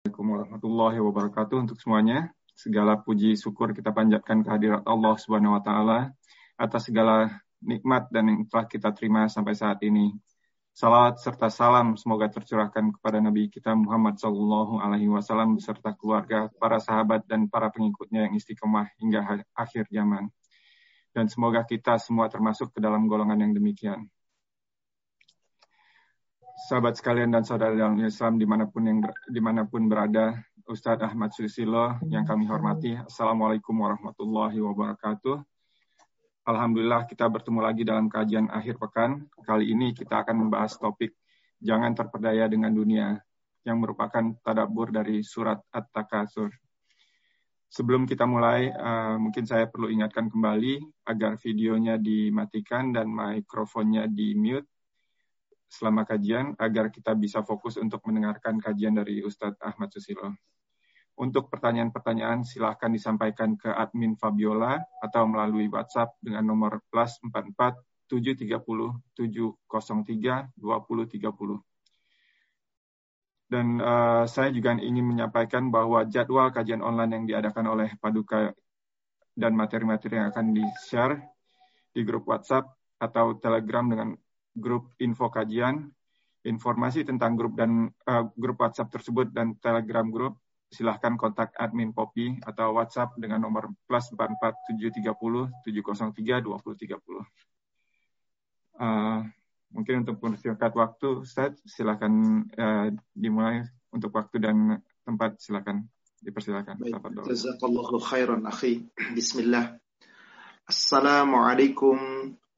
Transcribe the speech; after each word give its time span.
Assalamualaikum 0.00 0.32
warahmatullahi 0.32 0.98
wabarakatuh 1.04 1.56
untuk 1.60 1.76
semuanya. 1.76 2.32
Segala 2.56 2.96
puji 3.04 3.36
syukur 3.36 3.76
kita 3.76 3.92
panjatkan 3.92 4.40
kehadirat 4.40 4.80
Allah 4.88 5.12
Subhanahu 5.20 5.52
wa 5.52 5.60
taala 5.60 6.16
atas 6.56 6.88
segala 6.88 7.28
nikmat 7.60 8.08
dan 8.08 8.32
yang 8.32 8.48
telah 8.48 8.64
kita 8.64 8.96
terima 8.96 9.28
sampai 9.28 9.52
saat 9.52 9.76
ini. 9.84 10.16
Salawat 10.72 11.20
serta 11.20 11.52
salam 11.52 12.00
semoga 12.00 12.32
tercurahkan 12.32 12.96
kepada 12.96 13.20
Nabi 13.20 13.52
kita 13.52 13.76
Muhammad 13.76 14.16
Sallallahu 14.16 14.80
Alaihi 14.80 15.12
Wasallam 15.12 15.60
beserta 15.60 15.92
keluarga, 15.92 16.48
para 16.56 16.80
sahabat 16.80 17.28
dan 17.28 17.52
para 17.52 17.68
pengikutnya 17.68 18.24
yang 18.24 18.40
istiqomah 18.40 18.88
hingga 19.04 19.44
akhir 19.52 19.84
zaman. 19.92 20.32
Dan 21.12 21.28
semoga 21.28 21.60
kita 21.68 22.00
semua 22.00 22.32
termasuk 22.32 22.72
ke 22.72 22.80
dalam 22.80 23.04
golongan 23.04 23.36
yang 23.36 23.52
demikian 23.52 24.08
sahabat 26.68 27.00
sekalian 27.00 27.32
dan 27.32 27.40
saudara 27.40 27.72
dalam 27.72 27.96
Islam 28.04 28.36
di 28.36 28.44
mana 28.44 28.68
pun 28.68 28.84
yang 28.84 29.00
di 29.24 29.40
mana 29.40 29.64
pun 29.64 29.88
berada, 29.88 30.36
Ustadz 30.68 31.02
Ahmad 31.02 31.32
Susilo 31.32 31.96
yang 32.12 32.28
kami 32.28 32.44
hormati. 32.44 33.00
Assalamualaikum 33.00 33.72
warahmatullahi 33.72 34.60
wabarakatuh. 34.60 35.40
Alhamdulillah 36.44 37.08
kita 37.08 37.26
bertemu 37.32 37.60
lagi 37.64 37.82
dalam 37.82 38.12
kajian 38.12 38.52
akhir 38.52 38.76
pekan. 38.76 39.24
Kali 39.40 39.72
ini 39.72 39.96
kita 39.96 40.20
akan 40.20 40.46
membahas 40.46 40.76
topik 40.76 41.16
jangan 41.64 41.96
terpedaya 41.96 42.44
dengan 42.46 42.70
dunia 42.70 43.18
yang 43.64 43.80
merupakan 43.80 44.36
tadabur 44.44 44.92
dari 44.92 45.24
surat 45.24 45.60
At-Takasur. 45.72 46.52
Sebelum 47.70 48.02
kita 48.06 48.26
mulai, 48.26 48.70
uh, 48.70 49.14
mungkin 49.18 49.46
saya 49.46 49.66
perlu 49.70 49.90
ingatkan 49.90 50.26
kembali 50.26 51.06
agar 51.06 51.38
videonya 51.38 51.98
dimatikan 51.98 52.90
dan 52.94 53.10
mikrofonnya 53.10 54.10
di 54.10 54.34
mute 54.34 54.69
selama 55.70 56.02
kajian 56.02 56.58
agar 56.58 56.90
kita 56.90 57.14
bisa 57.14 57.46
fokus 57.46 57.78
untuk 57.78 58.02
mendengarkan 58.10 58.58
kajian 58.58 58.98
dari 58.98 59.22
Ustadz 59.22 59.62
Ahmad 59.62 59.94
Susilo. 59.94 60.34
Untuk 61.14 61.46
pertanyaan-pertanyaan 61.46 62.42
silahkan 62.42 62.90
disampaikan 62.90 63.54
ke 63.54 63.70
admin 63.70 64.18
Fabiola 64.18 64.82
atau 64.98 65.30
melalui 65.30 65.70
WhatsApp 65.70 66.18
dengan 66.18 66.50
nomor 66.50 66.82
plus 66.90 67.22
44 67.22 67.78
730 68.10 68.58
703 69.14 70.50
2030. 70.58 71.62
Dan 73.50 73.82
uh, 73.82 74.24
saya 74.30 74.50
juga 74.54 74.74
ingin 74.78 75.06
menyampaikan 75.06 75.70
bahwa 75.70 76.06
jadwal 76.06 76.50
kajian 76.54 76.82
online 76.82 77.22
yang 77.22 77.24
diadakan 77.26 77.66
oleh 77.66 77.94
Paduka 77.98 78.54
dan 79.34 79.52
materi-materi 79.54 80.18
yang 80.18 80.30
akan 80.34 80.54
di-share 80.54 81.18
di 81.90 82.02
grup 82.06 82.26
WhatsApp 82.30 82.66
atau 83.02 83.34
Telegram 83.38 83.86
dengan 83.86 84.14
grup 84.54 84.94
info 85.02 85.30
kajian. 85.30 85.90
Informasi 86.40 87.04
tentang 87.04 87.36
grup 87.36 87.52
dan 87.52 87.92
uh, 88.08 88.24
grup 88.32 88.64
WhatsApp 88.64 88.88
tersebut 88.88 89.28
dan 89.28 89.60
Telegram 89.60 90.08
grup 90.08 90.40
silahkan 90.70 91.18
kontak 91.18 91.50
admin 91.58 91.90
Popi 91.90 92.38
atau 92.46 92.78
WhatsApp 92.78 93.18
dengan 93.18 93.42
nomor 93.42 93.74
plus 93.84 94.06
44 94.14 94.70
730 94.70 95.50
703 95.66 96.46
2030. 96.46 96.96
Uh, 98.80 99.20
mungkin 99.74 100.06
untuk 100.06 100.16
mempersingkat 100.22 100.72
waktu, 100.72 101.08
Ustaz, 101.20 101.58
silakan 101.66 102.46
uh, 102.54 102.88
dimulai 103.12 103.66
untuk 103.92 104.14
waktu 104.14 104.38
dan 104.40 104.78
tempat 105.02 105.42
silakan 105.42 105.90
dipersilakan. 106.22 106.78
Jazakallahu 107.26 107.98
khairan 107.98 108.46
akhi. 108.46 108.86
Bismillah. 109.12 109.74
Assalamualaikum 110.70 111.98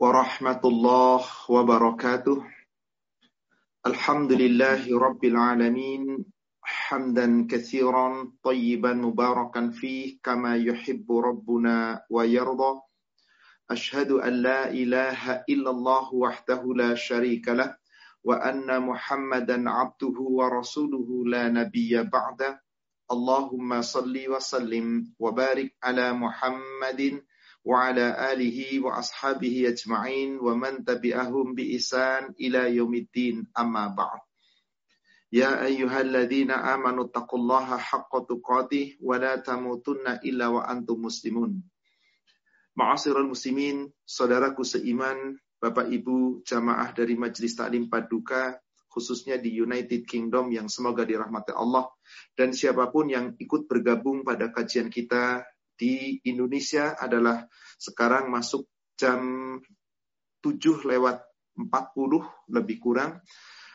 ورحمة 0.03 0.63
الله 0.65 1.23
وبركاته. 1.49 2.39
الحمد 3.87 4.33
لله 4.33 4.83
رب 4.99 5.23
العالمين 5.25 6.25
حمدا 6.63 7.47
كثيرا 7.47 8.33
طيبا 8.43 8.93
مباركا 8.99 9.71
فيه 9.71 10.19
كما 10.19 10.59
يحب 10.59 11.07
ربنا 11.07 12.03
ويرضى. 12.11 12.73
أشهد 13.71 14.11
أن 14.27 14.43
لا 14.43 14.75
إله 14.75 15.47
إلا 15.47 15.71
الله 15.71 16.15
وحده 16.15 16.63
لا 16.75 16.99
شريك 16.99 17.49
له 17.49 17.79
وأن 18.27 18.67
محمدا 18.83 19.71
عبده 19.71 20.19
ورسوله 20.19 21.09
لا 21.31 21.47
نبي 21.49 22.03
بعده. 22.03 22.59
اللهم 23.07 23.71
صل 23.83 24.15
وسلم 24.19 25.15
وبارك 25.19 25.79
على 25.83 26.13
محمد 26.13 27.23
وعلى 27.68 28.34
آله 28.34 28.80
وأصحابه 28.80 29.56
أجمعين 29.68 30.40
ومن 30.40 30.86
تبعهم 30.88 31.46
بإحسان 31.56 32.34
إلى 32.40 32.76
يوم 32.80 32.94
الدين 32.96 33.48
أما 33.60 33.88
بعد 33.92 34.22
يا 35.36 35.66
أيها 35.66 36.02
الذين 36.02 36.52
آمنوا 36.52 37.12
اتقوا 37.12 37.40
الله 37.40 37.68
حق 37.78 38.14
تقاته 38.32 38.86
ولا 39.04 39.36
تموتن 39.36 40.24
إلا 40.24 40.48
وأنتم 40.48 40.98
مسلمون 41.02 41.54
Ma'asyiral 42.78 43.26
muslimin, 43.26 43.90
saudaraku 44.06 44.62
seiman, 44.62 45.34
Bapak 45.58 45.90
Ibu 45.90 46.46
jamaah 46.46 46.94
dari 46.94 47.18
Majelis 47.18 47.58
Taklim 47.58 47.90
Paduka, 47.90 48.54
khususnya 48.86 49.42
di 49.42 49.50
United 49.50 50.06
Kingdom 50.06 50.54
yang 50.54 50.70
semoga 50.70 51.02
dirahmati 51.02 51.58
Allah, 51.58 51.90
dan 52.38 52.54
siapapun 52.54 53.10
yang 53.10 53.34
ikut 53.42 53.66
bergabung 53.66 54.22
pada 54.22 54.54
kajian 54.54 54.94
kita 54.94 55.42
di 55.77 56.21
Indonesia 56.29 56.95
adalah 56.95 57.45
sekarang 57.79 58.31
masuk 58.31 58.69
jam 58.95 59.21
7 60.43 60.87
lewat 60.87 61.23
40 61.59 62.53
lebih 62.53 62.77
kurang. 62.83 63.23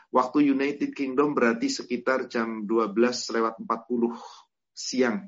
Waktu 0.07 0.55
United 0.55 0.95
Kingdom 0.95 1.35
berarti 1.35 1.67
sekitar 1.67 2.31
jam 2.31 2.63
12 2.63 2.95
lewat 3.35 3.59
40 3.59 4.15
siang. 4.71 5.27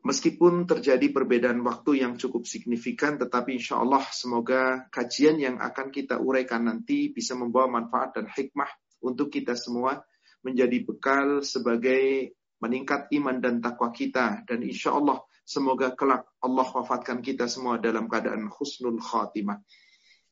Meskipun 0.00 0.64
terjadi 0.64 1.12
perbedaan 1.12 1.60
waktu 1.60 2.00
yang 2.00 2.16
cukup 2.16 2.48
signifikan, 2.48 3.20
tetapi 3.20 3.60
insya 3.60 3.84
Allah 3.84 4.00
semoga 4.08 4.88
kajian 4.88 5.36
yang 5.36 5.60
akan 5.60 5.92
kita 5.92 6.16
uraikan 6.16 6.72
nanti 6.72 7.12
bisa 7.12 7.36
membawa 7.36 7.68
manfaat 7.68 8.16
dan 8.16 8.24
hikmah 8.32 8.72
untuk 9.04 9.28
kita 9.28 9.52
semua 9.52 10.00
menjadi 10.40 10.80
bekal 10.88 11.44
sebagai 11.44 12.32
meningkat 12.64 13.12
iman 13.12 13.44
dan 13.44 13.60
takwa 13.60 13.92
kita. 13.92 14.40
Dan 14.48 14.64
insya 14.64 14.96
Allah 14.96 15.20
Semoga 15.50 15.90
kelak 15.98 16.30
Allah 16.38 16.62
wafatkan 16.62 17.18
kita 17.26 17.50
semua 17.50 17.74
dalam 17.82 18.06
keadaan 18.06 18.46
husnul 18.54 19.02
khatimah. 19.02 19.58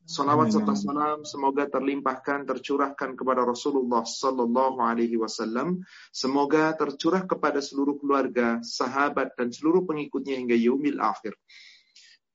Salawat 0.06 0.54
serta 0.54 0.78
salam 0.78 1.26
semoga 1.26 1.66
terlimpahkan, 1.66 2.46
tercurahkan 2.46 3.18
kepada 3.18 3.42
Rasulullah 3.42 4.06
Sallallahu 4.06 4.78
Alaihi 4.78 5.18
Wasallam. 5.18 5.82
Semoga 6.14 6.70
tercurah 6.78 7.26
kepada 7.26 7.58
seluruh 7.58 7.98
keluarga, 7.98 8.62
sahabat, 8.62 9.34
dan 9.34 9.50
seluruh 9.50 9.82
pengikutnya 9.90 10.38
hingga 10.38 10.54
yaumil 10.54 11.02
akhir. 11.02 11.34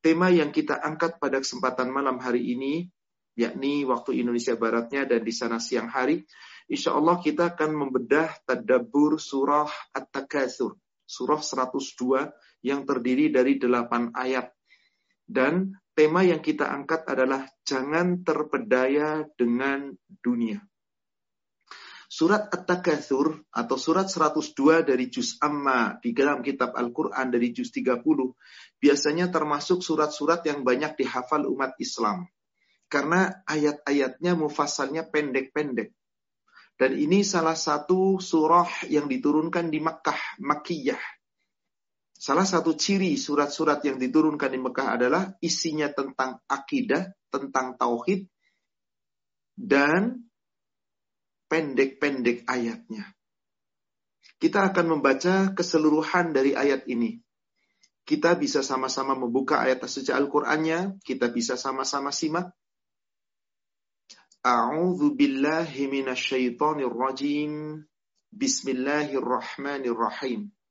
Tema 0.04 0.28
yang 0.28 0.52
kita 0.52 0.76
angkat 0.84 1.24
pada 1.24 1.40
kesempatan 1.40 1.88
malam 1.88 2.20
hari 2.20 2.52
ini, 2.52 2.92
yakni 3.40 3.88
waktu 3.88 4.20
Indonesia 4.20 4.60
Baratnya 4.60 5.08
dan 5.08 5.24
di 5.24 5.32
sana 5.32 5.56
siang 5.56 5.88
hari, 5.88 6.20
insya 6.68 7.00
Allah 7.00 7.16
kita 7.16 7.56
akan 7.56 7.80
membedah 7.80 8.44
tadabur 8.44 9.24
surah 9.24 9.72
At-Takatsur, 9.96 10.76
surah 11.08 11.40
102 11.40 12.53
yang 12.64 12.88
terdiri 12.88 13.30
dari 13.30 13.60
delapan 13.60 14.10
ayat. 14.16 14.50
Dan 15.24 15.76
tema 15.94 16.24
yang 16.26 16.40
kita 16.40 16.72
angkat 16.72 17.06
adalah 17.06 17.46
jangan 17.68 18.24
terpedaya 18.24 19.28
dengan 19.38 19.94
dunia. 20.24 20.64
Surat 22.14 22.46
At-Takatsur 22.54 23.50
atau 23.50 23.74
surat 23.74 24.06
102 24.06 24.86
dari 24.86 25.10
juz 25.10 25.34
Amma 25.42 25.98
di 25.98 26.14
dalam 26.14 26.46
kitab 26.46 26.78
Al-Quran 26.78 27.34
dari 27.34 27.50
juz 27.50 27.74
30 27.74 28.06
biasanya 28.78 29.34
termasuk 29.34 29.82
surat-surat 29.82 30.46
yang 30.46 30.62
banyak 30.62 30.94
dihafal 30.94 31.50
umat 31.50 31.74
Islam. 31.82 32.30
Karena 32.86 33.42
ayat-ayatnya 33.50 34.38
mufasalnya 34.38 35.10
pendek-pendek. 35.10 35.90
Dan 36.78 36.94
ini 36.94 37.26
salah 37.26 37.58
satu 37.58 38.22
surah 38.22 38.86
yang 38.94 39.10
diturunkan 39.10 39.74
di 39.74 39.82
Makkah, 39.82 40.38
Makkiyah. 40.38 41.23
Salah 42.24 42.48
satu 42.48 42.72
ciri 42.72 43.20
surat-surat 43.20 43.84
yang 43.84 44.00
diturunkan 44.00 44.48
di 44.48 44.56
Mekah 44.56 44.96
adalah 44.96 45.36
isinya 45.44 45.92
tentang 45.92 46.40
akidah, 46.48 47.12
tentang 47.28 47.76
tauhid, 47.76 48.32
dan 49.60 50.24
pendek-pendek 51.52 52.48
ayatnya. 52.48 53.12
Kita 54.40 54.72
akan 54.72 54.96
membaca 54.96 55.52
keseluruhan 55.52 56.32
dari 56.32 56.56
ayat 56.56 56.88
ini. 56.88 57.20
Kita 58.08 58.40
bisa 58.40 58.64
sama-sama 58.64 59.20
membuka 59.20 59.60
ayat 59.60 59.84
suci 59.84 60.16
Al-Qur'annya, 60.16 61.04
kita 61.04 61.28
bisa 61.28 61.60
sama-sama 61.60 62.16
simak. 62.16 62.56
A'udzu 64.48 65.12
billahi 65.12 65.92
minasyaitonir 65.92 66.88
rajim. 66.88 67.84
Bismillahirrahmanirrahim 68.32 70.63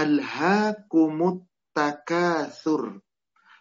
alhaakumut 0.00 1.40
takathur 1.76 2.82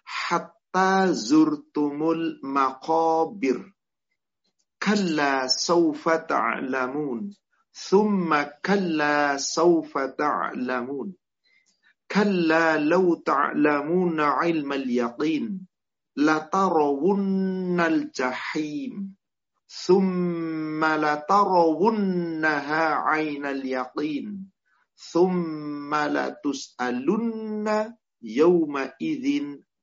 hatta 0.04 0.92
zurtumul 1.28 2.26
maqabir 2.56 3.60
kalla 4.84 5.48
sawfa 5.66 6.16
ta'lamun 6.30 7.22
Thumma 7.74 8.62
kalla 8.62 9.42
sawfa 9.42 10.14
ta'lamun. 10.14 11.10
Kalla 12.06 12.78
law 12.78 13.18
ta'lamuna 13.26 14.46
ilmal 14.46 14.86
yaqin. 14.86 15.58
Latarawunnal 16.14 18.14
jahim. 18.14 19.18
Thumma 19.66 21.02
latarawunnaha 21.02 23.10
aynal 23.10 23.66
yaqin. 23.66 24.54
Thumma 25.12 26.08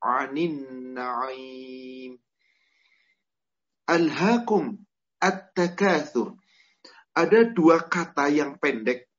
anin 0.00 0.54
na'im. 0.96 2.12
At-takathur. 5.20 6.40
Ada 7.12 7.52
dua 7.52 7.84
kata 7.84 8.32
yang 8.32 8.56
pendek. 8.56 9.10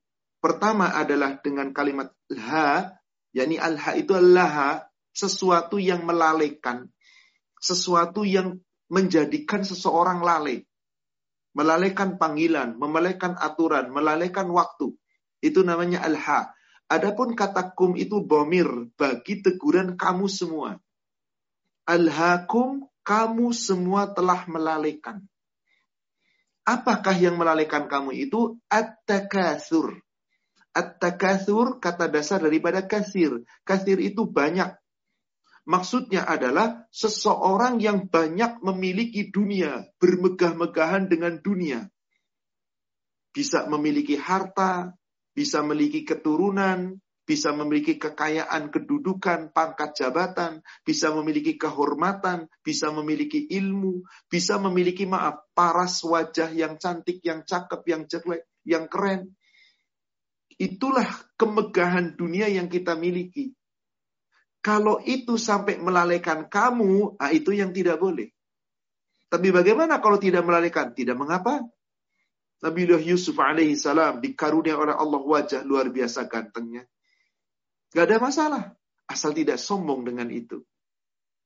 Pertama 0.42 0.98
adalah 0.98 1.38
dengan 1.38 1.70
kalimat 1.70 2.10
ha, 2.34 2.90
yakni 3.30 3.62
al-ha 3.62 3.94
itu 3.94 4.18
adalah 4.18 4.90
sesuatu 5.14 5.78
yang 5.78 6.02
melalaikan, 6.02 6.90
sesuatu 7.62 8.26
yang 8.26 8.58
menjadikan 8.90 9.62
seseorang 9.62 10.26
lalai. 10.26 10.66
Melalaikan 11.52 12.16
panggilan, 12.16 12.80
melalaikan 12.80 13.38
aturan, 13.38 13.92
melalaikan 13.92 14.50
waktu. 14.50 14.96
Itu 15.42 15.66
namanya 15.66 16.06
al-ha. 16.06 16.54
Adapun 16.92 17.34
kata 17.34 17.74
kum 17.74 17.98
itu 17.98 18.22
bomir 18.22 18.68
bagi 19.00 19.42
teguran 19.42 19.98
kamu 19.98 20.28
semua. 20.28 20.78
Alhakum 21.88 22.86
kamu 23.02 23.56
semua 23.58 24.12
telah 24.12 24.46
melalaikan. 24.46 25.26
Apakah 26.62 27.18
yang 27.18 27.42
melalaikan 27.42 27.90
kamu 27.90 28.30
itu? 28.30 28.62
At-takathur. 28.70 29.98
At-takathur 30.78 31.82
kata 31.82 32.06
dasar 32.06 32.44
daripada 32.44 32.86
kasir. 32.86 33.42
Kasir 33.66 33.98
itu 33.98 34.30
banyak. 34.30 34.78
Maksudnya 35.66 36.26
adalah 36.26 36.86
seseorang 36.90 37.82
yang 37.82 38.10
banyak 38.10 38.62
memiliki 38.62 39.30
dunia, 39.30 39.90
bermegah-megahan 39.98 41.10
dengan 41.10 41.38
dunia. 41.42 41.88
Bisa 43.32 43.66
memiliki 43.70 44.18
harta, 44.18 44.92
bisa 45.32 45.64
memiliki 45.64 46.04
keturunan, 46.04 47.00
bisa 47.22 47.56
memiliki 47.56 47.96
kekayaan 47.96 48.74
kedudukan, 48.74 49.56
pangkat 49.56 49.96
jabatan, 49.96 50.60
bisa 50.84 51.14
memiliki 51.16 51.56
kehormatan, 51.56 52.52
bisa 52.60 52.92
memiliki 52.92 53.48
ilmu, 53.48 54.04
bisa 54.28 54.60
memiliki 54.60 55.08
maaf, 55.08 55.48
paras 55.56 56.04
wajah 56.04 56.52
yang 56.52 56.76
cantik, 56.76 57.24
yang 57.24 57.48
cakep, 57.48 57.82
yang 57.88 58.04
jelek, 58.10 58.44
yang 58.68 58.86
keren. 58.92 59.32
Itulah 60.60 61.08
kemegahan 61.40 62.20
dunia 62.20 62.52
yang 62.52 62.68
kita 62.68 63.00
miliki. 63.00 63.56
Kalau 64.62 65.02
itu 65.02 65.42
sampai 65.42 65.82
melalaikan 65.82 66.46
kamu, 66.46 67.18
ah 67.18 67.34
itu 67.34 67.50
yang 67.56 67.74
tidak 67.74 67.98
boleh. 67.98 68.30
Tapi 69.32 69.48
bagaimana 69.50 70.04
kalau 70.04 70.20
tidak 70.20 70.44
melalaikan? 70.44 70.92
Tidak 70.92 71.16
mengapa. 71.16 71.64
Nabi 72.62 72.86
Yusuf 72.86 73.34
alaihi 73.42 73.74
salam 73.74 74.22
dikarunia 74.22 74.78
oleh 74.78 74.94
Allah 74.94 75.18
wajah 75.18 75.66
luar 75.66 75.90
biasa 75.90 76.30
gantengnya. 76.30 76.86
Gak 77.92 78.06
ada 78.06 78.18
masalah. 78.22 78.64
Asal 79.10 79.34
tidak 79.36 79.58
sombong 79.58 80.06
dengan 80.06 80.30
itu. 80.30 80.62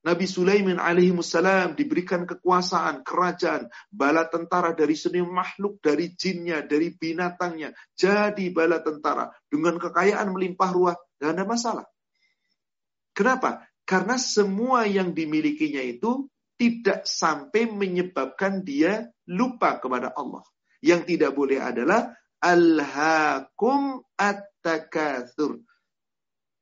Nabi 0.06 0.28
Sulaiman 0.30 0.78
alaihi 0.78 1.10
salam 1.26 1.74
diberikan 1.74 2.28
kekuasaan, 2.28 3.02
kerajaan, 3.02 3.66
bala 3.90 4.30
tentara 4.30 4.70
dari 4.70 4.94
seni 4.94 5.18
makhluk, 5.18 5.82
dari 5.82 6.14
jinnya, 6.14 6.62
dari 6.62 6.94
binatangnya. 6.94 7.74
Jadi 7.98 8.54
bala 8.54 8.78
tentara 8.84 9.26
dengan 9.50 9.82
kekayaan 9.82 10.30
melimpah 10.30 10.70
ruah. 10.70 10.96
Gak 11.18 11.32
ada 11.32 11.42
masalah. 11.48 11.86
Kenapa? 13.16 13.66
Karena 13.88 14.20
semua 14.20 14.84
yang 14.84 15.16
dimilikinya 15.16 15.80
itu 15.80 16.28
tidak 16.60 17.08
sampai 17.08 17.66
menyebabkan 17.66 18.62
dia 18.62 19.10
lupa 19.26 19.80
kepada 19.80 20.12
Allah. 20.14 20.44
Yang 20.86 21.02
tidak 21.18 21.34
boleh 21.34 21.58
adalah 21.58 22.14
alhaakum 22.38 24.06
at-takatsur. 24.14 25.66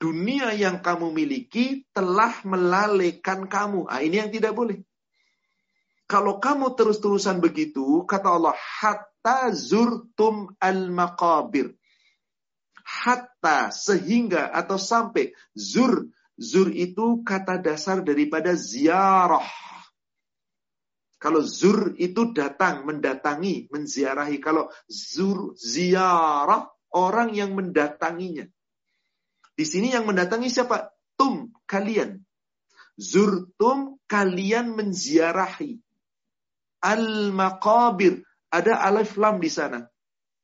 Dunia 0.01 0.57
yang 0.57 0.81
kamu 0.81 1.13
miliki 1.13 1.85
telah 1.93 2.33
melalaikan 2.49 3.45
kamu. 3.45 3.85
Ah, 3.85 4.01
ini 4.01 4.25
yang 4.25 4.33
tidak 4.33 4.57
boleh. 4.57 4.81
Kalau 6.09 6.41
kamu 6.41 6.73
terus-terusan 6.77 7.41
begitu, 7.41 8.05
kata 8.05 8.33
Allah, 8.33 8.57
hatta 8.57 9.53
zurtum 9.53 10.53
al-maqabir. 10.61 11.73
Hatta, 12.85 13.73
sehingga, 13.73 14.53
atau 14.53 14.77
sampai. 14.77 15.33
Zur, 15.57 16.13
zur 16.37 16.69
itu 16.73 17.25
kata 17.25 17.57
dasar 17.57 18.05
daripada 18.05 18.53
ziarah 18.53 19.49
kalau 21.25 21.41
zur 21.41 21.97
itu 21.97 22.37
datang, 22.37 22.85
mendatangi, 22.85 23.73
menziarahi. 23.73 24.45
Kalau 24.45 24.69
zur, 24.85 25.57
ziarah, 25.57 26.69
orang 26.93 27.33
yang 27.33 27.57
mendatanginya. 27.57 28.45
Di 29.57 29.65
sini 29.65 29.97
yang 29.97 30.05
mendatangi 30.05 30.53
siapa? 30.53 30.93
Tum, 31.17 31.49
kalian. 31.65 32.21
Zurtum, 33.01 33.97
kalian 34.05 34.77
menziarahi. 34.77 35.81
Al-maqabir, 36.85 38.21
ada 38.53 38.85
alif 38.85 39.17
lam 39.17 39.41
di 39.41 39.49
sana. 39.49 39.81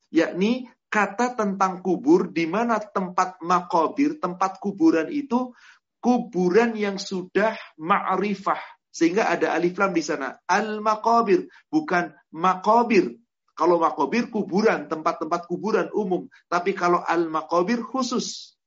Yakni 0.09 0.65
kata 0.89 1.37
tentang 1.37 1.85
kubur, 1.85 2.33
di 2.33 2.49
mana 2.49 2.81
tempat 2.81 3.37
makobir, 3.45 4.17
tempat 4.17 4.57
kuburan 4.57 5.13
itu, 5.13 5.53
kuburan 6.01 6.73
yang 6.73 6.97
sudah 6.97 7.53
ma'rifah, 7.77 8.80
sehingga 8.91 9.31
ada 9.31 9.55
alif 9.55 9.79
lam 9.79 9.95
di 9.95 10.03
sana. 10.03 10.39
Al-maqabir, 10.51 11.47
bukan 11.71 12.11
makobir. 12.35 13.19
Kalau 13.55 13.79
makobir 13.79 14.31
kuburan, 14.31 14.91
tempat-tempat 14.91 15.47
kuburan 15.47 15.89
umum. 15.95 16.27
Tapi 16.51 16.75
kalau 16.75 16.99
al-maqabir 17.03 17.83
khusus. 17.87 18.59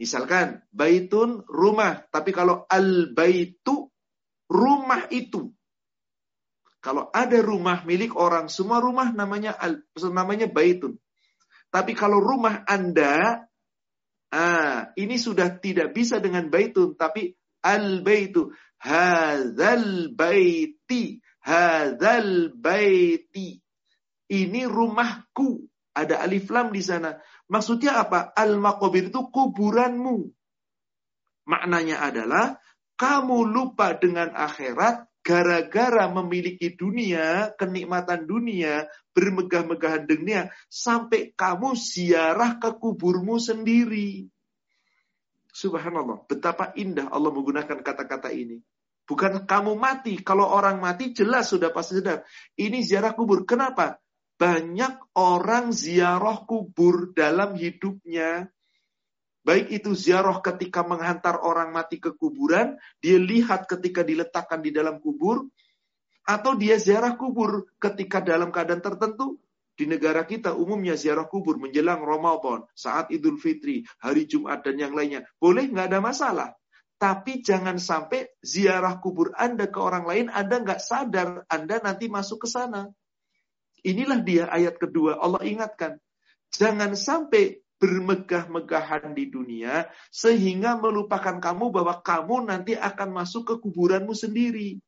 Misalkan, 0.00 0.64
baitun 0.72 1.44
rumah. 1.44 2.08
Tapi 2.08 2.32
kalau 2.32 2.64
al-baitu, 2.66 3.92
rumah 4.48 5.06
itu. 5.12 5.52
Kalau 6.80 7.08
ada 7.12 7.40
rumah 7.40 7.84
milik 7.88 8.12
orang, 8.12 8.52
semua 8.52 8.76
rumah 8.76 9.08
namanya 9.08 9.56
al, 9.56 9.80
namanya 10.12 10.48
baitun. 10.48 11.00
Tapi 11.72 11.96
kalau 11.96 12.20
rumah 12.20 12.62
Anda, 12.68 13.44
ah, 14.30 14.92
ini 14.94 15.16
sudah 15.16 15.58
tidak 15.58 15.96
bisa 15.96 16.20
dengan 16.20 16.52
baitun, 16.52 16.94
tapi 16.94 17.34
al-baitu. 17.64 18.52
Hadzal 18.84 20.12
baiti. 20.12 21.24
Hadzal 21.40 22.52
baiti. 22.52 23.58
Ini 24.28 24.68
rumahku. 24.68 25.64
Ada 25.96 26.20
alif 26.20 26.52
lam 26.52 26.68
di 26.68 26.84
sana. 26.84 27.16
Maksudnya 27.48 28.04
apa? 28.04 28.36
Al-maqabir 28.36 29.08
itu 29.08 29.30
kuburanmu. 29.32 30.28
Maknanya 31.48 32.04
adalah 32.04 32.60
kamu 33.00 33.48
lupa 33.48 33.96
dengan 33.96 34.32
akhirat 34.32 35.08
gara-gara 35.24 36.04
memiliki 36.12 36.76
dunia, 36.76 37.56
kenikmatan 37.56 38.28
dunia, 38.28 38.84
bermegah-megahan 39.16 40.04
dunia, 40.04 40.52
sampai 40.68 41.32
kamu 41.32 41.72
ziarah 41.80 42.60
ke 42.60 42.76
kuburmu 42.76 43.40
sendiri. 43.40 44.28
Subhanallah, 45.54 46.26
betapa 46.26 46.74
indah 46.74 47.14
Allah 47.14 47.30
menggunakan 47.30 47.78
kata-kata 47.78 48.34
ini. 48.34 48.58
Bukan 49.06 49.46
kamu 49.46 49.78
mati, 49.78 50.18
kalau 50.18 50.50
orang 50.50 50.82
mati 50.82 51.14
jelas 51.14 51.54
sudah 51.54 51.70
pasti 51.70 52.02
sedar. 52.02 52.26
Ini 52.58 52.82
ziarah 52.82 53.14
kubur. 53.14 53.46
Kenapa? 53.46 54.02
Banyak 54.34 55.14
orang 55.14 55.70
ziarah 55.70 56.42
kubur 56.42 57.14
dalam 57.14 57.54
hidupnya. 57.54 58.50
Baik 59.44 59.70
itu 59.70 59.94
ziarah 59.94 60.40
ketika 60.42 60.82
menghantar 60.82 61.38
orang 61.38 61.70
mati 61.70 62.02
ke 62.02 62.16
kuburan, 62.16 62.80
dia 62.98 63.20
lihat 63.20 63.70
ketika 63.70 64.00
diletakkan 64.02 64.58
di 64.58 64.74
dalam 64.74 64.98
kubur, 64.98 65.46
atau 66.24 66.56
dia 66.56 66.80
ziarah 66.80 67.14
kubur 67.14 67.68
ketika 67.76 68.24
dalam 68.24 68.48
keadaan 68.48 68.80
tertentu, 68.80 69.36
di 69.74 69.90
negara 69.90 70.22
kita 70.22 70.54
umumnya 70.54 70.94
ziarah 70.94 71.26
kubur 71.26 71.58
menjelang 71.58 72.02
Ramadan, 72.06 72.62
saat 72.74 73.10
Idul 73.10 73.42
Fitri, 73.42 73.82
hari 73.98 74.30
Jumat 74.30 74.62
dan 74.62 74.78
yang 74.78 74.94
lainnya. 74.94 75.26
Boleh 75.38 75.66
nggak 75.66 75.90
ada 75.90 76.00
masalah. 76.00 76.48
Tapi 76.94 77.42
jangan 77.42 77.76
sampai 77.76 78.30
ziarah 78.38 79.02
kubur 79.02 79.34
Anda 79.34 79.66
ke 79.66 79.78
orang 79.82 80.06
lain, 80.06 80.26
Anda 80.30 80.62
nggak 80.62 80.80
sadar, 80.80 81.42
Anda 81.50 81.82
nanti 81.82 82.06
masuk 82.06 82.46
ke 82.46 82.48
sana. 82.48 82.86
Inilah 83.84 84.22
dia 84.22 84.48
ayat 84.48 84.78
kedua, 84.78 85.18
Allah 85.18 85.42
ingatkan. 85.44 85.98
Jangan 86.54 86.94
sampai 86.94 87.60
bermegah-megahan 87.82 89.12
di 89.12 89.28
dunia, 89.28 89.90
sehingga 90.08 90.78
melupakan 90.78 91.36
kamu 91.42 91.74
bahwa 91.74 92.00
kamu 92.00 92.48
nanti 92.48 92.72
akan 92.78 93.10
masuk 93.10 93.42
ke 93.44 93.54
kuburanmu 93.60 94.14
sendiri. 94.14 94.78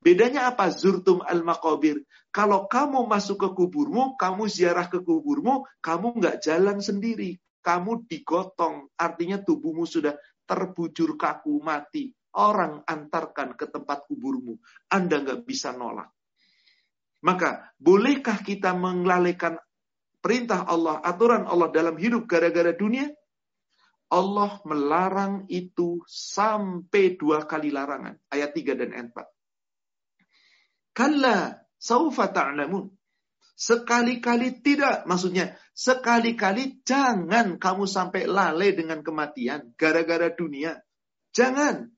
Bedanya 0.00 0.48
apa? 0.48 0.72
Zurtum 0.72 1.20
al-makobir. 1.20 2.00
Kalau 2.32 2.64
kamu 2.64 3.04
masuk 3.04 3.36
ke 3.36 3.48
kuburmu, 3.52 4.16
kamu 4.16 4.48
ziarah 4.48 4.88
ke 4.88 5.04
kuburmu, 5.04 5.68
kamu 5.84 6.16
nggak 6.16 6.40
jalan 6.40 6.80
sendiri. 6.80 7.36
Kamu 7.60 8.08
digotong. 8.08 8.88
Artinya 8.96 9.44
tubuhmu 9.44 9.84
sudah 9.84 10.16
terbujur 10.48 11.20
kaku, 11.20 11.60
mati. 11.60 12.16
Orang 12.32 12.80
antarkan 12.88 13.52
ke 13.58 13.68
tempat 13.68 14.08
kuburmu. 14.08 14.56
Anda 14.88 15.20
nggak 15.20 15.44
bisa 15.44 15.76
nolak. 15.76 16.08
Maka, 17.20 17.68
bolehkah 17.76 18.40
kita 18.40 18.72
mengalihkan 18.72 19.60
perintah 20.24 20.64
Allah, 20.64 21.04
aturan 21.04 21.44
Allah 21.44 21.68
dalam 21.68 22.00
hidup 22.00 22.24
gara-gara 22.24 22.72
dunia? 22.72 23.12
Allah 24.10 24.58
melarang 24.64 25.44
itu 25.46 26.00
sampai 26.08 27.20
dua 27.20 27.44
kali 27.44 27.68
larangan. 27.68 28.16
Ayat 28.26 28.50
3 28.56 28.74
dan 28.74 28.90
ayat 28.90 29.12
4. 29.14 29.39
Kalla 31.00 31.56
saufa 31.80 32.28
ta'lamun. 32.28 32.92
Sekali-kali 33.56 34.60
tidak. 34.60 35.08
Maksudnya, 35.08 35.56
sekali-kali 35.72 36.84
jangan 36.84 37.56
kamu 37.56 37.88
sampai 37.88 38.28
lalai 38.28 38.76
dengan 38.76 39.00
kematian. 39.00 39.72
Gara-gara 39.80 40.28
dunia. 40.28 40.76
Jangan. 41.32 41.88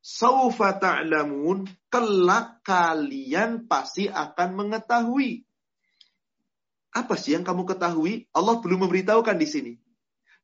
Saufa 0.00 0.72
ta'lamun. 0.80 1.68
Kelak 1.92 2.64
kalian 2.64 3.68
pasti 3.68 4.08
akan 4.08 4.48
mengetahui. 4.56 5.44
Apa 6.96 7.12
sih 7.20 7.36
yang 7.36 7.44
kamu 7.44 7.68
ketahui? 7.68 8.24
Allah 8.32 8.56
belum 8.56 8.88
memberitahukan 8.88 9.36
di 9.36 9.44
sini. 9.44 9.72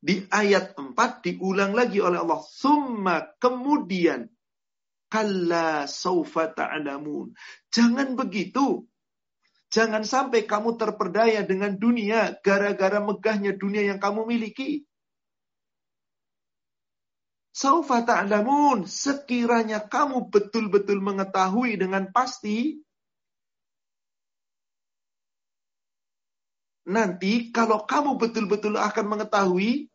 Di 0.05 0.29
ayat 0.29 0.77
4 0.77 0.93
diulang 1.25 1.73
lagi 1.73 1.97
oleh 2.05 2.21
Allah. 2.21 2.45
Summa 2.45 3.25
kemudian 3.41 4.29
Kalla 5.13 5.85
saufa 5.85 6.57
ta'lamun. 6.57 7.37
Jangan 7.69 8.17
begitu. 8.17 8.89
Jangan 9.69 10.09
sampai 10.09 10.49
kamu 10.49 10.81
terperdaya 10.81 11.45
dengan 11.45 11.77
dunia 11.77 12.41
gara-gara 12.41 12.97
megahnya 12.97 13.53
dunia 13.53 13.93
yang 13.93 14.01
kamu 14.01 14.25
miliki. 14.25 14.89
Saufa 17.53 18.09
ta'lamun. 18.09 18.89
Sekiranya 18.89 19.85
kamu 19.85 20.33
betul-betul 20.33 21.05
mengetahui 21.05 21.77
dengan 21.77 22.09
pasti. 22.09 22.81
Nanti 26.89 27.53
kalau 27.53 27.85
kamu 27.85 28.17
betul-betul 28.17 28.81
akan 28.81 29.07
mengetahui, 29.13 29.92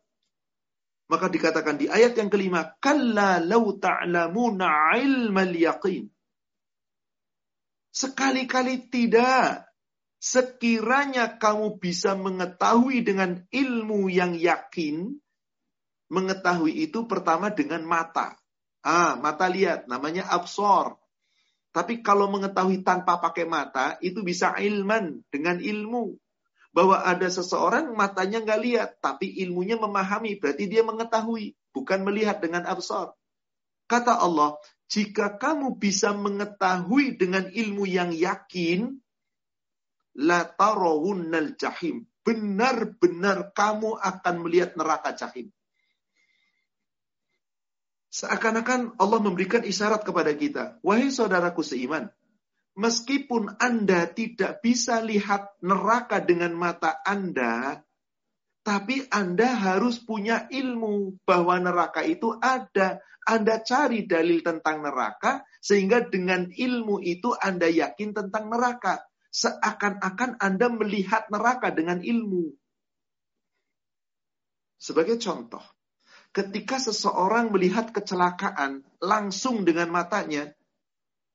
maka 1.08 1.32
dikatakan 1.32 1.80
di 1.80 1.88
ayat 1.88 2.20
yang 2.20 2.28
kelima, 2.28 2.76
Kalla 2.84 3.40
law 3.40 3.64
ta'lamuna 3.80 5.00
ilmal 5.00 5.56
yaqin. 5.56 6.12
Sekali-kali 7.96 8.92
tidak. 8.92 9.66
Sekiranya 10.18 11.38
kamu 11.38 11.78
bisa 11.78 12.18
mengetahui 12.18 13.06
dengan 13.06 13.38
ilmu 13.54 14.10
yang 14.10 14.34
yakin, 14.34 15.14
mengetahui 16.10 16.74
itu 16.90 17.06
pertama 17.06 17.54
dengan 17.54 17.86
mata. 17.86 18.34
Ah, 18.82 19.14
mata 19.14 19.46
lihat, 19.46 19.86
namanya 19.86 20.26
absor. 20.26 20.98
Tapi 21.70 22.02
kalau 22.02 22.34
mengetahui 22.34 22.82
tanpa 22.82 23.22
pakai 23.22 23.46
mata, 23.46 24.02
itu 24.02 24.26
bisa 24.26 24.58
ilman, 24.58 25.22
dengan 25.30 25.62
ilmu 25.62 26.18
bahwa 26.76 27.02
ada 27.02 27.28
seseorang 27.28 27.92
matanya 27.96 28.44
nggak 28.44 28.62
lihat, 28.62 28.90
tapi 29.02 29.32
ilmunya 29.44 29.80
memahami, 29.80 30.38
berarti 30.38 30.70
dia 30.70 30.84
mengetahui, 30.86 31.58
bukan 31.74 32.00
melihat 32.06 32.40
dengan 32.40 32.68
absor. 32.68 33.18
Kata 33.88 34.20
Allah, 34.20 34.60
jika 34.88 35.36
kamu 35.36 35.80
bisa 35.80 36.12
mengetahui 36.16 37.20
dengan 37.20 37.48
ilmu 37.48 37.84
yang 37.88 38.12
yakin, 38.12 39.00
la 40.18 40.44
tarawunnal 40.48 41.56
jahim. 41.56 42.08
Benar-benar 42.24 43.56
kamu 43.56 43.96
akan 43.96 44.36
melihat 44.44 44.76
neraka 44.76 45.16
jahim. 45.16 45.48
Seakan-akan 48.12 49.00
Allah 49.00 49.20
memberikan 49.24 49.64
isyarat 49.64 50.04
kepada 50.04 50.36
kita. 50.36 50.82
Wahai 50.84 51.14
saudaraku 51.14 51.64
seiman, 51.64 52.12
meskipun 52.78 53.58
Anda 53.58 54.06
tidak 54.08 54.62
bisa 54.62 55.02
lihat 55.02 55.58
neraka 55.66 56.22
dengan 56.22 56.54
mata 56.54 57.02
Anda, 57.02 57.82
tapi 58.62 59.10
Anda 59.10 59.58
harus 59.58 59.98
punya 59.98 60.46
ilmu 60.48 61.24
bahwa 61.26 61.58
neraka 61.58 62.06
itu 62.06 62.38
ada. 62.38 63.02
Anda 63.28 63.60
cari 63.60 64.08
dalil 64.08 64.40
tentang 64.40 64.84
neraka, 64.88 65.44
sehingga 65.60 66.04
dengan 66.08 66.48
ilmu 66.48 67.04
itu 67.04 67.36
Anda 67.36 67.68
yakin 67.68 68.16
tentang 68.16 68.48
neraka. 68.48 69.04
Seakan-akan 69.32 70.40
Anda 70.40 70.72
melihat 70.72 71.28
neraka 71.28 71.76
dengan 71.76 72.00
ilmu. 72.00 72.56
Sebagai 74.80 75.20
contoh, 75.20 75.64
ketika 76.32 76.80
seseorang 76.80 77.52
melihat 77.52 77.92
kecelakaan 77.92 78.86
langsung 79.04 79.68
dengan 79.68 79.92
matanya, 79.92 80.57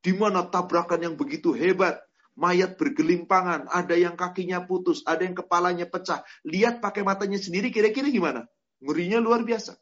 di 0.03 0.13
mana 0.13 0.45
tabrakan 0.51 1.01
yang 1.01 1.15
begitu 1.15 1.55
hebat, 1.55 2.03
mayat 2.35 2.75
bergelimpangan, 2.75 3.71
ada 3.71 3.95
yang 3.95 4.19
kakinya 4.19 4.67
putus, 4.67 5.07
ada 5.07 5.23
yang 5.23 5.39
kepalanya 5.39 5.87
pecah. 5.87 6.27
Lihat 6.43 6.83
pakai 6.83 7.07
matanya 7.07 7.39
sendiri 7.39 7.71
kira-kira 7.71 8.11
gimana? 8.11 8.51
Ngerinya 8.83 9.23
luar 9.23 9.47
biasa. 9.47 9.79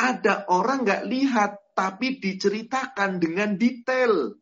Ada 0.00 0.48
orang 0.48 0.88
nggak 0.88 1.04
lihat, 1.06 1.52
tapi 1.76 2.16
diceritakan 2.16 3.20
dengan 3.20 3.60
detail. 3.60 4.40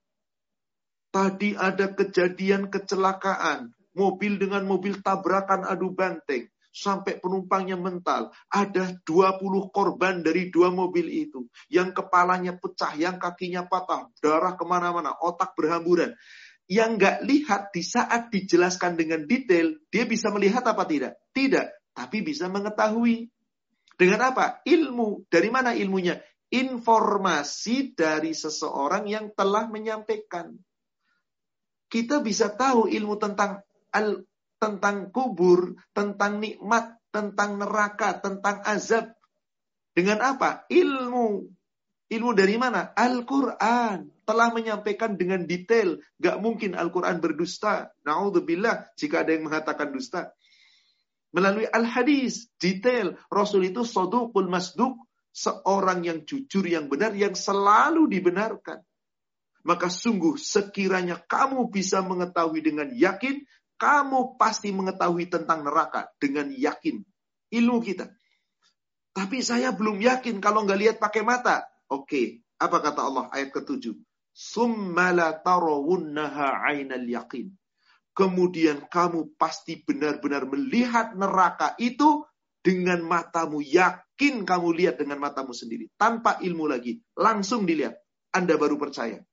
Tadi 1.11 1.59
ada 1.59 1.91
kejadian 1.91 2.71
kecelakaan, 2.71 3.75
mobil 3.99 4.39
dengan 4.39 4.63
mobil 4.63 5.03
tabrakan 5.03 5.67
adu 5.67 5.91
banteng 5.91 6.47
sampai 6.71 7.19
penumpangnya 7.19 7.75
mental. 7.75 8.31
Ada 8.49 9.03
20 9.03 9.75
korban 9.75 10.23
dari 10.23 10.49
dua 10.49 10.71
mobil 10.71 11.11
itu. 11.11 11.51
Yang 11.67 12.03
kepalanya 12.03 12.57
pecah, 12.57 12.95
yang 12.95 13.19
kakinya 13.19 13.67
patah, 13.67 14.09
darah 14.23 14.55
ke 14.55 14.65
mana-mana, 14.65 15.15
otak 15.19 15.55
berhamburan. 15.59 16.15
Yang 16.71 16.91
nggak 17.03 17.17
lihat 17.27 17.63
di 17.75 17.83
saat 17.83 18.31
dijelaskan 18.31 18.95
dengan 18.95 19.27
detail, 19.27 19.75
dia 19.91 20.07
bisa 20.07 20.31
melihat 20.31 20.63
apa 20.63 20.87
tidak? 20.87 21.19
Tidak, 21.35 21.67
tapi 21.91 22.23
bisa 22.23 22.47
mengetahui. 22.47 23.27
Dengan 23.99 24.33
apa? 24.33 24.63
Ilmu. 24.65 25.27
Dari 25.29 25.51
mana 25.51 25.75
ilmunya? 25.75 26.17
Informasi 26.51 27.93
dari 27.95 28.33
seseorang 28.33 29.07
yang 29.11 29.35
telah 29.35 29.67
menyampaikan. 29.67 30.55
Kita 31.91 32.23
bisa 32.23 32.55
tahu 32.55 32.87
ilmu 32.87 33.19
tentang 33.19 33.67
al 33.91 34.23
tentang 34.61 35.09
kubur, 35.09 35.75
tentang 35.97 36.37
nikmat, 36.39 37.01
tentang 37.09 37.57
neraka, 37.57 38.21
tentang 38.21 38.61
azab. 38.69 39.17
Dengan 39.97 40.21
apa? 40.23 40.69
Ilmu. 40.69 41.49
Ilmu 42.11 42.31
dari 42.37 42.61
mana? 42.61 42.93
Al-Quran. 42.95 44.13
Telah 44.23 44.49
menyampaikan 44.55 45.19
dengan 45.19 45.43
detail. 45.49 45.99
Gak 46.21 46.39
mungkin 46.39 46.79
Al-Quran 46.79 47.19
berdusta. 47.19 47.91
Na'udzubillah 48.07 48.95
jika 48.95 49.27
ada 49.27 49.35
yang 49.35 49.51
mengatakan 49.51 49.91
dusta. 49.91 50.31
Melalui 51.35 51.67
Al-Hadis. 51.67 52.53
Detail. 52.61 53.19
Rasul 53.33 53.73
itu 53.73 53.83
sodukul 53.83 54.47
masduk. 54.47 54.95
Seorang 55.31 56.03
yang 56.03 56.27
jujur, 56.27 56.67
yang 56.67 56.91
benar, 56.91 57.15
yang 57.15 57.39
selalu 57.39 58.11
dibenarkan. 58.11 58.83
Maka 59.63 59.93
sungguh 59.93 60.41
sekiranya 60.41 61.21
kamu 61.21 61.69
bisa 61.71 62.01
mengetahui 62.01 62.65
dengan 62.65 62.89
yakin 62.91 63.45
kamu 63.81 64.37
pasti 64.37 64.69
mengetahui 64.77 65.33
tentang 65.33 65.65
neraka 65.65 66.13
dengan 66.21 66.53
yakin. 66.53 67.01
Ilmu 67.49 67.81
kita. 67.81 68.13
Tapi 69.17 69.41
saya 69.41 69.73
belum 69.73 69.99
yakin 69.99 70.39
kalau 70.39 70.69
nggak 70.69 70.81
lihat 70.81 70.97
pakai 71.01 71.25
mata. 71.25 71.65
Oke, 71.89 72.45
apa 72.61 72.79
kata 72.79 73.01
Allah 73.01 73.27
ayat 73.33 73.51
ketujuh? 73.57 73.97
Summala 74.31 75.35
tarawunnaha 75.41 76.63
ainal 76.71 77.09
yakin. 77.09 77.51
Kemudian 78.15 78.85
kamu 78.87 79.35
pasti 79.41 79.81
benar-benar 79.81 80.45
melihat 80.45 81.17
neraka 81.17 81.73
itu 81.81 82.23
dengan 82.61 83.01
matamu. 83.01 83.65
Yakin 83.65 84.45
kamu 84.45 84.69
lihat 84.77 85.01
dengan 85.01 85.19
matamu 85.25 85.57
sendiri. 85.57 85.89
Tanpa 85.97 86.37
ilmu 86.39 86.69
lagi. 86.69 87.01
Langsung 87.17 87.65
dilihat. 87.65 87.97
Anda 88.31 88.55
baru 88.61 88.79
percaya. 88.79 89.25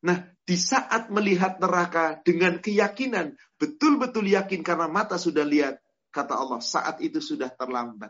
Nah, 0.00 0.24
di 0.48 0.56
saat 0.56 1.12
melihat 1.12 1.60
neraka 1.60 2.24
dengan 2.24 2.56
keyakinan, 2.56 3.36
betul-betul 3.60 4.32
yakin 4.32 4.64
karena 4.64 4.88
mata 4.88 5.20
sudah 5.20 5.44
lihat, 5.44 5.76
kata 6.08 6.34
Allah, 6.34 6.60
saat 6.64 7.04
itu 7.04 7.20
sudah 7.20 7.52
terlambat. 7.52 8.08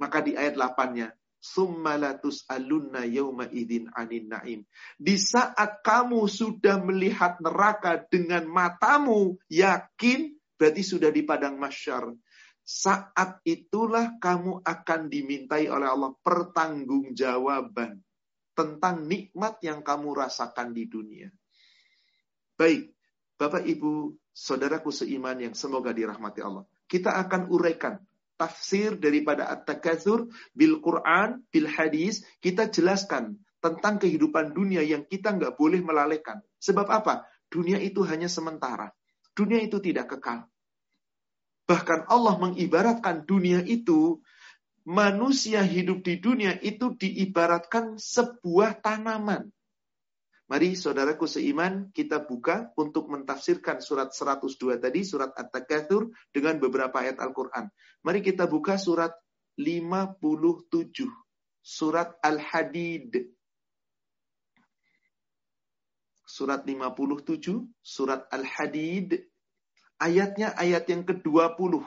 Maka 0.00 0.24
di 0.24 0.32
ayat 0.32 0.56
8-nya, 0.56 1.12
Summalatus 1.42 2.46
alunna 2.46 3.02
yauma 3.02 3.50
idin 3.50 3.90
anin 3.98 4.30
naim. 4.30 4.60
Di 4.94 5.18
saat 5.18 5.82
kamu 5.82 6.30
sudah 6.30 6.78
melihat 6.78 7.42
neraka 7.42 7.98
dengan 8.06 8.46
matamu, 8.46 9.36
yakin, 9.50 10.38
berarti 10.54 10.82
sudah 10.86 11.10
di 11.10 11.26
padang 11.26 11.58
masyar. 11.58 12.14
Saat 12.62 13.42
itulah 13.42 14.14
kamu 14.22 14.62
akan 14.62 15.00
dimintai 15.10 15.66
oleh 15.66 15.90
Allah 15.90 16.14
pertanggungjawaban 16.22 17.98
tentang 18.52 19.08
nikmat 19.08 19.60
yang 19.64 19.80
kamu 19.80 20.12
rasakan 20.16 20.76
di 20.76 20.84
dunia. 20.88 21.28
Baik, 22.56 22.92
Bapak 23.40 23.64
Ibu, 23.64 24.14
saudaraku 24.30 24.92
seiman 24.92 25.40
yang 25.40 25.54
semoga 25.56 25.90
dirahmati 25.90 26.44
Allah. 26.44 26.68
Kita 26.84 27.16
akan 27.16 27.48
uraikan 27.48 27.96
tafsir 28.36 28.98
daripada 29.00 29.48
At-Takatsur 29.48 30.28
bil 30.52 30.82
Quran, 30.84 31.46
bil 31.48 31.68
hadis, 31.70 32.26
kita 32.42 32.68
jelaskan 32.68 33.40
tentang 33.62 34.02
kehidupan 34.02 34.52
dunia 34.52 34.82
yang 34.82 35.06
kita 35.06 35.32
nggak 35.32 35.54
boleh 35.54 35.80
melalaikan. 35.80 36.42
Sebab 36.58 36.90
apa? 36.90 37.24
Dunia 37.46 37.78
itu 37.78 38.02
hanya 38.02 38.26
sementara. 38.26 38.90
Dunia 39.32 39.62
itu 39.62 39.78
tidak 39.78 40.18
kekal. 40.18 40.50
Bahkan 41.70 42.10
Allah 42.10 42.36
mengibaratkan 42.42 43.22
dunia 43.22 43.62
itu, 43.62 44.20
manusia 44.84 45.62
hidup 45.62 46.02
di 46.02 46.18
dunia 46.18 46.58
itu 46.60 46.94
diibaratkan 46.94 47.98
sebuah 47.98 48.82
tanaman. 48.82 49.50
Mari 50.50 50.76
saudaraku 50.76 51.24
seiman, 51.24 51.88
kita 51.96 52.20
buka 52.20 52.74
untuk 52.76 53.08
mentafsirkan 53.08 53.80
surat 53.80 54.12
102 54.12 54.76
tadi, 54.76 55.00
surat 55.00 55.32
At-Takatsur 55.32 56.12
dengan 56.28 56.60
beberapa 56.60 57.00
ayat 57.00 57.16
Al-Quran. 57.24 57.72
Mari 58.04 58.20
kita 58.20 58.44
buka 58.44 58.76
surat 58.76 59.16
57, 59.56 61.08
surat 61.64 62.20
Al-Hadid. 62.20 63.32
Surat 66.28 66.64
57, 66.68 67.64
surat 67.80 68.28
Al-Hadid, 68.28 69.32
Ayatnya 70.02 70.50
ayat 70.58 70.90
yang 70.90 71.06
ke-20. 71.06 71.78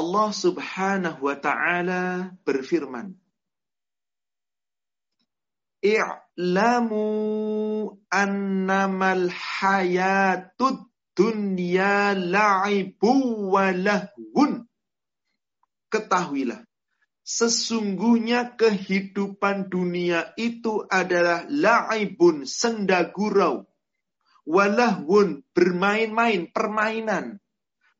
Allah 0.00 0.32
Subhanahu 0.32 1.20
wa 1.28 1.36
taala 1.36 2.32
berfirman, 2.48 3.12
"I'lamu 5.84 7.04
annamal 8.08 9.28
hayatud 9.28 10.88
dunya 11.12 12.16
la'ibu 12.16 13.52
wa 13.52 13.68
lahun." 13.76 14.64
Ketahuilah, 15.92 16.64
sesungguhnya 17.20 18.56
kehidupan 18.56 19.68
dunia 19.68 20.32
itu 20.40 20.86
adalah 20.88 21.44
la'ibun, 21.50 22.48
senda 22.48 23.04
gurau, 23.12 23.68
walahwun 24.48 25.44
bermain-main, 25.52 26.48
permainan. 26.48 27.42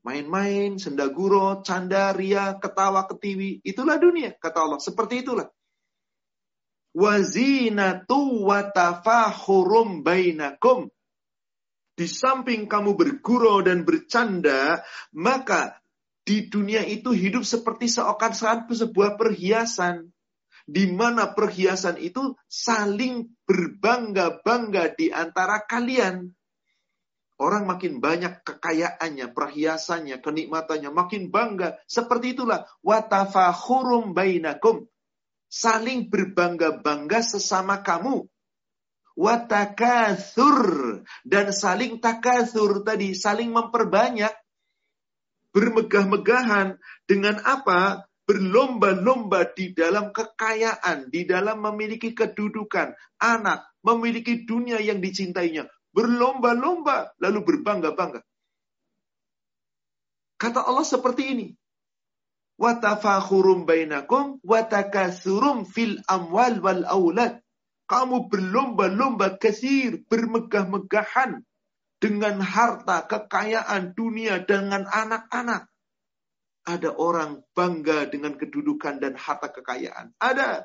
Main-main, 0.00 0.80
sendaguro, 0.80 1.61
canda, 1.61 2.16
ria, 2.16 2.57
ketawa, 2.57 3.04
ketiwi. 3.04 3.61
Itulah 3.61 4.00
dunia, 4.00 4.33
kata 4.33 4.64
Allah. 4.64 4.80
Seperti 4.80 5.21
itulah. 5.21 5.52
Wazinatu 6.97 8.49
watafahurum 8.49 10.00
bainakum. 10.00 10.88
Di 11.95 12.09
samping 12.09 12.64
kamu 12.64 12.97
bergurau 12.97 13.61
dan 13.61 13.85
bercanda, 13.85 14.80
maka 15.12 15.76
di 16.25 16.49
dunia 16.49 16.80
itu 16.88 17.12
hidup 17.12 17.45
seperti 17.45 17.92
seakan-akan 17.92 18.73
sebuah 18.73 19.21
perhiasan 19.21 20.09
di 20.71 20.87
mana 20.87 21.35
perhiasan 21.35 21.99
itu 21.99 22.38
saling 22.47 23.35
berbangga-bangga 23.42 24.95
di 24.95 25.11
antara 25.11 25.66
kalian. 25.66 26.30
Orang 27.40 27.64
makin 27.64 28.04
banyak 28.04 28.44
kekayaannya, 28.44 29.32
perhiasannya, 29.32 30.20
kenikmatannya, 30.20 30.92
makin 30.92 31.32
bangga. 31.32 31.80
Seperti 31.88 32.37
itulah. 32.37 32.68
Watafahurum 32.85 34.12
bainakum. 34.12 34.85
Saling 35.49 36.12
berbangga-bangga 36.12 37.25
sesama 37.25 37.80
kamu. 37.80 38.28
Watakathur. 39.16 40.61
Dan 41.25 41.56
saling 41.56 41.97
takathur 42.04 42.85
tadi. 42.85 43.16
Saling 43.16 43.49
memperbanyak. 43.49 44.37
Bermegah-megahan. 45.56 46.76
Dengan 47.08 47.41
apa? 47.41 48.04
berlomba-lomba 48.30 49.43
di 49.58 49.75
dalam 49.75 50.14
kekayaan, 50.14 51.10
di 51.10 51.26
dalam 51.26 51.67
memiliki 51.67 52.14
kedudukan, 52.14 52.95
anak, 53.19 53.67
memiliki 53.82 54.47
dunia 54.47 54.78
yang 54.78 55.02
dicintainya, 55.02 55.67
berlomba-lomba, 55.94 57.14
lalu 57.18 57.40
berbangga-bangga. 57.44 58.22
Kata 60.40 60.64
Allah 60.64 60.86
seperti 60.86 61.22
ini. 61.36 61.48
Watafakhurum 62.60 63.64
bainakum 63.64 64.36
watakasurum 64.44 65.64
fil 65.64 66.00
amwal 66.08 66.60
wal 66.60 66.84
aulad. 66.84 67.40
Kamu 67.88 68.30
berlomba-lomba 68.30 69.40
kesir, 69.40 70.04
bermegah-megahan 70.06 71.42
dengan 72.00 72.40
harta, 72.40 73.04
kekayaan 73.04 73.92
dunia, 73.92 74.40
dengan 74.46 74.86
anak-anak. 74.86 75.68
Ada 76.64 76.94
orang 76.94 77.42
bangga 77.56 78.06
dengan 78.06 78.38
kedudukan 78.38 79.02
dan 79.02 79.18
harta 79.18 79.50
kekayaan. 79.50 80.14
Ada. 80.16 80.64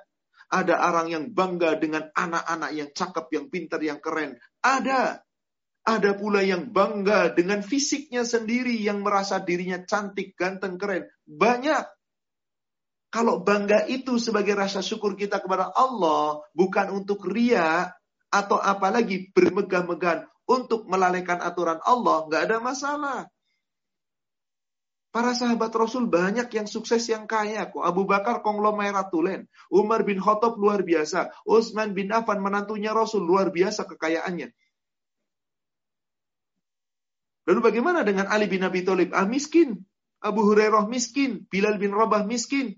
Ada 0.50 0.78
orang 0.78 1.08
yang 1.10 1.26
bangga 1.34 1.78
dengan 1.82 2.10
anak-anak 2.14 2.72
yang 2.74 2.90
cakep, 2.94 3.26
yang 3.34 3.46
pintar, 3.50 3.82
yang 3.82 4.00
keren. 4.02 4.38
Ada. 4.62 5.22
Ada 5.86 6.18
pula 6.18 6.42
yang 6.42 6.74
bangga 6.74 7.34
dengan 7.38 7.62
fisiknya 7.62 8.26
sendiri, 8.26 8.74
yang 8.82 9.06
merasa 9.06 9.38
dirinya 9.38 9.86
cantik, 9.86 10.34
ganteng, 10.34 10.82
keren. 10.82 11.06
Banyak. 11.30 11.86
Kalau 13.14 13.46
bangga 13.46 13.86
itu 13.86 14.18
sebagai 14.18 14.58
rasa 14.58 14.82
syukur 14.82 15.14
kita 15.14 15.40
kepada 15.40 15.72
Allah, 15.72 16.42
bukan 16.58 16.90
untuk 16.92 17.24
ria, 17.30 17.94
atau 18.34 18.60
apalagi 18.60 19.32
bermegah-megahan 19.32 20.28
untuk 20.50 20.86
melalaikan 20.90 21.40
aturan 21.40 21.80
Allah, 21.86 22.28
nggak 22.28 22.42
ada 22.50 22.58
masalah. 22.60 23.20
Para 25.16 25.32
sahabat 25.32 25.72
Rasul 25.72 26.12
banyak 26.12 26.52
yang 26.52 26.68
sukses 26.68 27.08
yang 27.08 27.24
kaya 27.24 27.72
kok. 27.72 27.80
Abu 27.88 28.04
Bakar 28.04 28.44
konglomeratulen. 28.44 29.48
Umar 29.72 30.04
bin 30.04 30.20
Khattab 30.20 30.60
luar 30.60 30.84
biasa. 30.84 31.32
Utsman 31.48 31.96
bin 31.96 32.12
Affan 32.12 32.44
menantunya 32.44 32.92
Rasul 32.92 33.24
luar 33.24 33.48
biasa 33.48 33.88
kekayaannya. 33.88 34.52
Lalu 37.48 37.60
bagaimana 37.64 38.04
dengan 38.04 38.28
Ali 38.28 38.52
bin 38.52 38.68
Abi 38.68 38.84
Thalib? 38.84 39.16
Ah 39.16 39.24
miskin. 39.24 39.88
Abu 40.20 40.52
Hurairah 40.52 40.84
miskin. 40.92 41.48
Bilal 41.48 41.80
bin 41.80 41.96
Rabah 41.96 42.28
miskin. 42.28 42.76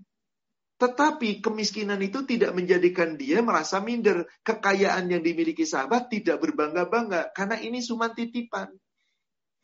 Tetapi 0.78 1.42
kemiskinan 1.42 1.98
itu 2.06 2.22
tidak 2.22 2.54
menjadikan 2.54 3.18
dia 3.18 3.42
merasa 3.42 3.82
minder. 3.82 4.30
Kekayaan 4.46 5.10
yang 5.10 5.26
dimiliki 5.26 5.66
sahabat 5.66 6.06
tidak 6.06 6.38
berbangga-bangga. 6.38 7.34
Karena 7.34 7.58
ini 7.58 7.82
cuma 7.82 8.14
titipan. 8.14 8.70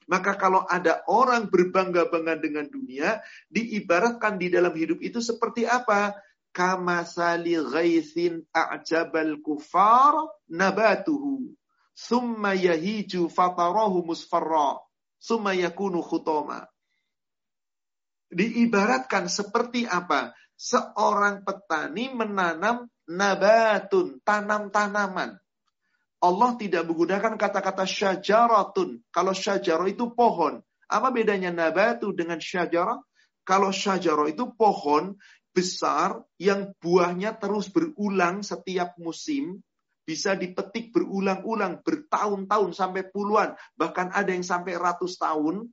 Maka 0.06 0.36
kalau 0.36 0.64
ada 0.68 1.00
orang 1.08 1.48
berbangga-bangga 1.48 2.40
dengan 2.40 2.68
dunia, 2.68 3.24
diibaratkan 3.48 4.36
di 4.36 4.52
dalam 4.52 4.72
hidup 4.76 5.00
itu 5.00 5.20
seperti 5.24 5.64
apa? 5.64 6.16
Kamasali 6.54 7.58
ghaithin 7.58 8.46
a'jabal 8.54 9.42
kufar 9.42 10.30
nabatuhu. 10.48 11.52
Summa 11.94 12.54
yahiju 12.54 13.30
fatarahu 13.30 14.06
musfarra. 14.06 14.82
Summa 15.18 15.54
yakunu 15.54 16.02
khutoma. 16.02 16.66
Diibaratkan 18.34 19.30
seperti 19.30 19.86
apa? 19.86 20.34
Seorang 20.54 21.42
petani 21.46 22.10
menanam 22.10 22.90
nabatun, 23.06 24.22
tanam-tanaman. 24.22 25.43
Allah 26.24 26.56
tidak 26.56 26.88
menggunakan 26.88 27.36
kata-kata 27.36 27.84
syajaratun. 27.84 29.04
Kalau 29.12 29.36
syajarah 29.36 29.84
itu 29.92 30.08
pohon. 30.16 30.64
Apa 30.88 31.12
bedanya 31.12 31.52
nabatu 31.52 32.16
dengan 32.16 32.40
syajarah? 32.40 32.96
Kalau 33.44 33.68
syajarah 33.68 34.32
itu 34.32 34.48
pohon 34.56 35.20
besar 35.52 36.24
yang 36.40 36.72
buahnya 36.80 37.36
terus 37.36 37.68
berulang 37.68 38.40
setiap 38.40 38.96
musim. 38.96 39.60
Bisa 40.04 40.32
dipetik 40.32 40.96
berulang-ulang 40.96 41.84
bertahun-tahun 41.84 42.72
sampai 42.72 43.04
puluhan. 43.12 43.52
Bahkan 43.76 44.16
ada 44.16 44.32
yang 44.32 44.44
sampai 44.44 44.80
ratus 44.80 45.20
tahun. 45.20 45.68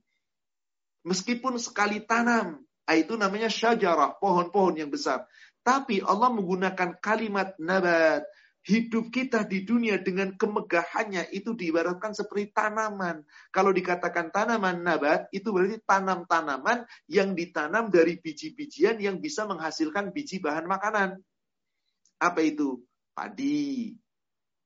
Meskipun 1.08 1.56
sekali 1.56 2.04
tanam. 2.04 2.60
Ah, 2.84 2.98
itu 2.98 3.16
namanya 3.16 3.48
syajarah, 3.48 4.20
pohon-pohon 4.20 4.74
yang 4.84 4.90
besar. 4.92 5.24
Tapi 5.62 6.02
Allah 6.02 6.28
menggunakan 6.34 6.98
kalimat 6.98 7.54
nabat 7.56 8.26
hidup 8.62 9.10
kita 9.10 9.42
di 9.42 9.66
dunia 9.66 9.98
dengan 9.98 10.38
kemegahannya 10.38 11.34
itu 11.34 11.54
diibaratkan 11.58 12.14
seperti 12.14 12.54
tanaman. 12.54 13.26
Kalau 13.50 13.74
dikatakan 13.74 14.30
tanaman 14.30 14.86
nabat, 14.86 15.26
itu 15.34 15.50
berarti 15.50 15.82
tanam-tanaman 15.82 16.86
yang 17.10 17.34
ditanam 17.34 17.90
dari 17.90 18.22
biji-bijian 18.22 19.02
yang 19.02 19.18
bisa 19.18 19.46
menghasilkan 19.50 20.14
biji 20.14 20.38
bahan 20.38 20.70
makanan. 20.70 21.18
Apa 22.22 22.40
itu? 22.46 22.78
Padi, 23.12 23.92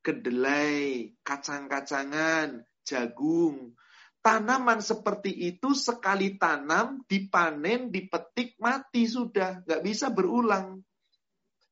kedelai, 0.05 1.11
kacang-kacangan, 1.25 2.63
jagung. 2.85 3.73
Tanaman 4.21 4.79
seperti 4.79 5.35
itu 5.35 5.73
sekali 5.73 6.37
tanam, 6.37 7.01
dipanen, 7.09 7.89
dipetik, 7.89 8.55
mati 8.61 9.09
sudah. 9.09 9.65
Nggak 9.65 9.81
bisa 9.83 10.07
berulang. 10.13 10.86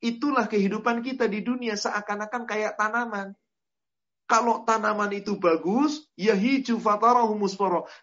Itulah 0.06 0.46
kehidupan 0.46 1.02
kita 1.02 1.26
di 1.26 1.41
dunia 1.41 1.74
seakan-akan 1.74 2.46
kayak 2.46 2.78
tanaman. 2.78 3.34
Kalau 4.30 4.62
tanaman 4.62 5.10
itu 5.18 5.38
bagus, 5.41 6.06
ya 6.13 6.38
hiju 6.38 6.78
fatarahu. 6.78 7.34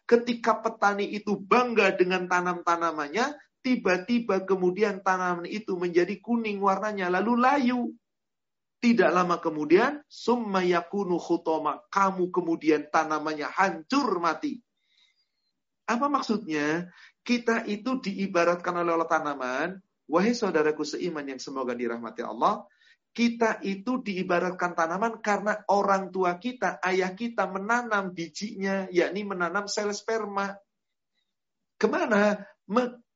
Ketika 0.03 0.59
petani 0.59 1.07
itu 1.15 1.39
bangga 1.39 1.95
dengan 1.95 2.27
tanam-tanamannya, 2.27 3.39
tiba-tiba 3.63 4.43
kemudian 4.43 4.99
tanaman 5.03 5.47
itu 5.47 5.79
menjadi 5.79 6.19
kuning 6.19 6.59
warnanya, 6.59 7.07
lalu 7.07 7.39
layu. 7.39 7.83
Tidak 8.83 9.15
lama 9.15 9.39
kemudian, 9.39 10.03
summa 10.11 10.67
yakunu 10.67 11.23
khutoma. 11.23 11.87
Kamu 11.87 12.35
kemudian 12.35 12.91
tanamannya 12.91 13.47
hancur 13.47 14.19
mati. 14.19 14.59
Apa 15.87 16.11
maksudnya? 16.11 16.91
Kita 17.23 17.63
itu 17.71 18.03
diibaratkan 18.03 18.75
oleh 18.83 19.07
tanaman, 19.07 19.79
Wahai 20.13 20.37
saudaraku 20.37 20.85
seiman 20.85 21.25
yang 21.25 21.41
semoga 21.41 21.73
dirahmati 21.73 22.21
Allah, 22.21 22.69
kita 23.17 23.65
itu 23.65 24.05
diibaratkan 24.05 24.77
tanaman 24.77 25.25
karena 25.25 25.65
orang 25.73 26.13
tua 26.13 26.37
kita, 26.37 26.77
ayah 26.85 27.17
kita 27.17 27.49
menanam 27.49 28.13
bijinya, 28.13 28.93
yakni 28.93 29.25
menanam 29.25 29.65
sel 29.73 29.89
sperma. 29.97 30.53
Ke 31.81 31.89
mana? 31.89 32.45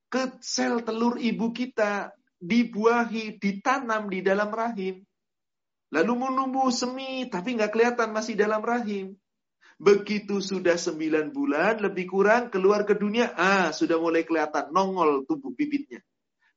Ke 0.09 0.40
sel 0.40 0.80
telur 0.88 1.20
ibu 1.20 1.52
kita, 1.52 2.16
dibuahi, 2.40 3.37
ditanam 3.37 4.09
di 4.09 4.24
dalam 4.24 4.48
rahim. 4.48 5.04
Lalu 5.92 6.12
menumbuh 6.16 6.72
semi, 6.72 7.28
tapi 7.28 7.61
nggak 7.61 7.76
kelihatan 7.76 8.09
masih 8.09 8.40
dalam 8.40 8.64
rahim. 8.64 9.12
Begitu 9.76 10.40
sudah 10.40 10.80
sembilan 10.80 11.28
bulan, 11.28 11.76
lebih 11.85 12.09
kurang 12.09 12.48
keluar 12.48 12.88
ke 12.88 12.96
dunia, 12.96 13.37
ah 13.37 13.68
sudah 13.68 14.00
mulai 14.00 14.24
kelihatan 14.24 14.72
nongol 14.72 15.28
tubuh 15.28 15.52
bibitnya 15.52 16.00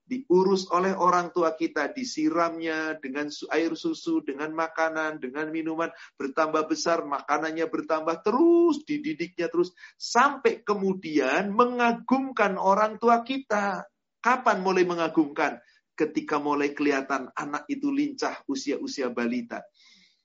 diurus 0.09 0.65
oleh 0.73 0.97
orang 0.97 1.29
tua 1.29 1.53
kita, 1.53 1.93
disiramnya 1.93 2.97
dengan 2.97 3.29
air 3.53 3.77
susu, 3.77 4.25
dengan 4.25 4.49
makanan, 4.57 5.21
dengan 5.21 5.53
minuman, 5.53 5.93
bertambah 6.17 6.65
besar, 6.65 7.05
makanannya 7.05 7.69
bertambah 7.69 8.25
terus, 8.25 8.81
dididiknya 8.89 9.53
terus, 9.53 9.69
sampai 10.01 10.65
kemudian 10.65 11.53
mengagumkan 11.53 12.57
orang 12.57 12.97
tua 12.97 13.21
kita. 13.21 13.85
Kapan 14.19 14.65
mulai 14.65 14.83
mengagumkan? 14.83 15.61
Ketika 15.93 16.41
mulai 16.41 16.73
kelihatan 16.73 17.29
anak 17.37 17.69
itu 17.69 17.93
lincah 17.93 18.41
usia-usia 18.49 19.13
balita. 19.13 19.61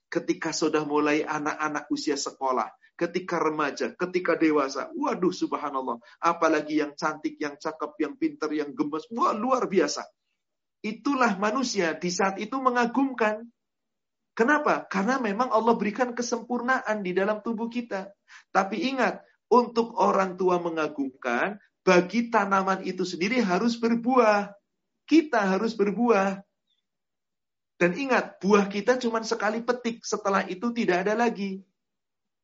Ketika 0.09 0.55
sudah 0.55 0.87
mulai 0.87 1.27
anak-anak 1.27 1.91
usia 1.91 2.15
sekolah 2.15 2.71
ketika 2.95 3.43
remaja, 3.43 3.93
ketika 3.95 4.39
dewasa. 4.39 4.91
Waduh 4.95 5.35
subhanallah. 5.35 5.99
Apalagi 6.23 6.81
yang 6.83 6.95
cantik, 6.95 7.39
yang 7.39 7.59
cakep, 7.59 7.93
yang 8.01 8.15
pinter, 8.15 8.51
yang 8.55 8.71
gemes. 8.75 9.07
Wah 9.11 9.35
luar 9.35 9.67
biasa. 9.67 10.07
Itulah 10.85 11.41
manusia 11.41 11.97
di 11.97 12.13
saat 12.13 12.37
itu 12.39 12.61
mengagumkan. 12.61 13.47
Kenapa? 14.35 14.83
Karena 14.91 15.23
memang 15.23 15.49
Allah 15.49 15.79
berikan 15.79 16.11
kesempurnaan 16.11 17.07
di 17.07 17.15
dalam 17.15 17.39
tubuh 17.39 17.71
kita. 17.71 18.11
Tapi 18.51 18.91
ingat, 18.91 19.23
untuk 19.47 19.95
orang 19.95 20.35
tua 20.35 20.59
mengagumkan, 20.59 21.57
bagi 21.87 22.29
tanaman 22.29 22.83
itu 22.83 23.07
sendiri 23.07 23.39
harus 23.39 23.79
berbuah. 23.79 24.51
Kita 25.07 25.55
harus 25.55 25.77
berbuah. 25.79 26.43
Dan 27.79 27.95
ingat, 27.95 28.43
buah 28.43 28.67
kita 28.67 28.99
cuma 28.99 29.23
sekali 29.23 29.63
petik. 29.63 30.03
Setelah 30.03 30.43
itu 30.51 30.75
tidak 30.75 31.07
ada 31.07 31.15
lagi. 31.15 31.63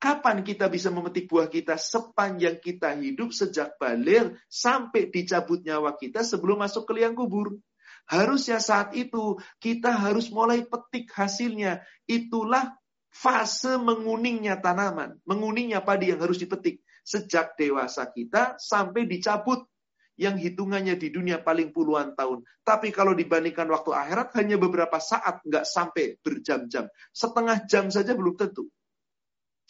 Kapan 0.00 0.40
kita 0.40 0.72
bisa 0.72 0.88
memetik 0.88 1.28
buah 1.28 1.52
kita? 1.52 1.76
Sepanjang 1.76 2.56
kita 2.56 2.96
hidup 2.96 3.36
sejak 3.36 3.76
balir 3.76 4.32
sampai 4.48 5.12
dicabut 5.12 5.60
nyawa 5.60 5.92
kita 5.92 6.24
sebelum 6.24 6.64
masuk 6.64 6.88
ke 6.88 6.96
liang 6.96 7.12
kubur. 7.12 7.60
Harusnya 8.08 8.64
saat 8.64 8.96
itu 8.96 9.36
kita 9.60 9.92
harus 9.92 10.32
mulai 10.32 10.64
petik 10.64 11.12
hasilnya. 11.12 11.84
Itulah 12.08 12.80
fase 13.12 13.76
menguningnya 13.76 14.56
tanaman. 14.64 15.20
Menguningnya 15.28 15.84
padi 15.84 16.16
yang 16.16 16.24
harus 16.24 16.40
dipetik. 16.40 16.80
Sejak 17.04 17.60
dewasa 17.60 18.08
kita 18.08 18.56
sampai 18.56 19.04
dicabut 19.04 19.68
yang 20.16 20.40
hitungannya 20.40 20.96
di 20.96 21.12
dunia 21.12 21.44
paling 21.44 21.76
puluhan 21.76 22.16
tahun. 22.16 22.40
Tapi 22.64 22.88
kalau 22.88 23.12
dibandingkan 23.12 23.68
waktu 23.68 23.92
akhirat 23.92 24.32
hanya 24.40 24.56
beberapa 24.56 24.96
saat, 24.96 25.44
nggak 25.44 25.68
sampai 25.68 26.16
berjam-jam. 26.24 26.88
Setengah 27.12 27.68
jam 27.68 27.92
saja 27.92 28.16
belum 28.16 28.40
tentu. 28.40 28.72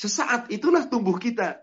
Sesaat 0.00 0.48
itulah 0.48 0.88
tumbuh 0.88 1.20
kita. 1.20 1.60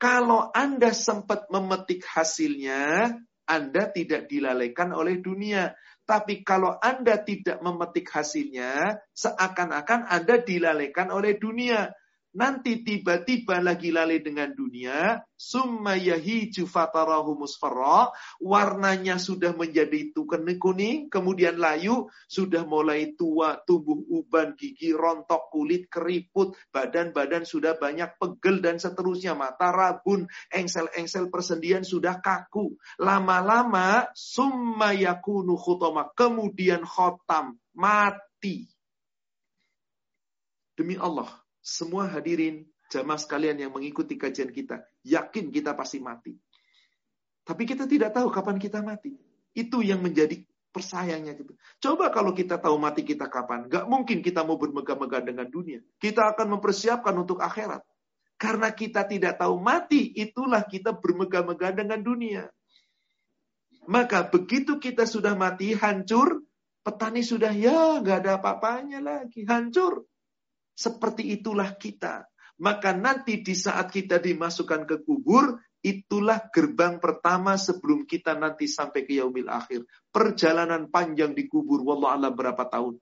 Kalau 0.00 0.48
Anda 0.56 0.96
sempat 0.96 1.52
memetik 1.52 2.00
hasilnya, 2.00 3.12
Anda 3.44 3.92
tidak 3.92 4.24
dilalaikan 4.32 4.96
oleh 4.96 5.20
dunia. 5.20 5.76
Tapi 6.08 6.40
kalau 6.40 6.80
Anda 6.80 7.20
tidak 7.20 7.60
memetik 7.60 8.08
hasilnya, 8.08 8.96
seakan-akan 9.12 10.08
Anda 10.08 10.40
dilalaikan 10.40 11.12
oleh 11.12 11.36
dunia 11.36 11.92
nanti 12.36 12.84
tiba-tiba 12.84 13.58
lagi 13.64 13.88
lalai 13.88 14.20
dengan 14.20 14.52
dunia, 14.52 15.24
summa 15.32 15.96
yahiju 15.96 16.68
fatarahu 16.68 17.40
warnanya 18.42 19.16
sudah 19.16 19.56
menjadi 19.56 20.12
itu 20.12 20.28
kuning, 20.28 21.08
kemudian 21.08 21.56
layu, 21.56 22.10
sudah 22.28 22.68
mulai 22.68 23.16
tua, 23.16 23.56
tubuh 23.64 24.04
uban, 24.12 24.52
gigi 24.58 24.92
rontok, 24.92 25.48
kulit 25.48 25.88
keriput, 25.88 26.52
badan-badan 26.68 27.48
sudah 27.48 27.80
banyak 27.80 28.18
pegel 28.20 28.60
dan 28.60 28.76
seterusnya, 28.76 29.32
mata 29.32 29.72
rabun, 29.72 30.28
engsel-engsel 30.52 31.32
persendian 31.32 31.86
sudah 31.86 32.20
kaku. 32.20 32.76
Lama-lama 33.00 34.10
summa 34.12 34.92
yakunu 34.92 35.56
khutama, 35.56 36.12
kemudian 36.12 36.84
khotam, 36.84 37.56
mati. 37.72 38.68
Demi 40.78 40.94
Allah, 40.94 41.26
semua 41.68 42.08
hadirin, 42.08 42.64
jamaah 42.88 43.20
sekalian 43.20 43.60
yang 43.60 43.72
mengikuti 43.76 44.16
kajian 44.16 44.48
kita, 44.48 44.80
yakin 45.04 45.52
kita 45.52 45.76
pasti 45.76 46.00
mati. 46.00 46.32
Tapi 47.44 47.68
kita 47.68 47.84
tidak 47.84 48.16
tahu 48.16 48.32
kapan 48.32 48.56
kita 48.56 48.80
mati. 48.80 49.12
Itu 49.52 49.84
yang 49.84 50.00
menjadi 50.00 50.40
persayangnya 50.72 51.36
gitu. 51.36 51.52
Coba 51.80 52.08
kalau 52.08 52.32
kita 52.32 52.56
tahu 52.60 52.76
mati 52.80 53.04
kita 53.04 53.28
kapan, 53.28 53.68
gak 53.68 53.84
mungkin 53.88 54.24
kita 54.24 54.44
mau 54.44 54.56
bermegah-megah 54.56 55.22
dengan 55.24 55.48
dunia. 55.48 55.80
Kita 56.00 56.32
akan 56.32 56.56
mempersiapkan 56.56 57.12
untuk 57.16 57.40
akhirat. 57.40 57.84
Karena 58.38 58.70
kita 58.70 59.02
tidak 59.04 59.40
tahu 59.42 59.58
mati, 59.58 60.14
itulah 60.14 60.62
kita 60.62 60.94
bermegah-megah 60.94 61.72
dengan 61.74 62.00
dunia. 62.00 62.46
Maka 63.88 64.28
begitu 64.28 64.76
kita 64.76 65.08
sudah 65.08 65.32
mati, 65.32 65.72
hancur, 65.72 66.44
petani 66.84 67.24
sudah 67.24 67.50
ya 67.50 67.98
gak 68.04 68.24
ada 68.24 68.38
apa-apanya 68.38 69.00
lagi, 69.00 69.48
hancur. 69.48 70.04
Seperti 70.78 71.34
itulah 71.34 71.74
kita. 71.74 72.30
Maka 72.62 72.94
nanti 72.94 73.42
di 73.42 73.58
saat 73.58 73.90
kita 73.90 74.22
dimasukkan 74.22 74.86
ke 74.86 75.02
kubur, 75.02 75.58
itulah 75.82 76.46
gerbang 76.54 77.02
pertama 77.02 77.58
sebelum 77.58 78.06
kita 78.06 78.38
nanti 78.38 78.70
sampai 78.70 79.02
ke 79.02 79.18
yaumil 79.18 79.50
akhir. 79.50 79.82
Perjalanan 80.14 80.86
panjang 80.86 81.34
di 81.34 81.50
kubur, 81.50 81.82
wallah 81.82 82.14
Allah 82.14 82.30
berapa 82.30 82.62
tahun. 82.70 82.94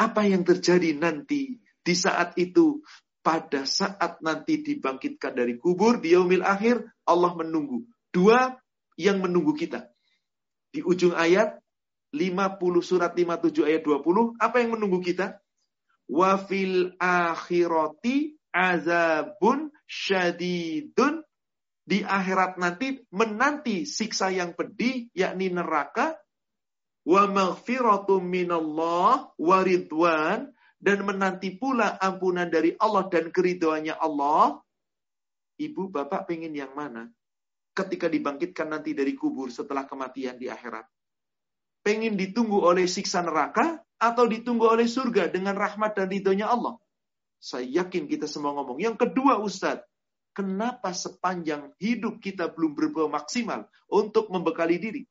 Apa 0.00 0.24
yang 0.24 0.48
terjadi 0.48 0.96
nanti 0.96 1.60
di 1.60 1.94
saat 1.96 2.32
itu? 2.40 2.80
Pada 3.18 3.68
saat 3.68 4.24
nanti 4.24 4.64
dibangkitkan 4.64 5.36
dari 5.36 5.60
kubur, 5.60 6.00
di 6.00 6.16
yaumil 6.16 6.40
akhir, 6.40 6.80
Allah 7.04 7.36
menunggu. 7.36 7.84
Dua 8.08 8.56
yang 8.96 9.20
menunggu 9.20 9.52
kita. 9.52 9.84
Di 10.72 10.80
ujung 10.80 11.12
ayat 11.12 11.60
50 12.16 12.80
surat 12.80 13.12
57 13.12 13.68
ayat 13.68 13.84
20, 13.84 14.40
apa 14.40 14.56
yang 14.64 14.80
menunggu 14.80 15.04
kita? 15.04 15.36
Wa 16.08 16.40
fil 16.40 16.96
akhirati 16.98 18.36
azabun 18.52 19.70
syadidun. 19.84 21.22
Di 21.88 22.04
akhirat 22.04 22.60
nanti 22.60 23.00
menanti 23.16 23.88
siksa 23.88 24.28
yang 24.28 24.52
pedih 24.52 25.08
yakni 25.16 25.48
neraka. 25.48 26.20
Wa 27.08 27.24
maghfiratum 27.24 28.20
minallah 28.20 29.32
wa 29.32 29.58
ridwan. 29.64 30.52
Dan 30.78 31.02
menanti 31.08 31.56
pula 31.56 31.96
ampunan 31.96 32.46
dari 32.46 32.76
Allah 32.76 33.08
dan 33.08 33.32
keridhaannya 33.32 33.96
Allah. 33.96 34.60
Ibu 35.58 35.90
bapak 35.90 36.30
pengen 36.30 36.54
yang 36.54 36.70
mana? 36.76 37.10
Ketika 37.74 38.06
dibangkitkan 38.06 38.70
nanti 38.70 38.94
dari 38.94 39.16
kubur 39.18 39.50
setelah 39.50 39.88
kematian 39.88 40.38
di 40.38 40.46
akhirat 40.46 40.86
pengen 41.82 42.18
ditunggu 42.18 42.60
oleh 42.62 42.86
siksa 42.86 43.22
neraka 43.24 43.82
atau 43.98 44.24
ditunggu 44.26 44.68
oleh 44.68 44.86
surga 44.86 45.30
dengan 45.32 45.58
rahmat 45.58 45.98
dan 45.98 46.06
ridhonya 46.10 46.50
Allah? 46.50 46.78
Saya 47.38 47.66
yakin 47.66 48.10
kita 48.10 48.26
semua 48.26 48.54
ngomong. 48.54 48.82
Yang 48.82 49.06
kedua 49.06 49.38
Ustadz, 49.38 49.86
kenapa 50.34 50.94
sepanjang 50.94 51.74
hidup 51.78 52.18
kita 52.22 52.50
belum 52.50 52.74
berbuat 52.78 53.10
maksimal 53.10 53.66
untuk 53.90 54.30
membekali 54.30 54.78
diri? 54.78 55.02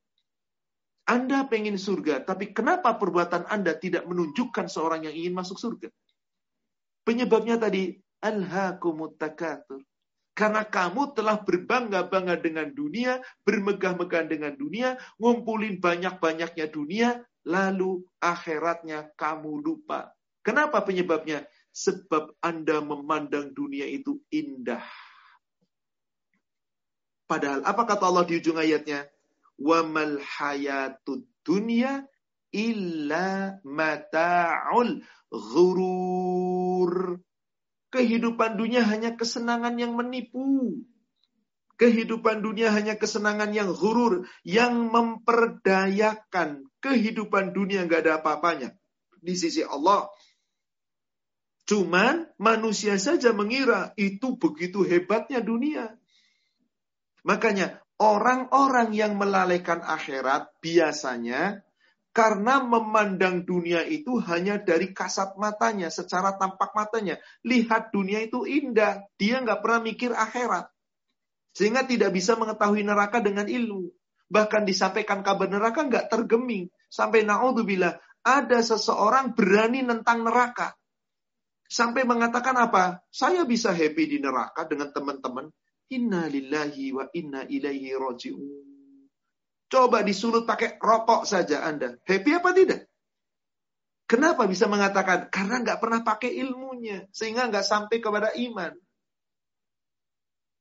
Anda 1.08 1.48
pengen 1.48 1.80
surga, 1.80 2.28
tapi 2.28 2.52
kenapa 2.52 3.00
perbuatan 3.00 3.48
Anda 3.48 3.80
tidak 3.80 4.04
menunjukkan 4.12 4.68
seorang 4.68 5.08
yang 5.08 5.16
ingin 5.16 5.40
masuk 5.40 5.56
surga? 5.56 5.88
Penyebabnya 7.08 7.56
tadi, 7.56 7.96
alhaakumut 8.20 9.16
takatur. 9.16 9.80
Karena 10.38 10.62
kamu 10.62 11.18
telah 11.18 11.42
berbangga-bangga 11.42 12.38
dengan 12.38 12.70
dunia, 12.70 13.18
bermegah-megah 13.42 14.24
dengan 14.30 14.54
dunia, 14.54 14.94
ngumpulin 15.18 15.82
banyak-banyaknya 15.82 16.70
dunia, 16.70 17.26
lalu 17.42 18.06
akhiratnya 18.22 19.18
kamu 19.18 19.66
lupa. 19.66 20.14
Kenapa 20.46 20.86
penyebabnya? 20.86 21.42
Sebab 21.74 22.38
Anda 22.38 22.86
memandang 22.86 23.50
dunia 23.58 23.90
itu 23.90 24.22
indah. 24.30 24.86
Padahal 27.26 27.66
apa 27.66 27.84
kata 27.90 28.06
Allah 28.06 28.30
di 28.30 28.38
ujung 28.38 28.62
ayatnya? 28.62 29.10
Wa 29.58 29.82
hayatud 30.38 31.26
dunya 31.42 32.06
illa 32.54 33.58
mata'ul 33.66 35.02
ghurur. 35.34 37.20
Kehidupan 37.88 38.60
dunia 38.60 38.84
hanya 38.84 39.16
kesenangan 39.16 39.80
yang 39.80 39.96
menipu. 39.96 40.84
Kehidupan 41.78 42.42
dunia 42.42 42.74
hanya 42.74 42.98
kesenangan 42.98 43.54
yang 43.54 43.70
hurur, 43.70 44.26
yang 44.42 44.90
memperdayakan. 44.90 46.66
Kehidupan 46.82 47.54
dunia 47.54 47.86
nggak 47.86 48.02
ada 48.04 48.14
apa-apanya. 48.20 48.74
Di 49.22 49.38
sisi 49.38 49.62
Allah. 49.62 50.10
Cuman 51.68 52.32
manusia 52.40 52.96
saja 52.96 53.36
mengira 53.36 53.92
itu 54.00 54.40
begitu 54.40 54.88
hebatnya 54.88 55.44
dunia. 55.44 56.00
Makanya 57.28 57.84
orang-orang 58.00 58.96
yang 58.96 59.20
melalaikan 59.20 59.84
akhirat 59.84 60.56
biasanya 60.64 61.67
karena 62.18 62.58
memandang 62.66 63.46
dunia 63.46 63.86
itu 63.86 64.18
hanya 64.26 64.58
dari 64.58 64.90
kasat 64.90 65.38
matanya, 65.38 65.94
secara 65.94 66.34
tampak 66.34 66.74
matanya. 66.74 67.22
Lihat 67.46 67.94
dunia 67.94 68.26
itu 68.26 68.42
indah. 68.50 69.06
Dia 69.22 69.38
nggak 69.46 69.62
pernah 69.62 69.86
mikir 69.86 70.18
akhirat. 70.18 70.66
Sehingga 71.54 71.86
tidak 71.86 72.18
bisa 72.18 72.34
mengetahui 72.34 72.82
neraka 72.82 73.22
dengan 73.22 73.46
ilmu. 73.46 73.94
Bahkan 74.34 74.66
disampaikan 74.66 75.22
kabar 75.22 75.46
neraka 75.46 75.86
nggak 75.86 76.10
tergeming. 76.10 76.74
Sampai 76.90 77.22
na'udzubillah, 77.22 78.02
ada 78.26 78.60
seseorang 78.66 79.38
berani 79.38 79.86
nentang 79.86 80.26
neraka. 80.26 80.74
Sampai 81.70 82.02
mengatakan 82.02 82.58
apa? 82.58 83.06
Saya 83.14 83.46
bisa 83.46 83.78
happy 83.78 84.04
di 84.10 84.18
neraka 84.18 84.66
dengan 84.66 84.90
teman-teman. 84.90 85.54
Inna 85.94 86.26
lillahi 86.26 86.98
wa 86.98 87.06
inna 87.14 87.46
ilaihi 87.46 87.94
roji'un. 87.94 88.77
Coba 89.68 90.00
disulut 90.04 90.48
pakai 90.48 90.80
rokok 90.80 91.28
saja 91.28 91.68
Anda. 91.68 92.00
Happy 92.08 92.32
apa 92.32 92.56
tidak? 92.56 92.88
Kenapa 94.08 94.48
bisa 94.48 94.72
mengatakan? 94.72 95.28
Karena 95.28 95.60
nggak 95.60 95.80
pernah 95.84 96.00
pakai 96.00 96.32
ilmunya. 96.40 97.04
Sehingga 97.12 97.52
nggak 97.52 97.68
sampai 97.68 98.00
kepada 98.00 98.32
iman. 98.32 98.72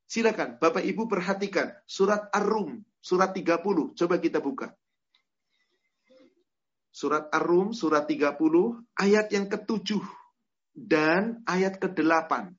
Silakan, 0.07 0.59
Bapak 0.59 0.83
Ibu 0.83 1.07
perhatikan. 1.07 1.71
Surat 1.87 2.27
Ar-Rum, 2.35 2.83
surat 2.99 3.31
30. 3.31 3.95
Coba 3.95 4.15
kita 4.19 4.43
buka. 4.43 4.75
Surat 6.91 7.31
Ar-Rum, 7.31 7.71
surat 7.71 8.11
30, 8.11 8.35
ayat 8.99 9.31
yang 9.31 9.47
ketujuh 9.47 10.03
dan 10.75 11.45
ayat 11.47 11.79
ke-8. 11.79 12.51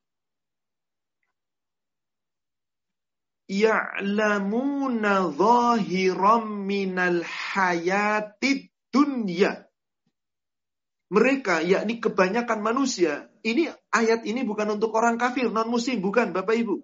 Ya'lamuna 3.48 5.32
zahiram 5.32 6.68
minal 6.68 7.24
hayatid 7.24 8.70
dunya. 8.92 9.64
Mereka, 11.08 11.64
yakni 11.64 12.04
kebanyakan 12.04 12.60
manusia, 12.60 13.32
ini 13.40 13.72
ayat 13.96 14.28
ini 14.28 14.44
bukan 14.44 14.76
untuk 14.76 14.92
orang 15.00 15.16
kafir, 15.16 15.48
non 15.48 15.72
muslim, 15.72 16.04
bukan 16.04 16.36
Bapak 16.36 16.56
Ibu. 16.60 16.84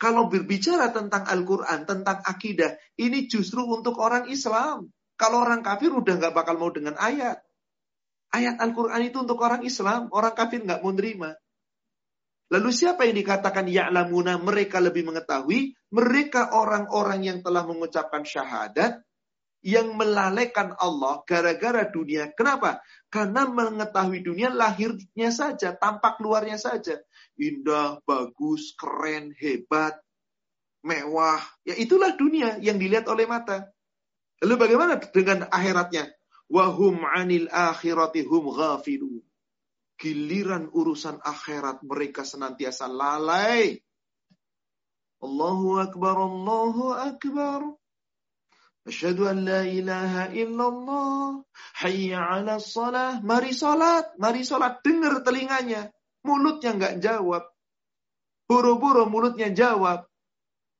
Kalau 0.00 0.26
berbicara 0.32 0.88
tentang 0.90 1.28
Al-Quran, 1.28 1.84
tentang 1.84 2.24
akidah, 2.24 2.74
ini 2.96 3.28
justru 3.28 3.62
untuk 3.68 4.00
orang 4.00 4.26
Islam. 4.32 4.88
Kalau 5.20 5.44
orang 5.44 5.60
kafir 5.60 5.92
udah 5.92 6.16
nggak 6.18 6.34
bakal 6.34 6.56
mau 6.58 6.72
dengan 6.72 6.96
ayat. 6.96 7.44
Ayat 8.32 8.56
Al-Quran 8.58 9.04
itu 9.04 9.20
untuk 9.20 9.38
orang 9.44 9.62
Islam, 9.62 10.08
orang 10.10 10.32
kafir 10.32 10.64
nggak 10.64 10.80
mau 10.80 10.90
nerima. 10.96 11.36
Lalu 12.52 12.68
siapa 12.68 13.08
yang 13.08 13.16
dikatakan 13.16 13.64
ya'lamuna 13.64 14.36
mereka 14.36 14.76
lebih 14.76 15.08
mengetahui? 15.08 15.72
Mereka 15.88 16.52
orang-orang 16.52 17.24
yang 17.24 17.38
telah 17.40 17.64
mengucapkan 17.64 18.28
syahadat 18.28 19.00
yang 19.64 19.96
melalaikan 19.96 20.76
Allah 20.76 21.24
gara-gara 21.24 21.88
dunia. 21.88 22.28
Kenapa? 22.36 22.84
Karena 23.08 23.48
mengetahui 23.48 24.20
dunia 24.20 24.52
lahirnya 24.52 25.32
saja, 25.32 25.72
tampak 25.72 26.20
luarnya 26.20 26.60
saja. 26.60 27.00
Indah, 27.40 28.04
bagus, 28.04 28.76
keren, 28.76 29.32
hebat, 29.40 29.96
mewah. 30.84 31.40
Ya 31.64 31.72
itulah 31.80 32.12
dunia 32.20 32.60
yang 32.60 32.76
dilihat 32.76 33.08
oleh 33.08 33.24
mata. 33.24 33.72
Lalu 34.44 34.54
bagaimana 34.60 35.00
dengan 35.00 35.48
akhiratnya? 35.48 36.04
Wahum 36.52 37.00
anil 37.08 37.48
akhirati 37.48 38.28
hum 38.28 38.52
ghafilun 38.52 39.24
giliran 39.96 40.68
urusan 40.72 41.20
akhirat 41.22 41.84
mereka 41.86 42.26
senantiasa 42.26 42.90
lalai. 42.90 43.78
Allahu 45.22 45.78
Akbar, 45.78 46.16
Allahu 46.18 46.84
Akbar. 46.92 47.60
Asyhadu 48.82 49.30
an 49.30 49.46
la 49.46 49.62
ilaha 49.62 50.34
illallah. 50.34 51.46
Hayya 51.78 52.18
ala 52.18 52.58
salah. 52.58 53.22
Mari 53.22 53.54
salat, 53.54 54.18
mari 54.18 54.42
salat. 54.42 54.82
Dengar 54.82 55.22
telinganya. 55.22 55.94
Mulutnya 56.26 56.74
nggak 56.74 56.98
jawab. 56.98 57.46
Buru-buru 58.50 59.06
mulutnya 59.06 59.54
jawab. 59.54 60.10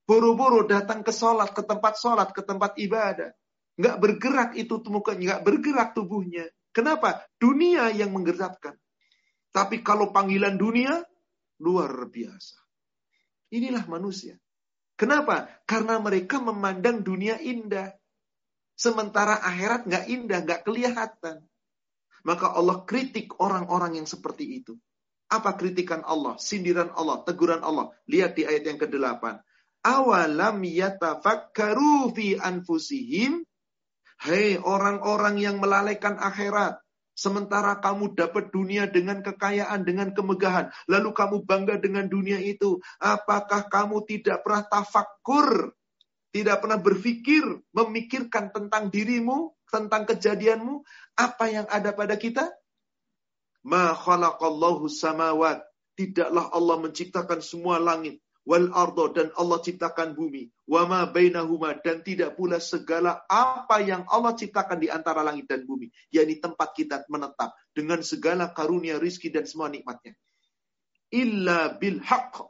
Buru-buru 0.03 0.67
datang 0.67 1.07
ke 1.07 1.15
salat, 1.15 1.55
ke 1.55 1.63
tempat 1.63 1.95
salat, 1.95 2.35
ke 2.35 2.43
tempat 2.43 2.75
ibadah. 2.75 3.31
Nggak 3.79 3.97
bergerak 4.03 4.51
itu 4.59 4.83
mukanya, 4.91 5.23
nggak 5.23 5.43
bergerak 5.47 5.89
tubuhnya. 5.95 6.51
Kenapa? 6.75 7.23
Dunia 7.39 7.95
yang 7.95 8.11
menggerakkan. 8.11 8.82
Tapi 9.53 9.85
kalau 9.85 10.11
panggilan 10.11 10.57
dunia, 10.57 11.05
luar 11.61 12.09
biasa. 12.09 12.57
Inilah 13.53 13.85
manusia. 13.85 14.41
Kenapa? 14.97 15.49
Karena 15.69 16.01
mereka 16.01 16.41
memandang 16.41 17.05
dunia 17.05 17.37
indah. 17.37 17.93
Sementara 18.73 19.39
akhirat 19.45 19.85
nggak 19.85 20.05
indah, 20.09 20.41
nggak 20.43 20.61
kelihatan. 20.65 21.45
Maka 22.25 22.55
Allah 22.57 22.83
kritik 22.89 23.37
orang-orang 23.39 24.03
yang 24.03 24.09
seperti 24.09 24.63
itu. 24.63 24.75
Apa 25.33 25.57
kritikan 25.57 26.05
Allah? 26.05 26.37
Sindiran 26.37 26.93
Allah, 26.93 27.25
teguran 27.25 27.65
Allah. 27.65 27.89
Lihat 28.05 28.37
di 28.37 28.45
ayat 28.45 28.65
yang 28.69 28.79
ke-8. 28.81 29.25
Awalam 29.83 30.61
yatafakkaru 30.61 32.13
fi 32.13 32.37
anfusihim. 32.37 33.43
Hei 34.23 34.61
orang-orang 34.61 35.41
yang 35.41 35.57
melalaikan 35.59 36.21
akhirat. 36.21 36.82
Sementara 37.13 37.77
kamu 37.77 38.17
dapat 38.17 38.49
dunia 38.49 38.89
dengan 38.89 39.21
kekayaan, 39.21 39.85
dengan 39.85 40.17
kemegahan. 40.17 40.73
Lalu 40.89 41.11
kamu 41.13 41.37
bangga 41.45 41.77
dengan 41.77 42.09
dunia 42.09 42.41
itu. 42.41 42.81
Apakah 42.97 43.69
kamu 43.69 44.09
tidak 44.09 44.41
pernah 44.41 44.65
tafakur? 44.65 45.77
Tidak 46.33 46.57
pernah 46.65 46.81
berpikir, 46.81 47.45
memikirkan 47.77 48.49
tentang 48.57 48.89
dirimu, 48.89 49.53
tentang 49.69 50.09
kejadianmu? 50.09 50.81
Apa 51.21 51.45
yang 51.53 51.67
ada 51.69 51.93
pada 51.93 52.17
kita? 52.17 52.49
Ma 53.69 53.93
khalaqallahu 53.93 54.89
samawat. 54.89 55.61
Tidaklah 55.93 56.49
Allah 56.57 56.77
menciptakan 56.81 57.45
semua 57.45 57.77
langit 57.77 58.22
wal 58.43 58.71
ardo 58.75 59.11
dan 59.15 59.31
Allah 59.39 59.59
ciptakan 59.63 60.15
bumi. 60.19 60.51
Wama 60.67 61.07
bainahuma 61.11 61.79
dan 61.79 62.03
tidak 62.03 62.35
pula 62.35 62.59
segala 62.59 63.23
apa 63.31 63.79
yang 63.83 64.03
Allah 64.11 64.35
ciptakan 64.35 64.79
di 64.83 64.89
antara 64.91 65.23
langit 65.23 65.47
dan 65.47 65.63
bumi. 65.67 65.91
Yakni 66.11 66.43
tempat 66.43 66.75
kita 66.75 67.07
menetap 67.07 67.55
dengan 67.75 68.03
segala 68.03 68.51
karunia 68.51 68.99
rizki 68.99 69.31
dan 69.31 69.47
semua 69.47 69.71
nikmatnya. 69.71 70.17
Illa 71.13 71.77
bil 71.77 72.01
haq 72.01 72.41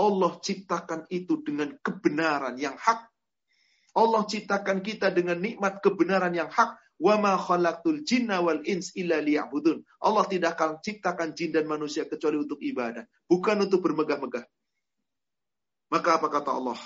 Allah 0.00 0.32
ciptakan 0.40 1.04
itu 1.12 1.44
dengan 1.44 1.76
kebenaran 1.80 2.56
yang 2.56 2.76
hak. 2.76 3.04
Allah 3.90 4.22
ciptakan 4.24 4.80
kita 4.80 5.12
dengan 5.12 5.36
nikmat 5.36 5.84
kebenaran 5.84 6.32
yang 6.32 6.48
hak. 6.48 6.78
Wama 7.00 7.40
khalaqtul 7.40 8.04
jinna 8.04 8.44
wal 8.44 8.60
ins 8.68 8.92
illa 8.92 9.24
liya'budun. 9.24 9.80
Allah 10.04 10.24
tidak 10.28 10.60
akan 10.60 10.84
ciptakan 10.84 11.32
jin 11.32 11.56
dan 11.56 11.64
manusia 11.64 12.04
kecuali 12.04 12.36
untuk 12.36 12.60
ibadah 12.60 13.08
bukan 13.30 13.62
untuk 13.62 13.80
bermegah-megah 13.86 14.42
maka 15.90 16.16
apa 16.16 16.30
kata 16.30 16.54
Allah? 16.54 16.80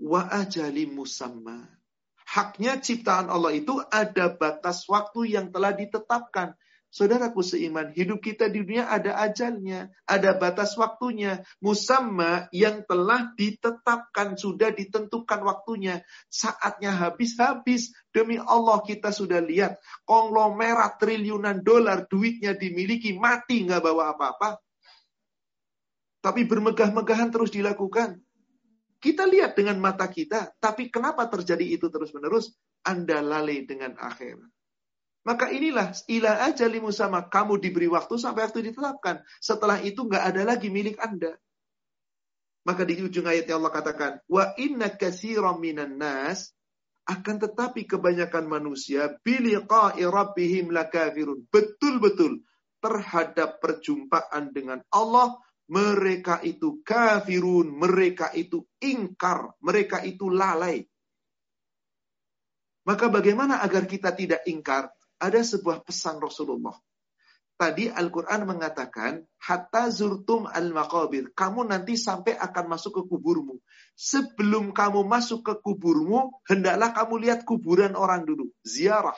Wa 0.00 0.26
ajali 0.32 0.88
musamma. 0.88 1.68
Haknya 2.24 2.80
ciptaan 2.80 3.28
Allah 3.28 3.52
itu 3.52 3.82
ada 3.92 4.32
batas 4.32 4.88
waktu 4.88 5.36
yang 5.36 5.52
telah 5.52 5.76
ditetapkan. 5.76 6.56
Saudaraku 6.90 7.46
seiman, 7.46 7.94
hidup 7.94 8.18
kita 8.18 8.50
di 8.50 8.66
dunia 8.66 8.90
ada 8.90 9.14
ajalnya, 9.22 9.94
ada 10.10 10.34
batas 10.34 10.74
waktunya. 10.74 11.46
Musamma 11.62 12.50
yang 12.50 12.82
telah 12.82 13.30
ditetapkan, 13.38 14.34
sudah 14.34 14.74
ditentukan 14.74 15.38
waktunya. 15.46 16.02
Saatnya 16.26 16.90
habis-habis. 16.90 17.94
Demi 18.10 18.42
Allah 18.42 18.82
kita 18.82 19.14
sudah 19.14 19.38
lihat. 19.38 19.78
Konglomerat 20.02 20.98
triliunan 20.98 21.62
dolar 21.62 22.10
duitnya 22.10 22.58
dimiliki, 22.58 23.14
mati 23.14 23.62
nggak 23.70 23.86
bawa 23.86 24.18
apa-apa. 24.18 24.58
Tapi 26.26 26.42
bermegah-megahan 26.42 27.30
terus 27.30 27.54
dilakukan. 27.54 28.18
Kita 29.00 29.24
lihat 29.24 29.56
dengan 29.56 29.80
mata 29.80 30.04
kita, 30.12 30.52
tapi 30.60 30.92
kenapa 30.92 31.24
terjadi 31.32 31.64
itu 31.64 31.88
terus-menerus? 31.88 32.52
Anda 32.84 33.24
lalai 33.24 33.64
dengan 33.64 33.96
akhirat. 33.96 34.48
Maka 35.20 35.52
inilah 35.52 35.92
ilah 36.08 36.48
aja 36.48 36.68
sama 36.92 37.28
kamu 37.28 37.60
diberi 37.60 37.88
waktu 37.88 38.16
sampai 38.16 38.48
waktu 38.48 38.72
ditetapkan. 38.72 39.20
Setelah 39.40 39.80
itu 39.84 40.04
nggak 40.04 40.24
ada 40.32 40.42
lagi 40.48 40.72
milik 40.72 40.96
Anda. 40.96 41.36
Maka 42.64 42.84
di 42.84 43.00
ujung 43.00 43.24
ayat 43.24 43.48
yang 43.48 43.64
Allah 43.64 43.72
katakan, 43.72 44.12
wa 44.28 44.52
inna 44.60 44.92
katsiran 44.92 45.60
minan 45.60 45.96
nas 45.96 46.52
akan 47.08 47.36
tetapi 47.40 47.88
kebanyakan 47.88 48.44
manusia 48.44 49.16
biliqa'i 49.24 50.04
rabbihim 50.04 50.68
lakafirun. 50.68 51.48
Betul-betul 51.48 52.44
terhadap 52.80 53.60
perjumpaan 53.60 54.52
dengan 54.52 54.80
Allah 54.92 55.36
mereka 55.70 56.42
itu 56.42 56.82
kafirun, 56.82 57.70
mereka 57.70 58.34
itu 58.34 58.66
ingkar, 58.82 59.54
mereka 59.62 60.02
itu 60.02 60.26
lalai. 60.26 60.82
Maka 62.82 63.06
bagaimana 63.06 63.62
agar 63.62 63.86
kita 63.86 64.10
tidak 64.10 64.42
ingkar? 64.50 64.90
ada 65.20 65.40
sebuah 65.44 65.84
pesan 65.84 66.16
Rasulullah. 66.18 66.74
Tadi 67.60 67.92
Al-Quran 67.92 68.48
mengatakan, 68.48 69.20
Hatta 69.36 69.92
zurtum 69.92 70.48
al-maqabir. 70.48 71.36
Kamu 71.36 71.68
nanti 71.68 72.00
sampai 72.00 72.32
akan 72.40 72.72
masuk 72.72 72.96
ke 72.96 73.02
kuburmu. 73.04 73.60
Sebelum 73.92 74.72
kamu 74.72 75.04
masuk 75.04 75.44
ke 75.44 75.54
kuburmu, 75.60 76.40
hendaklah 76.48 76.96
kamu 76.96 77.28
lihat 77.28 77.44
kuburan 77.44 77.92
orang 77.92 78.24
dulu. 78.24 78.48
Ziarah. 78.64 79.16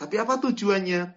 Tapi 0.00 0.16
apa 0.16 0.40
tujuannya? 0.40 1.12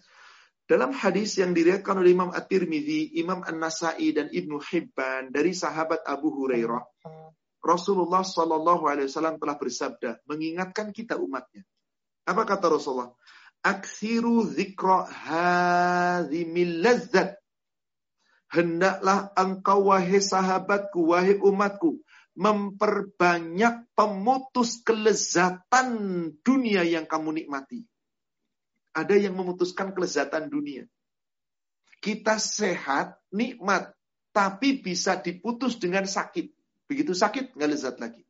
Dalam 0.65 0.97
hadis 0.97 1.37
yang 1.37 1.53
diriwayatkan 1.53 2.01
oleh 2.01 2.17
Imam 2.17 2.33
At-Tirmidzi, 2.33 3.21
Imam 3.21 3.45
An-Nasai 3.45 4.09
dan 4.17 4.33
Ibnu 4.33 4.57
Hibban 4.57 5.29
dari 5.29 5.53
sahabat 5.53 6.01
Abu 6.09 6.33
Hurairah, 6.33 6.81
Rasulullah 7.61 8.25
Shallallahu 8.25 8.89
Alaihi 8.89 9.05
Wasallam 9.05 9.37
telah 9.37 9.57
bersabda, 9.61 10.25
mengingatkan 10.25 10.89
kita 10.89 11.21
umatnya. 11.21 11.61
Apa 12.25 12.49
kata 12.49 12.73
Rasulullah? 12.73 13.13
aksiru 13.65 14.45
zikra 14.45 15.09
hadhimil 15.09 16.85
lazzat. 16.85 17.41
Hendaklah 18.53 19.33
engkau 19.33 19.89
wahai 19.89 20.21
sahabatku, 20.21 21.11
wahai 21.11 21.41
umatku, 21.41 21.97
memperbanyak 22.37 23.89
pemutus 23.97 24.85
kelezatan 24.85 25.89
dunia 26.45 26.85
yang 26.85 27.09
kamu 27.09 27.41
nikmati. 27.41 27.83
Ada 28.95 29.19
yang 29.19 29.35
memutuskan 29.35 29.91
kelezatan 29.91 30.47
dunia. 30.47 30.87
Kita 31.99 32.39
sehat, 32.39 33.19
nikmat, 33.35 33.91
tapi 34.31 34.79
bisa 34.79 35.19
diputus 35.19 35.75
dengan 35.75 36.07
sakit. 36.07 36.47
Begitu 36.87 37.11
sakit, 37.11 37.59
nggak 37.59 37.69
lezat 37.69 37.99
lagi. 37.99 38.23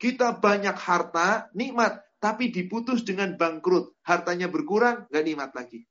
Kita 0.00 0.32
banyak 0.32 0.76
harta, 0.80 1.52
nikmat, 1.52 2.00
tapi 2.16 2.48
diputus 2.48 3.04
dengan 3.04 3.36
bangkrut. 3.36 4.00
Hartanya 4.00 4.48
berkurang, 4.48 5.04
gak 5.12 5.24
nikmat 5.24 5.52
lagi. 5.52 5.84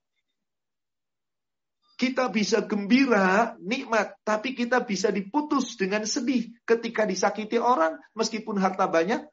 Kita 1.99 2.31
bisa 2.31 2.63
gembira, 2.63 3.53
nikmat, 3.59 4.17
tapi 4.23 4.55
kita 4.55 4.81
bisa 4.81 5.11
diputus 5.11 5.75
dengan 5.75 6.07
sedih 6.09 6.47
ketika 6.63 7.03
disakiti 7.03 7.59
orang, 7.59 7.99
meskipun 8.15 8.55
harta 8.57 8.87
banyak, 8.87 9.27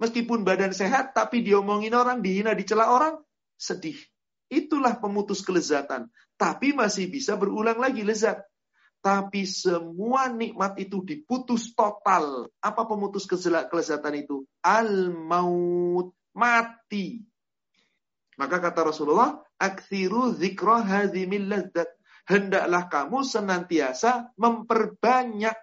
meskipun 0.00 0.40
badan 0.40 0.72
sehat, 0.72 1.12
tapi 1.12 1.44
diomongin 1.44 1.92
orang, 1.92 2.24
dihina, 2.24 2.56
dicela 2.56 2.88
orang, 2.88 3.20
sedih. 3.62 3.94
Itulah 4.50 4.98
pemutus 4.98 5.46
kelezatan. 5.46 6.10
Tapi 6.34 6.74
masih 6.74 7.06
bisa 7.06 7.38
berulang 7.38 7.78
lagi 7.78 8.02
lezat. 8.02 8.42
Tapi 8.98 9.46
semua 9.46 10.26
nikmat 10.26 10.74
itu 10.82 11.02
diputus 11.06 11.70
total. 11.72 12.50
Apa 12.58 12.82
pemutus 12.86 13.24
kelezatan 13.70 14.18
itu? 14.18 14.42
Al-maut. 14.66 16.10
Mati. 16.32 17.20
Maka 18.40 18.56
kata 18.56 18.88
Rasulullah, 18.88 19.36
Aksiru 19.60 20.32
zikra 20.32 20.80
hazimil 20.82 21.46
lazzat. 21.46 21.86
Hendaklah 22.26 22.88
kamu 22.88 23.22
senantiasa 23.22 24.32
memperbanyak. 24.40 25.54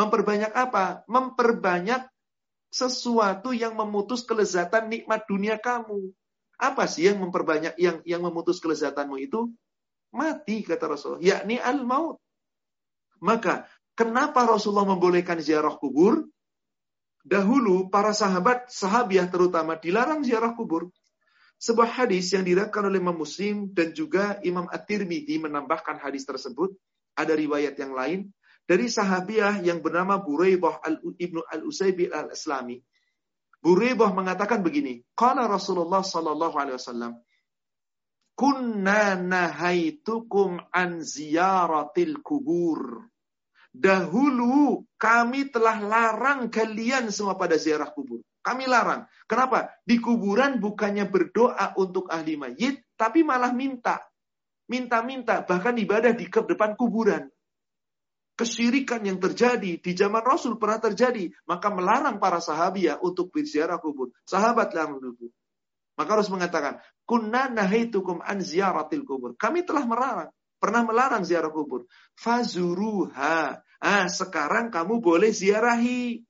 Memperbanyak 0.00 0.52
apa? 0.56 1.04
Memperbanyak 1.06 2.08
sesuatu 2.72 3.52
yang 3.52 3.76
memutus 3.76 4.24
kelezatan 4.24 4.88
nikmat 4.88 5.28
dunia 5.28 5.60
kamu. 5.60 6.08
Apa 6.62 6.86
sih 6.86 7.10
yang 7.10 7.18
memperbanyak 7.18 7.74
yang 7.74 7.98
yang 8.06 8.22
memutus 8.22 8.62
kelezatanmu 8.62 9.18
itu? 9.18 9.50
Mati 10.14 10.62
kata 10.62 10.86
Rasulullah, 10.86 11.24
yakni 11.24 11.58
al-maut. 11.58 12.22
Maka 13.18 13.66
kenapa 13.98 14.46
Rasulullah 14.46 14.86
membolehkan 14.94 15.42
ziarah 15.42 15.74
kubur? 15.74 16.30
Dahulu 17.26 17.90
para 17.90 18.14
sahabat, 18.14 18.70
sahabiah 18.70 19.26
terutama 19.26 19.74
dilarang 19.74 20.22
ziarah 20.22 20.54
kubur. 20.54 20.94
Sebuah 21.58 22.02
hadis 22.02 22.34
yang 22.34 22.42
diriwayatkan 22.42 22.82
oleh 22.82 22.98
Imam 22.98 23.14
Muslim 23.14 23.70
dan 23.70 23.94
juga 23.94 24.42
Imam 24.42 24.66
At-Tirmidzi 24.66 25.38
menambahkan 25.42 26.02
hadis 26.02 26.26
tersebut. 26.26 26.74
Ada 27.14 27.38
riwayat 27.38 27.78
yang 27.78 27.94
lain 27.94 28.30
dari 28.66 28.86
sahabiah 28.90 29.62
yang 29.62 29.78
bernama 29.82 30.18
Buraidah 30.18 30.82
al 30.82 30.98
Ibnu 31.02 31.42
Al-Usaybi 31.42 32.10
Al-Islami. 32.10 32.82
Buraidah 33.62 34.10
mengatakan 34.10 34.58
begini, 34.66 35.06
Qala 35.14 35.46
Rasulullah 35.46 36.02
sallallahu 36.02 36.56
alaihi 36.58 36.76
wasallam, 36.82 37.12
"Kunna 38.34 39.14
nahaitukum 39.14 40.58
an 40.74 41.06
ziyaratil 41.06 42.18
kubur." 42.26 43.06
Dahulu 43.72 44.84
kami 45.00 45.48
telah 45.48 45.80
larang 45.80 46.52
kalian 46.52 47.08
semua 47.08 47.40
pada 47.40 47.56
ziarah 47.56 47.88
kubur. 47.88 48.20
Kami 48.42 48.66
larang. 48.66 49.06
Kenapa? 49.24 49.70
Di 49.86 50.02
kuburan 50.02 50.58
bukannya 50.58 51.06
berdoa 51.06 51.78
untuk 51.78 52.10
ahli 52.10 52.34
mayit, 52.34 52.82
tapi 52.98 53.22
malah 53.22 53.54
minta. 53.54 54.02
Minta-minta, 54.66 55.46
bahkan 55.46 55.78
ibadah 55.78 56.12
di 56.12 56.26
depan 56.26 56.74
kuburan. 56.74 57.30
Kesirikan 58.42 59.06
yang 59.06 59.22
terjadi 59.22 59.78
di 59.78 59.92
zaman 59.94 60.26
Rasul 60.26 60.58
pernah 60.58 60.82
terjadi. 60.82 61.30
Maka 61.46 61.70
melarang 61.70 62.18
para 62.18 62.42
sahabiah 62.42 62.98
untuk 62.98 63.30
berziarah 63.30 63.78
kubur. 63.78 64.10
Sahabat 64.26 64.74
larang 64.74 64.98
dulu. 64.98 65.30
Maka 65.94 66.10
harus 66.18 66.26
mengatakan, 66.26 66.82
Kunna 67.06 67.46
nahaitukum 67.46 68.18
an 68.18 68.42
ziaratil 68.42 69.06
kubur. 69.06 69.38
Kami 69.38 69.62
telah 69.62 69.86
melarang 69.86 70.30
pernah 70.62 70.86
melarang 70.86 71.26
ziarah 71.26 71.50
kubur. 71.50 71.90
Fazuruha. 72.14 73.58
Ah, 73.82 74.06
sekarang 74.06 74.70
kamu 74.70 75.02
boleh 75.02 75.34
ziarahi. 75.34 76.22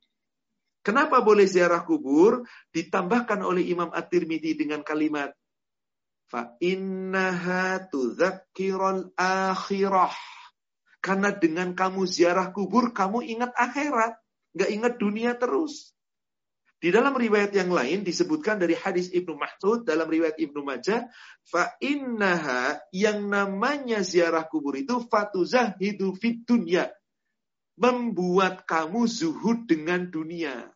Kenapa 0.81 1.21
boleh 1.21 1.45
ziarah 1.45 1.85
kubur? 1.85 2.49
Ditambahkan 2.73 3.45
oleh 3.45 3.69
Imam 3.69 3.93
At-Tirmidzi 3.93 4.57
dengan 4.57 4.81
kalimat 4.81 5.37
fa 6.33 6.57
innaha 6.65 7.85
tudzakkiral 7.93 9.13
akhirah. 9.21 10.17
Karena 11.03 11.35
dengan 11.35 11.75
kamu 11.75 12.07
ziarah 12.07 12.55
kubur, 12.55 12.95
kamu 12.95 13.27
ingat 13.27 13.51
akhirat. 13.59 14.15
Nggak 14.55 14.71
ingat 14.71 14.95
dunia 15.03 15.35
terus. 15.35 15.93
Di 16.83 16.91
dalam 16.91 17.15
riwayat 17.15 17.55
yang 17.55 17.71
lain 17.71 18.03
disebutkan 18.03 18.59
dari 18.59 18.75
hadis 18.75 19.07
Ibnu 19.15 19.39
Mahsud 19.39 19.87
dalam 19.87 20.07
riwayat 20.11 20.35
Ibnu 20.35 20.67
Majah, 20.67 21.07
fa 21.47 21.79
innaha 21.79 22.83
yang 22.91 23.31
namanya 23.31 24.03
ziarah 24.03 24.43
kubur 24.51 24.75
itu 24.75 24.99
fatuzahidu 25.07 26.19
fid 26.19 26.43
dunya. 26.43 26.91
Membuat 27.79 28.67
kamu 28.67 29.07
zuhud 29.07 29.71
dengan 29.71 30.11
dunia. 30.11 30.75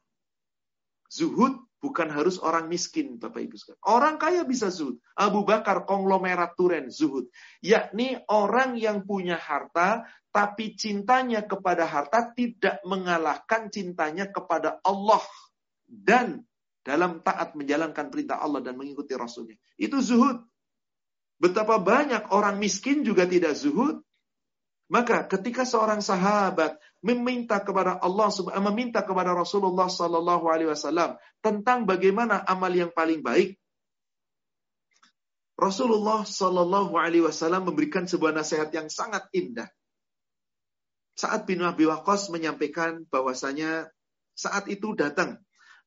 Zuhud 1.11 1.66
bukan 1.87 2.11
harus 2.11 2.43
orang 2.43 2.67
miskin, 2.67 3.23
Bapak 3.23 3.47
Ibu 3.47 3.55
sekalian. 3.55 3.83
Orang 3.87 4.19
kaya 4.19 4.43
bisa 4.43 4.75
zuhud. 4.75 4.99
Abu 5.15 5.47
Bakar 5.47 5.87
konglomerat 5.87 6.59
turen 6.59 6.91
zuhud. 6.91 7.31
Yakni 7.63 8.19
orang 8.27 8.75
yang 8.75 9.07
punya 9.07 9.39
harta, 9.39 10.03
tapi 10.35 10.75
cintanya 10.75 11.47
kepada 11.47 11.87
harta 11.87 12.35
tidak 12.35 12.83
mengalahkan 12.83 13.71
cintanya 13.71 14.27
kepada 14.27 14.83
Allah 14.83 15.23
dan 15.87 16.43
dalam 16.83 17.23
taat 17.23 17.55
menjalankan 17.55 18.11
perintah 18.11 18.43
Allah 18.43 18.59
dan 18.67 18.75
mengikuti 18.75 19.15
Rasulnya. 19.15 19.55
Itu 19.79 20.03
zuhud. 20.03 20.43
Betapa 21.39 21.79
banyak 21.79 22.35
orang 22.35 22.59
miskin 22.59 23.07
juga 23.07 23.31
tidak 23.31 23.55
zuhud. 23.55 24.03
Maka 24.87 25.27
ketika 25.27 25.67
seorang 25.67 25.99
sahabat 25.99 26.79
meminta 27.03 27.59
kepada 27.59 27.99
Allah 27.99 28.31
meminta 28.63 29.03
kepada 29.03 29.35
Rasulullah 29.35 29.91
Sallallahu 29.91 30.47
Alaihi 30.47 30.71
Wasallam 30.71 31.19
tentang 31.43 31.91
bagaimana 31.91 32.47
amal 32.47 32.71
yang 32.71 32.95
paling 32.95 33.19
baik, 33.19 33.59
Rasulullah 35.59 36.23
Sallallahu 36.23 36.95
Alaihi 36.95 37.27
Wasallam 37.27 37.67
memberikan 37.67 38.07
sebuah 38.07 38.31
nasihat 38.31 38.71
yang 38.71 38.87
sangat 38.87 39.27
indah. 39.35 39.67
Saat 41.17 41.49
bin 41.49 41.65
Abi 41.65 41.89
Waqqas 41.89 42.29
menyampaikan 42.29 43.09
bahwasanya 43.09 43.89
saat 44.37 44.69
itu 44.69 44.93
datang 44.93 45.41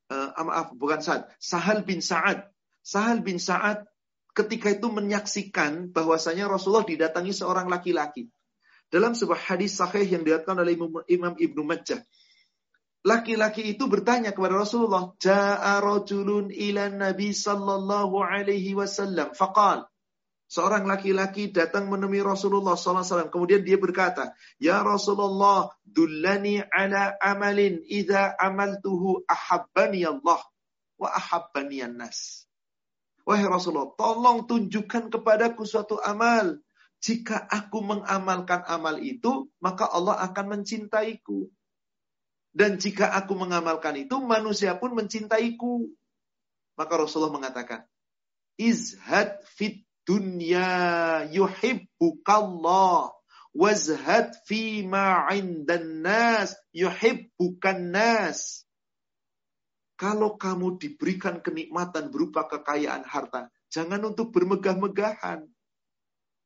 uh, 0.10 0.34
maaf 0.42 0.74
bukan 0.74 1.00
Sa'ad, 1.00 1.30
Sahal 1.38 1.86
bin 1.86 2.02
Sa'ad. 2.02 2.50
Sahal 2.82 3.22
bin 3.22 3.38
Sa'ad 3.38 3.86
ketika 4.34 4.74
itu 4.74 4.90
menyaksikan 4.90 5.94
bahwasanya 5.94 6.50
Rasulullah 6.50 6.90
didatangi 6.90 7.30
seorang 7.32 7.70
laki-laki. 7.70 8.26
Dalam 8.90 9.14
sebuah 9.14 9.54
hadis 9.54 9.78
sahih 9.78 10.06
yang 10.06 10.26
diriwayatkan 10.26 10.58
oleh 10.58 10.74
Imam 11.10 11.34
Ibnu 11.38 11.62
Majah. 11.66 12.02
laki-laki 13.00 13.64
itu 13.64 13.88
bertanya 13.88 14.36
kepada 14.36 14.60
Rasulullah, 14.60 15.16
"Ja'a 15.24 15.80
rajulun 15.80 16.52
ila 16.52 16.92
Nabi 16.92 17.32
sallallahu 17.32 18.20
alaihi 18.20 18.76
wasallam." 18.76 19.32
Faqal, 19.32 19.88
seorang 20.50 20.90
laki-laki 20.90 21.54
datang 21.54 21.88
menemui 21.88 22.20
Rasulullah 22.26 22.74
SAW. 22.74 23.30
Kemudian 23.30 23.62
dia 23.62 23.78
berkata, 23.78 24.34
Ya 24.58 24.82
Rasulullah, 24.82 25.70
dullani 25.86 26.60
ala 26.74 27.14
amalin 27.22 27.86
idha 27.86 28.34
amaltuhu 28.36 29.24
ahabbani 29.30 30.04
Allah 30.10 30.42
wa 30.98 31.10
ahabbani 31.14 31.86
nas. 31.94 32.50
Wahai 33.24 33.46
Rasulullah, 33.46 33.94
tolong 33.94 34.50
tunjukkan 34.50 35.14
kepadaku 35.14 35.62
suatu 35.64 36.02
amal. 36.02 36.58
Jika 37.00 37.48
aku 37.48 37.80
mengamalkan 37.80 38.68
amal 38.68 39.00
itu, 39.00 39.48
maka 39.64 39.88
Allah 39.88 40.20
akan 40.20 40.60
mencintaiku. 40.60 41.48
Dan 42.52 42.76
jika 42.76 43.16
aku 43.16 43.40
mengamalkan 43.40 43.96
itu, 43.96 44.20
manusia 44.20 44.76
pun 44.76 44.92
mencintaiku. 44.92 45.88
Maka 46.76 46.94
Rasulullah 47.00 47.36
mengatakan, 47.40 47.88
Izhad 48.60 49.40
fit 49.48 49.88
dunya 50.04 51.24
yuhibbukallah. 51.32 53.16
Wazhad 53.50 54.38
fi 54.46 54.86
ma'indan 54.86 56.06
nas 56.06 56.54
yuhibbukan 56.70 57.82
nas. 57.90 58.68
Kalau 60.00 60.38
kamu 60.40 60.80
diberikan 60.80 61.42
kenikmatan 61.44 62.14
berupa 62.14 62.46
kekayaan 62.46 63.04
harta, 63.04 63.52
jangan 63.68 64.00
untuk 64.06 64.32
bermegah-megahan. 64.32 65.50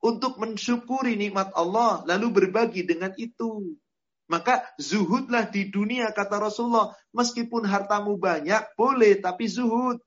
Untuk 0.04 0.36
mensyukuri 0.36 1.16
nikmat 1.16 1.56
Allah, 1.56 2.04
lalu 2.04 2.44
berbagi 2.44 2.84
dengan 2.84 3.16
itu. 3.16 3.80
Maka 4.28 4.68
zuhudlah 4.76 5.48
di 5.48 5.72
dunia 5.72 6.12
kata 6.12 6.44
Rasulullah. 6.44 6.92
Meskipun 7.16 7.64
hartamu 7.64 8.20
banyak, 8.20 8.76
boleh 8.76 9.24
tapi 9.24 9.48
zuhud. 9.48 10.04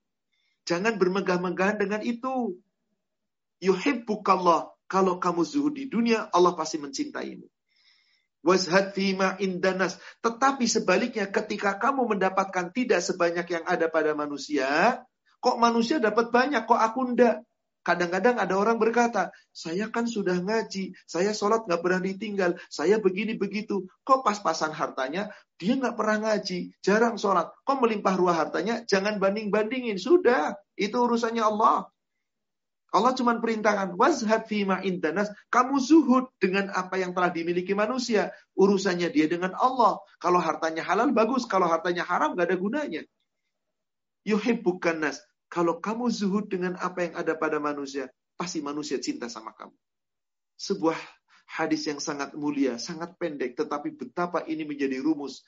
Jangan 0.68 1.00
bermegah-megahan 1.00 1.80
dengan 1.80 2.04
itu. 2.04 2.60
Yuhibbukallah. 3.64 4.68
Kalau 4.86 5.16
kamu 5.16 5.42
zuhud 5.48 5.74
di 5.74 5.88
dunia, 5.88 6.28
Allah 6.28 6.52
pasti 6.52 6.76
mencintaimu. 6.76 7.48
Wazhad 8.46 8.94
fima 8.94 9.34
indanas. 9.42 9.98
Tetapi 10.22 10.68
sebaliknya 10.70 11.26
ketika 11.26 11.80
kamu 11.80 12.14
mendapatkan 12.14 12.70
tidak 12.70 13.02
sebanyak 13.02 13.48
yang 13.48 13.64
ada 13.66 13.90
pada 13.90 14.14
manusia, 14.14 15.02
kok 15.42 15.56
manusia 15.58 15.98
dapat 15.98 16.30
banyak, 16.30 16.62
kok 16.68 16.78
aku 16.78 17.16
ndak? 17.16 17.42
Kadang-kadang 17.86 18.42
ada 18.42 18.58
orang 18.58 18.82
berkata, 18.82 19.30
saya 19.54 19.86
kan 19.94 20.10
sudah 20.10 20.42
ngaji, 20.42 20.90
saya 21.06 21.30
sholat 21.30 21.70
nggak 21.70 21.78
pernah 21.78 22.02
ditinggal, 22.02 22.58
saya 22.66 22.98
begini 22.98 23.38
begitu. 23.38 23.86
Kok 24.02 24.26
pas-pasan 24.26 24.74
hartanya, 24.74 25.30
dia 25.54 25.78
nggak 25.78 25.94
pernah 25.94 26.26
ngaji, 26.26 26.74
jarang 26.82 27.14
sholat. 27.14 27.46
Kok 27.62 27.78
melimpah 27.78 28.18
ruah 28.18 28.42
hartanya, 28.42 28.82
jangan 28.90 29.22
banding-bandingin. 29.22 30.02
Sudah, 30.02 30.58
itu 30.74 30.98
urusannya 30.98 31.46
Allah. 31.46 31.86
Allah 32.90 33.14
cuma 33.14 33.38
perintahkan, 33.38 33.94
wazhad 33.94 34.50
fima 34.50 34.82
indanas, 34.82 35.30
kamu 35.54 35.78
zuhud 35.78 36.26
dengan 36.42 36.74
apa 36.74 36.98
yang 36.98 37.14
telah 37.14 37.30
dimiliki 37.30 37.70
manusia. 37.70 38.34
Urusannya 38.58 39.14
dia 39.14 39.30
dengan 39.30 39.54
Allah. 39.54 40.02
Kalau 40.18 40.42
hartanya 40.42 40.82
halal, 40.82 41.14
bagus. 41.14 41.46
Kalau 41.46 41.70
hartanya 41.70 42.02
haram, 42.02 42.34
nggak 42.34 42.50
ada 42.50 42.58
gunanya. 42.58 43.02
Yuhibbukan 44.26 45.06
nas. 45.06 45.22
Kalau 45.46 45.78
kamu 45.78 46.10
zuhud 46.10 46.50
dengan 46.50 46.74
apa 46.78 47.06
yang 47.06 47.14
ada 47.14 47.38
pada 47.38 47.62
manusia, 47.62 48.10
pasti 48.34 48.58
manusia 48.60 48.98
cinta 48.98 49.30
sama 49.30 49.54
kamu. 49.54 49.74
Sebuah 50.58 50.98
hadis 51.46 51.86
yang 51.86 52.02
sangat 52.02 52.34
mulia, 52.34 52.76
sangat 52.76 53.14
pendek, 53.16 53.54
tetapi 53.54 53.94
betapa 53.94 54.42
ini 54.50 54.66
menjadi 54.66 54.98
rumus. 54.98 55.46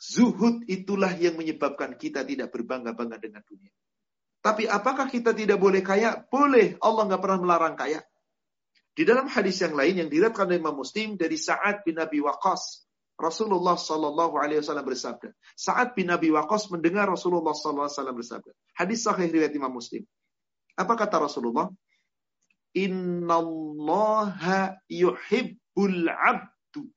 Zuhud 0.00 0.64
itulah 0.66 1.12
yang 1.14 1.36
menyebabkan 1.38 1.94
kita 1.94 2.24
tidak 2.24 2.50
berbangga-bangga 2.50 3.20
dengan 3.20 3.44
dunia. 3.46 3.70
Tapi 4.44 4.68
apakah 4.68 5.08
kita 5.08 5.32
tidak 5.32 5.56
boleh 5.56 5.80
kaya? 5.80 6.20
Boleh. 6.28 6.76
Allah 6.84 7.08
nggak 7.08 7.22
pernah 7.22 7.40
melarang 7.40 7.76
kaya. 7.80 8.04
Di 8.94 9.02
dalam 9.02 9.26
hadis 9.26 9.58
yang 9.64 9.72
lain 9.72 10.04
yang 10.04 10.08
diriwayatkan 10.12 10.46
oleh 10.46 10.60
Imam 10.60 10.76
Muslim 10.76 11.16
dari 11.16 11.34
Sa'ad 11.40 11.82
bin 11.82 11.96
Abi 11.96 12.20
Waqqas, 12.20 12.83
Rasulullah 13.14 13.78
Shallallahu 13.78 14.34
Alaihi 14.34 14.62
Wasallam 14.62 14.86
bersabda. 14.90 15.30
Saat 15.54 15.94
bin 15.94 16.10
Abi 16.10 16.34
Waqqas 16.34 16.66
mendengar 16.74 17.06
Rasulullah 17.06 17.54
Shallallahu 17.54 17.86
Alaihi 17.86 17.98
Wasallam 17.98 18.16
bersabda. 18.18 18.50
Hadis 18.74 19.06
sahih 19.06 19.30
riwayat 19.30 19.54
Imam 19.54 19.70
Muslim. 19.70 20.02
Apa 20.74 20.98
kata 20.98 21.22
Rasulullah? 21.22 21.70
Innallaha 22.74 24.82
yuhibbul 24.90 26.10
abdu. 26.10 26.90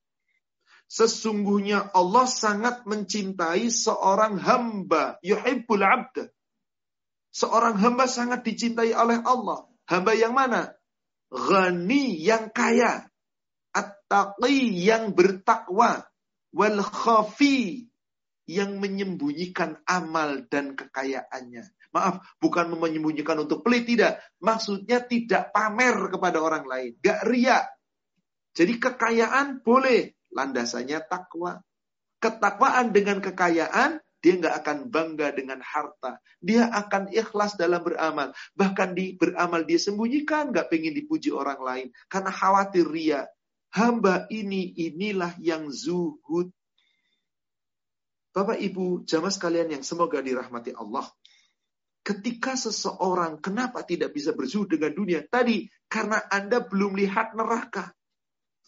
Sesungguhnya 0.90 1.94
Allah 1.94 2.26
sangat 2.26 2.90
mencintai 2.90 3.70
seorang 3.70 4.42
hamba. 4.42 5.22
Yuhibbul 5.22 5.86
abda. 5.86 6.34
Seorang 7.30 7.78
hamba 7.78 8.10
sangat 8.10 8.42
dicintai 8.42 8.98
oleh 8.98 9.22
Allah. 9.22 9.70
Hamba 9.86 10.18
yang 10.18 10.34
mana? 10.34 10.74
Ghani 11.30 12.18
yang 12.18 12.50
kaya 12.50 13.06
at-taqi 14.08 14.88
yang 14.88 15.12
bertakwa, 15.12 16.08
wal 16.56 16.80
khafi 16.80 17.92
yang 18.48 18.80
menyembunyikan 18.80 19.84
amal 19.84 20.48
dan 20.48 20.72
kekayaannya. 20.80 21.68
Maaf, 21.92 22.24
bukan 22.40 22.72
menyembunyikan 22.72 23.44
untuk 23.44 23.68
pelit, 23.68 23.84
tidak. 23.84 24.24
Maksudnya 24.40 25.04
tidak 25.04 25.52
pamer 25.52 26.08
kepada 26.08 26.40
orang 26.40 26.64
lain. 26.64 26.96
Gak 27.04 27.28
ria. 27.28 27.60
Jadi 28.56 28.80
kekayaan 28.80 29.60
boleh. 29.60 30.16
Landasannya 30.32 31.04
takwa. 31.08 31.60
Ketakwaan 32.24 32.96
dengan 32.96 33.20
kekayaan, 33.20 34.00
dia 34.24 34.34
nggak 34.36 34.56
akan 34.64 34.78
bangga 34.90 35.30
dengan 35.36 35.60
harta. 35.62 36.20
Dia 36.42 36.68
akan 36.72 37.12
ikhlas 37.14 37.56
dalam 37.60 37.84
beramal. 37.84 38.32
Bahkan 38.56 38.96
di 38.96 39.16
beramal 39.16 39.64
dia 39.68 39.80
sembunyikan, 39.80 40.56
nggak 40.56 40.68
pengen 40.72 40.96
dipuji 40.96 41.36
orang 41.36 41.60
lain. 41.60 41.88
Karena 42.08 42.32
khawatir 42.32 42.88
ria. 42.88 43.28
Hamba 43.76 44.30
ini 44.32 44.72
inilah 44.76 45.36
yang 45.44 45.68
zuhud. 45.68 46.50
Bapak 48.32 48.62
Ibu, 48.62 49.04
jamaah 49.04 49.34
sekalian 49.34 49.74
yang 49.74 49.84
semoga 49.84 50.22
dirahmati 50.22 50.72
Allah. 50.78 51.10
Ketika 52.06 52.56
seseorang 52.56 53.44
kenapa 53.44 53.84
tidak 53.84 54.16
bisa 54.16 54.32
berzuhud 54.32 54.72
dengan 54.72 54.96
dunia? 54.96 55.26
Tadi 55.28 55.68
karena 55.92 56.24
Anda 56.32 56.64
belum 56.64 56.96
lihat 56.96 57.36
neraka. 57.36 57.92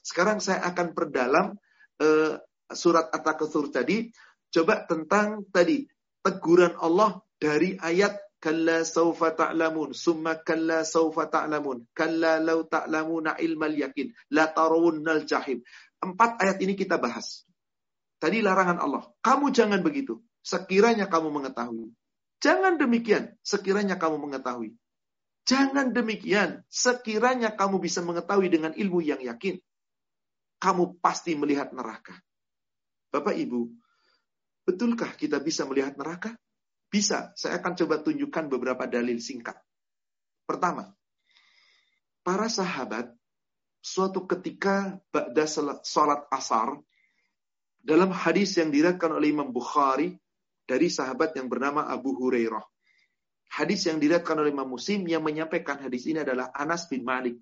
Sekarang 0.03 0.43
saya 0.43 0.65
akan 0.67 0.91
perdalam 0.91 1.55
uh, 2.03 2.33
surat 2.67 3.07
At-Takatsur 3.13 3.71
tadi. 3.71 4.11
Coba 4.49 4.83
tentang 4.89 5.45
tadi 5.53 5.85
teguran 6.25 6.75
Allah 6.81 7.21
dari 7.37 7.77
ayat 7.77 8.17
Kalla 8.39 8.87
saufa 8.87 9.35
ta'lamun, 9.35 9.91
summa 9.91 10.39
kalla 10.39 10.87
saufa 10.87 11.27
ta'lamun, 11.27 11.83
kalla 11.91 12.39
law 12.39 12.63
ta'lamuna 12.63 13.35
ilmal 13.35 13.75
yakin, 13.75 14.15
la 14.31 14.47
tarawunnal 14.47 15.27
jahim. 15.27 15.59
Empat 15.99 16.39
ayat 16.39 16.55
ini 16.63 16.79
kita 16.79 16.95
bahas. 16.95 17.43
Tadi 18.19 18.39
larangan 18.39 18.79
Allah. 18.79 19.03
Kamu 19.19 19.51
jangan 19.51 19.83
begitu. 19.83 20.23
Sekiranya 20.39 21.11
kamu 21.11 21.31
mengetahui. 21.35 21.91
Jangan 22.39 22.79
demikian. 22.79 23.35
Sekiranya 23.43 23.99
kamu 23.99 24.15
mengetahui. 24.23 24.75
Jangan 25.43 25.91
demikian. 25.91 26.63
Sekiranya 26.71 27.55
kamu 27.55 27.79
bisa 27.83 27.99
mengetahui 27.99 28.47
dengan 28.47 28.71
ilmu 28.71 29.03
yang 29.03 29.19
yakin. 29.19 29.59
Kamu 30.59 30.99
pasti 31.03 31.35
melihat 31.35 31.71
neraka. 31.71 32.15
Bapak 33.11 33.35
Ibu, 33.35 33.71
betulkah 34.67 35.15
kita 35.15 35.39
bisa 35.39 35.63
melihat 35.63 35.95
neraka? 35.95 36.35
Bisa, 36.89 37.29
saya 37.37 37.61
akan 37.61 37.77
coba 37.77 38.01
tunjukkan 38.01 38.49
beberapa 38.49 38.89
dalil 38.89 39.21
singkat. 39.21 39.55
Pertama, 40.49 40.89
para 42.25 42.49
sahabat 42.49 43.13
suatu 43.79 44.25
ketika 44.25 44.97
ba'da 45.13 45.45
salat 45.85 46.25
asar 46.33 46.81
dalam 47.79 48.09
hadis 48.09 48.57
yang 48.57 48.73
diriwayatkan 48.73 49.13
oleh 49.13 49.29
Imam 49.29 49.53
Bukhari 49.53 50.17
dari 50.65 50.89
sahabat 50.89 51.37
yang 51.37 51.45
bernama 51.45 51.85
Abu 51.85 52.17
Hurairah. 52.17 52.65
Hadis 53.49 53.85
yang 53.85 53.97
diriwayatkan 54.01 54.37
oleh 54.41 54.49
Imam 54.53 54.69
Muslim 54.69 55.05
yang 55.05 55.21
menyampaikan 55.21 55.77
hadis 55.81 56.05
ini 56.05 56.21
adalah 56.21 56.53
Anas 56.53 56.85
bin 56.89 57.01
Malik. 57.01 57.37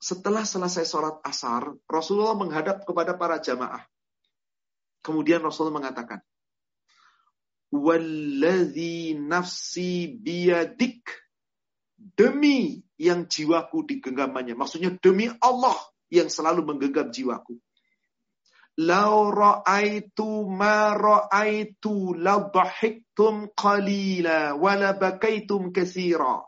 Setelah 0.00 0.44
selesai 0.44 0.84
sholat 0.84 1.24
asar, 1.24 1.72
Rasulullah 1.88 2.36
menghadap 2.36 2.84
kepada 2.84 3.16
para 3.16 3.40
jamaah. 3.40 3.80
Kemudian 5.00 5.40
Rasulullah 5.40 5.80
mengatakan, 5.80 6.20
Walladhi 7.74 9.18
nafsi 9.18 10.14
biyadik. 10.14 11.02
Demi 11.98 12.78
yang 12.94 13.26
jiwaku 13.26 13.82
digenggamannya. 13.82 14.54
Maksudnya 14.54 14.94
demi 15.02 15.26
Allah 15.42 15.74
yang 16.06 16.30
selalu 16.30 16.62
menggenggam 16.62 17.10
jiwaku. 17.10 17.58
Lau 18.74 19.30
ra'aitu 19.30 20.46
ma 20.46 20.94
ra'aitu 20.94 22.14
la 22.18 22.42
dhahiktum 22.42 23.54
qalila 23.54 24.54
wa 24.58 24.72
la 24.78 24.94
bakaitum 24.94 25.74
katsira. 25.74 26.42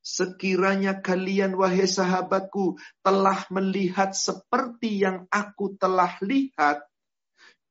Sekiranya 0.00 1.04
kalian 1.04 1.52
wahai 1.52 1.84
sahabatku 1.84 2.80
telah 3.04 3.44
melihat 3.52 4.16
seperti 4.16 5.04
yang 5.04 5.28
aku 5.28 5.76
telah 5.76 6.16
lihat, 6.24 6.87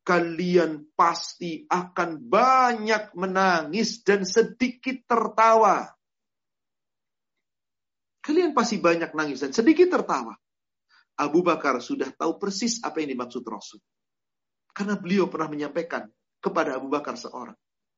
kalian 0.08 0.88
pasti 0.96 1.68
akan 1.68 2.16
banyak 2.16 3.12
menangis 3.12 4.00
dan 4.08 4.24
sedikit 4.24 5.04
tertawa. 5.04 5.92
Kalian 8.24 8.56
pasti 8.56 8.80
banyak 8.80 9.12
nangis 9.12 9.44
dan 9.44 9.52
sedikit 9.52 9.92
tertawa. 9.92 10.32
Abu 11.20 11.44
Bakar 11.44 11.84
sudah 11.84 12.08
tahu 12.16 12.40
persis 12.40 12.80
apa 12.88 13.04
yang 13.04 13.20
dimaksud 13.20 13.44
Rasul. 13.44 13.84
Karena 14.72 14.96
beliau 14.96 15.28
pernah 15.28 15.52
menyampaikan 15.52 16.08
kepada 16.40 16.80
Abu 16.80 16.88
Bakar 16.88 17.20
seorang. 17.20 17.58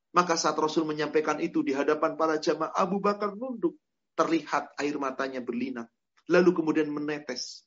Maka 0.09 0.33
saat 0.33 0.57
Rasul 0.57 0.89
menyampaikan 0.89 1.37
itu 1.37 1.61
di 1.61 1.77
hadapan 1.77 2.17
para 2.17 2.41
jamaah, 2.41 2.73
Abu 2.73 2.97
Bakar 2.97 3.37
nunduk. 3.37 3.77
Terlihat 4.17 4.75
air 4.81 4.97
matanya 4.97 5.45
berlinang. 5.45 5.87
Lalu 6.25 6.57
kemudian 6.57 6.89
menetes. 6.89 7.63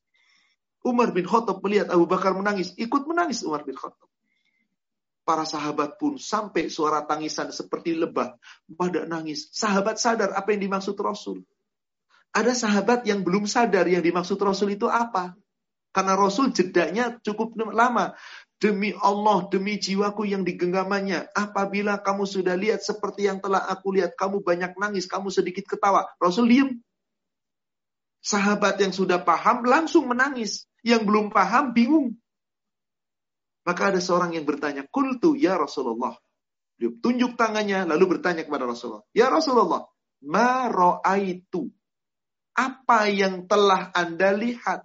Umar 0.83 1.15
bin 1.15 1.25
Khattab 1.31 1.63
melihat 1.63 1.95
Abu 1.95 2.11
Bakar 2.11 2.35
menangis. 2.35 2.75
Ikut 2.75 3.07
menangis 3.07 3.47
Umar 3.47 3.63
bin 3.63 3.79
Khattab. 3.79 4.12
Para 5.33 5.49
sahabat 5.49 5.97
pun 5.97 6.21
sampai 6.21 6.69
suara 6.69 7.09
tangisan 7.09 7.49
seperti 7.49 7.97
lebah. 7.97 8.37
Pada 8.77 9.09
nangis. 9.09 9.49
Sahabat 9.49 9.97
sadar 9.97 10.37
apa 10.37 10.53
yang 10.53 10.69
dimaksud 10.69 10.93
Rasul. 11.01 11.41
Ada 12.37 12.53
sahabat 12.53 13.09
yang 13.09 13.25
belum 13.25 13.49
sadar 13.49 13.89
yang 13.89 14.05
dimaksud 14.05 14.37
Rasul 14.37 14.77
itu 14.77 14.93
apa. 14.93 15.33
Karena 15.89 16.21
Rasul 16.21 16.53
jedanya 16.53 17.17
cukup 17.25 17.57
lama. 17.73 18.13
Demi 18.61 18.93
Allah, 18.93 19.49
demi 19.49 19.81
jiwaku 19.81 20.29
yang 20.29 20.45
digenggamannya. 20.45 21.33
Apabila 21.33 22.05
kamu 22.05 22.29
sudah 22.29 22.53
lihat 22.53 22.85
seperti 22.85 23.25
yang 23.25 23.41
telah 23.41 23.65
aku 23.73 23.97
lihat. 23.97 24.13
Kamu 24.21 24.45
banyak 24.45 24.77
nangis, 24.77 25.09
kamu 25.09 25.33
sedikit 25.33 25.65
ketawa. 25.65 26.13
Rasul 26.21 26.45
diem. 26.53 26.77
Sahabat 28.21 28.77
yang 28.85 28.93
sudah 28.93 29.17
paham 29.25 29.65
langsung 29.65 30.13
menangis. 30.13 30.69
Yang 30.85 31.09
belum 31.09 31.33
paham 31.33 31.73
bingung. 31.73 32.21
Maka 33.63 33.95
ada 33.95 34.01
seorang 34.03 34.35
yang 34.35 34.43
bertanya, 34.43 34.83
Kultu 34.91 35.39
ya 35.39 35.55
Rasulullah. 35.55 36.19
Dia 36.83 36.91
tunjuk 36.91 37.39
tangannya 37.39 37.87
lalu 37.87 38.19
bertanya 38.19 38.43
kepada 38.43 38.67
Rasulullah. 38.67 39.07
Ya 39.15 39.31
Rasulullah, 39.31 39.87
ma. 40.27 40.67
Apa 42.53 43.09
yang 43.09 43.47
telah 43.49 43.95
Anda 43.95 44.35
lihat? 44.35 44.85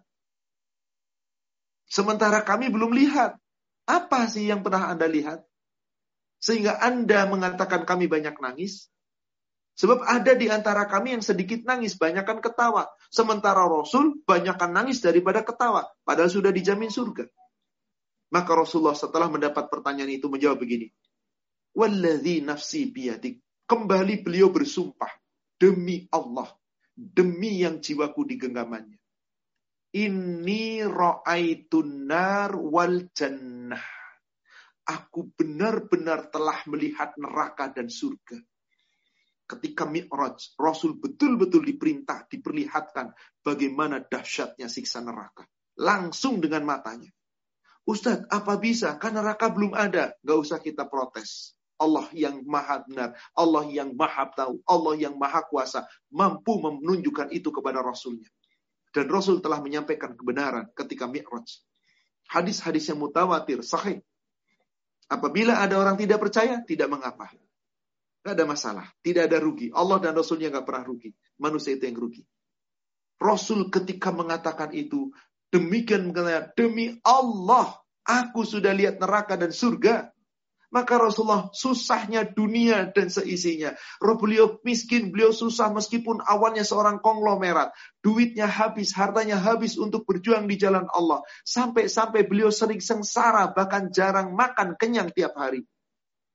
Sementara 1.90 2.46
kami 2.46 2.70
belum 2.70 2.94
lihat. 2.94 3.40
Apa 3.88 4.28
sih 4.28 4.46
yang 4.46 4.62
pernah 4.62 4.92
Anda 4.92 5.08
lihat? 5.08 5.48
Sehingga 6.38 6.78
Anda 6.78 7.26
mengatakan 7.26 7.88
kami 7.88 8.06
banyak 8.06 8.38
nangis. 8.38 8.92
Sebab 9.78 10.06
ada 10.06 10.34
di 10.34 10.50
antara 10.50 10.90
kami 10.90 11.18
yang 11.18 11.24
sedikit 11.26 11.62
nangis, 11.66 11.98
banyakkan 12.02 12.42
ketawa. 12.42 12.90
Sementara 13.14 13.66
Rasul 13.70 14.26
banyakkan 14.26 14.74
nangis 14.74 15.06
daripada 15.06 15.46
ketawa. 15.46 15.86
Padahal 16.02 16.34
sudah 16.34 16.50
dijamin 16.50 16.90
surga. 16.90 17.30
Maka 18.28 18.52
Rasulullah 18.60 18.98
setelah 18.98 19.32
mendapat 19.32 19.72
pertanyaan 19.72 20.12
itu 20.12 20.28
menjawab 20.28 20.60
begini. 20.60 20.92
Walladhi 21.78 22.44
nafsi 22.44 22.92
biyadik. 22.92 23.40
Kembali 23.68 24.24
beliau 24.24 24.52
bersumpah. 24.52 25.12
Demi 25.56 26.08
Allah. 26.12 26.52
Demi 26.92 27.64
yang 27.64 27.80
jiwaku 27.80 28.28
di 28.28 28.36
genggamannya. 28.36 29.00
Ini 29.96 30.84
ra'aitun 30.84 32.10
nar 32.10 32.52
wal 32.60 33.08
jannah. 33.16 33.86
Aku 34.88 35.32
benar-benar 35.36 36.32
telah 36.32 36.64
melihat 36.68 37.16
neraka 37.20 37.72
dan 37.72 37.92
surga. 37.92 38.40
Ketika 39.48 39.88
Mi'raj, 39.88 40.60
Rasul 40.60 41.00
betul-betul 41.00 41.64
diperintah, 41.64 42.28
diperlihatkan 42.28 43.16
bagaimana 43.40 44.04
dahsyatnya 44.04 44.68
siksa 44.68 45.00
neraka. 45.00 45.48
Langsung 45.80 46.44
dengan 46.44 46.68
matanya. 46.68 47.08
Ustadz, 47.88 48.28
apa 48.28 48.60
bisa? 48.60 49.00
Karena 49.00 49.24
neraka 49.24 49.48
belum 49.48 49.72
ada. 49.72 50.12
Gak 50.20 50.38
usah 50.38 50.60
kita 50.60 50.84
protes. 50.92 51.56
Allah 51.78 52.10
yang 52.12 52.42
maha 52.44 52.82
benar, 52.84 53.14
Allah 53.38 53.64
yang 53.70 53.94
maha 53.94 54.26
tahu, 54.34 54.58
Allah 54.66 54.98
yang 54.98 55.14
maha 55.14 55.46
kuasa, 55.46 55.86
mampu 56.10 56.58
menunjukkan 56.58 57.30
itu 57.30 57.54
kepada 57.54 57.86
Rasulnya. 57.86 58.26
Dan 58.90 59.06
Rasul 59.14 59.46
telah 59.46 59.62
menyampaikan 59.62 60.18
kebenaran 60.18 60.74
ketika 60.74 61.06
Mi'raj. 61.06 61.46
Hadis-hadis 62.34 62.90
yang 62.90 62.98
mutawatir, 62.98 63.62
sahih. 63.62 64.02
Apabila 65.08 65.62
ada 65.62 65.78
orang 65.78 65.96
tidak 65.96 66.18
percaya, 66.18 66.60
tidak 66.66 66.90
mengapa. 66.92 67.30
Tidak 67.30 68.34
ada 68.34 68.44
masalah. 68.44 68.90
Tidak 69.00 69.30
ada 69.30 69.38
rugi. 69.40 69.72
Allah 69.72 70.02
dan 70.02 70.18
Rasulnya 70.18 70.52
nggak 70.52 70.66
pernah 70.66 70.84
rugi. 70.84 71.14
Manusia 71.40 71.78
itu 71.78 71.88
yang 71.88 71.96
rugi. 71.96 72.26
Rasul 73.22 73.70
ketika 73.72 74.12
mengatakan 74.12 74.74
itu, 74.74 75.14
demikian 75.54 76.12
mengatakan, 76.12 76.54
demi 76.54 77.00
Allah, 77.04 77.80
aku 78.08 78.48
sudah 78.48 78.72
lihat 78.72 79.00
neraka 79.00 79.36
dan 79.36 79.52
surga. 79.52 80.12
Maka 80.68 81.00
Rasulullah 81.00 81.48
susahnya 81.56 82.28
dunia 82.28 82.92
dan 82.92 83.08
seisinya. 83.08 83.72
Roh 84.04 84.20
beliau 84.20 84.60
miskin, 84.68 85.16
beliau 85.16 85.32
susah 85.32 85.72
meskipun 85.72 86.20
awalnya 86.28 86.68
seorang 86.68 87.00
konglomerat. 87.00 87.72
Duitnya 88.04 88.52
habis, 88.52 88.92
hartanya 88.92 89.40
habis 89.40 89.80
untuk 89.80 90.04
berjuang 90.04 90.44
di 90.44 90.60
jalan 90.60 90.84
Allah. 90.92 91.24
Sampai-sampai 91.48 92.28
beliau 92.28 92.52
sering 92.52 92.84
sengsara, 92.84 93.48
bahkan 93.56 93.96
jarang 93.96 94.36
makan 94.36 94.76
kenyang 94.76 95.08
tiap 95.16 95.40
hari. 95.40 95.64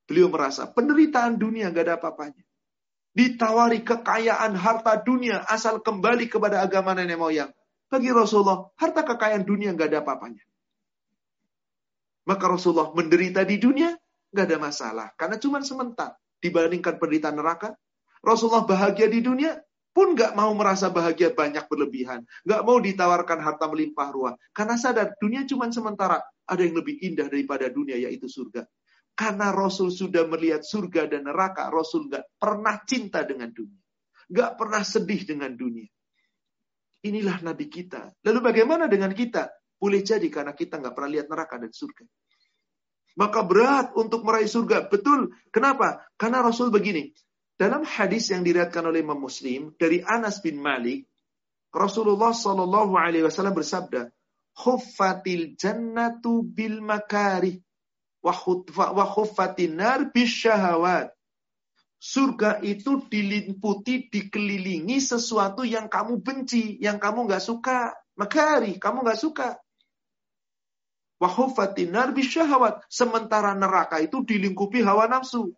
Beliau 0.08 0.32
merasa 0.32 0.64
penderitaan 0.64 1.36
dunia 1.36 1.68
gak 1.68 1.84
ada 1.92 1.94
apa-apanya. 2.00 2.40
Ditawari 3.12 3.84
kekayaan 3.84 4.56
harta 4.56 4.96
dunia 4.96 5.44
asal 5.44 5.84
kembali 5.84 6.32
kepada 6.32 6.64
agama 6.64 6.96
nenek 6.96 7.20
moyang. 7.20 7.52
Bagi 7.92 8.08
Rasulullah, 8.08 8.72
harta 8.80 9.04
kekayaan 9.04 9.44
dunia 9.44 9.76
gak 9.76 9.92
ada 9.92 10.00
apa-apanya. 10.00 10.40
Maka 12.24 12.44
Rasulullah 12.48 12.88
menderita 12.96 13.44
di 13.44 13.60
dunia, 13.60 13.92
nggak 14.32 14.46
ada 14.48 14.58
masalah. 14.58 15.06
Karena 15.18 15.36
cuma 15.36 15.60
sementara 15.60 16.16
dibandingkan 16.40 16.96
penderitaan 16.96 17.36
neraka. 17.38 17.74
Rasulullah 18.22 18.64
bahagia 18.64 19.10
di 19.10 19.20
dunia 19.20 19.58
pun 19.92 20.14
nggak 20.16 20.38
mau 20.38 20.54
merasa 20.54 20.88
bahagia 20.88 21.34
banyak 21.34 21.66
berlebihan. 21.66 22.22
Nggak 22.46 22.62
mau 22.62 22.78
ditawarkan 22.78 23.38
harta 23.42 23.66
melimpah 23.68 24.08
ruah. 24.14 24.34
Karena 24.54 24.78
sadar 24.78 25.18
dunia 25.18 25.44
cuma 25.44 25.68
sementara. 25.68 26.22
Ada 26.42 26.66
yang 26.66 26.78
lebih 26.78 26.98
indah 27.02 27.30
daripada 27.30 27.70
dunia 27.70 27.98
yaitu 27.98 28.26
surga. 28.26 28.66
Karena 29.12 29.52
Rasul 29.52 29.92
sudah 29.92 30.24
melihat 30.24 30.64
surga 30.64 31.06
dan 31.06 31.28
neraka, 31.28 31.68
Rasul 31.68 32.08
nggak 32.08 32.40
pernah 32.40 32.80
cinta 32.82 33.22
dengan 33.22 33.52
dunia. 33.52 33.78
Nggak 34.32 34.50
pernah 34.56 34.82
sedih 34.82 35.22
dengan 35.28 35.52
dunia. 35.52 35.86
Inilah 37.02 37.42
Nabi 37.42 37.66
kita. 37.66 38.14
Lalu 38.22 38.38
bagaimana 38.38 38.86
dengan 38.86 39.10
kita? 39.10 39.50
Boleh 39.78 40.06
jadi 40.06 40.30
karena 40.30 40.54
kita 40.54 40.78
nggak 40.78 40.94
pernah 40.94 41.10
lihat 41.10 41.26
neraka 41.26 41.58
dan 41.58 41.74
surga. 41.74 42.06
Maka 43.18 43.40
berat 43.44 43.92
untuk 43.98 44.22
meraih 44.22 44.46
surga. 44.48 44.86
Betul. 44.88 45.34
Kenapa? 45.50 46.06
Karena 46.14 46.40
Rasul 46.40 46.70
begini. 46.70 47.12
Dalam 47.58 47.84
hadis 47.84 48.32
yang 48.32 48.46
diriatkan 48.46 48.82
oleh 48.86 49.04
Imam 49.04 49.18
Muslim 49.18 49.74
dari 49.76 50.00
Anas 50.00 50.40
bin 50.40 50.58
Malik, 50.62 51.04
Rasulullah 51.72 52.32
Shallallahu 52.32 52.96
Alaihi 52.96 53.26
Wasallam 53.26 53.54
bersabda, 53.56 54.08
"Khuffatil 54.56 55.58
jannatu 55.58 56.42
bil 56.42 56.80
makari, 56.80 57.60
wa 58.24 59.04
khuffatin 59.08 59.76
nar 59.76 60.08
syahawat." 60.14 61.12
Surga 62.02 62.58
itu 62.66 63.06
diliputi, 63.06 64.10
dikelilingi 64.10 64.98
sesuatu 64.98 65.62
yang 65.62 65.86
kamu 65.86 66.18
benci, 66.18 66.82
yang 66.82 66.98
kamu 66.98 67.30
nggak 67.30 67.38
suka. 67.38 67.94
Makari, 68.18 68.82
kamu 68.82 69.06
nggak 69.06 69.20
suka. 69.22 69.54
Wahufatinar 71.22 72.10
bisyahawat. 72.10 72.82
Sementara 72.90 73.54
neraka 73.54 74.02
itu 74.02 74.18
dilingkupi 74.26 74.82
hawa 74.82 75.06
nafsu. 75.06 75.54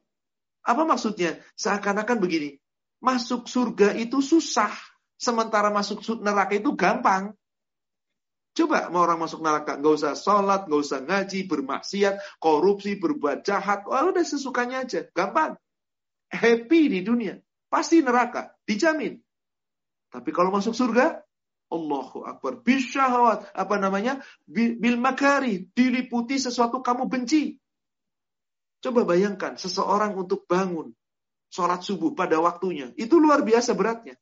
Apa 0.61 0.85
maksudnya? 0.85 1.41
Seakan-akan 1.57 2.21
begini. 2.21 2.61
Masuk 3.01 3.49
surga 3.49 3.97
itu 3.97 4.21
susah. 4.21 4.77
Sementara 5.17 5.73
masuk 5.73 6.05
neraka 6.21 6.61
itu 6.61 6.77
gampang. 6.77 7.33
Coba 8.53 8.93
mau 8.93 9.01
orang 9.09 9.17
masuk 9.17 9.41
neraka, 9.41 9.81
nggak 9.81 9.95
usah 9.97 10.13
sholat, 10.13 10.69
nggak 10.69 10.83
usah 10.85 11.01
ngaji, 11.01 11.49
bermaksiat, 11.49 12.21
korupsi, 12.37 13.01
berbuat 13.01 13.43
jahat, 13.43 13.83
wah 13.89 14.05
udah 14.07 14.23
sesukanya 14.23 14.85
aja, 14.85 15.09
gampang. 15.11 15.59
Happy 16.35 16.91
di 16.91 17.01
dunia, 17.07 17.39
pasti 17.71 18.03
neraka, 18.03 18.51
dijamin. 18.67 19.23
Tapi 20.11 20.31
kalau 20.35 20.51
masuk 20.51 20.75
surga, 20.75 21.23
Allahu 21.75 22.23
Akbar. 22.23 22.63
Bisyahawat. 22.63 23.51
Apa 23.51 23.83
namanya? 23.83 24.23
Bil 24.47 24.99
makari. 25.01 25.67
Diliputi 25.75 26.39
sesuatu 26.39 26.79
kamu 26.85 27.11
benci. 27.11 27.59
Coba 28.79 29.03
bayangkan 29.03 29.59
seseorang 29.59 30.15
untuk 30.15 30.47
bangun. 30.47 30.95
Sholat 31.51 31.83
subuh 31.83 32.15
pada 32.15 32.39
waktunya. 32.39 32.95
Itu 32.95 33.19
luar 33.19 33.43
biasa 33.43 33.75
beratnya. 33.75 34.15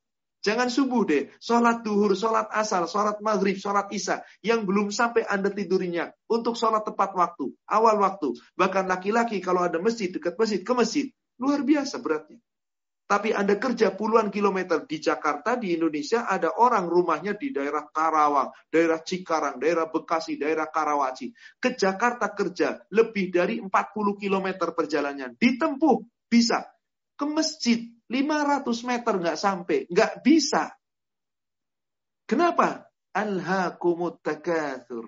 Jangan 0.43 0.73
subuh 0.73 1.07
deh. 1.07 1.31
Sholat 1.39 1.85
duhur, 1.87 2.17
sholat 2.17 2.51
asal, 2.51 2.89
sholat 2.89 3.21
maghrib, 3.21 3.61
sholat 3.61 3.93
isya. 3.93 4.25
Yang 4.41 4.61
belum 4.69 4.89
sampai 4.89 5.29
Anda 5.29 5.53
tidurnya. 5.53 6.17
Untuk 6.33 6.57
sholat 6.57 6.89
tepat 6.89 7.13
waktu. 7.15 7.53
Awal 7.69 8.01
waktu. 8.01 8.33
Bahkan 8.57 8.89
laki-laki 8.89 9.45
kalau 9.45 9.67
ada 9.67 9.77
masjid, 9.77 10.09
dekat 10.09 10.41
masjid, 10.41 10.61
ke 10.65 10.73
masjid. 10.73 11.07
Luar 11.43 11.67
biasa 11.67 11.99
beratnya. 11.99 12.39
Tapi 13.13 13.29
Anda 13.35 13.61
kerja 13.61 13.93
puluhan 13.93 14.33
kilometer 14.33 14.89
di 14.89 14.97
Jakarta, 14.97 15.59
di 15.61 15.77
Indonesia, 15.77 16.25
ada 16.25 16.57
orang 16.57 16.89
rumahnya 16.89 17.37
di 17.37 17.53
daerah 17.53 17.85
Karawang, 17.93 18.55
daerah 18.73 19.05
Cikarang, 19.05 19.61
daerah 19.61 19.91
Bekasi, 19.93 20.41
daerah 20.41 20.71
Karawaci. 20.71 21.29
Ke 21.61 21.77
Jakarta 21.77 22.33
kerja 22.33 22.81
lebih 22.89 23.29
dari 23.29 23.61
40 23.61 23.69
kilometer 24.17 24.73
perjalanan. 24.73 25.37
Ditempuh, 25.37 26.01
bisa. 26.25 26.65
Ke 27.13 27.29
masjid, 27.29 27.85
500 28.09 28.65
meter 28.89 29.15
nggak 29.21 29.37
sampai. 29.37 29.79
Nggak 29.93 30.13
bisa. 30.25 30.73
Kenapa? 32.25 32.89
Alhaakumut 33.13 34.25
takathur. 34.25 35.05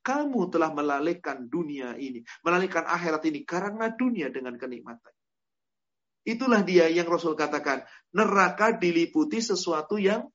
Kamu 0.00 0.48
telah 0.48 0.72
melalaikan 0.72 1.44
dunia 1.50 2.00
ini. 2.00 2.24
Melalaikan 2.40 2.88
akhirat 2.88 3.28
ini 3.28 3.44
karena 3.44 3.92
dunia 3.92 4.32
dengan 4.32 4.56
kenikmatan. 4.56 5.15
Itulah 6.26 6.66
dia 6.66 6.90
yang 6.90 7.06
Rasul 7.06 7.38
katakan. 7.38 7.86
Neraka 8.10 8.74
diliputi 8.74 9.38
sesuatu 9.38 9.94
yang 9.94 10.26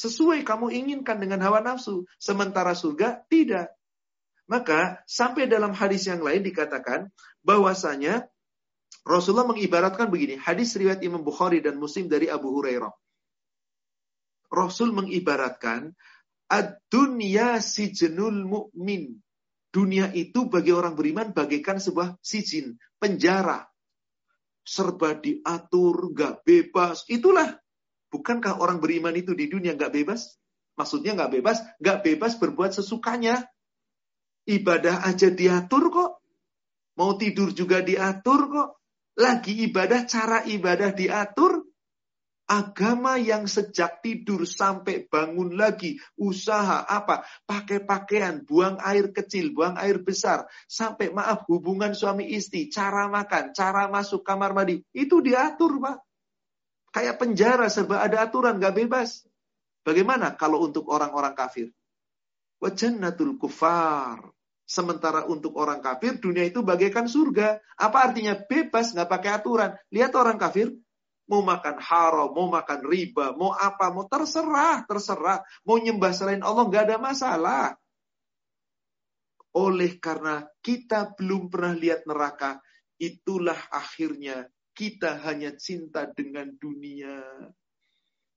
sesuai 0.00 0.40
kamu 0.40 0.72
inginkan 0.72 1.20
dengan 1.20 1.44
hawa 1.44 1.60
nafsu. 1.60 2.08
Sementara 2.16 2.72
surga 2.72 3.20
tidak. 3.28 3.76
Maka 4.48 5.04
sampai 5.04 5.46
dalam 5.46 5.76
hadis 5.76 6.08
yang 6.08 6.24
lain 6.24 6.40
dikatakan 6.40 7.12
bahwasanya 7.44 8.26
Rasulullah 9.04 9.46
mengibaratkan 9.52 10.08
begini. 10.08 10.40
Hadis 10.40 10.72
riwayat 10.74 11.04
Imam 11.04 11.20
Bukhari 11.20 11.60
dan 11.60 11.76
Muslim 11.76 12.08
dari 12.08 12.32
Abu 12.32 12.48
Hurairah. 12.48 12.90
Rasul 14.50 14.90
mengibaratkan 14.90 15.94
ad-dunya 16.50 17.62
sijnul 17.62 18.42
mu'min. 18.48 19.22
Dunia 19.70 20.10
itu 20.10 20.50
bagi 20.50 20.74
orang 20.74 20.98
beriman 20.98 21.30
bagaikan 21.30 21.78
sebuah 21.78 22.18
sijin, 22.18 22.74
penjara 22.98 23.69
serba 24.66 25.16
diatur, 25.16 26.12
nggak 26.12 26.44
bebas. 26.44 27.06
Itulah. 27.08 27.56
Bukankah 28.10 28.58
orang 28.58 28.82
beriman 28.82 29.14
itu 29.14 29.38
di 29.38 29.46
dunia 29.46 29.78
nggak 29.78 29.94
bebas? 29.94 30.34
Maksudnya 30.74 31.14
nggak 31.14 31.32
bebas, 31.38 31.62
nggak 31.78 31.98
bebas 32.02 32.32
berbuat 32.42 32.74
sesukanya. 32.74 33.46
Ibadah 34.50 35.06
aja 35.06 35.30
diatur 35.30 35.94
kok. 35.94 36.10
Mau 36.98 37.14
tidur 37.14 37.54
juga 37.54 37.78
diatur 37.84 38.50
kok. 38.50 38.68
Lagi 39.14 39.62
ibadah, 39.70 40.10
cara 40.10 40.42
ibadah 40.42 40.90
diatur. 40.90 41.69
Agama 42.50 43.14
yang 43.14 43.46
sejak 43.46 44.02
tidur 44.02 44.42
sampai 44.42 45.06
bangun 45.06 45.54
lagi, 45.54 46.02
usaha 46.18 46.82
apa, 46.82 47.22
pakai 47.46 47.86
pakaian, 47.86 48.42
buang 48.42 48.74
air 48.82 49.14
kecil, 49.14 49.54
buang 49.54 49.78
air 49.78 50.02
besar, 50.02 50.50
sampai 50.66 51.14
maaf 51.14 51.46
hubungan 51.46 51.94
suami 51.94 52.26
istri, 52.34 52.66
cara 52.66 53.06
makan, 53.06 53.54
cara 53.54 53.86
masuk 53.86 54.26
kamar 54.26 54.50
mandi, 54.50 54.82
itu 54.90 55.22
diatur 55.22 55.78
pak. 55.78 56.02
Kayak 56.90 57.22
penjara 57.22 57.70
serba 57.70 58.02
ada 58.02 58.26
aturan, 58.26 58.58
gak 58.58 58.74
bebas. 58.74 59.22
Bagaimana 59.86 60.34
kalau 60.34 60.66
untuk 60.66 60.90
orang-orang 60.90 61.38
kafir? 61.38 61.70
Wajannatul 62.58 63.38
kufar. 63.38 64.26
Sementara 64.66 65.26
untuk 65.26 65.54
orang 65.54 65.78
kafir, 65.78 66.18
dunia 66.18 66.46
itu 66.46 66.66
bagaikan 66.66 67.06
surga. 67.06 67.62
Apa 67.78 68.10
artinya 68.10 68.38
bebas, 68.38 68.94
nggak 68.94 69.10
pakai 69.10 69.30
aturan? 69.38 69.74
Lihat 69.90 70.14
orang 70.14 70.38
kafir, 70.38 70.74
Mau 71.30 71.46
makan 71.46 71.78
haram, 71.78 72.34
mau 72.34 72.50
makan 72.50 72.82
riba, 72.82 73.30
mau 73.38 73.54
apa, 73.54 73.94
mau 73.94 74.10
terserah, 74.10 74.82
terserah. 74.82 75.46
Mau 75.62 75.78
nyembah 75.78 76.10
selain 76.10 76.42
Allah, 76.42 76.66
nggak 76.66 76.84
ada 76.90 76.98
masalah. 76.98 77.64
Oleh 79.54 80.02
karena 80.02 80.42
kita 80.58 81.14
belum 81.14 81.46
pernah 81.46 81.74
lihat 81.78 82.02
neraka, 82.02 82.58
itulah 82.98 83.58
akhirnya 83.70 84.50
kita 84.74 85.22
hanya 85.22 85.54
cinta 85.54 86.10
dengan 86.10 86.50
dunia. 86.58 87.22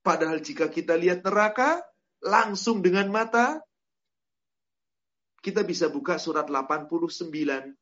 Padahal 0.04 0.38
jika 0.38 0.70
kita 0.70 0.94
lihat 0.94 1.26
neraka, 1.26 1.82
langsung 2.22 2.78
dengan 2.78 3.10
mata, 3.10 3.58
kita 5.44 5.66
bisa 5.66 5.90
buka 5.92 6.16
surat 6.16 6.46
89. 6.46 7.74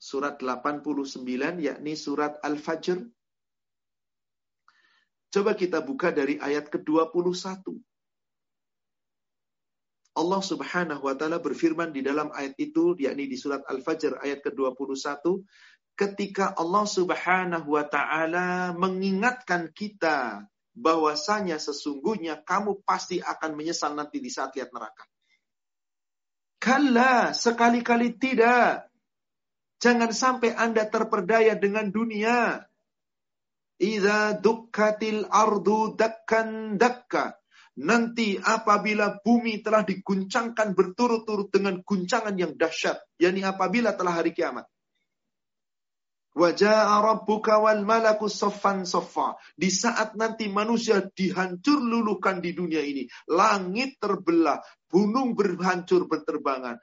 Surat 0.00 0.40
89, 0.40 1.60
yakni 1.60 1.92
surat 1.92 2.40
Al-Fajr 2.40 3.04
Coba 5.30 5.54
kita 5.54 5.78
buka 5.78 6.10
dari 6.10 6.42
ayat 6.42 6.66
ke-21. 6.68 7.62
Allah 10.10 10.42
Subhanahu 10.42 11.06
wa 11.06 11.14
taala 11.14 11.38
berfirman 11.38 11.94
di 11.94 12.02
dalam 12.02 12.34
ayat 12.34 12.58
itu 12.58 12.98
yakni 12.98 13.30
di 13.30 13.38
surat 13.38 13.62
Al-Fajr 13.62 14.18
ayat 14.18 14.42
ke-21 14.42 15.22
ketika 15.94 16.50
Allah 16.58 16.82
Subhanahu 16.82 17.78
wa 17.78 17.86
taala 17.86 18.74
mengingatkan 18.74 19.70
kita 19.70 20.50
bahwasanya 20.74 21.62
sesungguhnya 21.62 22.42
kamu 22.42 22.82
pasti 22.82 23.22
akan 23.22 23.54
menyesal 23.54 23.94
nanti 23.94 24.18
di 24.18 24.32
saat 24.32 24.56
lihat 24.58 24.74
neraka. 24.74 25.06
Kalla, 26.60 27.32
sekali-kali 27.32 28.20
tidak. 28.20 28.90
Jangan 29.80 30.12
sampai 30.12 30.52
Anda 30.52 30.84
terperdaya 30.84 31.56
dengan 31.56 31.88
dunia. 31.88 32.60
Iza 33.80 34.36
dukkatil 34.36 35.24
ardu 35.32 35.96
dakkan 35.96 36.76
dakka. 36.76 37.40
Nanti 37.80 38.36
apabila 38.36 39.24
bumi 39.24 39.64
telah 39.64 39.80
diguncangkan 39.88 40.76
berturut-turut 40.76 41.48
dengan 41.48 41.80
guncangan 41.80 42.36
yang 42.36 42.52
dahsyat. 42.60 43.00
yakni 43.16 43.40
apabila 43.40 43.96
telah 43.96 44.20
hari 44.20 44.36
kiamat. 44.36 44.68
Wajah 46.36 47.00
rabbuka 47.00 47.56
wal 47.56 47.80
malaku 47.88 48.28
soffan 48.28 48.84
soffa. 48.84 49.40
Di 49.56 49.72
saat 49.72 50.12
nanti 50.12 50.52
manusia 50.52 51.00
dihancur 51.00 51.80
luluhkan 51.80 52.44
di 52.44 52.52
dunia 52.52 52.84
ini. 52.84 53.08
Langit 53.32 53.96
terbelah. 53.96 54.60
Gunung 54.92 55.32
berhancur 55.32 56.04
berterbangan. 56.04 56.76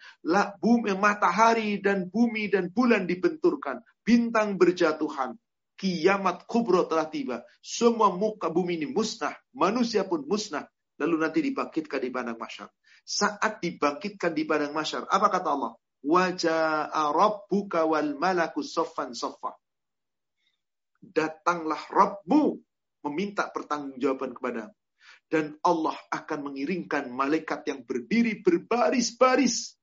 bumi, 0.58 0.98
matahari 0.98 1.78
dan 1.78 2.10
bumi 2.10 2.50
dan 2.50 2.74
bulan 2.74 3.06
dibenturkan. 3.06 3.86
Bintang 4.02 4.58
berjatuhan 4.58 5.38
kiamat 5.78 6.50
kubro 6.50 6.90
telah 6.90 7.08
tiba. 7.08 7.46
Semua 7.62 8.10
muka 8.10 8.50
bumi 8.50 8.82
ini 8.82 8.90
musnah. 8.90 9.38
Manusia 9.54 10.04
pun 10.04 10.26
musnah. 10.26 10.66
Lalu 10.98 11.16
nanti 11.22 11.40
dibangkitkan 11.46 12.02
di 12.02 12.10
padang 12.10 12.42
masyar. 12.42 12.68
Saat 13.06 13.62
dibangkitkan 13.62 14.34
di 14.34 14.44
padang 14.44 14.74
masyar. 14.74 15.06
Apa 15.08 15.30
kata 15.30 15.50
Allah? 15.54 15.74
Wajah 16.02 16.90
rabbuka 17.14 17.86
wal 17.86 18.18
malaku 18.18 18.66
soffan 18.66 19.14
soffa. 19.14 19.54
Datanglah 20.98 21.80
Rabbmu 21.88 22.58
meminta 23.06 23.48
pertanggungjawaban 23.54 24.34
kepada 24.34 24.74
dan 25.28 25.60
Allah 25.64 25.96
akan 26.12 26.52
mengiringkan 26.52 27.12
malaikat 27.12 27.68
yang 27.68 27.84
berdiri 27.84 28.40
berbaris-baris 28.40 29.76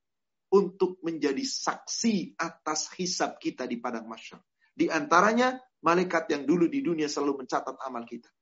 untuk 0.48 1.00
menjadi 1.04 1.44
saksi 1.44 2.38
atas 2.40 2.88
hisab 2.96 3.36
kita 3.36 3.68
di 3.68 3.76
padang 3.76 4.08
masyar. 4.08 4.40
Di 4.74 4.88
antaranya 4.88 5.60
malaikat 5.84 6.32
yang 6.32 6.48
dulu 6.48 6.64
di 6.66 6.80
dunia 6.80 7.06
selalu 7.06 7.44
mencatat 7.44 7.76
amal 7.84 8.08
kita. 8.08 8.32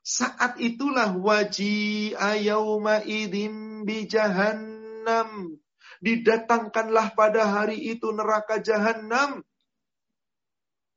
Saat 0.00 0.56
itulah 0.62 1.12
waji 1.12 2.14
ayauma 2.16 3.02
idim 3.04 3.84
bi 3.84 4.06
jahannam. 4.08 5.58
Didatangkanlah 6.00 7.12
pada 7.12 7.44
hari 7.44 7.76
itu 7.92 8.08
neraka 8.14 8.62
jahanam. 8.62 9.44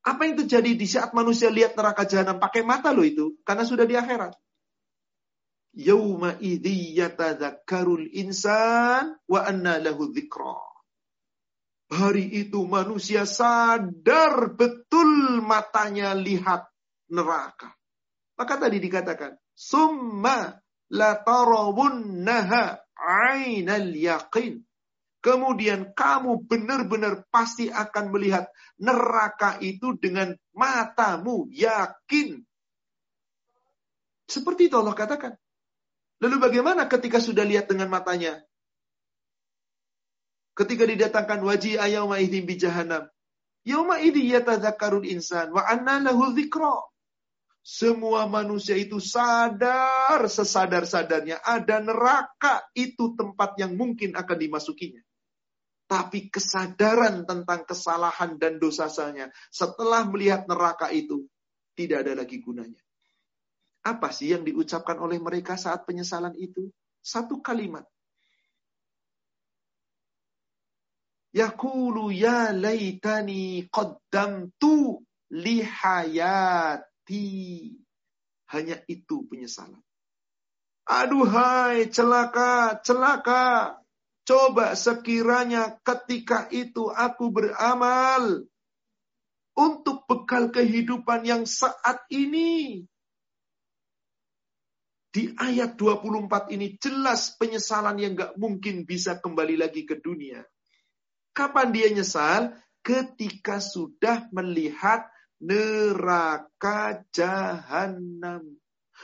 Apa 0.00 0.20
yang 0.24 0.40
terjadi 0.40 0.72
di 0.72 0.86
saat 0.88 1.12
manusia 1.12 1.52
lihat 1.52 1.76
neraka 1.76 2.08
jahanam? 2.08 2.40
Pakai 2.40 2.64
mata 2.64 2.88
loh 2.94 3.04
itu. 3.04 3.36
Karena 3.44 3.68
sudah 3.68 3.84
di 3.84 3.96
akhirat. 3.96 4.32
Yauma 5.76 6.40
idhi 6.40 6.96
yatadhakkarul 6.96 8.08
insan 8.16 9.20
wa 9.28 9.40
anna 9.44 9.76
lahu 9.82 10.08
dhikra. 10.08 10.73
Hari 11.94 12.26
itu 12.26 12.66
manusia 12.66 13.22
sadar 13.22 14.58
betul 14.58 15.38
matanya 15.46 16.10
lihat 16.10 16.66
neraka. 17.06 17.70
Maka 18.34 18.58
tadi 18.58 18.82
dikatakan, 18.82 19.38
Summa 19.54 20.58
la 20.90 21.22
naha 21.22 22.82
ainal 22.98 23.94
yaqin. 23.94 24.66
Kemudian 25.24 25.96
kamu 25.96 26.44
benar-benar 26.44 27.24
pasti 27.32 27.72
akan 27.72 28.12
melihat 28.12 28.44
neraka 28.76 29.56
itu 29.64 29.96
dengan 29.96 30.36
matamu 30.52 31.48
yakin. 31.48 32.44
Seperti 34.28 34.68
itu 34.68 34.76
Allah 34.76 34.92
katakan. 34.92 35.32
Lalu 36.20 36.36
bagaimana 36.42 36.84
ketika 36.90 37.24
sudah 37.24 37.40
lihat 37.40 37.72
dengan 37.72 37.88
matanya? 37.88 38.44
Ketika 40.54 40.86
didatangkan 40.86 41.42
wajih 41.42 41.82
ayyauma 41.82 42.22
idzin 42.22 42.46
bi 42.46 42.54
jahannam. 42.54 43.10
Yauma 43.66 43.98
idzi 43.98 44.30
yatadzakkarul 44.30 45.02
insan 45.02 45.50
wa 45.50 45.66
anna 45.66 45.98
lahu 45.98 46.30
dzikra. 46.30 46.78
Semua 47.64 48.28
manusia 48.28 48.76
itu 48.76 49.00
sadar 49.00 50.20
sesadar-sadarnya 50.28 51.40
ada 51.40 51.80
neraka 51.80 52.60
itu 52.76 53.16
tempat 53.16 53.56
yang 53.56 53.72
mungkin 53.72 54.12
akan 54.12 54.36
dimasukinya. 54.36 55.00
Tapi 55.88 56.28
kesadaran 56.28 57.24
tentang 57.24 57.64
kesalahan 57.64 58.36
dan 58.36 58.60
dosanya 58.60 59.32
setelah 59.48 60.04
melihat 60.04 60.44
neraka 60.44 60.92
itu 60.92 61.24
tidak 61.72 62.04
ada 62.04 62.20
lagi 62.20 62.44
gunanya. 62.44 62.80
Apa 63.84 64.12
sih 64.12 64.32
yang 64.32 64.44
diucapkan 64.44 64.96
oleh 65.00 65.16
mereka 65.16 65.56
saat 65.56 65.88
penyesalan 65.88 66.36
itu? 66.36 66.68
Satu 67.04 67.40
kalimat. 67.44 67.84
Yakulu 71.34 72.14
ya 72.14 72.54
laitani 72.54 73.66
qaddamtu 73.66 75.02
lihayati. 75.34 77.18
Hanya 78.54 78.78
itu 78.86 79.26
penyesalan. 79.26 79.82
Aduhai, 80.86 81.90
celaka, 81.90 82.78
celaka. 82.86 83.74
Coba 84.24 84.78
sekiranya 84.78 85.76
ketika 85.82 86.48
itu 86.54 86.88
aku 86.88 87.28
beramal 87.34 88.46
untuk 89.58 90.06
bekal 90.06 90.54
kehidupan 90.54 91.26
yang 91.26 91.44
saat 91.50 92.06
ini. 92.14 92.86
Di 95.10 95.34
ayat 95.34 95.74
24 95.78 96.54
ini 96.54 96.78
jelas 96.78 97.34
penyesalan 97.38 97.98
yang 97.98 98.14
gak 98.14 98.38
mungkin 98.38 98.86
bisa 98.86 99.18
kembali 99.18 99.58
lagi 99.58 99.82
ke 99.82 99.98
dunia. 99.98 100.46
Kapan 101.34 101.74
dia 101.74 101.90
nyesal? 101.90 102.54
Ketika 102.84 103.58
sudah 103.58 104.30
melihat 104.30 105.10
neraka 105.42 107.04
jahanam. 107.12 108.56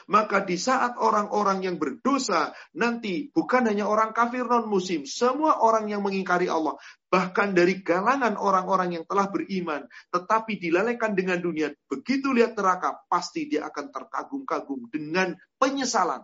Maka 0.07 0.47
di 0.47 0.55
saat 0.55 0.97
orang-orang 0.97 1.67
yang 1.67 1.77
berdosa 1.77 2.55
nanti 2.79 3.29
bukan 3.35 3.69
hanya 3.69 3.91
orang 3.91 4.15
kafir 4.15 4.47
non 4.47 4.71
muslim, 4.71 5.05
semua 5.05 5.61
orang 5.61 5.91
yang 5.91 6.01
mengingkari 6.01 6.47
Allah, 6.47 6.79
bahkan 7.11 7.53
dari 7.53 7.83
kalangan 7.83 8.39
orang-orang 8.39 8.97
yang 8.97 9.05
telah 9.05 9.27
beriman, 9.29 9.85
tetapi 10.15 10.57
dilalaikan 10.63 11.13
dengan 11.19 11.43
dunia, 11.43 11.75
begitu 11.91 12.31
lihat 12.31 12.55
neraka, 12.55 13.03
pasti 13.11 13.51
dia 13.51 13.67
akan 13.67 13.91
terkagum-kagum 13.91 14.89
dengan 14.95 15.35
penyesalan. 15.59 16.23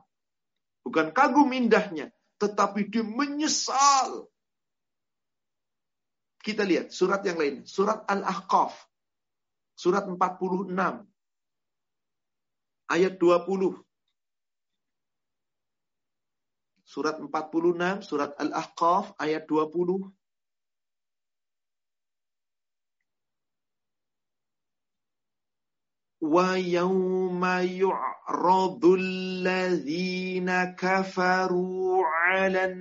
Bukan 0.87 1.11
kagum 1.11 1.51
indahnya, 1.51 2.15
tetapi 2.39 2.87
dia 2.87 3.03
menyesal. 3.03 4.31
Kita 6.47 6.63
lihat 6.63 6.95
surat 6.95 7.27
yang 7.27 7.43
lain, 7.43 7.67
surat 7.67 8.07
Al-Ahqaf, 8.07 8.71
surat 9.75 10.07
46 10.07 10.71
ayat 12.87 13.19
20. 13.19 13.75
Surat 16.87 17.19
46, 17.19 18.07
surat 18.07 18.31
Al-Ahqaf 18.39 19.19
ayat 19.19 19.43
20. 19.51 20.07
Wa 26.23 26.55
yawma 26.55 27.67
yu'radu 27.67 28.95
alladhina 28.95 30.79
kafaru 30.79 32.07
'alan 32.07 32.79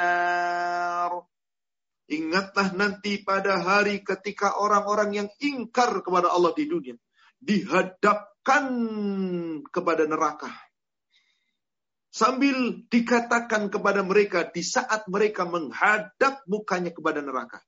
nar. 0.00 1.29
Ingatlah 2.10 2.74
nanti 2.74 3.22
pada 3.22 3.62
hari 3.62 4.02
ketika 4.02 4.58
orang-orang 4.58 5.14
yang 5.14 5.28
ingkar 5.38 6.02
kepada 6.02 6.34
Allah 6.34 6.50
di 6.58 6.66
dunia 6.66 6.98
dihadap 7.38 8.30
dihadapkan 8.40 8.64
kepada 9.70 10.08
neraka. 10.08 10.48
Sambil 12.10 12.82
dikatakan 12.90 13.70
kepada 13.70 14.02
mereka 14.02 14.50
di 14.50 14.66
saat 14.66 15.06
mereka 15.06 15.46
menghadap 15.46 16.42
mukanya 16.50 16.90
kepada 16.90 17.22
neraka. 17.22 17.62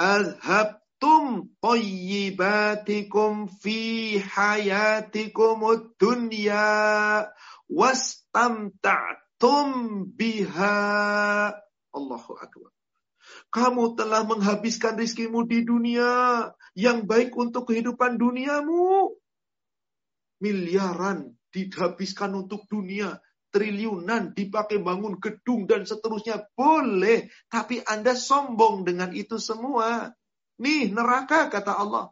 Azhabtum 0.00 1.52
tayyibatikum 1.60 3.52
fi 3.60 4.16
hayatikum 4.24 5.60
dunya 6.00 7.28
wastamta'tum 7.68 9.68
biha. 10.16 11.52
Allahu 11.92 12.32
Akbar. 12.40 12.73
Kamu 13.50 13.94
telah 13.94 14.26
menghabiskan 14.26 14.98
rizkimu 14.98 15.46
di 15.46 15.62
dunia 15.62 16.50
yang 16.74 17.06
baik 17.06 17.32
untuk 17.38 17.70
kehidupan 17.70 18.18
duniamu 18.18 19.14
miliaran 20.42 21.32
dihabiskan 21.54 22.34
untuk 22.34 22.66
dunia, 22.66 23.22
triliunan 23.54 24.34
dipakai 24.34 24.82
bangun 24.82 25.22
gedung 25.22 25.70
dan 25.70 25.86
seterusnya 25.86 26.50
boleh, 26.58 27.30
tapi 27.46 27.78
Anda 27.86 28.18
sombong 28.18 28.82
dengan 28.82 29.14
itu 29.14 29.38
semua. 29.38 30.10
Nih 30.58 30.90
neraka 30.90 31.46
kata 31.46 31.78
Allah. 31.78 32.10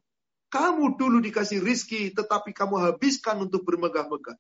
Kamu 0.53 0.95
dulu 1.01 1.19
dikasih 1.19 1.65
rizki, 1.65 2.15
tetapi 2.15 2.55
kamu 2.55 2.79
habiskan 2.79 3.43
untuk 3.43 3.65
bermegah-megah. 3.67 4.37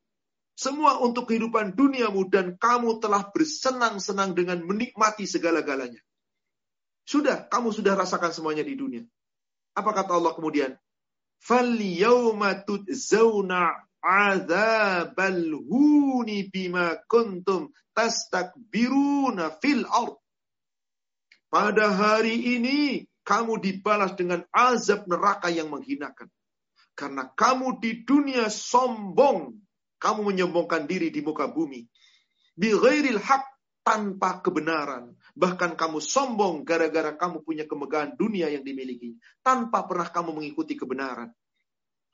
Semua 0.53 1.01
untuk 1.01 1.33
kehidupan 1.33 1.73
duniamu 1.73 2.29
dan 2.29 2.61
kamu 2.61 3.01
telah 3.01 3.33
bersenang-senang 3.33 4.37
dengan 4.37 4.61
menikmati 4.63 5.25
segala-galanya. 5.25 5.99
Sudah, 7.08 7.48
kamu 7.48 7.72
sudah 7.72 7.96
rasakan 7.96 8.36
semuanya 8.36 8.68
di 8.68 8.76
dunia. 8.76 9.04
Apa 9.78 9.96
kata 9.96 10.18
Allah 10.18 10.36
kemudian? 10.36 10.76
فَالْيَوْمَ 11.38 12.42
تُجْزَوْنَ 12.66 13.52
عَذَابَ 14.04 15.18
الْهُونِ 15.20 16.30
بِمَا 16.54 16.88
كُنْتُمْ 17.08 17.62
تَسْتَكْبِرُونَ 17.94 19.38
فِي 19.62 19.70
الْأَرْضِ 19.84 20.18
Pada 21.48 21.86
hari 21.94 22.60
ini 22.60 23.08
kamu 23.24 23.60
dibalas 23.60 24.16
dengan 24.16 24.44
azab 24.52 25.08
neraka 25.08 25.48
yang 25.52 25.72
menghinakan. 25.72 26.28
Karena 26.98 27.30
kamu 27.30 27.80
di 27.80 28.04
dunia 28.04 28.50
sombong. 28.52 29.56
Kamu 29.98 30.22
menyombongkan 30.30 30.86
diri 30.86 31.10
di 31.10 31.26
muka 31.26 31.50
bumi. 31.50 31.86
Bi 32.54 32.70
ghairil 32.74 33.18
haq 33.18 33.51
tanpa 33.83 34.41
kebenaran. 34.41 35.15
Bahkan 35.35 35.75
kamu 35.75 35.99
sombong 35.99 36.63
gara-gara 36.63 37.15
kamu 37.15 37.43
punya 37.43 37.67
kemegahan 37.67 38.15
dunia 38.15 38.49
yang 38.49 38.63
dimiliki. 38.63 39.19
Tanpa 39.43 39.85
pernah 39.85 40.09
kamu 40.09 40.39
mengikuti 40.39 40.79
kebenaran. 40.79 41.31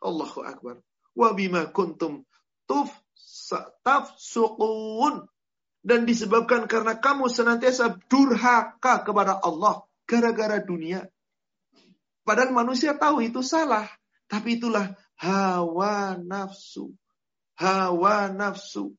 Allahu 0.01 0.41
Akbar. 0.45 0.81
Wa 1.13 1.37
bima 1.37 1.69
kuntum 1.71 2.25
tuf 2.65 2.89
tafsuqun. 3.85 5.29
Dan 5.79 6.05
disebabkan 6.05 6.67
karena 6.67 6.99
kamu 6.99 7.31
senantiasa 7.31 7.97
durhaka 8.11 9.07
kepada 9.07 9.39
Allah. 9.41 9.85
Gara-gara 10.09 10.59
dunia. 10.59 11.05
Padahal 12.25 12.53
manusia 12.53 12.97
tahu 12.97 13.25
itu 13.25 13.45
salah. 13.45 13.89
Tapi 14.29 14.61
itulah 14.61 14.93
hawa 15.17 16.17
nafsu. 16.21 16.93
Hawa 17.57 18.29
nafsu. 18.29 18.93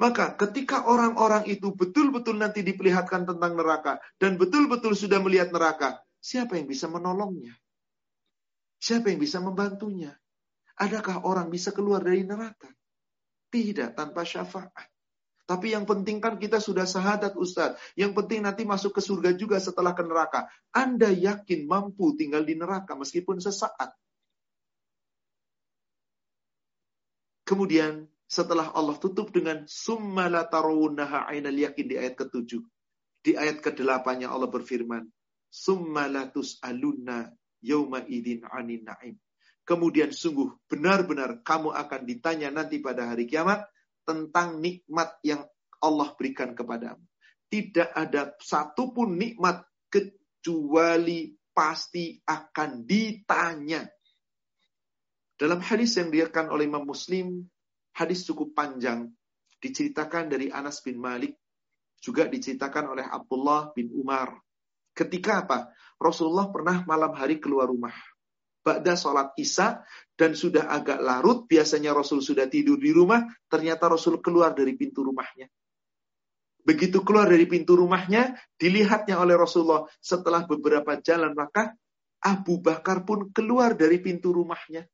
Maka 0.00 0.32
ketika 0.32 0.88
orang-orang 0.88 1.44
itu 1.44 1.76
betul-betul 1.76 2.40
nanti 2.40 2.64
diperlihatkan 2.64 3.28
tentang 3.28 3.52
neraka 3.52 4.00
dan 4.16 4.40
betul-betul 4.40 4.96
sudah 4.96 5.20
melihat 5.20 5.52
neraka, 5.52 6.00
siapa 6.24 6.56
yang 6.56 6.64
bisa 6.64 6.88
menolongnya? 6.88 7.52
Siapa 8.80 9.12
yang 9.12 9.20
bisa 9.20 9.44
membantunya? 9.44 10.16
Adakah 10.80 11.28
orang 11.28 11.52
bisa 11.52 11.68
keluar 11.76 12.00
dari 12.00 12.24
neraka? 12.24 12.72
Tidak, 13.52 13.92
tanpa 13.92 14.24
syafaat. 14.24 14.88
Tapi 15.44 15.76
yang 15.76 15.84
penting 15.84 16.22
kan 16.22 16.40
kita 16.40 16.62
sudah 16.62 16.88
sahadat 16.88 17.36
Ustadz. 17.36 17.76
Yang 17.92 18.22
penting 18.22 18.46
nanti 18.46 18.64
masuk 18.64 18.96
ke 18.96 19.04
surga 19.04 19.36
juga 19.36 19.60
setelah 19.60 19.92
ke 19.92 20.00
neraka. 20.00 20.48
Anda 20.72 21.12
yakin 21.12 21.68
mampu 21.68 22.16
tinggal 22.16 22.46
di 22.48 22.56
neraka 22.56 22.96
meskipun 22.96 23.36
sesaat. 23.36 23.92
Kemudian 27.44 28.06
setelah 28.30 28.70
Allah 28.70 28.94
tutup 29.02 29.34
dengan 29.34 29.66
summa 29.66 30.30
la 30.30 30.46
tarawunnaha 30.46 31.26
ainal 31.26 31.58
yakin 31.58 31.86
di 31.90 31.98
ayat 31.98 32.14
ke-7. 32.14 32.62
Di 33.26 33.34
ayat 33.34 33.58
ke-8-nya 33.58 34.30
Allah 34.30 34.46
berfirman, 34.46 35.02
summa 35.50 36.06
la 36.06 36.30
tus'alunna 36.30 37.26
yauma 37.58 38.06
idin 38.06 38.46
anin 38.46 38.86
na'im. 38.86 39.18
Kemudian 39.66 40.14
sungguh 40.14 40.46
benar-benar 40.70 41.42
kamu 41.42 41.74
akan 41.74 42.00
ditanya 42.06 42.54
nanti 42.54 42.78
pada 42.78 43.10
hari 43.10 43.26
kiamat 43.26 43.66
tentang 44.06 44.62
nikmat 44.62 45.18
yang 45.26 45.42
Allah 45.82 46.14
berikan 46.14 46.54
kepadamu. 46.54 47.02
Tidak 47.50 47.98
ada 47.98 48.30
satupun 48.38 49.18
nikmat 49.18 49.66
kecuali 49.90 51.34
pasti 51.50 52.14
akan 52.22 52.86
ditanya. 52.86 53.90
Dalam 55.34 55.58
hadis 55.58 55.98
yang 55.98 56.14
diriakan 56.14 56.54
oleh 56.54 56.70
Imam 56.70 56.86
Muslim 56.86 57.42
hadis 57.96 58.26
cukup 58.26 58.54
panjang. 58.54 59.10
Diceritakan 59.60 60.32
dari 60.32 60.48
Anas 60.48 60.80
bin 60.80 60.98
Malik. 60.98 61.36
Juga 62.00 62.24
diceritakan 62.24 62.96
oleh 62.96 63.04
Abdullah 63.04 63.76
bin 63.76 63.92
Umar. 63.92 64.32
Ketika 64.96 65.44
apa? 65.44 65.68
Rasulullah 66.00 66.48
pernah 66.48 66.80
malam 66.88 67.12
hari 67.12 67.36
keluar 67.36 67.68
rumah. 67.68 67.92
Ba'da 68.60 68.92
sholat 68.92 69.32
isya 69.40 69.80
dan 70.16 70.36
sudah 70.36 70.68
agak 70.68 71.00
larut, 71.00 71.48
biasanya 71.48 71.96
Rasul 71.96 72.20
sudah 72.20 72.44
tidur 72.44 72.76
di 72.76 72.92
rumah, 72.92 73.24
ternyata 73.48 73.88
Rasul 73.88 74.20
keluar 74.20 74.52
dari 74.52 74.76
pintu 74.76 75.00
rumahnya. 75.00 75.48
Begitu 76.60 77.00
keluar 77.00 77.32
dari 77.32 77.48
pintu 77.48 77.72
rumahnya, 77.80 78.36
dilihatnya 78.60 79.16
oleh 79.16 79.32
Rasulullah 79.32 79.88
setelah 79.96 80.44
beberapa 80.44 80.92
jalan 81.00 81.32
maka 81.32 81.72
Abu 82.20 82.60
Bakar 82.60 83.08
pun 83.08 83.32
keluar 83.32 83.72
dari 83.72 83.96
pintu 83.96 84.36
rumahnya. 84.36 84.84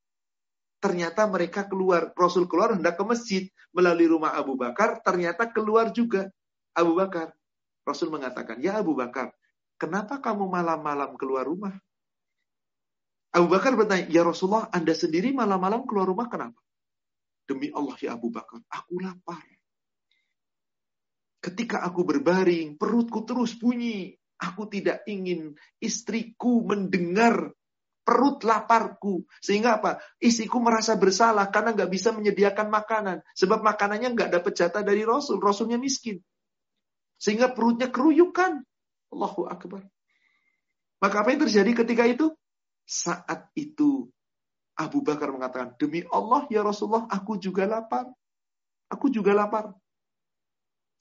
Ternyata 0.79 1.25
mereka 1.27 1.65
keluar. 1.65 2.13
Rasul 2.13 2.45
keluar 2.47 2.77
hendak 2.77 3.01
ke 3.01 3.05
masjid 3.05 3.43
melalui 3.73 4.09
rumah 4.09 4.37
Abu 4.37 4.55
Bakar. 4.55 5.01
Ternyata 5.01 5.49
keluar 5.51 5.91
juga 5.91 6.29
Abu 6.77 6.97
Bakar. 6.97 7.33
Rasul 7.87 8.11
mengatakan, 8.11 8.59
ya 8.59 8.83
Abu 8.83 8.99
Bakar, 8.99 9.31
kenapa 9.79 10.19
kamu 10.19 10.51
malam-malam 10.51 11.15
keluar 11.15 11.47
rumah? 11.47 11.73
Abu 13.31 13.47
Bakar 13.47 13.79
bertanya, 13.79 14.11
ya 14.11 14.27
Rasulullah, 14.27 14.67
Anda 14.75 14.91
sendiri 14.91 15.31
malam-malam 15.31 15.87
keluar 15.87 16.11
rumah 16.11 16.27
kenapa? 16.27 16.59
Demi 17.47 17.71
Allah 17.71 17.95
ya 18.03 18.19
Abu 18.19 18.35
Bakar, 18.35 18.59
aku 18.67 18.99
lapar. 18.99 19.39
Ketika 21.39 21.87
aku 21.87 22.03
berbaring, 22.03 22.75
perutku 22.75 23.23
terus 23.23 23.55
bunyi. 23.55 24.19
Aku 24.37 24.69
tidak 24.69 25.01
ingin 25.09 25.57
istriku 25.81 26.61
mendengar 26.67 27.55
perut 28.07 28.47
laparku. 28.47 29.27
Sehingga 29.43 29.83
apa? 29.83 29.99
Istriku 30.23 30.63
merasa 30.63 30.95
bersalah 30.95 31.51
karena 31.51 31.75
nggak 31.75 31.91
bisa 31.91 32.15
menyediakan 32.15 32.71
makanan. 32.71 33.27
Sebab 33.35 33.67
makanannya 33.67 34.15
nggak 34.15 34.31
dapat 34.31 34.53
jatah 34.55 34.87
dari 34.87 35.03
Rasul. 35.03 35.43
Rasulnya 35.43 35.75
miskin. 35.75 36.23
Sehingga 37.19 37.51
perutnya 37.51 37.91
keruyukan. 37.91 38.63
Allahu 39.11 39.51
Akbar. 39.51 39.83
Maka 41.03 41.17
apa 41.27 41.29
yang 41.35 41.43
terjadi 41.51 41.83
ketika 41.83 42.07
itu? 42.07 42.31
Saat 42.87 43.51
itu 43.59 44.07
Abu 44.79 45.03
Bakar 45.03 45.35
mengatakan, 45.35 45.75
demi 45.75 46.07
Allah 46.07 46.47
ya 46.47 46.63
Rasulullah, 46.63 47.11
aku 47.11 47.35
juga 47.43 47.67
lapar. 47.67 48.07
Aku 48.87 49.11
juga 49.11 49.35
lapar. 49.35 49.75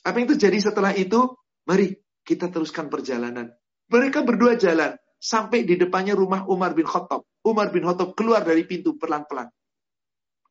Apa 0.01 0.17
yang 0.17 0.33
terjadi 0.33 0.57
setelah 0.57 0.97
itu? 0.97 1.37
Mari 1.69 1.93
kita 2.25 2.49
teruskan 2.49 2.89
perjalanan. 2.89 3.53
Mereka 3.93 4.25
berdua 4.25 4.57
jalan 4.57 4.97
sampai 5.25 5.65
di 5.65 5.73
depannya 5.73 6.13
rumah 6.13 6.45
Umar 6.45 6.77
bin 6.77 6.85
Khattab. 6.85 7.25
Umar 7.41 7.73
bin 7.73 7.81
Khattab 7.81 8.13
keluar 8.13 8.45
dari 8.45 8.61
pintu 8.69 8.93
pelan-pelan. 8.93 9.49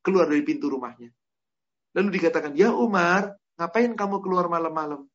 Keluar 0.03 0.27
dari 0.27 0.43
pintu 0.43 0.67
rumahnya. 0.67 1.15
Lalu 1.95 2.19
dikatakan, 2.19 2.59
ya 2.59 2.75
Umar, 2.75 3.39
ngapain 3.55 3.95
kamu 3.95 4.19
keluar 4.19 4.51
malam-malam? 4.51 5.07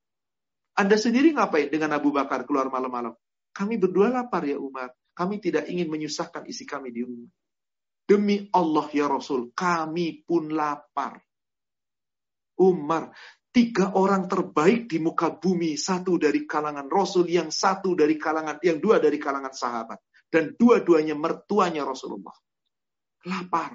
Anda 0.79 0.95
sendiri 0.95 1.35
ngapain 1.35 1.67
dengan 1.67 1.91
Abu 1.99 2.15
Bakar 2.15 2.47
keluar 2.47 2.71
malam-malam? 2.71 3.11
Kami 3.51 3.75
berdua 3.75 4.07
lapar 4.07 4.47
ya 4.47 4.55
Umar. 4.55 4.95
Kami 5.11 5.43
tidak 5.43 5.67
ingin 5.67 5.91
menyusahkan 5.91 6.47
isi 6.47 6.63
kami 6.63 6.95
di 6.95 7.03
rumah. 7.03 7.27
Demi 8.07 8.47
Allah 8.55 8.87
ya 8.95 9.11
Rasul, 9.11 9.51
kami 9.51 10.23
pun 10.23 10.55
lapar. 10.55 11.19
Umar, 12.55 13.11
tiga 13.49 13.97
orang 13.97 14.29
terbaik 14.29 14.85
di 14.85 15.01
muka 15.01 15.33
bumi, 15.33 15.73
satu 15.75 16.21
dari 16.21 16.45
kalangan 16.45 16.85
Rasul, 16.85 17.29
yang 17.29 17.49
satu 17.49 17.97
dari 17.97 18.15
kalangan, 18.15 18.61
yang 18.61 18.77
dua 18.77 19.01
dari 19.01 19.17
kalangan 19.17 19.53
sahabat. 19.53 19.99
Dan 20.29 20.53
dua-duanya 20.53 21.17
mertuanya 21.17 21.81
Rasulullah. 21.81 22.35
Lapar. 23.25 23.73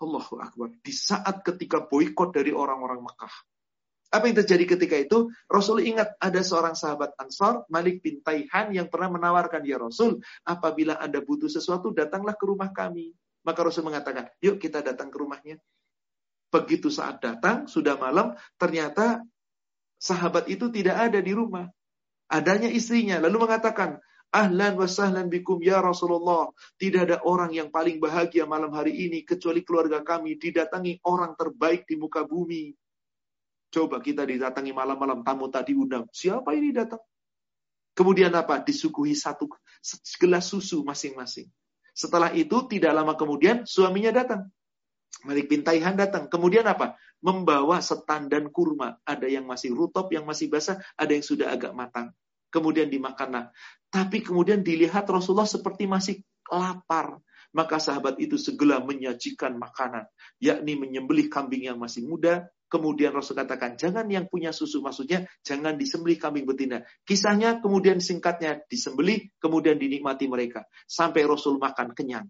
Allahu 0.00 0.40
Akbar. 0.40 0.74
Di 0.80 0.90
saat 0.90 1.44
ketika 1.44 1.84
boykot 1.84 2.32
dari 2.32 2.50
orang-orang 2.50 3.04
Mekah. 3.04 3.34
Apa 4.14 4.30
yang 4.30 4.36
terjadi 4.40 4.78
ketika 4.78 4.96
itu? 4.96 5.18
Rasul 5.50 5.82
ingat 5.82 6.14
ada 6.22 6.38
seorang 6.38 6.78
sahabat 6.78 7.18
Ansar, 7.18 7.66
Malik 7.66 7.98
bin 7.98 8.22
Taihan 8.22 8.70
yang 8.70 8.86
pernah 8.86 9.10
menawarkan, 9.10 9.66
Ya 9.66 9.74
Rasul, 9.74 10.22
apabila 10.46 11.02
Anda 11.02 11.18
butuh 11.18 11.50
sesuatu, 11.50 11.90
datanglah 11.90 12.38
ke 12.38 12.46
rumah 12.46 12.70
kami. 12.70 13.10
Maka 13.42 13.60
Rasul 13.66 13.84
mengatakan, 13.84 14.30
yuk 14.38 14.62
kita 14.62 14.80
datang 14.86 15.10
ke 15.10 15.18
rumahnya. 15.18 15.58
Begitu 16.54 16.86
saat 16.86 17.18
datang, 17.18 17.66
sudah 17.66 17.98
malam, 17.98 18.38
ternyata 18.54 19.26
sahabat 19.98 20.46
itu 20.46 20.70
tidak 20.70 21.10
ada 21.10 21.18
di 21.18 21.34
rumah. 21.34 21.66
Adanya 22.30 22.70
istrinya. 22.70 23.18
Lalu 23.18 23.42
mengatakan, 23.42 23.98
Ahlan 24.34 24.74
wa 24.74 24.86
sahlan 24.90 25.30
bikum 25.30 25.62
ya 25.62 25.78
Rasulullah. 25.78 26.50
Tidak 26.78 27.06
ada 27.06 27.18
orang 27.22 27.54
yang 27.54 27.70
paling 27.70 28.02
bahagia 28.02 28.46
malam 28.46 28.70
hari 28.74 28.94
ini 29.06 29.22
kecuali 29.22 29.62
keluarga 29.62 30.02
kami 30.02 30.34
didatangi 30.34 31.02
orang 31.06 31.38
terbaik 31.38 31.86
di 31.86 31.94
muka 31.94 32.26
bumi. 32.26 32.74
Coba 33.70 33.98
kita 33.98 34.22
didatangi 34.22 34.70
malam-malam 34.70 35.26
tamu 35.26 35.50
tadi 35.50 35.74
undang. 35.74 36.06
Siapa 36.10 36.54
ini 36.54 36.70
datang? 36.70 37.02
Kemudian 37.94 38.30
apa? 38.34 38.62
Disuguhi 38.62 39.14
satu 39.14 39.50
gelas 40.18 40.50
susu 40.50 40.82
masing-masing. 40.86 41.46
Setelah 41.94 42.34
itu 42.34 42.58
tidak 42.70 42.90
lama 42.90 43.14
kemudian 43.14 43.66
suaminya 43.66 44.10
datang. 44.10 44.50
Malik 45.24 45.48
bin 45.48 45.64
Taihan 45.64 45.96
datang. 45.96 46.28
Kemudian 46.28 46.68
apa? 46.68 47.00
Membawa 47.24 47.80
setandan 47.80 48.52
kurma. 48.52 49.00
Ada 49.02 49.26
yang 49.26 49.48
masih 49.48 49.72
rutop, 49.72 50.12
yang 50.12 50.28
masih 50.28 50.52
basah, 50.52 50.78
ada 50.94 51.12
yang 51.16 51.24
sudah 51.24 51.50
agak 51.50 51.72
matang. 51.72 52.12
Kemudian 52.52 52.92
dimakanlah. 52.92 53.50
Tapi 53.88 54.22
kemudian 54.22 54.60
dilihat 54.62 55.08
Rasulullah 55.08 55.48
seperti 55.48 55.88
masih 55.88 56.20
lapar. 56.52 57.18
Maka 57.54 57.78
sahabat 57.78 58.18
itu 58.18 58.34
segera 58.36 58.82
menyajikan 58.82 59.56
makanan. 59.56 60.06
Yakni 60.42 60.74
menyembelih 60.74 61.30
kambing 61.30 61.70
yang 61.70 61.78
masih 61.78 62.04
muda, 62.04 62.50
Kemudian 62.74 63.14
Rasul 63.14 63.38
katakan, 63.38 63.78
jangan 63.78 64.02
yang 64.10 64.26
punya 64.26 64.50
susu, 64.50 64.82
maksudnya 64.82 65.30
jangan 65.46 65.78
disembelih 65.78 66.18
kambing 66.18 66.42
betina. 66.42 66.82
Kisahnya 67.06 67.62
kemudian 67.62 68.02
singkatnya 68.02 68.66
disembelih, 68.66 69.30
kemudian 69.38 69.78
dinikmati 69.78 70.26
mereka. 70.26 70.66
Sampai 70.82 71.22
Rasul 71.22 71.62
makan 71.62 71.94
kenyang. 71.94 72.26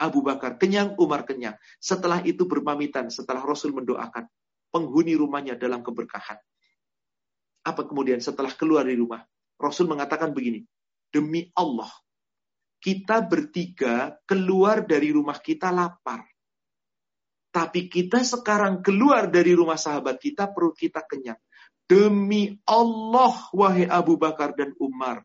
Abu 0.00 0.24
Bakar 0.24 0.56
kenyang, 0.56 0.96
Umar 0.96 1.28
kenyang. 1.28 1.60
Setelah 1.76 2.24
itu 2.24 2.48
berpamitan, 2.48 3.12
setelah 3.12 3.44
Rasul 3.44 3.76
mendoakan 3.76 4.24
penghuni 4.72 5.12
rumahnya 5.12 5.60
dalam 5.60 5.84
keberkahan. 5.84 6.40
Apa 7.60 7.84
kemudian 7.84 8.24
setelah 8.24 8.48
keluar 8.56 8.88
dari 8.88 8.96
rumah? 8.96 9.20
Rasul 9.60 9.92
mengatakan 9.92 10.32
begini, 10.32 10.64
demi 11.12 11.52
Allah, 11.52 11.92
kita 12.80 13.20
bertiga 13.20 14.16
keluar 14.24 14.80
dari 14.88 15.12
rumah 15.12 15.36
kita 15.36 15.68
lapar. 15.68 16.24
Tapi 17.52 17.92
kita 17.92 18.24
sekarang 18.24 18.80
keluar 18.80 19.28
dari 19.28 19.52
rumah 19.52 19.76
sahabat 19.76 20.16
kita, 20.16 20.48
perut 20.48 20.72
kita 20.72 21.04
kenyang. 21.04 21.36
Demi 21.84 22.54
Allah, 22.64 23.34
wahai 23.52 23.84
Abu 23.84 24.16
Bakar 24.16 24.54
dan 24.54 24.72
Umar, 24.78 25.20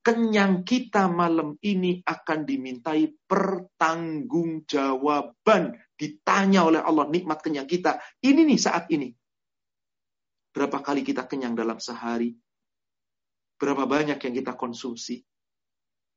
kenyang 0.00 0.64
kita 0.64 1.12
malam 1.12 1.60
ini 1.60 2.00
akan 2.04 2.44
dimintai 2.48 3.12
pertanggungjawaban. 3.28 5.76
Ditanya 5.96 6.64
oleh 6.64 6.80
Allah 6.80 7.08
nikmat 7.08 7.42
kenyang 7.44 7.66
kita. 7.68 8.00
Ini 8.24 8.44
nih 8.44 8.60
saat 8.60 8.90
ini. 8.92 9.14
Berapa 10.50 10.82
kali 10.82 11.06
kita 11.06 11.28
kenyang 11.28 11.54
dalam 11.54 11.78
sehari? 11.78 12.34
Berapa 13.60 13.84
banyak 13.84 14.16
yang 14.18 14.34
kita 14.34 14.56
konsumsi? 14.56 15.22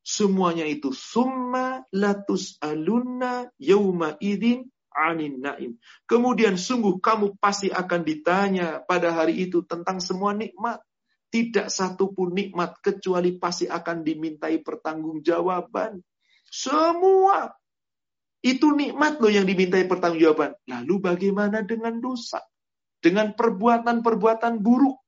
Semuanya 0.03 0.67
itu 0.67 0.91
summa 0.91 1.87
latus 1.95 2.59
alunna 2.59 3.47
yauma 3.55 4.19
idin 4.19 4.67
anin 4.91 5.39
naim. 5.39 5.79
Kemudian 6.07 6.59
sungguh 6.59 6.99
kamu 6.99 7.39
pasti 7.39 7.71
akan 7.71 8.03
ditanya 8.03 8.83
pada 8.83 9.15
hari 9.15 9.47
itu 9.47 9.63
tentang 9.63 10.03
semua 10.03 10.35
nikmat. 10.35 10.83
Tidak 11.33 11.65
satu 11.65 12.13
pun 12.13 12.29
nikmat 12.29 12.77
kecuali 12.77 13.33
pasti 13.41 13.65
akan 13.65 14.05
dimintai 14.05 14.61
pertanggungjawaban. 14.61 15.97
Semua 16.45 17.49
itu 18.45 18.69
nikmat 18.69 19.17
loh 19.17 19.33
yang 19.33 19.49
dimintai 19.49 19.89
pertanggungjawaban. 19.89 20.53
Lalu 20.69 20.95
bagaimana 21.01 21.65
dengan 21.65 21.97
dosa? 21.97 22.37
Dengan 23.01 23.33
perbuatan-perbuatan 23.33 24.61
buruk? 24.61 25.01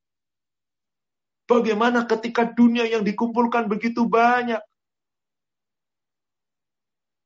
Bagaimana 1.46 2.10
ketika 2.10 2.50
dunia 2.50 2.90
yang 2.90 3.06
dikumpulkan 3.06 3.70
begitu 3.70 4.10
banyak? 4.10 4.66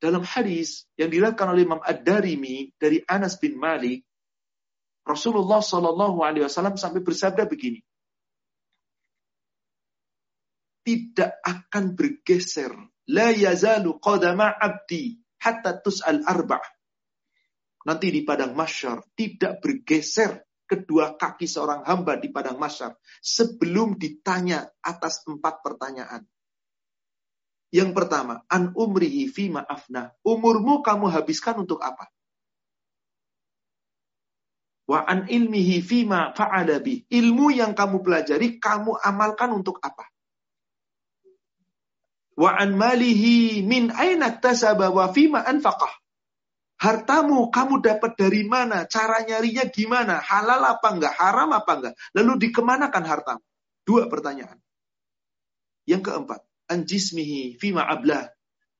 Dalam 0.04 0.28
hadis 0.28 0.84
yang 1.00 1.08
diriwayatkan 1.08 1.47
oleh 1.56 1.64
Imam 1.64 1.80
Ad-Darimi 1.80 2.76
dari 2.76 3.00
Anas 3.08 3.39
bin 3.39 3.56
Malik, 3.56 4.04
Rasulullah 5.08 5.64
Shallallahu 5.64 6.20
Alaihi 6.20 6.43
Wasallam 6.43 6.76
sampai 6.76 7.00
bersabda 7.00 7.47
begini, 7.47 7.80
tidak 10.90 11.38
akan 11.46 11.94
bergeser, 11.94 12.74
la 13.14 13.30
yazalu 13.30 14.02
qadama 14.02 14.50
abdi 14.50 15.22
hatta 15.38 15.78
tus'al 15.86 16.26
arba' 16.26 16.66
nanti 17.86 18.10
di 18.10 18.26
padang 18.26 18.58
masyar 18.58 19.06
tidak 19.14 19.62
bergeser 19.62 20.44
kedua 20.66 21.18
kaki 21.18 21.46
seorang 21.46 21.86
hamba 21.86 22.18
di 22.18 22.30
padang 22.30 22.58
masyar 22.58 22.98
sebelum 23.22 23.98
ditanya 23.98 24.66
atas 24.82 25.26
empat 25.26 25.62
pertanyaan. 25.66 26.26
Yang 27.70 27.94
pertama, 27.94 28.42
an 28.50 28.74
umrihi 28.74 29.30
fi 29.30 29.54
ma'afna. 29.54 30.14
Umurmu 30.26 30.82
kamu 30.82 31.06
habiskan 31.14 31.62
untuk 31.62 31.78
apa? 31.86 32.10
Wa 34.90 35.06
an 35.06 35.30
ilmihi 35.30 35.78
fima 35.86 36.34
fa'ala. 36.34 36.82
Ilmu 36.82 37.54
yang 37.54 37.78
kamu 37.78 38.02
pelajari, 38.02 38.58
kamu 38.58 38.98
amalkan 39.06 39.54
untuk 39.54 39.78
apa? 39.86 40.10
Wa 42.40 42.56
an 42.56 42.80
malihi 42.80 43.68
min 43.68 43.92
aina 43.92 44.32
tasaba 44.40 44.88
wa 44.96 45.12
fima 45.12 45.44
anfaqah. 45.44 45.92
Hartamu 46.80 47.52
kamu 47.52 47.84
dapat 47.84 48.16
dari 48.16 48.48
mana? 48.48 48.88
Cara 48.88 49.28
nyarinya 49.28 49.68
gimana? 49.68 50.24
Halal 50.24 50.64
apa 50.64 50.88
enggak? 50.96 51.12
Haram 51.20 51.52
apa 51.52 51.72
enggak? 51.76 51.94
Lalu 52.16 52.48
dikemanakan 52.48 53.04
hartamu? 53.04 53.44
Dua 53.84 54.08
pertanyaan. 54.08 54.56
Yang 55.84 56.08
keempat, 56.08 56.40
an 56.72 56.88
jismihi 56.88 57.60
fima 57.60 57.84
ablah. 57.84 58.32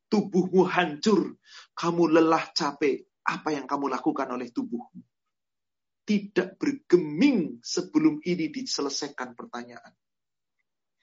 tubuhmu 0.10 0.66
hancur, 0.66 1.38
kamu 1.78 2.18
lelah 2.18 2.50
capek, 2.58 3.06
apa 3.22 3.54
yang 3.54 3.70
kamu 3.70 3.94
lakukan 3.94 4.26
oleh 4.34 4.50
tubuhmu? 4.50 5.06
Tidak 6.02 6.58
bergeming 6.58 7.62
sebelum 7.62 8.18
ini 8.26 8.50
diselesaikan 8.50 9.38
pertanyaan. 9.38 9.94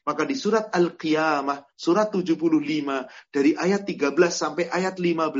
Maka 0.06 0.22
di 0.22 0.38
surat 0.38 0.70
Al-Qiyamah, 0.70 1.66
surat 1.74 2.14
75, 2.14 3.10
dari 3.34 3.58
ayat 3.58 3.82
13 3.82 4.14
sampai 4.30 4.70
ayat 4.70 4.94
15, 5.02 5.34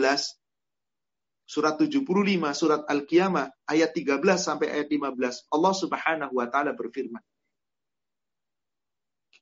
surat 1.46 1.78
75, 1.78 2.02
surat 2.50 2.82
Al-Qiyamah, 2.90 3.46
ayat 3.70 3.94
13 3.94 4.18
sampai 4.34 4.66
ayat 4.74 4.90
15, 4.90 5.46
Allah 5.54 5.70
subhanahu 5.70 6.34
wa 6.34 6.50
ta'ala 6.50 6.74
berfirman, 6.74 7.22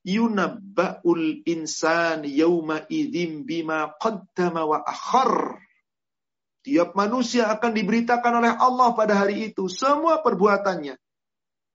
yunabba'ul 0.05 1.41
insan 1.49 2.29
yawma 2.29 2.85
idzim 2.85 3.41
bima 3.49 3.97
qaddama 3.97 4.61
wa 4.69 4.85
akhar. 4.85 5.57
Tiap 6.61 6.93
manusia 6.93 7.49
akan 7.49 7.73
diberitakan 7.73 8.41
oleh 8.41 8.53
Allah 8.53 8.93
pada 8.93 9.17
hari 9.17 9.49
itu 9.53 9.65
semua 9.69 10.21
perbuatannya. 10.21 10.97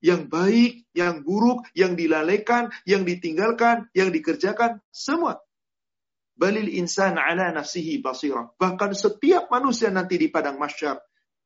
Yang 0.01 0.21
baik, 0.33 0.73
yang 0.97 1.21
buruk, 1.21 1.69
yang 1.77 1.93
dilalaikan, 1.93 2.73
yang 2.89 3.05
ditinggalkan, 3.05 3.85
yang 3.93 4.09
dikerjakan, 4.09 4.81
semua. 4.89 5.37
Balil 6.33 6.73
insan 6.73 7.21
ala 7.21 7.53
nafsihi 7.53 8.01
basirah. 8.01 8.49
Bahkan 8.57 8.97
setiap 8.97 9.53
manusia 9.53 9.93
nanti 9.93 10.17
di 10.17 10.27
padang 10.33 10.57
masyar 10.57 10.97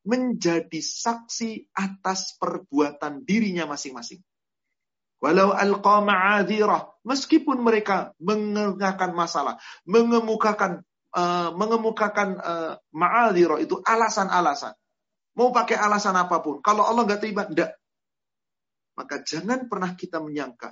menjadi 0.07 0.79
saksi 0.79 1.75
atas 1.75 2.39
perbuatan 2.39 3.27
dirinya 3.27 3.67
masing-masing. 3.67 4.23
Walau 5.19 5.51
alqa 5.51 6.05
ma'adhirah. 6.05 7.01
Meskipun 7.03 7.59
mereka 7.59 8.13
mengemukakan 8.21 9.11
masalah, 9.17 9.57
mengemukakan 9.83 10.85
uh, 11.15 11.49
mengemukakan 11.55 12.37
uh, 12.37 12.73
ma'adhirah 12.93 13.59
itu 13.63 13.81
alasan-alasan. 13.81 14.77
Mau 15.35 15.51
pakai 15.51 15.75
alasan 15.75 16.15
apa 16.15 16.39
pun. 16.39 16.63
Kalau 16.63 16.87
Allah 16.87 17.03
nggak 17.03 17.19
terima, 17.19 17.43
enggak. 17.49 17.75
Maka 18.95 19.21
jangan 19.21 19.67
pernah 19.67 19.91
kita 19.93 20.23
menyangka 20.23 20.71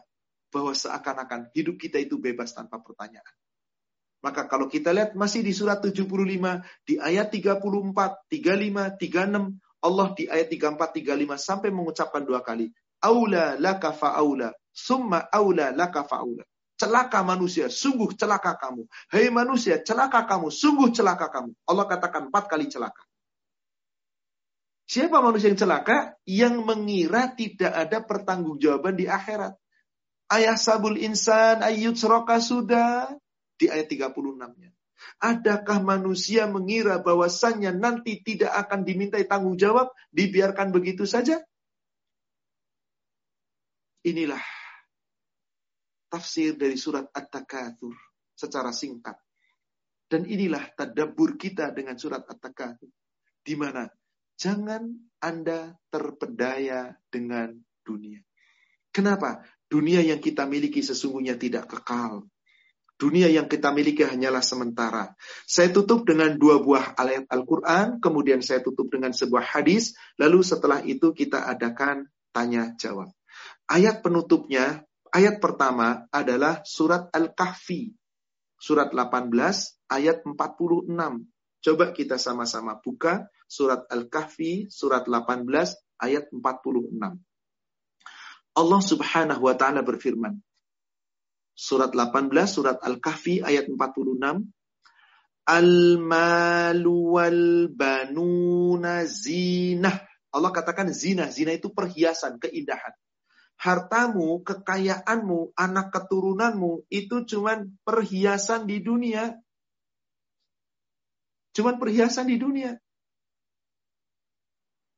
bahwa 0.50 0.72
seakan-akan 0.72 1.52
hidup 1.54 1.76
kita 1.80 2.00
itu 2.00 2.20
bebas 2.20 2.56
tanpa 2.56 2.80
pertanyaan. 2.80 3.36
Maka 4.24 4.48
kalau 4.48 4.72
kita 4.72 4.96
lihat 4.96 5.20
masih 5.20 5.44
di 5.44 5.52
surat 5.52 5.84
75, 5.84 6.08
di 6.88 6.96
ayat 6.96 7.28
34, 7.28 7.60
35, 8.32 8.96
36, 8.96 9.60
Allah 9.84 10.08
di 10.16 10.24
ayat 10.32 10.48
34, 10.48 11.04
35 11.04 11.36
sampai 11.36 11.70
mengucapkan 11.76 12.24
dua 12.24 12.40
kali 12.40 12.72
aula 13.04 13.60
laka 13.60 13.92
fa'aula, 13.92 14.56
summa 14.72 15.28
aula 15.28 15.76
laka 15.76 16.08
fa'aula. 16.08 16.48
Celaka 16.74 17.22
manusia, 17.22 17.70
sungguh 17.70 18.18
celaka 18.18 18.58
kamu. 18.58 18.88
Hei 19.14 19.30
manusia, 19.30 19.78
celaka 19.84 20.26
kamu, 20.26 20.50
sungguh 20.50 20.90
celaka 20.90 21.30
kamu. 21.30 21.54
Allah 21.70 21.86
katakan 21.86 22.32
empat 22.32 22.50
kali 22.50 22.66
celaka. 22.72 23.04
Siapa 24.94 25.26
manusia 25.26 25.50
yang 25.50 25.58
celaka? 25.58 26.14
Yang 26.30 26.62
mengira 26.62 27.34
tidak 27.34 27.74
ada 27.74 28.06
pertanggungjawaban 28.06 28.94
di 28.94 29.10
akhirat. 29.10 29.58
Ayah 30.30 30.54
sabul 30.54 31.02
insan 31.02 31.66
ayut 31.66 31.98
seroka 31.98 32.38
sudah. 32.38 33.10
Di 33.58 33.74
ayat 33.74 33.90
36-nya. 33.90 34.70
Adakah 35.18 35.82
manusia 35.82 36.46
mengira 36.46 37.02
bahwasannya 37.02 37.74
nanti 37.74 38.22
tidak 38.22 38.54
akan 38.54 38.86
dimintai 38.86 39.26
tanggung 39.26 39.58
jawab, 39.58 39.90
dibiarkan 40.14 40.70
begitu 40.70 41.10
saja? 41.10 41.42
Inilah 44.06 44.46
tafsir 46.06 46.54
dari 46.54 46.78
surat 46.78 47.10
At-Takatsur 47.10 47.98
secara 48.38 48.70
singkat. 48.70 49.18
Dan 50.06 50.30
inilah 50.30 50.70
tadabbur 50.78 51.34
kita 51.34 51.74
dengan 51.74 51.98
surat 51.98 52.30
At-Takatsur. 52.30 52.94
Di 53.42 53.58
mana 53.58 53.90
jangan 54.44 54.92
Anda 55.24 55.80
terpedaya 55.88 57.00
dengan 57.08 57.56
dunia. 57.88 58.20
Kenapa? 58.92 59.48
Dunia 59.72 60.04
yang 60.04 60.20
kita 60.20 60.44
miliki 60.44 60.84
sesungguhnya 60.84 61.40
tidak 61.40 61.72
kekal. 61.72 62.28
Dunia 63.00 63.32
yang 63.32 63.48
kita 63.50 63.74
miliki 63.74 64.04
hanyalah 64.06 64.44
sementara. 64.44 65.16
Saya 65.48 65.72
tutup 65.72 66.06
dengan 66.06 66.36
dua 66.36 66.62
buah 66.62 66.94
ayat 67.00 67.26
Al-Quran, 67.32 68.04
kemudian 68.04 68.44
saya 68.44 68.62
tutup 68.62 68.92
dengan 68.92 69.16
sebuah 69.16 69.42
hadis, 69.58 69.96
lalu 70.20 70.44
setelah 70.46 70.84
itu 70.84 71.16
kita 71.16 71.48
adakan 71.48 72.12
tanya 72.36 72.76
jawab. 72.78 73.10
Ayat 73.66 74.06
penutupnya, 74.06 74.86
ayat 75.10 75.42
pertama 75.42 76.06
adalah 76.14 76.62
surat 76.68 77.10
Al-Kahfi. 77.10 77.96
Surat 78.62 78.94
18 78.94 79.34
ayat 79.90 80.24
46. 80.24 81.33
Coba 81.64 81.96
kita 81.96 82.20
sama-sama 82.20 82.76
buka 82.76 83.32
surat 83.48 83.88
Al-Kahfi 83.88 84.68
surat 84.68 85.08
18 85.08 85.48
ayat 85.96 86.28
46. 86.28 86.92
Allah 88.54 88.82
Subhanahu 88.84 89.42
wa 89.48 89.56
taala 89.56 89.80
berfirman. 89.80 90.44
Surat 91.56 91.96
18 91.96 92.28
surat 92.52 92.78
Al-Kahfi 92.84 93.40
ayat 93.40 93.72
46. 93.72 94.44
Al-malu 95.48 96.98
wal 97.16 97.72
banuna 97.72 99.08
zinah. 99.08 100.04
Allah 100.36 100.52
katakan 100.52 100.92
zina. 100.92 101.32
Zina 101.32 101.56
itu 101.56 101.72
perhiasan, 101.72 102.44
keindahan 102.44 102.92
hartamu, 103.64 104.44
kekayaanmu, 104.44 105.56
anak 105.56 105.96
keturunanmu 105.96 106.84
itu 106.92 107.24
cuman 107.24 107.72
perhiasan 107.88 108.68
di 108.68 108.84
dunia. 108.84 109.40
Cuman 111.54 111.78
perhiasan 111.78 112.28
di 112.28 112.42
dunia. 112.42 112.76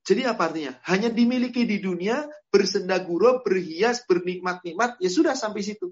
Jadi 0.06 0.22
apa 0.24 0.48
artinya? 0.48 0.74
Hanya 0.86 1.10
dimiliki 1.10 1.66
di 1.66 1.82
dunia, 1.82 2.30
bersendaguro, 2.54 3.42
berhias, 3.42 4.06
bernikmat-nikmat, 4.06 5.02
ya 5.02 5.10
sudah 5.10 5.34
sampai 5.34 5.66
situ. 5.66 5.92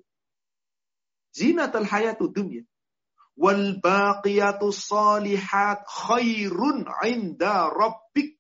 Zinatul 1.34 1.90
hayatu 1.90 2.30
dunia. 2.30 2.62
Wal 3.34 3.82
baqiyatu 3.82 4.70
salihat 4.70 5.82
khairun 5.90 6.86
inda 7.10 7.74
rabbik. 7.74 8.38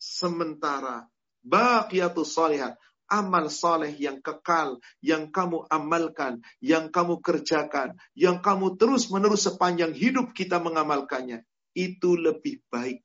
Sementara 0.00 1.04
baqiyatu 1.44 2.24
salihat 2.24 2.80
amal 3.08 3.48
soleh 3.48 3.96
yang 3.96 4.20
kekal, 4.20 4.78
yang 5.00 5.32
kamu 5.32 5.64
amalkan, 5.72 6.44
yang 6.60 6.92
kamu 6.92 7.24
kerjakan, 7.24 7.96
yang 8.12 8.44
kamu 8.44 8.76
terus-menerus 8.76 9.48
sepanjang 9.48 9.96
hidup 9.96 10.36
kita 10.36 10.60
mengamalkannya, 10.60 11.42
itu 11.72 12.14
lebih 12.14 12.60
baik. 12.68 13.02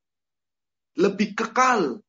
Lebih 1.00 1.34
kekal. 1.34 2.04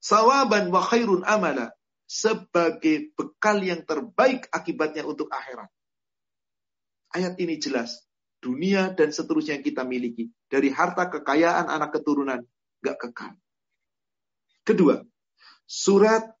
Sawaban 0.00 0.72
wa 0.72 0.80
khairun 0.80 1.26
amala. 1.26 1.74
Sebagai 2.08 3.12
bekal 3.12 3.60
yang 3.60 3.84
terbaik 3.84 4.48
akibatnya 4.48 5.04
untuk 5.04 5.28
akhirat. 5.28 5.68
Ayat 7.12 7.36
ini 7.36 7.60
jelas. 7.60 8.00
Dunia 8.40 8.96
dan 8.96 9.12
seterusnya 9.12 9.60
yang 9.60 9.66
kita 9.66 9.84
miliki. 9.84 10.32
Dari 10.48 10.72
harta 10.72 11.12
kekayaan 11.12 11.68
anak 11.68 12.00
keturunan. 12.00 12.40
Gak 12.80 12.96
kekal. 12.96 13.36
Kedua, 14.64 15.04
surat 15.68 16.37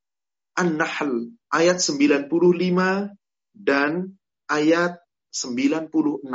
An-Nahl 0.58 1.30
ayat 1.54 1.78
95 1.78 2.26
dan 3.54 4.18
ayat 4.50 4.98
96. 5.30 6.26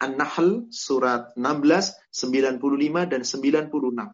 An-Nahl 0.00 0.48
surat 0.72 1.36
16, 1.36 1.92
95 2.08 3.12
dan 3.12 3.22
96. 3.28 4.08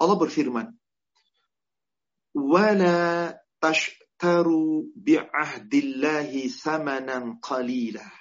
Allah 0.00 0.16
berfirman, 0.20 0.68
"Wala 2.36 3.32
tashtaru 3.64 4.92
bi'ahdillahi 4.92 6.52
thamanan 6.52 7.40
qalilah." 7.40 8.12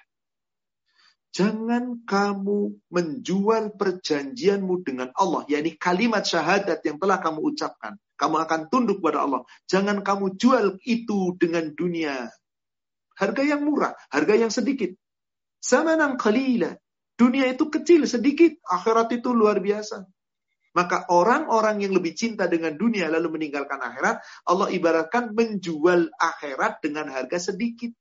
Jangan 1.35 2.07
kamu 2.07 2.89
menjual 2.89 3.75
perjanjianmu 3.75 4.81
dengan 4.87 5.13
Allah, 5.13 5.45
yakni 5.45 5.77
kalimat 5.77 6.25
syahadat 6.25 6.81
yang 6.87 6.97
telah 6.97 7.21
kamu 7.21 7.53
ucapkan 7.53 7.99
kamu 8.19 8.35
akan 8.43 8.61
tunduk 8.67 8.99
pada 8.99 9.23
Allah. 9.23 9.47
Jangan 9.71 10.03
kamu 10.03 10.35
jual 10.35 10.75
itu 10.83 11.39
dengan 11.39 11.71
dunia. 11.71 12.27
Harga 13.15 13.43
yang 13.47 13.63
murah, 13.63 13.95
harga 14.11 14.35
yang 14.35 14.51
sedikit. 14.51 14.91
Samanan 15.63 16.19
qalila. 16.19 16.75
Dunia 17.15 17.47
itu 17.51 17.71
kecil, 17.71 18.03
sedikit. 18.07 18.59
Akhirat 18.63 19.11
itu 19.15 19.31
luar 19.31 19.63
biasa. 19.63 20.03
Maka 20.75 21.07
orang-orang 21.11 21.83
yang 21.83 21.95
lebih 21.95 22.15
cinta 22.15 22.45
dengan 22.45 22.75
dunia 22.77 23.09
lalu 23.11 23.39
meninggalkan 23.39 23.81
akhirat, 23.81 24.21
Allah 24.47 24.69
ibaratkan 24.69 25.33
menjual 25.35 26.11
akhirat 26.15 26.79
dengan 26.83 27.09
harga 27.09 27.51
sedikit. 27.51 27.91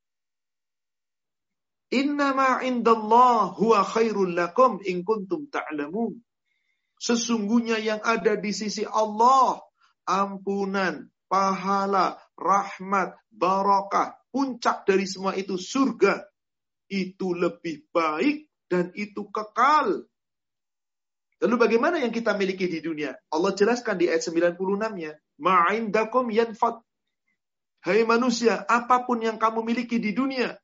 Innama 1.89 2.61
indallah 2.61 3.57
huwa 3.57 3.81
khairul 3.81 4.37
lakum 4.37 4.79
in 4.85 5.01
kuntum 5.03 5.49
ta'lamun. 5.49 6.21
Sesungguhnya 7.01 7.81
yang 7.81 8.05
ada 8.05 8.37
di 8.37 8.53
sisi 8.53 8.85
Allah 8.85 9.63
ampunan, 10.09 11.13
pahala, 11.29 12.17
rahmat, 12.35 13.21
barakah. 13.29 14.17
Puncak 14.33 14.89
dari 14.89 15.05
semua 15.05 15.37
itu 15.37 15.61
surga. 15.61 16.25
itu 16.89 17.37
lebih 17.37 17.85
baik 17.93 18.49
dan 18.65 18.89
itu 18.97 19.29
kekal. 19.29 20.09
Lalu 21.39 21.57
bagaimana 21.61 22.01
yang 22.01 22.09
kita 22.09 22.33
miliki 22.33 22.65
di 22.65 22.81
dunia? 22.81 23.13
Allah 23.29 23.53
jelaskan 23.53 24.01
di 24.01 24.09
ayat 24.09 24.25
96-nya. 24.25 25.13
Ma'indakum 25.37 26.33
yanfad. 26.33 26.81
Hai 27.85 28.03
manusia, 28.09 28.65
apa 28.65 29.05
pun 29.05 29.21
yang 29.21 29.37
kamu 29.37 29.63
miliki 29.63 30.01
di 30.01 30.17
dunia. 30.17 30.57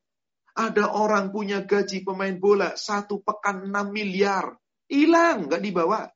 Ada 0.55 0.97
orang 0.97 1.31
punya 1.31 1.63
gaji 1.63 2.03
pemain 2.03 2.35
bola 2.41 2.75
satu 2.75 3.23
pekan 3.23 3.71
6 3.71 3.93
miliar. 3.93 4.57
Hilang, 4.91 5.47
nggak 5.47 5.63
dibawa. 5.63 6.14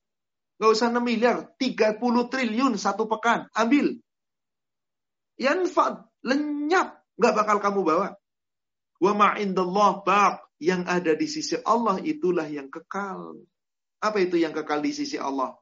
Gak 0.59 0.70
usah 0.74 0.90
6 0.90 0.98
miliar, 0.98 1.54
30 1.54 2.02
triliun 2.02 2.74
satu 2.74 3.06
pekan. 3.06 3.46
Ambil. 3.54 4.02
Yanfad, 5.38 6.02
lenyap. 6.26 6.98
Gak 7.14 7.34
bakal 7.34 7.62
kamu 7.62 7.80
bawa. 7.86 8.09
Wa 8.98 9.12
ma'indallah 9.14 10.02
bak. 10.02 10.42
Yang 10.59 10.82
ada 10.90 11.12
di 11.14 11.26
sisi 11.30 11.54
Allah 11.62 12.02
itulah 12.02 12.50
yang 12.50 12.66
kekal. 12.66 13.38
Apa 14.02 14.18
itu 14.18 14.34
yang 14.42 14.50
kekal 14.50 14.82
di 14.82 14.90
sisi 14.90 15.14
Allah? 15.14 15.54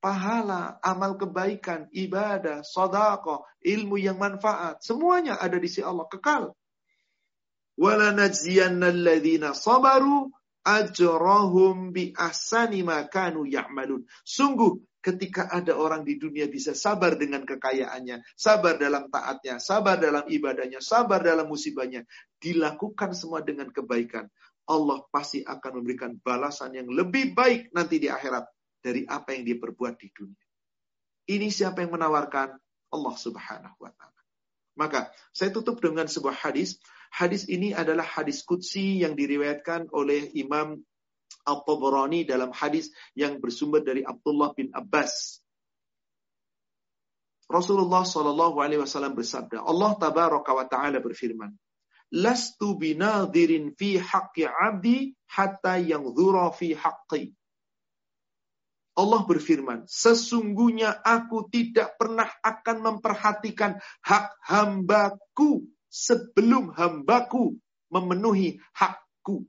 Pahala, 0.00 0.80
amal 0.80 1.20
kebaikan, 1.20 1.92
ibadah, 1.92 2.64
sodakoh, 2.64 3.44
ilmu 3.60 4.00
yang 4.00 4.16
manfaat. 4.16 4.80
Semuanya 4.80 5.36
ada 5.36 5.60
di 5.60 5.68
sisi 5.68 5.84
Allah. 5.84 6.08
Kekal. 6.08 6.56
Walanajziyanna 7.76 8.88
alladhina 8.88 9.52
sabaru 9.52 10.32
ajrahum 10.62 11.90
bi 11.90 12.14
ahsani 12.14 12.82
ma 12.86 13.06
kanu 13.06 13.46
ya'malun. 13.46 14.06
Sungguh 14.22 14.78
ketika 15.02 15.50
ada 15.50 15.74
orang 15.74 16.06
di 16.06 16.16
dunia 16.16 16.46
bisa 16.46 16.72
sabar 16.78 17.18
dengan 17.18 17.42
kekayaannya, 17.42 18.22
sabar 18.38 18.78
dalam 18.78 19.10
taatnya, 19.10 19.58
sabar 19.58 19.98
dalam 19.98 20.22
ibadahnya, 20.30 20.78
sabar 20.78 21.18
dalam 21.20 21.50
musibahnya, 21.50 22.06
dilakukan 22.38 23.10
semua 23.12 23.42
dengan 23.42 23.68
kebaikan. 23.74 24.30
Allah 24.70 25.02
pasti 25.10 25.42
akan 25.42 25.82
memberikan 25.82 26.14
balasan 26.22 26.78
yang 26.78 26.86
lebih 26.86 27.34
baik 27.34 27.74
nanti 27.74 27.98
di 27.98 28.06
akhirat 28.06 28.46
dari 28.78 29.02
apa 29.10 29.34
yang 29.34 29.42
dia 29.42 29.58
perbuat 29.58 29.94
di 29.98 30.08
dunia. 30.14 30.46
Ini 31.26 31.50
siapa 31.50 31.82
yang 31.82 31.98
menawarkan? 31.98 32.54
Allah 32.92 33.14
Subhanahu 33.16 33.78
wa 33.82 33.90
taala. 33.90 34.22
Maka 34.78 35.10
saya 35.34 35.50
tutup 35.50 35.82
dengan 35.82 36.06
sebuah 36.06 36.36
hadis. 36.46 36.78
Hadis 37.12 37.44
ini 37.44 37.76
adalah 37.76 38.08
hadis 38.08 38.40
kutsi 38.40 39.04
yang 39.04 39.12
diriwayatkan 39.12 39.92
oleh 39.92 40.32
Imam 40.32 40.80
Al-Tabarani 41.44 42.24
dalam 42.24 42.56
hadis 42.56 42.88
yang 43.12 43.36
bersumber 43.36 43.84
dari 43.84 44.00
Abdullah 44.00 44.56
bin 44.56 44.72
Abbas. 44.72 45.44
Rasulullah 47.52 48.08
Shallallahu 48.08 48.64
Alaihi 48.64 48.80
Wasallam 48.80 49.12
bersabda, 49.12 49.60
Allah 49.60 49.92
Tabaraka 50.00 50.56
wa 50.56 50.64
Taala 50.64 51.04
berfirman, 51.04 51.52
lastu 52.16 52.80
binadirin 52.80 53.76
fi 53.76 54.00
haqqi 54.00 54.48
abdi 54.48 55.12
hatta 55.28 55.76
yang 55.76 56.08
fi 56.56 56.72
haqqi. 56.72 57.36
Allah 58.96 59.20
berfirman, 59.24 59.84
sesungguhnya 59.84 60.96
aku 61.04 61.48
tidak 61.52 61.96
pernah 62.00 62.28
akan 62.40 62.76
memperhatikan 62.80 63.80
hak 64.00 64.32
hambaku 64.48 65.68
sebelum 65.92 66.72
hambaku 66.72 67.60
memenuhi 67.92 68.56
hakku. 68.72 69.44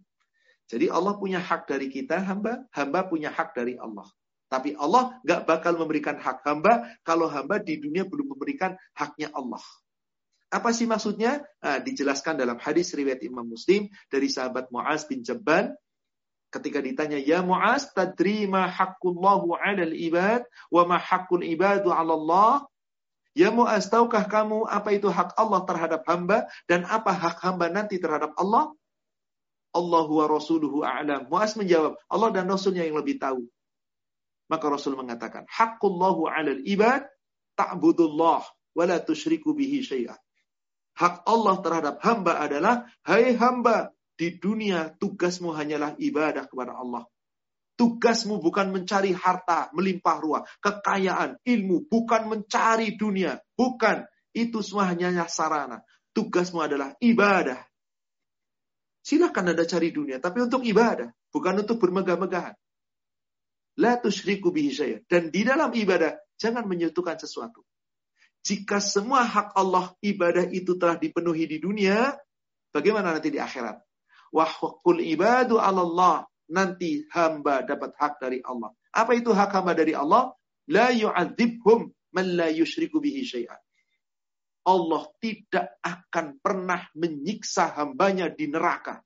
Jadi 0.68 0.92
Allah 0.92 1.16
punya 1.16 1.40
hak 1.40 1.72
dari 1.72 1.88
kita 1.88 2.20
hamba, 2.20 2.68
hamba 2.76 3.08
punya 3.08 3.32
hak 3.32 3.56
dari 3.56 3.80
Allah. 3.80 4.06
Tapi 4.52 4.76
Allah 4.78 5.18
gak 5.24 5.50
bakal 5.50 5.80
memberikan 5.80 6.20
hak 6.20 6.44
hamba 6.46 6.86
kalau 7.02 7.32
hamba 7.32 7.58
di 7.58 7.80
dunia 7.80 8.04
belum 8.06 8.36
memberikan 8.36 8.76
haknya 8.94 9.32
Allah. 9.34 9.64
Apa 10.54 10.70
sih 10.70 10.86
maksudnya? 10.86 11.42
Nah, 11.66 11.82
dijelaskan 11.82 12.38
dalam 12.38 12.62
hadis 12.62 12.94
riwayat 12.94 13.26
Imam 13.26 13.50
Muslim 13.50 13.90
dari 14.14 14.30
sahabat 14.30 14.70
Muaz 14.70 15.10
bin 15.10 15.26
Jabban 15.26 15.74
ketika 16.54 16.78
ditanya, 16.78 17.18
"Ya 17.18 17.42
Muaz, 17.42 17.90
tadri 17.90 18.46
ma 18.46 18.70
haqqullahu 18.70 19.58
'alal 19.58 19.98
ibad 19.98 20.46
wa 20.70 20.86
ma 20.86 21.02
haqqul 21.02 21.42
ibadu 21.42 21.90
'ala 21.90 22.14
Allah?" 22.14 22.70
Ya 23.34 23.50
Muaz, 23.50 23.90
tahukah 23.90 24.30
kamu 24.30 24.70
apa 24.70 24.94
itu 24.94 25.10
hak 25.10 25.34
Allah 25.34 25.66
terhadap 25.66 26.06
hamba 26.06 26.46
dan 26.70 26.86
apa 26.86 27.10
hak 27.10 27.42
hamba 27.42 27.66
nanti 27.70 27.98
terhadap 27.98 28.38
Allah? 28.38 28.70
Allah 29.74 30.06
wa 30.06 30.26
rasuluhu 30.30 30.86
a'lam. 30.86 31.26
Muaz 31.34 31.58
menjawab, 31.58 31.98
Allah 32.06 32.30
dan 32.30 32.46
Rasulnya 32.46 32.86
yang 32.86 32.94
lebih 32.94 33.18
tahu. 33.18 33.50
Maka 34.46 34.66
Rasul 34.70 34.94
mengatakan, 34.94 35.50
Haqqullahu 35.50 36.30
'alal 36.30 36.62
ibad 36.62 37.10
ta'budullah 37.58 38.42
wa 38.46 38.84
la 38.86 39.02
tusyriku 39.02 39.58
bihi 39.58 39.82
syai'ah. 39.82 40.18
Hak 40.94 41.26
Allah 41.26 41.56
terhadap 41.66 41.96
hamba 42.06 42.38
adalah, 42.38 42.86
hai 43.02 43.34
hamba, 43.34 43.90
di 44.14 44.38
dunia 44.38 44.94
tugasmu 44.94 45.50
hanyalah 45.58 45.98
ibadah 45.98 46.46
kepada 46.46 46.78
Allah. 46.78 47.10
Tugasmu 47.74 48.38
bukan 48.38 48.70
mencari 48.70 49.18
harta, 49.18 49.74
melimpah 49.74 50.18
ruah, 50.22 50.44
kekayaan, 50.62 51.42
ilmu, 51.42 51.90
bukan 51.90 52.30
mencari 52.30 52.94
dunia, 52.94 53.42
bukan. 53.58 54.06
Itu 54.34 54.62
semua 54.62 54.94
hanya 54.94 55.26
sarana. 55.26 55.82
Tugasmu 56.14 56.62
adalah 56.62 56.94
ibadah. 57.02 57.66
Silakan 59.04 59.52
Anda 59.52 59.66
cari 59.66 59.90
dunia, 59.90 60.22
tapi 60.22 60.46
untuk 60.46 60.64
ibadah, 60.64 61.12
bukan 61.34 61.66
untuk 61.66 61.82
bermegah-megahan. 61.82 62.56
La 63.82 63.98
tusyriku 63.98 64.54
bihi 64.54 65.02
Dan 65.10 65.34
di 65.34 65.42
dalam 65.42 65.74
ibadah, 65.74 66.14
jangan 66.38 66.70
menyutukan 66.70 67.18
sesuatu. 67.18 67.66
Jika 68.44 68.78
semua 68.84 69.24
hak 69.24 69.56
Allah 69.56 69.96
ibadah 70.04 70.46
itu 70.52 70.76
telah 70.76 71.00
dipenuhi 71.00 71.48
di 71.48 71.58
dunia, 71.64 72.14
bagaimana 72.70 73.16
nanti 73.16 73.32
di 73.32 73.40
akhirat? 73.40 73.80
Wahwakul 74.30 75.00
ibadu 75.00 75.58
Allah. 75.58 76.28
Nanti 76.52 77.08
hamba 77.16 77.64
dapat 77.64 77.96
hak 77.96 78.20
dari 78.20 78.44
Allah. 78.44 78.74
Apa 78.92 79.16
itu 79.16 79.32
hak 79.32 79.52
hamba 79.56 79.72
dari 79.72 79.96
Allah? 79.96 80.36
La 80.68 80.92
yu'adzibhum 80.92 81.88
man 82.14 82.28
la 82.36 82.52
yushriku 82.52 83.00
bihi 83.00 83.24
syai'an. 83.24 83.60
Allah 84.64 85.04
tidak 85.20 85.80
akan 85.84 86.40
pernah 86.40 86.88
menyiksa 86.96 87.76
hambanya 87.76 88.32
di 88.32 88.48
neraka. 88.48 89.04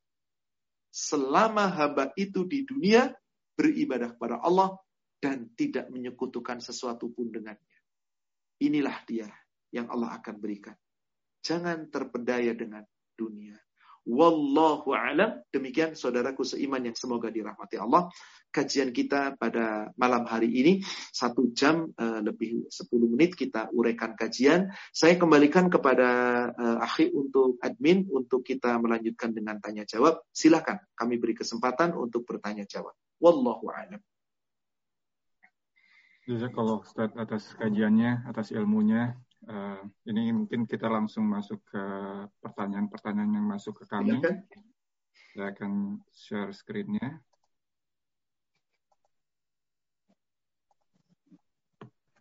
Selama 0.94 1.70
hamba 1.74 2.14
itu 2.14 2.46
di 2.46 2.62
dunia 2.66 3.10
beribadah 3.58 4.14
kepada 4.14 4.38
Allah 4.42 4.78
dan 5.18 5.50
tidak 5.58 5.90
menyekutukan 5.90 6.62
sesuatu 6.62 7.10
pun 7.10 7.34
dengannya. 7.34 7.78
Inilah 8.62 8.98
dia 9.06 9.30
yang 9.74 9.90
Allah 9.90 10.18
akan 10.22 10.36
berikan. 10.38 10.78
Jangan 11.42 11.90
terpedaya 11.90 12.54
dengan 12.54 12.86
dunia. 13.18 13.58
Wallahu 14.08 14.96
alam. 14.96 15.44
Demikian 15.52 15.92
saudaraku 15.92 16.48
seiman 16.48 16.80
yang 16.80 16.96
semoga 16.96 17.28
dirahmati 17.28 17.76
Allah. 17.76 18.08
Kajian 18.48 18.96
kita 18.96 19.36
pada 19.36 19.92
malam 20.00 20.24
hari 20.24 20.48
ini 20.48 20.80
satu 21.12 21.52
jam 21.52 21.92
uh, 21.92 22.24
lebih 22.24 22.72
10 22.72 22.88
menit 23.12 23.36
kita 23.36 23.68
uraikan 23.76 24.16
kajian. 24.16 24.72
Saya 24.96 25.20
kembalikan 25.20 25.68
kepada 25.68 26.08
uh, 26.56 26.80
akhi 26.80 27.12
untuk 27.12 27.60
admin 27.60 28.08
untuk 28.08 28.48
kita 28.48 28.80
melanjutkan 28.80 29.36
dengan 29.36 29.60
tanya 29.60 29.84
jawab. 29.84 30.24
Silakan 30.32 30.80
kami 30.96 31.20
beri 31.20 31.36
kesempatan 31.36 31.92
untuk 31.92 32.24
bertanya 32.24 32.64
jawab. 32.64 32.96
Wallahu 33.20 33.68
alam. 33.76 34.00
kalau 36.56 36.80
Ustaz 36.80 37.12
atas 37.20 37.44
kajiannya, 37.60 38.24
atas 38.24 38.56
ilmunya. 38.56 39.20
Uh, 39.48 39.80
ini 40.04 40.36
mungkin 40.36 40.68
kita 40.68 40.92
langsung 40.92 41.24
masuk 41.24 41.64
ke 41.72 41.84
pertanyaan-pertanyaan 42.44 43.32
yang 43.32 43.48
masuk 43.48 43.80
ke 43.80 43.86
kami. 43.88 44.20
Silakan. 44.20 44.36
Saya 45.32 45.48
akan 45.56 45.72
share 46.12 46.52
screen-nya. 46.52 47.24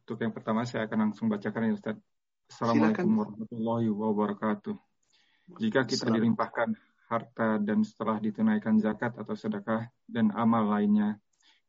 Untuk 0.07 0.23
yang 0.23 0.31
pertama 0.31 0.63
saya 0.63 0.87
akan 0.87 1.11
langsung 1.11 1.27
bacakan 1.27 1.67
ya 1.67 1.75
Ustaz. 1.75 1.99
Assalamualaikum 2.47 3.11
Silakan. 3.11 3.19
warahmatullahi 3.19 3.89
wabarakatuh. 3.91 4.77
Jika 5.59 5.83
kita 5.83 6.07
dilimpahkan 6.15 6.79
harta 7.11 7.59
dan 7.59 7.83
setelah 7.83 8.23
ditunaikan 8.23 8.79
zakat 8.79 9.19
atau 9.19 9.35
sedekah 9.35 9.91
dan 10.07 10.31
amal 10.31 10.63
lainnya, 10.63 11.19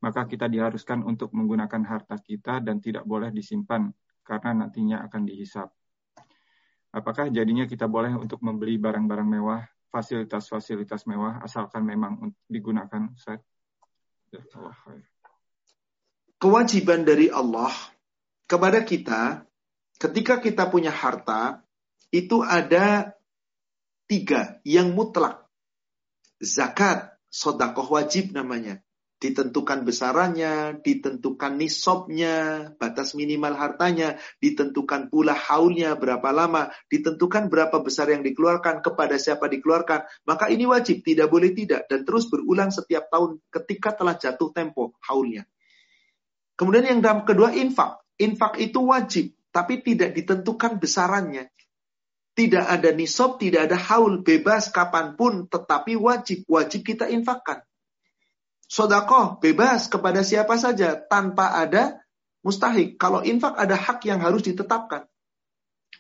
maka 0.06 0.30
kita 0.30 0.46
diharuskan 0.46 1.02
untuk 1.02 1.34
menggunakan 1.34 1.82
harta 1.82 2.22
kita 2.22 2.62
dan 2.62 2.78
tidak 2.78 3.10
boleh 3.10 3.34
disimpan 3.34 3.90
karena 4.28 4.52
nantinya 4.52 5.08
akan 5.08 5.24
dihisap. 5.24 5.72
Apakah 6.92 7.32
jadinya 7.32 7.64
kita 7.64 7.88
boleh 7.88 8.12
untuk 8.20 8.44
membeli 8.44 8.76
barang-barang 8.76 9.28
mewah, 9.28 9.64
fasilitas-fasilitas 9.88 11.08
mewah, 11.08 11.40
asalkan 11.40 11.88
memang 11.88 12.36
digunakan? 12.52 13.08
Kewajiban 16.38 17.08
dari 17.08 17.32
Allah 17.32 17.72
kepada 18.44 18.84
kita, 18.84 19.48
ketika 19.96 20.44
kita 20.44 20.68
punya 20.68 20.92
harta, 20.92 21.64
itu 22.12 22.44
ada 22.44 23.16
tiga 24.08 24.60
yang 24.64 24.96
mutlak. 24.96 25.44
Zakat, 26.40 27.16
sodakoh 27.28 27.98
wajib 27.98 28.32
namanya. 28.32 28.80
Ditentukan 29.18 29.82
besarannya, 29.82 30.78
ditentukan 30.86 31.58
nisabnya, 31.58 32.70
batas 32.78 33.18
minimal 33.18 33.58
hartanya, 33.58 34.22
ditentukan 34.38 35.10
pula 35.10 35.34
haulnya 35.34 35.98
berapa 35.98 36.30
lama, 36.30 36.70
ditentukan 36.86 37.50
berapa 37.50 37.82
besar 37.82 38.14
yang 38.14 38.22
dikeluarkan, 38.22 38.86
kepada 38.86 39.18
siapa 39.18 39.50
dikeluarkan. 39.50 40.06
Maka 40.30 40.54
ini 40.54 40.70
wajib, 40.70 41.02
tidak 41.02 41.34
boleh 41.34 41.50
tidak. 41.58 41.90
Dan 41.90 42.06
terus 42.06 42.30
berulang 42.30 42.70
setiap 42.70 43.10
tahun 43.10 43.42
ketika 43.50 43.98
telah 43.98 44.14
jatuh 44.14 44.54
tempo 44.54 44.94
haulnya. 45.10 45.50
Kemudian 46.54 46.86
yang 46.86 47.02
kedua 47.26 47.54
infak. 47.58 48.02
Infak 48.18 48.58
itu 48.58 48.82
wajib, 48.82 49.34
tapi 49.54 49.82
tidak 49.82 50.14
ditentukan 50.14 50.82
besarannya. 50.82 51.54
Tidak 52.38 52.66
ada 52.70 52.94
nisab, 52.94 53.42
tidak 53.42 53.70
ada 53.70 53.78
haul, 53.78 54.22
bebas 54.22 54.70
kapan 54.70 55.18
pun, 55.18 55.50
tetapi 55.50 55.98
wajib. 55.98 56.46
Wajib 56.46 56.86
kita 56.86 57.10
infakkan. 57.10 57.66
Sodakoh 58.68 59.40
bebas 59.40 59.88
kepada 59.88 60.22
siapa 60.28 60.60
saja 60.60 61.00
tanpa 61.00 61.56
ada 61.56 62.04
mustahik. 62.44 63.00
Kalau 63.00 63.24
infak 63.24 63.56
ada 63.56 63.80
hak 63.80 64.04
yang 64.04 64.20
harus 64.20 64.44
ditetapkan. 64.44 65.08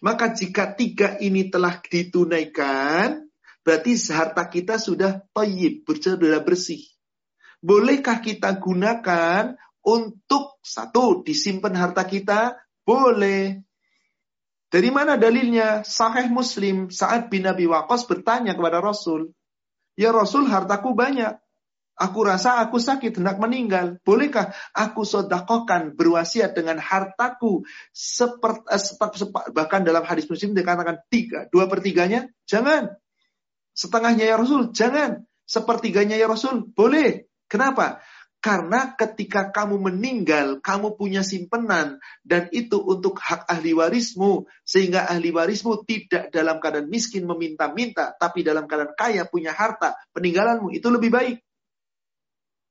Maka 0.03 0.35
jika 0.35 0.75
tiga 0.77 1.17
ini 1.17 1.47
telah 1.47 1.79
ditunaikan, 1.81 3.25
berarti 3.65 3.97
harta 4.13 4.45
kita 4.45 4.77
sudah 4.77 5.25
toyib, 5.33 5.87
sudah 5.87 6.43
bersih. 6.43 6.83
Bolehkah 7.63 8.21
kita 8.21 8.61
gunakan 8.61 9.57
untuk 9.81 10.61
satu, 10.61 11.25
disimpan 11.25 11.73
harta 11.73 12.05
kita? 12.05 12.59
Boleh. 12.85 13.65
Dari 14.67 14.91
mana 14.91 15.15
dalilnya? 15.17 15.81
Sahih 15.81 16.29
Muslim, 16.29 16.91
saat 16.91 17.31
bin 17.31 17.47
Waqqas 17.47 18.05
bertanya 18.05 18.53
kepada 18.53 18.83
Rasul, 18.83 19.33
Ya 19.97 20.13
Rasul, 20.13 20.45
hartaku 20.45 20.93
banyak. 20.93 21.33
Aku 21.97 22.21
rasa 22.21 22.61
aku 22.61 22.77
sakit, 22.77 23.17
hendak 23.17 23.41
meninggal. 23.41 23.97
Bolehkah 24.05 24.53
aku 24.69 25.01
sodakokan 25.01 25.97
berwasiat 25.97 26.53
dengan 26.53 26.77
hartaku 26.77 27.65
seperti 27.89 28.69
eh, 28.69 29.29
bahkan 29.49 29.81
dalam 29.81 30.05
hadis 30.05 30.29
muslim 30.29 30.53
dikatakan 30.53 31.01
tiga, 31.09 31.49
dua 31.49 31.65
pertiganya? 31.65 32.29
Jangan. 32.45 32.93
Setengahnya 33.73 34.29
ya 34.29 34.37
Rasul? 34.37 34.69
Jangan. 34.77 35.25
Sepertiganya 35.49 36.21
ya 36.21 36.29
Rasul? 36.29 36.69
Boleh. 36.69 37.33
Kenapa? 37.49 38.05
Karena 38.37 38.93
ketika 38.93 39.49
kamu 39.49 39.89
meninggal, 39.89 40.61
kamu 40.61 40.93
punya 40.93 41.25
simpenan 41.25 41.97
dan 42.21 42.45
itu 42.53 42.77
untuk 42.77 43.17
hak 43.17 43.49
ahli 43.49 43.73
warismu 43.73 44.45
sehingga 44.61 45.09
ahli 45.09 45.33
warismu 45.33 45.81
tidak 45.81 46.29
dalam 46.29 46.61
keadaan 46.61 46.85
miskin 46.85 47.25
meminta-minta 47.25 48.13
tapi 48.13 48.45
dalam 48.45 48.69
keadaan 48.69 48.93
kaya 48.93 49.25
punya 49.25 49.57
harta 49.57 49.97
peninggalanmu 50.13 50.69
itu 50.69 50.85
lebih 50.93 51.09
baik. 51.09 51.46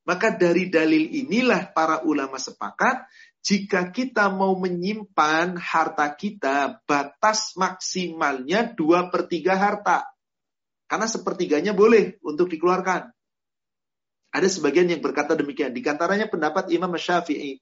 Maka 0.07 0.31
dari 0.39 0.70
dalil 0.70 1.11
inilah 1.27 1.74
para 1.74 2.07
ulama 2.07 2.39
sepakat, 2.39 3.11
jika 3.43 3.91
kita 3.91 4.31
mau 4.31 4.55
menyimpan 4.55 5.59
harta 5.59 6.15
kita, 6.15 6.83
batas 6.87 7.59
maksimalnya 7.59 8.70
dua 8.74 9.11
per 9.11 9.27
3 9.27 9.55
harta. 9.55 10.07
Karena 10.87 11.11
sepertiganya 11.11 11.74
boleh 11.74 12.23
untuk 12.23 12.47
dikeluarkan. 12.47 13.11
Ada 14.31 14.47
sebagian 14.47 14.87
yang 14.91 15.03
berkata 15.03 15.35
demikian. 15.35 15.74
Di 15.74 15.83
antaranya 15.83 16.31
pendapat 16.31 16.70
Imam 16.70 16.95
Syafi'i. 16.95 17.59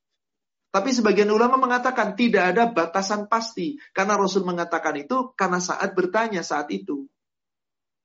Tapi 0.75 0.91
sebagian 0.91 1.31
ulama 1.31 1.55
mengatakan 1.57 2.19
tidak 2.19 2.51
ada 2.53 2.69
batasan 2.69 3.31
pasti. 3.31 3.81
Karena 3.97 4.21
Rasul 4.21 4.45
mengatakan 4.45 5.01
itu 5.01 5.33
karena 5.39 5.63
saat 5.63 5.95
bertanya 5.97 6.45
saat 6.45 6.69
itu. 6.75 7.09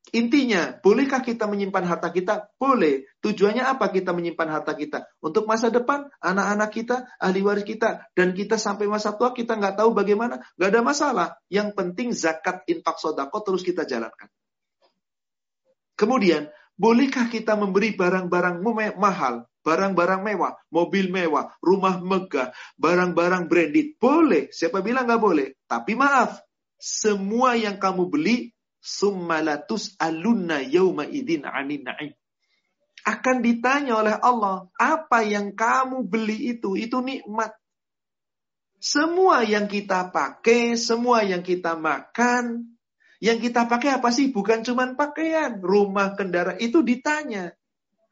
Intinya, 0.09 0.73
bolehkah 0.81 1.21
kita 1.21 1.45
menyimpan 1.45 1.85
harta 1.85 2.09
kita? 2.09 2.49
Boleh. 2.57 3.05
Tujuannya 3.21 3.61
apa 3.61 3.93
kita 3.93 4.09
menyimpan 4.09 4.49
harta 4.49 4.73
kita? 4.73 5.05
Untuk 5.21 5.45
masa 5.45 5.69
depan, 5.69 6.09
anak-anak 6.17 6.69
kita, 6.73 6.95
ahli 7.21 7.45
waris 7.45 7.67
kita, 7.67 8.09
dan 8.17 8.33
kita 8.33 8.57
sampai 8.57 8.89
masa 8.89 9.13
tua 9.13 9.37
kita 9.37 9.53
nggak 9.53 9.77
tahu 9.77 9.93
bagaimana, 9.93 10.41
nggak 10.57 10.69
ada 10.73 10.81
masalah. 10.81 11.27
Yang 11.45 11.77
penting 11.77 12.09
zakat 12.09 12.65
infak 12.65 12.97
sodako 12.97 13.45
terus 13.45 13.61
kita 13.61 13.85
jalankan. 13.85 14.33
Kemudian, 15.93 16.49
bolehkah 16.73 17.29
kita 17.29 17.53
memberi 17.53 17.93
barang-barang 17.93 18.65
mahal, 18.97 19.45
barang-barang 19.61 20.21
mewah, 20.25 20.57
mobil 20.73 21.13
mewah, 21.13 21.53
rumah 21.61 22.01
megah, 22.01 22.49
barang-barang 22.81 23.45
branded? 23.45 23.93
Boleh. 24.01 24.49
Siapa 24.49 24.81
bilang 24.81 25.05
nggak 25.05 25.21
boleh? 25.21 25.53
Tapi 25.69 25.93
maaf, 25.93 26.41
semua 26.81 27.53
yang 27.53 27.77
kamu 27.77 28.09
beli 28.09 28.57
Summalatus 28.79 29.99
alunna 29.99 30.63
yauma 30.63 31.03
idin 31.03 31.43
anin 31.43 31.83
na'im. 31.83 32.15
Akan 33.07 33.39
ditanya 33.39 33.99
oleh 33.99 34.15
Allah, 34.19 34.67
apa 34.75 35.23
yang 35.23 35.55
kamu 35.55 36.03
beli 36.07 36.55
itu? 36.55 36.75
Itu 36.75 36.99
nikmat. 36.99 37.55
Semua 38.79 39.43
yang 39.43 39.67
kita 39.67 40.07
pakai, 40.11 40.79
semua 40.79 41.23
yang 41.27 41.43
kita 41.43 41.75
makan, 41.75 42.75
yang 43.19 43.39
kita 43.43 43.67
pakai 43.67 43.99
apa 43.99 44.07
sih? 44.15 44.31
Bukan 44.31 44.63
cuma 44.63 44.87
pakaian, 44.95 45.59
rumah, 45.59 46.15
kendaraan, 46.15 46.59
itu 46.63 46.79
ditanya. 46.79 47.51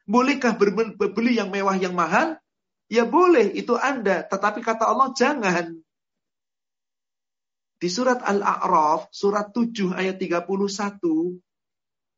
Bolehkah 0.03 0.55
berbeli 0.59 1.39
yang 1.39 1.51
mewah, 1.51 1.79
yang 1.79 1.95
mahal? 1.95 2.39
Ya 2.87 3.07
boleh, 3.07 3.51
itu 3.55 3.75
Anda. 3.75 4.23
Tetapi 4.27 4.59
kata 4.63 4.87
Allah, 4.87 5.11
jangan. 5.15 5.79
Di 7.77 7.89
surat 7.93 8.25
Al-A'raf, 8.25 9.13
surat 9.13 9.53
7 9.53 9.93
ayat 9.93 10.17
31, 10.17 10.49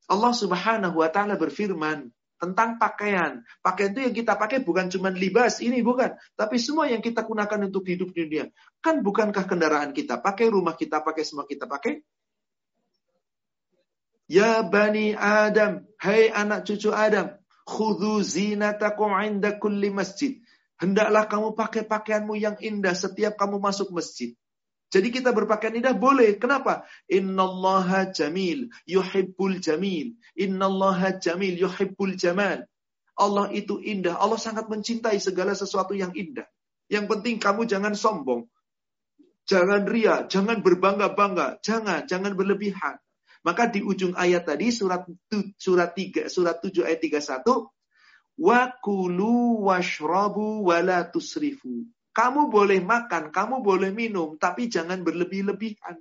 Allah 0.10 0.34
Subhanahu 0.34 0.96
wa 1.04 1.10
taala 1.12 1.36
berfirman 1.36 2.08
tentang 2.40 2.80
pakaian. 2.80 3.44
Pakaian 3.60 3.92
itu 3.92 4.02
yang 4.08 4.16
kita 4.16 4.34
pakai 4.40 4.64
bukan 4.64 4.88
cuma 4.88 5.12
libas, 5.12 5.60
ini 5.60 5.84
bukan, 5.84 6.16
tapi 6.40 6.56
semua 6.58 6.88
yang 6.88 7.04
kita 7.04 7.28
gunakan 7.28 7.68
untuk 7.68 7.84
hidup 7.86 8.16
di 8.16 8.24
dunia. 8.26 8.48
Kan 8.80 9.04
bukankah 9.04 9.44
kendaraan 9.44 9.92
kita 9.92 10.24
pakai, 10.24 10.48
rumah 10.48 10.80
kita 10.80 11.04
pakai, 11.04 11.24
semua 11.28 11.44
kita 11.44 11.68
pakai? 11.68 12.00
Ya 14.32 14.64
Bani 14.64 15.12
Adam, 15.20 15.84
hai 16.00 16.32
anak 16.32 16.64
cucu 16.64 16.96
Adam, 16.96 17.36
khudhu 17.68 18.24
zinatakum 18.24 19.12
inda 19.20 19.60
kulli 19.60 19.92
masjid. 19.92 20.40
Hendaklah 20.80 21.28
kamu 21.28 21.60
pakai 21.60 21.84
pakaianmu 21.84 22.40
yang 22.40 22.56
indah 22.64 22.96
setiap 22.96 23.36
kamu 23.36 23.60
masuk 23.60 23.92
masjid. 23.92 24.32
Jadi 24.90 25.14
kita 25.14 25.30
berpakaian 25.30 25.78
indah 25.78 25.94
boleh. 25.94 26.42
Kenapa? 26.42 26.82
Innallaha 27.06 28.10
jamil, 28.10 28.74
yuhibbul 28.90 29.62
jamil. 29.62 30.18
Innallaha 30.34 31.22
jamil, 31.22 31.62
yuhibbul 31.62 32.18
jamal. 32.18 32.66
Allah 33.14 33.46
itu 33.54 33.78
indah. 33.78 34.18
Allah 34.18 34.42
sangat 34.42 34.66
mencintai 34.66 35.22
segala 35.22 35.54
sesuatu 35.54 35.94
yang 35.94 36.10
indah. 36.18 36.50
Yang 36.90 37.06
penting 37.06 37.38
kamu 37.38 37.70
jangan 37.70 37.94
sombong. 37.94 38.50
Jangan 39.46 39.86
ria, 39.86 40.26
jangan 40.26 40.62
berbangga-bangga, 40.62 41.62
jangan, 41.62 42.06
jangan 42.10 42.34
berlebihan. 42.34 42.98
Maka 43.46 43.70
di 43.70 43.82
ujung 43.82 44.18
ayat 44.18 44.46
tadi 44.46 44.74
surat 44.74 45.06
surat 45.58 45.96
3 45.96 46.28
surat 46.28 46.60
7 46.60 46.86
ayat 46.86 47.00
31 47.02 47.72
wa 48.40 48.62
kulu 48.84 49.68
washrabu 49.70 50.66
wala 50.70 51.08
tusrifu. 51.08 51.88
Kamu 52.20 52.52
boleh 52.52 52.84
makan, 52.84 53.32
kamu 53.32 53.64
boleh 53.64 53.96
minum, 53.96 54.36
tapi 54.36 54.68
jangan 54.68 55.08
berlebih-lebihan. 55.08 55.96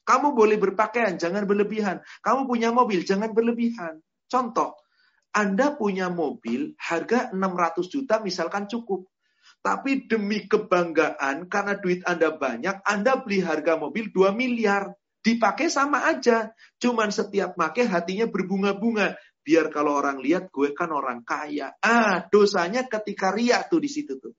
Kamu 0.00 0.32
boleh 0.32 0.56
berpakaian, 0.56 1.20
jangan 1.20 1.44
berlebihan. 1.44 2.00
Kamu 2.24 2.48
punya 2.48 2.72
mobil, 2.72 3.04
jangan 3.04 3.36
berlebihan. 3.36 4.00
Contoh, 4.32 4.80
Anda 5.28 5.76
punya 5.76 6.08
mobil 6.08 6.72
harga 6.80 7.28
600 7.36 7.84
juta 7.84 8.16
misalkan 8.24 8.64
cukup. 8.64 9.12
Tapi 9.60 10.08
demi 10.08 10.48
kebanggaan, 10.48 11.52
karena 11.52 11.76
duit 11.76 12.00
Anda 12.08 12.32
banyak, 12.32 12.88
Anda 12.88 13.20
beli 13.20 13.44
harga 13.44 13.76
mobil 13.76 14.08
2 14.08 14.32
miliar. 14.32 14.96
Dipakai 15.20 15.68
sama 15.68 16.08
aja. 16.08 16.48
Cuman 16.80 17.12
setiap 17.12 17.60
pakai 17.60 17.84
hatinya 17.84 18.24
berbunga-bunga. 18.24 19.20
Biar 19.44 19.68
kalau 19.68 20.00
orang 20.00 20.16
lihat, 20.24 20.48
gue 20.48 20.72
kan 20.72 20.88
orang 20.88 21.20
kaya. 21.28 21.76
Ah, 21.84 22.24
dosanya 22.24 22.88
ketika 22.88 23.36
riak 23.36 23.68
tuh 23.68 23.84
di 23.84 23.92
situ 23.92 24.16
tuh. 24.16 24.32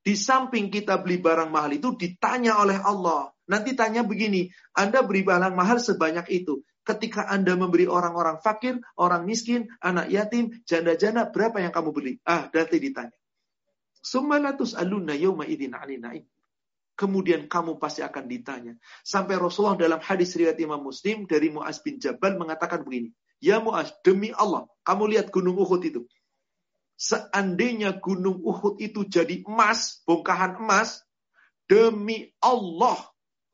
Di 0.00 0.16
samping 0.16 0.72
kita 0.72 0.96
beli 1.04 1.20
barang 1.20 1.52
mahal 1.52 1.76
itu 1.76 1.92
ditanya 1.92 2.56
oleh 2.56 2.80
Allah. 2.80 3.28
Nanti 3.44 3.76
tanya 3.76 4.00
begini, 4.00 4.48
Anda 4.72 5.04
beri 5.04 5.26
barang 5.26 5.52
mahal 5.52 5.76
sebanyak 5.76 6.24
itu. 6.32 6.64
Ketika 6.80 7.28
Anda 7.28 7.54
memberi 7.54 7.84
orang-orang 7.84 8.40
fakir, 8.40 8.80
orang 8.96 9.28
miskin, 9.28 9.68
anak 9.84 10.08
yatim, 10.08 10.64
janda-janda, 10.64 11.28
berapa 11.28 11.60
yang 11.60 11.74
kamu 11.74 11.90
beli? 11.92 12.12
Ah, 12.24 12.48
nanti 12.48 12.80
ditanya. 12.80 13.12
Sumalatus 14.00 14.72
alunna 14.72 15.12
yawma 15.12 15.44
idin. 15.44 15.76
Kemudian 16.96 17.48
kamu 17.48 17.76
pasti 17.76 18.00
akan 18.00 18.24
ditanya. 18.24 18.72
Sampai 19.04 19.36
Rasulullah 19.36 19.76
dalam 19.76 20.00
hadis 20.00 20.32
riwayat 20.36 20.56
Imam 20.60 20.80
Muslim 20.80 21.28
dari 21.28 21.52
Muaz 21.52 21.84
bin 21.84 22.00
Jabal 22.00 22.40
mengatakan 22.40 22.80
begini. 22.80 23.12
Ya 23.40 23.60
Muaz, 23.60 23.92
demi 24.04 24.32
Allah, 24.36 24.68
kamu 24.84 25.16
lihat 25.16 25.32
gunung 25.32 25.56
Uhud 25.60 25.80
itu. 25.84 26.04
Seandainya 27.00 27.96
gunung 27.96 28.44
Uhud 28.44 28.76
itu 28.76 29.08
jadi 29.08 29.40
emas, 29.48 30.04
bongkahan 30.04 30.60
emas, 30.60 31.00
demi 31.64 32.28
Allah, 32.44 33.00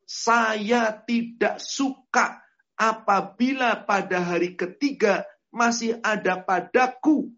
saya 0.03 0.91
tidak 0.91 1.63
suka 1.63 2.43
apabila 2.75 3.87
pada 3.87 4.19
hari 4.19 4.59
ketiga 4.59 5.23
masih 5.47 5.95
ada 6.03 6.43
padaku 6.43 7.31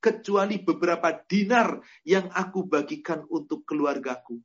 kecuali 0.00 0.64
beberapa 0.64 1.12
dinar 1.28 1.76
yang 2.08 2.32
aku 2.32 2.64
bagikan 2.64 3.28
untuk 3.28 3.68
keluargaku. 3.68 4.40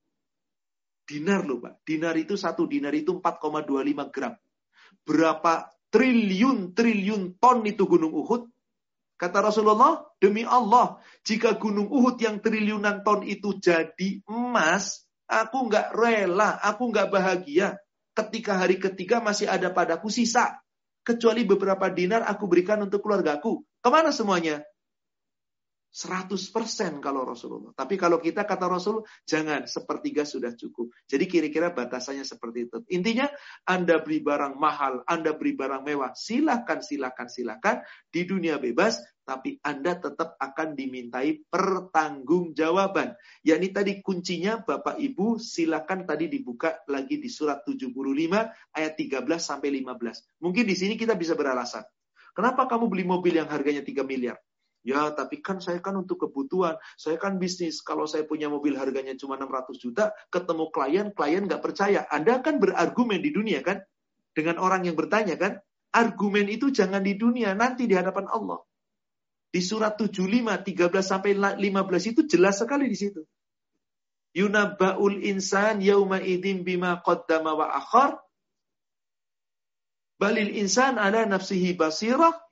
Dinar 1.07 1.47
loh 1.47 1.63
Pak. 1.63 1.80
Dinar 1.88 2.19
itu 2.19 2.35
satu 2.35 2.67
dinar 2.67 2.91
itu 2.91 3.15
4,25 3.23 4.11
gram. 4.11 4.35
Berapa 5.07 5.71
triliun-triliun 5.95 7.39
ton 7.39 7.63
itu 7.63 7.88
gunung 7.88 8.13
Uhud? 8.19 8.51
Kata 9.20 9.44
Rasulullah, 9.44 10.00
demi 10.16 10.48
Allah, 10.48 10.96
jika 11.28 11.60
gunung 11.60 11.91
Uhud 11.91 12.16
yang 12.24 12.40
triliunan 12.40 13.04
ton 13.04 13.28
itu 13.28 13.60
jadi 13.60 14.24
emas, 14.32 15.04
aku 15.28 15.68
nggak 15.68 15.91
rela, 15.91 16.56
aku 16.64 16.88
nggak 16.88 17.12
bahagia. 17.12 17.76
Ketika 18.16 18.56
hari 18.56 18.80
ketiga 18.80 19.20
masih 19.20 19.52
ada 19.52 19.76
padaku 19.76 20.08
sisa. 20.08 20.64
Kecuali 21.04 21.44
beberapa 21.44 21.91
dinar 21.91 22.24
aku 22.32 22.48
berikan 22.48 22.80
untuk 22.80 23.04
keluargaku. 23.04 23.60
Ke 23.84 23.90
mana 23.91 24.16
semuanya? 24.16 24.64
100% 25.90 27.02
kalau 27.02 27.26
Rasulullah. 27.26 27.74
Tapi 27.74 27.98
kalau 27.98 28.22
kita 28.22 28.45
kata 28.45 28.70
Rasul, 28.70 29.02
jangan 29.26 29.66
sepertiga 29.66 30.22
sudah 30.22 30.53
cukup. 30.53 30.94
Jadi 31.10 31.26
kira-kira 31.26 31.74
batasannya 31.74 32.22
seperti 32.22 32.70
itu. 32.70 32.78
Intinya, 32.94 33.26
Anda 33.66 33.98
beli 33.99 34.22
barang 34.22 34.56
mahal, 34.56 35.02
Anda 35.10 35.34
beli 35.34 35.57
barang 35.57 35.82
mewah, 35.82 36.14
silakan, 36.14 36.86
silakan, 36.86 37.28
silakan. 37.28 37.82
Di 38.10 38.26
dunia 38.30 38.61
bebas, 38.61 39.02
tapi 39.26 39.61
Anda 39.61 39.98
tetap 39.98 40.38
akan 40.41 40.74
dimintai 40.74 41.45
pertanggungjawaban. 41.53 43.14
Yakni 43.45 43.70
tadi 43.70 44.02
kuncinya 44.02 44.61
Bapak 44.66 44.98
Ibu 44.98 45.38
silakan 45.38 46.10
tadi 46.10 46.26
dibuka 46.26 46.82
lagi 46.90 47.22
di 47.22 47.30
surat 47.30 47.61
75 47.61 47.94
ayat 48.74 48.94
13 48.98 49.22
sampai 49.38 49.70
15. 49.86 50.41
Mungkin 50.41 50.66
di 50.66 50.74
sini 50.74 50.98
kita 50.98 51.14
bisa 51.14 51.38
beralasan. 51.38 51.86
Kenapa 52.34 52.66
kamu 52.66 52.90
beli 52.90 53.06
mobil 53.06 53.38
yang 53.38 53.49
harganya 53.49 53.86
3 53.86 54.02
miliar? 54.02 54.41
Ya, 54.80 55.11
tapi 55.11 55.43
kan 55.43 55.60
saya 55.60 55.84
kan 55.84 55.99
untuk 55.99 56.23
kebutuhan. 56.23 56.80
Saya 56.95 57.19
kan 57.19 57.35
bisnis. 57.35 57.84
Kalau 57.84 58.07
saya 58.07 58.23
punya 58.23 58.47
mobil 58.47 58.80
harganya 58.80 59.11
cuma 59.19 59.35
600 59.35 59.76
juta, 59.76 60.15
ketemu 60.31 60.65
klien, 60.72 61.07
klien 61.11 61.43
nggak 61.43 61.60
percaya. 61.60 62.07
Anda 62.07 62.39
kan 62.39 62.64
berargumen 62.64 63.19
di 63.19 63.31
dunia 63.35 63.60
kan? 63.60 63.84
Dengan 64.31 64.56
orang 64.64 64.88
yang 64.88 64.95
bertanya 64.95 65.35
kan? 65.35 65.60
Argumen 65.91 66.47
itu 66.47 66.72
jangan 66.72 67.01
di 67.03 67.18
dunia, 67.18 67.57
nanti 67.57 67.89
di 67.89 67.97
hadapan 67.97 68.30
Allah. 68.30 68.61
Di 69.49 69.60
surat 69.60 69.97
75, 69.97 70.61
13 70.61 71.01
sampai 71.01 71.34
15 71.34 72.14
itu 72.14 72.22
jelas 72.30 72.61
sekali 72.61 72.85
di 72.85 72.95
situ. 72.95 73.26
Yunabba'ul 74.38 75.26
insan 75.26 75.81
yauma 75.81 76.22
idim 76.22 76.61
bima 76.61 77.01
qaddama 77.01 77.57
wa 77.57 77.73
akhar. 77.73 78.22
Balil 80.22 80.53
insan 80.53 81.01
ala 81.01 81.26
nafsihi 81.26 81.73
basirah 81.73 82.48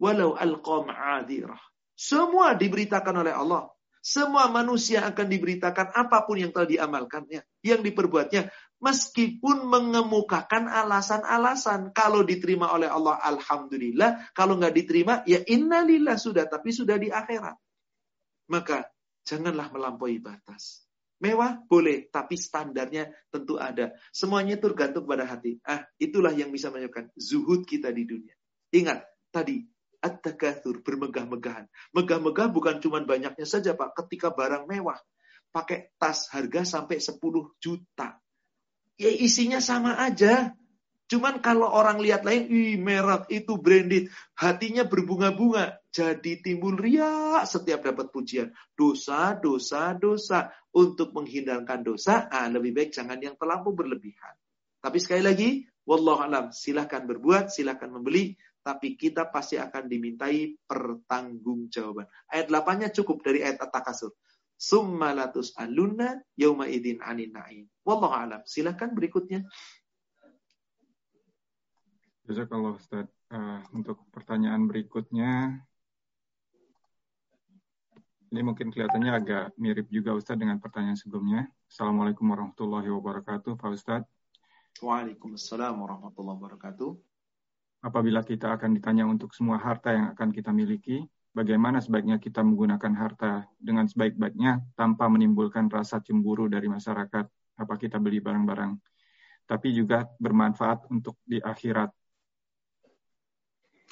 walau 0.00 0.36
alqam 0.36 0.88
adirah. 0.92 1.60
Semua 1.96 2.52
diberitakan 2.52 3.24
oleh 3.24 3.32
Allah. 3.32 3.72
Semua 4.06 4.46
manusia 4.46 5.02
akan 5.02 5.26
diberitakan 5.26 5.90
apa 5.90 6.22
pun 6.22 6.38
yang 6.38 6.54
telah 6.54 6.70
diamalkannya, 6.70 7.42
yang 7.66 7.82
diperbuatnya, 7.82 8.54
meskipun 8.78 9.66
mengemukakan 9.66 10.70
alasan-alasan. 10.70 11.90
Kalau 11.90 12.22
diterima 12.22 12.70
oleh 12.70 12.86
Allah, 12.86 13.18
alhamdulillah. 13.18 14.30
Kalau 14.30 14.62
nggak 14.62 14.74
diterima, 14.78 15.26
ya 15.26 15.42
innalillah 15.42 16.14
sudah, 16.14 16.46
tapi 16.46 16.70
sudah 16.70 17.02
di 17.02 17.10
akhirat. 17.10 17.58
Maka 18.46 18.86
janganlah 19.26 19.74
melampaui 19.74 20.22
batas. 20.22 20.86
Mewah 21.18 21.66
boleh, 21.66 22.06
tapi 22.06 22.38
standarnya 22.38 23.10
tentu 23.32 23.58
ada. 23.58 23.90
Semuanya 24.14 24.54
tergantung 24.54 25.02
pada 25.02 25.26
hati. 25.26 25.58
Ah, 25.66 25.82
itulah 25.98 26.30
yang 26.30 26.54
bisa 26.54 26.70
menyebabkan 26.70 27.10
zuhud 27.18 27.66
kita 27.66 27.90
di 27.90 28.06
dunia. 28.06 28.36
Ingat, 28.70 29.02
tadi 29.34 29.66
At-takathur, 30.06 30.86
bermegah-megahan. 30.86 31.66
Megah-megah 31.90 32.46
bukan 32.54 32.78
cuma 32.78 33.02
banyaknya 33.02 33.42
saja 33.42 33.74
Pak. 33.74 33.98
Ketika 33.98 34.30
barang 34.30 34.70
mewah, 34.70 35.02
pakai 35.50 35.90
tas 35.98 36.30
harga 36.30 36.62
sampai 36.62 37.02
10 37.02 37.18
juta. 37.58 38.22
Ya 38.94 39.10
isinya 39.10 39.58
sama 39.58 39.98
aja. 39.98 40.54
Cuman 41.06 41.38
kalau 41.38 41.70
orang 41.70 42.02
lihat 42.02 42.26
lain, 42.26 42.50
ih 42.50 42.74
merek 42.82 43.30
itu 43.30 43.54
branded, 43.62 44.10
hatinya 44.34 44.82
berbunga-bunga, 44.82 45.78
jadi 45.94 46.42
timbul 46.42 46.74
ria 46.74 47.46
setiap 47.46 47.86
dapat 47.86 48.10
pujian. 48.10 48.50
Dosa, 48.74 49.38
dosa, 49.38 49.94
dosa. 49.94 50.50
Untuk 50.74 51.14
menghindarkan 51.14 51.86
dosa, 51.86 52.26
ah, 52.28 52.50
lebih 52.50 52.74
baik 52.74 52.90
jangan 52.92 53.16
yang 53.22 53.38
terlampau 53.38 53.72
berlebihan. 53.72 54.34
Tapi 54.82 54.98
sekali 55.00 55.22
lagi, 55.24 55.48
wallahu 55.88 56.20
alam, 56.20 56.50
silahkan 56.52 57.06
berbuat, 57.06 57.48
silahkan 57.54 57.88
membeli, 57.88 58.36
tapi 58.66 58.98
kita 58.98 59.30
pasti 59.30 59.54
akan 59.62 59.86
dimintai 59.86 60.58
pertanggungjawaban. 60.66 62.10
Ayat 62.26 62.50
8-nya 62.50 62.90
cukup 62.90 63.22
dari 63.22 63.46
ayat 63.46 63.62
At-Takasur. 63.62 64.10
Summa 64.58 65.14
latus 65.14 65.54
aluna 65.54 66.18
yauma 66.34 66.66
idin 66.66 66.98
anin 66.98 67.30
na'im. 67.30 67.70
Wallahu 67.86 68.10
alam. 68.10 68.42
Silakan 68.42 68.90
berikutnya. 68.98 69.46
kalau 72.26 72.74
Ustaz. 72.74 73.06
Uh, 73.26 73.58
untuk 73.74 74.06
pertanyaan 74.14 74.70
berikutnya, 74.70 75.58
ini 78.30 78.40
mungkin 78.46 78.70
kelihatannya 78.70 79.12
agak 79.18 79.44
mirip 79.58 79.90
juga 79.90 80.14
Ustaz 80.14 80.38
dengan 80.38 80.62
pertanyaan 80.62 80.94
sebelumnya. 80.94 81.50
Assalamualaikum 81.66 82.22
warahmatullahi 82.22 82.86
wabarakatuh, 82.86 83.58
Pak 83.58 83.70
Ustaz. 83.74 84.02
Waalaikumsalam 84.78 85.74
warahmatullahi 85.74 86.38
wabarakatuh 86.38 87.15
apabila 87.84 88.24
kita 88.24 88.54
akan 88.56 88.76
ditanya 88.76 89.04
untuk 89.04 89.32
semua 89.36 89.60
harta 89.60 89.92
yang 89.92 90.06
akan 90.16 90.28
kita 90.32 90.50
miliki, 90.50 91.04
bagaimana 91.36 91.84
sebaiknya 91.84 92.16
kita 92.16 92.40
menggunakan 92.40 92.92
harta 92.96 93.44
dengan 93.60 93.84
sebaik-baiknya 93.84 94.64
tanpa 94.72 95.06
menimbulkan 95.12 95.68
rasa 95.68 96.00
cemburu 96.00 96.48
dari 96.48 96.66
masyarakat, 96.66 97.24
apa 97.56 97.74
kita 97.76 98.00
beli 98.00 98.24
barang-barang, 98.24 98.72
tapi 99.44 99.76
juga 99.76 100.08
bermanfaat 100.16 100.88
untuk 100.88 101.20
di 101.28 101.36
akhirat. 101.36 101.92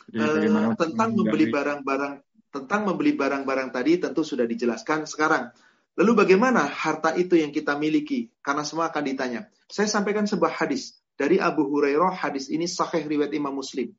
Jadi, 0.08 0.48
uh, 0.52 0.76
tentang 0.76 1.16
membeli 1.16 1.48
barang-barang 1.48 2.14
tentang 2.54 2.86
membeli 2.86 3.18
barang-barang 3.18 3.74
tadi 3.74 3.98
tentu 3.98 4.22
sudah 4.22 4.46
dijelaskan 4.46 5.10
sekarang. 5.10 5.50
Lalu 5.98 6.26
bagaimana 6.26 6.62
harta 6.66 7.14
itu 7.18 7.34
yang 7.34 7.50
kita 7.50 7.74
miliki? 7.74 8.30
Karena 8.38 8.62
semua 8.62 8.94
akan 8.94 9.02
ditanya. 9.02 9.50
Saya 9.66 9.90
sampaikan 9.90 10.26
sebuah 10.26 10.62
hadis 10.62 11.02
dari 11.14 11.38
Abu 11.38 11.70
Hurairah 11.70 12.14
hadis 12.14 12.50
ini 12.50 12.66
sahih 12.66 13.06
riwayat 13.06 13.30
Imam 13.30 13.54
Muslim. 13.54 13.94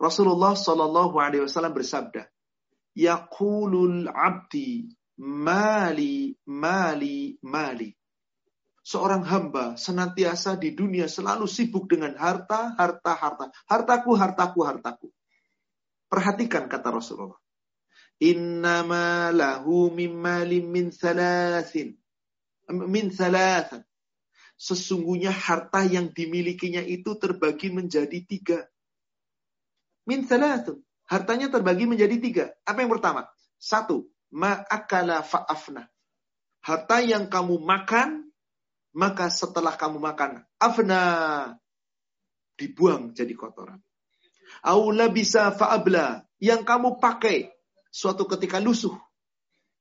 Rasulullah 0.00 0.56
Shallallahu 0.56 1.18
Alaihi 1.20 1.44
Wasallam 1.44 1.76
bersabda, 1.76 2.30
Yaqulul 2.96 4.08
abdi 4.08 4.88
mali 5.20 6.34
mali 6.48 7.36
mali. 7.44 7.90
Seorang 8.80 9.22
hamba 9.28 9.76
senantiasa 9.76 10.56
di 10.56 10.72
dunia 10.72 11.04
selalu 11.04 11.44
sibuk 11.44 11.84
dengan 11.86 12.16
harta, 12.16 12.74
harta, 12.74 13.12
harta. 13.12 13.44
Hartaku, 13.68 14.16
hartaku, 14.16 14.60
hartaku. 14.64 15.08
Perhatikan 16.08 16.66
kata 16.66 16.88
Rasulullah. 16.90 17.38
Innama 18.18 19.30
lahu 19.30 19.92
min 19.92 20.16
mali 20.16 20.64
min 20.64 20.90
thalathin. 20.90 21.94
Min 22.72 23.12
thalathan 23.12 23.84
sesungguhnya 24.60 25.32
harta 25.32 25.88
yang 25.88 26.12
dimilikinya 26.12 26.84
itu 26.84 27.16
terbagi 27.16 27.72
menjadi 27.72 28.20
tiga. 28.28 28.68
Min 30.04 30.28
salatu. 30.28 30.84
Hartanya 31.08 31.48
terbagi 31.48 31.88
menjadi 31.88 32.16
tiga. 32.20 32.44
Apa 32.68 32.84
yang 32.84 32.92
pertama? 32.92 33.26
Satu, 33.56 34.06
ma'akala 34.30 35.24
fa'afna. 35.24 35.88
Harta 36.60 37.00
yang 37.00 37.32
kamu 37.32 37.56
makan, 37.56 38.30
maka 38.92 39.32
setelah 39.32 39.74
kamu 39.74 39.96
makan, 39.96 40.44
afna, 40.60 41.02
dibuang 42.60 43.16
jadi 43.16 43.32
kotoran. 43.32 43.80
Aula 44.60 45.08
bisa 45.08 45.50
fa'abla, 45.56 46.28
yang 46.38 46.62
kamu 46.68 47.00
pakai 47.00 47.48
suatu 47.90 48.28
ketika 48.28 48.60
lusuh, 48.60 48.94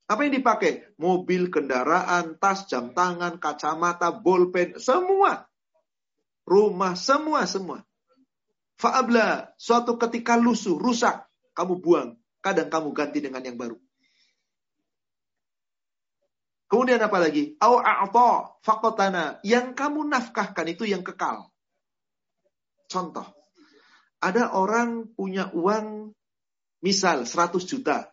apa 0.10 0.26
yang 0.26 0.41
dipakai? 0.41 0.98
Mobil, 0.98 1.53
kendaraan, 1.53 2.41
tas, 2.41 2.65
jam 2.65 2.98
tangan, 2.98 3.38
kacamata, 3.38 4.10
bolpen, 4.10 4.81
semua. 4.81 5.45
Rumah, 6.49 6.98
semua, 6.98 7.45
semua. 7.45 7.86
Fa'abla, 8.81 9.53
suatu 9.61 10.02
ketika 10.02 10.34
lusuh, 10.34 10.81
rusak, 10.81 11.30
kamu 11.53 11.77
buang. 11.77 12.10
Kadang 12.41 12.73
kamu 12.73 12.90
ganti 12.98 13.22
dengan 13.22 13.45
yang 13.45 13.53
baru. 13.53 13.77
Kemudian 16.69 17.02
apa 17.02 17.18
lagi? 17.22 17.53
Au 17.61 17.77
fakotana. 18.65 19.38
Yang 19.45 19.77
kamu 19.77 20.10
nafkahkan 20.10 20.73
itu 20.73 20.90
yang 20.90 21.06
kekal. 21.06 21.53
Contoh. 22.90 23.30
Ada 24.26 24.57
orang 24.57 25.14
punya 25.14 25.53
uang 25.53 26.18
misal 26.81 27.30
100 27.30 27.61
juta. 27.65 28.10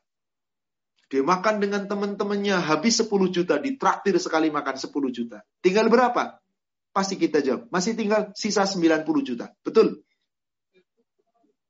Dia 1.07 1.23
makan 1.23 1.63
dengan 1.63 1.87
teman-temannya 1.87 2.59
habis 2.59 2.99
10 2.99 3.31
juta, 3.31 3.63
ditraktir 3.63 4.19
sekali 4.19 4.51
makan 4.51 4.75
10 4.75 4.91
juta. 5.15 5.47
Tinggal 5.63 5.87
berapa? 5.87 6.43
Pasti 6.91 7.15
kita 7.15 7.45
jawab, 7.45 7.71
masih 7.71 7.95
tinggal 7.95 8.35
sisa 8.35 8.67
90 8.67 9.07
juta. 9.23 9.53
Betul? 9.63 10.03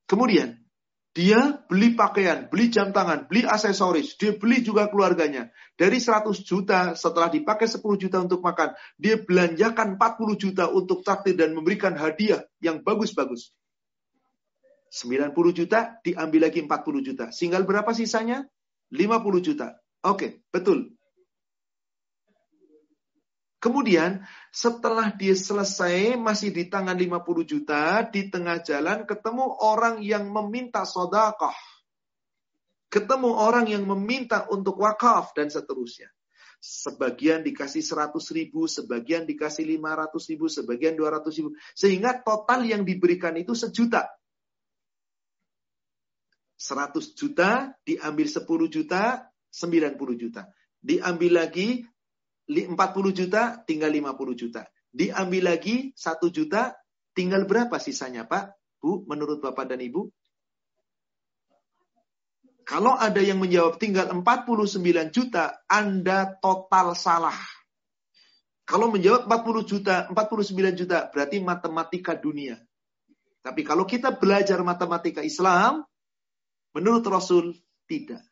Kemudian, 0.07 0.57
Dia 1.17 1.65
beli 1.65 1.97
pakaian, 1.97 2.45
beli 2.45 2.69
jam 2.69 2.93
tangan, 2.93 3.25
beli 3.25 3.41
aksesoris, 3.41 4.21
dia 4.21 4.37
beli 4.37 4.61
juga 4.61 4.85
keluarganya. 4.85 5.49
Dari 5.73 5.97
100 5.97 6.45
juta 6.45 6.93
setelah 6.93 7.33
dipakai 7.33 7.65
10 7.65 7.81
juta 7.97 8.21
untuk 8.21 8.45
makan, 8.45 8.77
dia 9.01 9.17
belanjakan 9.17 9.97
40 9.97 10.37
juta 10.37 10.69
untuk 10.69 11.01
traktir 11.01 11.33
dan 11.33 11.57
memberikan 11.57 11.97
hadiah 11.97 12.45
yang 12.61 12.85
bagus-bagus. 12.85 13.49
90 14.93 15.33
juta 15.57 15.97
diambil 16.05 16.53
lagi 16.53 16.61
40 16.61 17.01
juta. 17.01 17.25
Singgal 17.33 17.65
berapa 17.65 17.89
sisanya? 17.97 18.45
50 18.91 19.43
juta. 19.43 19.75
Oke, 20.05 20.43
betul. 20.49 20.97
Kemudian 23.57 24.21
setelah 24.53 25.09
dia 25.17 25.33
selesai 25.33 26.13
masih 26.13 26.53
di 26.53 26.69
tangan 26.69 26.93
50 26.93 27.41
juta, 27.41 28.05
di 28.05 28.29
tengah 28.29 28.61
jalan 28.61 29.03
ketemu 29.09 29.45
orang 29.59 29.97
yang 30.05 30.29
meminta 30.29 30.85
sodakoh. 30.85 31.57
Ketemu 32.87 33.27
orang 33.33 33.67
yang 33.67 33.83
meminta 33.83 34.47
untuk 34.47 34.79
wakaf 34.79 35.35
dan 35.35 35.51
seterusnya. 35.51 36.07
Sebagian 36.57 37.45
dikasih 37.45 37.83
100 37.83 38.17
ribu, 38.33 38.65
sebagian 38.65 39.27
dikasih 39.27 39.67
500 39.77 40.31
ribu, 40.31 40.45
sebagian 40.47 40.93
200 40.95 41.37
ribu. 41.37 41.49
Sehingga 41.75 42.21
total 42.21 42.63
yang 42.63 42.81
diberikan 42.87 43.35
itu 43.37 43.53
sejuta. 43.53 44.16
100 46.57 47.13
juta, 47.13 47.77
diambil 47.85 48.25
10 48.25 48.43
juta, 48.73 49.29
90 49.53 50.17
juta. 50.17 50.49
Diambil 50.81 51.31
lagi 51.45 51.85
40 52.49 52.73
juta, 53.13 53.61
tinggal 53.63 53.93
50 53.93 54.33
juta. 54.33 54.65
Diambil 54.89 55.53
lagi 55.53 55.93
1 55.93 56.33
juta, 56.33 56.73
tinggal 57.13 57.45
berapa 57.45 57.77
sisanya 57.77 58.25
Pak? 58.25 58.57
Bu, 58.81 59.05
menurut 59.05 59.41
Bapak 59.41 59.69
dan 59.69 59.81
Ibu? 59.81 60.09
Kalau 62.67 62.99
ada 62.99 63.23
yang 63.23 63.39
menjawab 63.39 63.79
tinggal 63.79 64.11
49 64.11 64.83
juta, 65.15 65.63
Anda 65.71 66.35
total 66.43 66.99
salah. 66.99 67.37
Kalau 68.67 68.91
menjawab 68.91 69.23
40 69.31 69.63
juta, 69.63 69.95
49 70.11 70.75
juta, 70.75 71.07
berarti 71.07 71.39
matematika 71.39 72.11
dunia. 72.11 72.59
Tapi 73.39 73.63
kalau 73.63 73.87
kita 73.87 74.11
belajar 74.11 74.59
matematika 74.59 75.23
Islam, 75.23 75.87
menurut 76.73 77.03
Rasul, 77.07 77.55
tidak. 77.85 78.23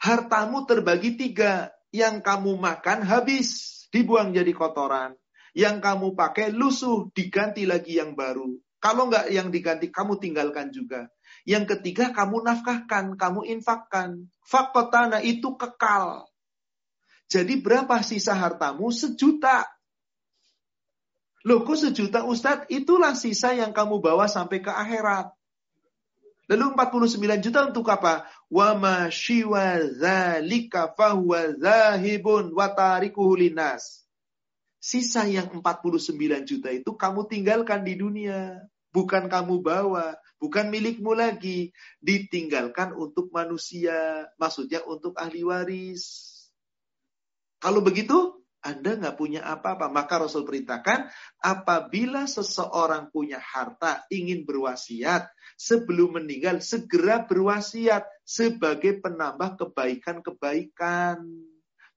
Hartamu 0.00 0.64
terbagi 0.64 1.16
tiga. 1.16 1.68
Yang 1.90 2.22
kamu 2.22 2.54
makan 2.54 3.02
habis, 3.02 3.82
dibuang 3.90 4.30
jadi 4.30 4.54
kotoran. 4.54 5.18
Yang 5.58 5.82
kamu 5.82 6.14
pakai 6.14 6.54
lusuh, 6.54 7.10
diganti 7.10 7.66
lagi 7.66 7.98
yang 7.98 8.14
baru. 8.14 8.54
Kalau 8.78 9.10
nggak 9.10 9.28
yang 9.34 9.50
diganti, 9.50 9.90
kamu 9.90 10.22
tinggalkan 10.22 10.70
juga. 10.70 11.10
Yang 11.42 11.76
ketiga, 11.76 12.14
kamu 12.14 12.46
nafkahkan, 12.46 13.18
kamu 13.18 13.44
infakkan. 13.58 14.30
Fakotana 14.46 15.18
itu 15.20 15.58
kekal. 15.58 16.30
Jadi 17.30 17.58
berapa 17.58 18.02
sisa 18.06 18.38
hartamu? 18.38 18.94
Sejuta. 18.94 19.66
Loh 21.46 21.64
kok 21.64 21.78
sejuta 21.78 22.26
Ustadz? 22.26 22.68
Itulah 22.68 23.16
sisa 23.16 23.56
yang 23.56 23.72
kamu 23.72 24.02
bawa 24.02 24.28
sampai 24.28 24.60
ke 24.60 24.68
akhirat. 24.68 25.32
Lalu 26.50 26.74
49 26.74 27.46
juta 27.46 27.70
untuk 27.70 27.86
apa? 27.94 28.26
Wa 28.50 28.74
ma 28.74 29.06
shiwa 29.06 29.78
dzalika 29.86 30.90
fahuwa 30.98 31.54
zahibun 31.54 32.50
wa 32.50 32.66
tarikuhu 32.74 33.38
linas. 33.38 34.02
Sisa 34.82 35.30
yang 35.30 35.46
49 35.46 36.18
juta 36.42 36.74
itu 36.74 36.90
kamu 36.98 37.30
tinggalkan 37.30 37.86
di 37.86 37.94
dunia, 37.94 38.66
bukan 38.90 39.30
kamu 39.30 39.62
bawa, 39.62 40.18
bukan 40.42 40.74
milikmu 40.74 41.14
lagi, 41.14 41.70
ditinggalkan 42.02 42.98
untuk 42.98 43.30
manusia, 43.30 44.26
maksudnya 44.34 44.82
untuk 44.90 45.14
ahli 45.22 45.46
waris. 45.46 46.26
Kalau 47.62 47.78
begitu, 47.78 48.39
anda 48.60 48.96
nggak 48.96 49.16
punya 49.16 49.40
apa-apa. 49.40 49.88
Maka 49.88 50.20
Rasul 50.20 50.44
perintahkan, 50.44 51.08
apabila 51.40 52.28
seseorang 52.28 53.08
punya 53.08 53.40
harta, 53.40 54.04
ingin 54.12 54.44
berwasiat, 54.44 55.32
sebelum 55.56 56.20
meninggal, 56.20 56.60
segera 56.60 57.24
berwasiat 57.24 58.04
sebagai 58.24 59.00
penambah 59.00 59.60
kebaikan-kebaikan. 59.60 61.24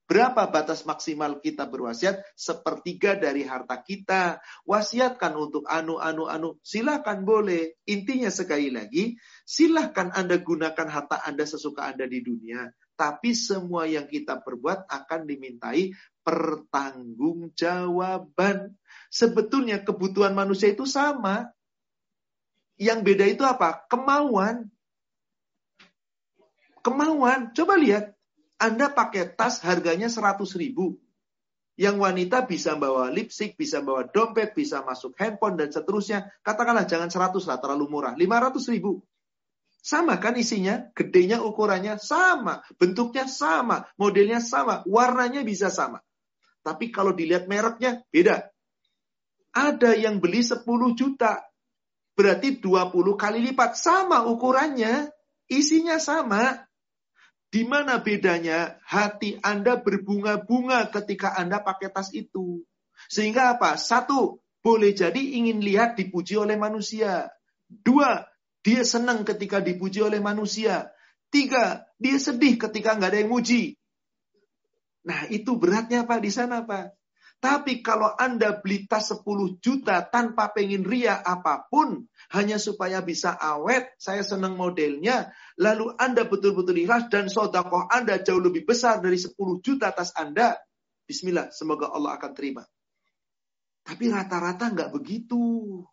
Berapa 0.03 0.51
batas 0.51 0.83
maksimal 0.83 1.39
kita 1.39 1.63
berwasiat? 1.63 2.19
Sepertiga 2.35 3.15
dari 3.15 3.47
harta 3.47 3.79
kita. 3.79 4.43
Wasiatkan 4.67 5.31
untuk 5.39 5.63
anu, 5.63 5.95
anu, 5.95 6.27
anu. 6.27 6.59
Silahkan 6.59 7.23
boleh. 7.23 7.79
Intinya 7.87 8.27
sekali 8.27 8.67
lagi, 8.67 9.15
silahkan 9.47 10.11
Anda 10.11 10.43
gunakan 10.43 10.87
harta 10.91 11.23
Anda 11.23 11.47
sesuka 11.47 11.87
Anda 11.87 12.03
di 12.03 12.19
dunia. 12.19 12.67
Tapi 12.93 13.31
semua 13.33 13.89
yang 13.89 14.05
kita 14.05 14.43
perbuat 14.43 14.85
akan 14.85 15.25
dimintai 15.25 15.95
pertanggungjawaban. 16.23 18.71
Sebetulnya 19.13 19.77
kebutuhan 19.83 20.33
manusia 20.33 20.73
itu 20.73 20.89
sama. 20.89 21.53
Yang 22.79 22.99
beda 23.05 23.25
itu 23.29 23.45
apa? 23.45 23.85
Kemauan. 23.85 24.71
Kemauan. 26.81 27.53
Coba 27.53 27.77
lihat. 27.77 28.17
Anda 28.57 28.89
pakai 28.89 29.29
tas 29.35 29.59
harganya 29.61 30.07
100 30.07 30.55
ribu. 30.55 31.03
Yang 31.73 32.05
wanita 32.05 32.45
bisa 32.45 32.77
bawa 32.77 33.09
lipstick, 33.09 33.57
bisa 33.57 33.81
bawa 33.81 34.05
dompet, 34.05 34.53
bisa 34.53 34.85
masuk 34.85 35.17
handphone, 35.17 35.57
dan 35.57 35.73
seterusnya. 35.73 36.29
Katakanlah 36.45 36.85
jangan 36.85 37.09
100 37.09 37.49
lah, 37.49 37.57
terlalu 37.57 37.89
murah. 37.89 38.13
500 38.13 38.71
ribu. 38.71 39.01
Sama 39.83 40.15
kan 40.15 40.39
isinya? 40.39 40.87
Gedenya 40.95 41.43
ukurannya 41.43 41.99
sama. 41.99 42.63
Bentuknya 42.79 43.27
sama. 43.27 43.83
Modelnya 43.99 44.39
sama. 44.39 44.79
Warnanya 44.87 45.43
bisa 45.43 45.67
sama. 45.67 45.99
Tapi 46.63 46.89
kalau 46.89 47.11
dilihat 47.11 47.45
mereknya, 47.51 48.01
beda. 48.09 48.47
Ada 49.53 49.93
yang 49.99 50.17
beli 50.23 50.41
10 50.41 50.63
juta. 50.95 51.43
Berarti 52.15 52.57
20 52.57 53.19
kali 53.19 53.39
lipat. 53.51 53.75
Sama 53.75 54.23
ukurannya. 54.25 55.11
Isinya 55.51 55.99
sama. 55.99 56.63
Di 57.53 57.67
mana 57.67 58.01
bedanya? 58.01 58.81
Hati 58.87 59.37
Anda 59.43 59.77
berbunga-bunga 59.77 60.89
ketika 60.89 61.37
Anda 61.37 61.61
pakai 61.61 61.93
tas 61.93 62.09
itu. 62.15 62.65
Sehingga 63.11 63.53
apa? 63.53 63.77
Satu, 63.77 64.41
boleh 64.63 64.95
jadi 64.95 65.19
ingin 65.19 65.61
lihat 65.61 65.99
dipuji 65.99 66.39
oleh 66.39 66.55
manusia. 66.55 67.29
Dua, 67.67 68.25
dia 68.63 68.81
senang 68.87 69.27
ketika 69.27 69.59
dipuji 69.59 69.99
oleh 69.99 70.23
manusia. 70.23 70.89
Tiga, 71.27 71.83
dia 71.99 72.17
sedih 72.17 72.55
ketika 72.55 72.95
nggak 72.95 73.11
ada 73.11 73.19
yang 73.21 73.29
muji. 73.29 73.75
Nah, 75.03 75.27
itu 75.27 75.59
beratnya 75.59 76.07
Pak 76.07 76.19
di 76.23 76.31
sana 76.31 76.63
Pak. 76.63 76.95
Tapi 77.43 77.83
kalau 77.83 78.07
Anda 78.15 78.55
beli 78.55 78.87
tas 78.87 79.11
10 79.11 79.59
juta 79.59 79.99
tanpa 80.07 80.55
pengen 80.55 80.87
ria 80.87 81.19
apa 81.19 81.67
pun, 81.67 82.07
hanya 82.31 82.55
supaya 82.55 83.03
bisa 83.03 83.35
awet, 83.35 83.91
saya 83.99 84.23
senang 84.23 84.55
modelnya, 84.55 85.27
lalu 85.59 85.91
Anda 85.99 86.23
betul-betul 86.23 86.87
ikhlas 86.87 87.11
dan 87.11 87.27
sodakoh 87.27 87.91
Anda 87.91 88.23
jauh 88.23 88.39
lebih 88.39 88.63
besar 88.63 89.03
dari 89.03 89.19
10 89.19 89.35
juta 89.59 89.91
tas 89.91 90.15
Anda, 90.15 90.55
Bismillah, 91.03 91.51
semoga 91.51 91.91
Allah 91.91 92.15
akan 92.15 92.31
terima. 92.31 92.63
Tapi 93.83 94.07
rata-rata 94.07 94.71
nggak 94.71 94.95
begitu. 94.95 95.83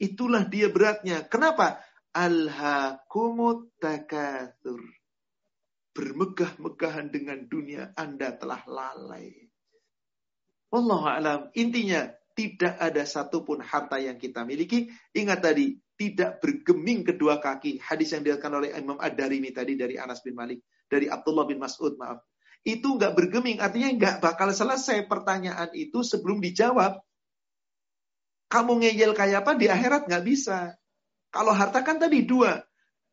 Itulah 0.00 0.48
dia 0.48 0.72
beratnya. 0.72 1.28
Kenapa? 1.28 1.84
Alhaakumut 2.16 3.68
takatsur 3.76 4.80
bermegah-megahan 6.00 7.12
dengan 7.12 7.44
dunia, 7.44 7.92
Anda 7.92 8.32
telah 8.32 8.64
lalai. 8.64 9.36
Allah 10.72 11.02
alam, 11.12 11.40
intinya 11.52 12.08
tidak 12.32 12.80
ada 12.80 13.04
satupun 13.04 13.60
harta 13.60 14.00
yang 14.00 14.16
kita 14.16 14.48
miliki. 14.48 14.88
Ingat 15.12 15.44
tadi, 15.44 15.76
tidak 16.00 16.40
bergeming 16.40 17.04
kedua 17.04 17.36
kaki. 17.36 17.84
Hadis 17.84 18.16
yang 18.16 18.24
dikatakan 18.24 18.64
oleh 18.64 18.72
Imam 18.72 18.96
Ad-Darimi 18.96 19.52
tadi 19.52 19.76
dari 19.76 20.00
Anas 20.00 20.24
bin 20.24 20.32
Malik, 20.32 20.64
dari 20.88 21.04
Abdullah 21.04 21.44
bin 21.44 21.60
Mas'ud, 21.60 22.00
maaf. 22.00 22.24
Itu 22.64 22.96
nggak 22.96 23.12
bergeming, 23.12 23.60
artinya 23.60 23.92
nggak 23.92 24.16
bakal 24.24 24.48
selesai 24.56 25.04
pertanyaan 25.04 25.68
itu 25.76 26.00
sebelum 26.00 26.40
dijawab. 26.40 26.96
Kamu 28.48 28.72
ngeyel 28.80 29.12
kayak 29.12 29.44
apa 29.44 29.52
di 29.60 29.68
akhirat 29.68 30.08
nggak 30.08 30.24
bisa. 30.24 30.80
Kalau 31.28 31.52
harta 31.52 31.84
kan 31.84 32.00
tadi 32.00 32.24
dua. 32.24 32.56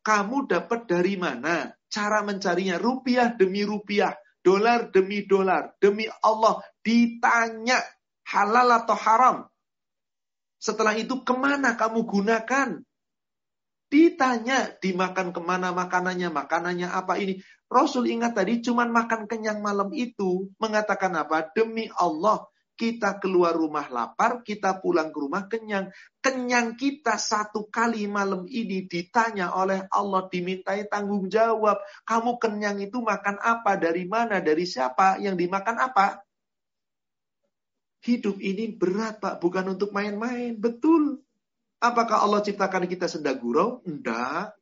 Kamu 0.08 0.48
dapat 0.48 0.88
dari 0.88 1.20
mana? 1.20 1.68
cara 1.88 2.20
mencarinya 2.20 2.76
rupiah 2.76 3.32
demi 3.32 3.64
rupiah, 3.64 4.14
dolar 4.44 4.92
demi 4.92 5.24
dolar, 5.24 5.74
demi 5.80 6.04
Allah 6.20 6.60
ditanya 6.84 7.80
halal 8.28 8.68
atau 8.84 8.96
haram. 8.96 9.36
Setelah 10.60 10.94
itu 11.00 11.24
ke 11.24 11.34
mana 11.34 11.74
kamu 11.74 12.04
gunakan? 12.04 12.84
Ditanya 13.88 14.76
dimakan 14.84 15.32
ke 15.32 15.40
mana 15.40 15.72
makanannya, 15.72 16.28
makanannya 16.28 16.88
apa 16.92 17.16
ini. 17.16 17.40
Rasul 17.68 18.08
ingat 18.12 18.36
tadi 18.36 18.60
cuman 18.60 18.92
makan 18.92 19.24
kenyang 19.28 19.64
malam 19.64 19.92
itu 19.96 20.52
mengatakan 20.60 21.12
apa? 21.16 21.48
Demi 21.56 21.88
Allah 21.96 22.44
kita 22.78 23.18
keluar 23.18 23.58
rumah 23.58 23.90
lapar, 23.90 24.46
kita 24.46 24.78
pulang 24.78 25.10
ke 25.10 25.18
rumah 25.18 25.50
kenyang. 25.50 25.90
Kenyang 26.22 26.78
kita 26.78 27.18
satu 27.18 27.66
kali 27.66 28.06
malam 28.06 28.46
ini 28.46 28.86
ditanya 28.86 29.50
oleh 29.58 29.90
Allah, 29.90 30.30
dimintai 30.30 30.86
tanggung 30.86 31.26
jawab. 31.26 31.82
Kamu 32.06 32.38
kenyang 32.38 32.78
itu 32.78 33.02
makan 33.02 33.42
apa, 33.42 33.74
dari 33.74 34.06
mana, 34.06 34.38
dari 34.38 34.62
siapa, 34.62 35.18
yang 35.18 35.34
dimakan 35.34 35.82
apa? 35.82 36.22
Hidup 37.98 38.38
ini 38.38 38.70
berat 38.70 39.18
Pak, 39.18 39.42
bukan 39.42 39.74
untuk 39.74 39.90
main-main. 39.90 40.54
Betul. 40.54 41.18
Apakah 41.82 42.22
Allah 42.22 42.46
ciptakan 42.46 42.86
kita 42.86 43.10
sendagurau? 43.10 43.82
Enggak. 43.82 44.54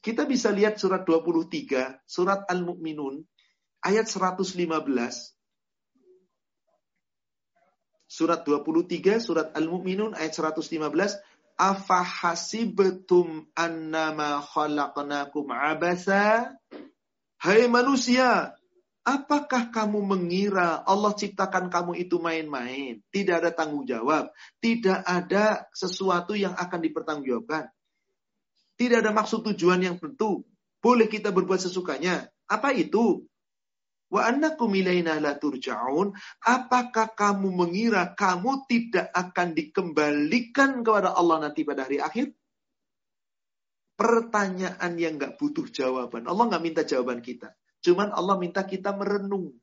Kita 0.00 0.24
bisa 0.24 0.48
lihat 0.48 0.80
surat 0.80 1.04
23, 1.04 2.00
surat 2.08 2.48
Al-Mu'minun, 2.48 3.20
ayat 3.84 4.08
115. 4.08 5.35
Surat 8.06 8.46
23, 8.46 9.18
surat 9.18 9.50
Al-Mu'minun 9.58 10.14
ayat 10.14 10.30
115. 10.30 11.18
Afahasibetum 11.58 13.50
annama 13.58 14.38
khalaqnakum 14.46 15.50
abasa. 15.50 16.54
Hai 17.42 17.66
manusia, 17.66 18.54
apakah 19.02 19.74
kamu 19.74 20.06
mengira 20.06 20.86
Allah 20.86 21.12
ciptakan 21.18 21.66
kamu 21.66 21.98
itu 21.98 22.22
main-main? 22.22 23.02
Tidak 23.10 23.42
ada 23.42 23.50
tanggung 23.50 23.82
jawab. 23.82 24.30
Tidak 24.62 25.02
ada 25.02 25.66
sesuatu 25.74 26.38
yang 26.38 26.54
akan 26.54 26.80
dipertanggungjawabkan. 26.86 27.74
Tidak 28.76 28.98
ada 29.00 29.10
maksud 29.10 29.42
tujuan 29.52 29.82
yang 29.82 29.96
tentu. 29.96 30.44
Boleh 30.78 31.08
kita 31.10 31.32
berbuat 31.32 31.58
sesukanya. 31.58 32.28
Apa 32.46 32.70
itu? 32.70 33.26
Wa 34.06 34.30
annakum 34.30 34.70
ilaina 34.70 35.18
la 35.18 35.34
turja'un. 35.34 36.14
Apakah 36.46 37.14
kamu 37.14 37.50
mengira 37.50 38.14
kamu 38.14 38.66
tidak 38.70 39.10
akan 39.10 39.50
dikembalikan 39.52 40.86
kepada 40.86 41.18
Allah 41.18 41.50
nanti 41.50 41.66
pada 41.66 41.86
hari 41.90 41.98
akhir? 41.98 42.30
Pertanyaan 43.96 44.92
yang 45.00 45.18
nggak 45.18 45.40
butuh 45.40 45.66
jawaban. 45.72 46.28
Allah 46.30 46.44
nggak 46.52 46.62
minta 46.62 46.82
jawaban 46.86 47.18
kita. 47.24 47.50
Cuman 47.82 48.14
Allah 48.14 48.36
minta 48.38 48.62
kita 48.62 48.94
merenung. 48.94 49.56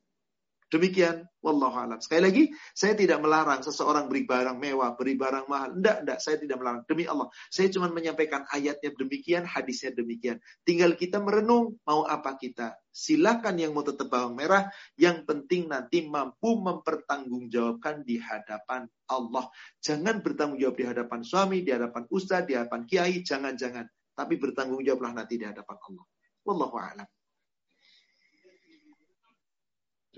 Demikian, 0.74 1.30
wallahu 1.46 1.78
alam. 1.78 2.02
Sekali 2.02 2.22
lagi, 2.26 2.44
saya 2.74 2.98
tidak 2.98 3.22
melarang 3.22 3.62
seseorang 3.62 4.10
beri 4.10 4.26
barang 4.26 4.58
mewah, 4.58 4.98
beri 4.98 5.14
barang 5.14 5.46
mahal. 5.46 5.78
Enggak, 5.78 6.02
enggak, 6.02 6.18
saya 6.18 6.42
tidak 6.42 6.58
melarang. 6.58 6.82
Demi 6.90 7.06
Allah, 7.06 7.30
saya 7.54 7.70
cuma 7.70 7.94
menyampaikan 7.94 8.42
ayatnya 8.50 8.90
demikian, 8.98 9.46
hadisnya 9.46 9.94
demikian. 9.94 10.42
Tinggal 10.66 10.98
kita 10.98 11.22
merenung, 11.22 11.78
mau 11.86 12.10
apa 12.10 12.34
kita. 12.42 12.74
Silakan 12.90 13.62
yang 13.62 13.78
mau 13.78 13.86
tetap 13.86 14.10
bawang 14.10 14.34
merah, 14.34 14.74
yang 14.98 15.22
penting 15.30 15.70
nanti 15.70 16.10
mampu 16.10 16.58
mempertanggungjawabkan 16.58 18.02
di 18.02 18.18
hadapan 18.18 18.90
Allah. 19.14 19.54
Jangan 19.78 20.26
bertanggung 20.26 20.58
jawab 20.58 20.74
di 20.82 20.86
hadapan 20.90 21.22
suami, 21.22 21.62
di 21.62 21.70
hadapan 21.70 22.10
ustaz, 22.10 22.50
di 22.50 22.58
hadapan 22.58 22.90
kiai, 22.90 23.22
jangan-jangan. 23.22 23.86
Tapi 24.18 24.42
bertanggung 24.42 24.82
jawablah 24.82 25.22
nanti 25.22 25.38
di 25.38 25.46
hadapan 25.46 25.78
Allah. 25.86 26.06
Wallahu 26.50 26.78
a'lam. 26.82 27.06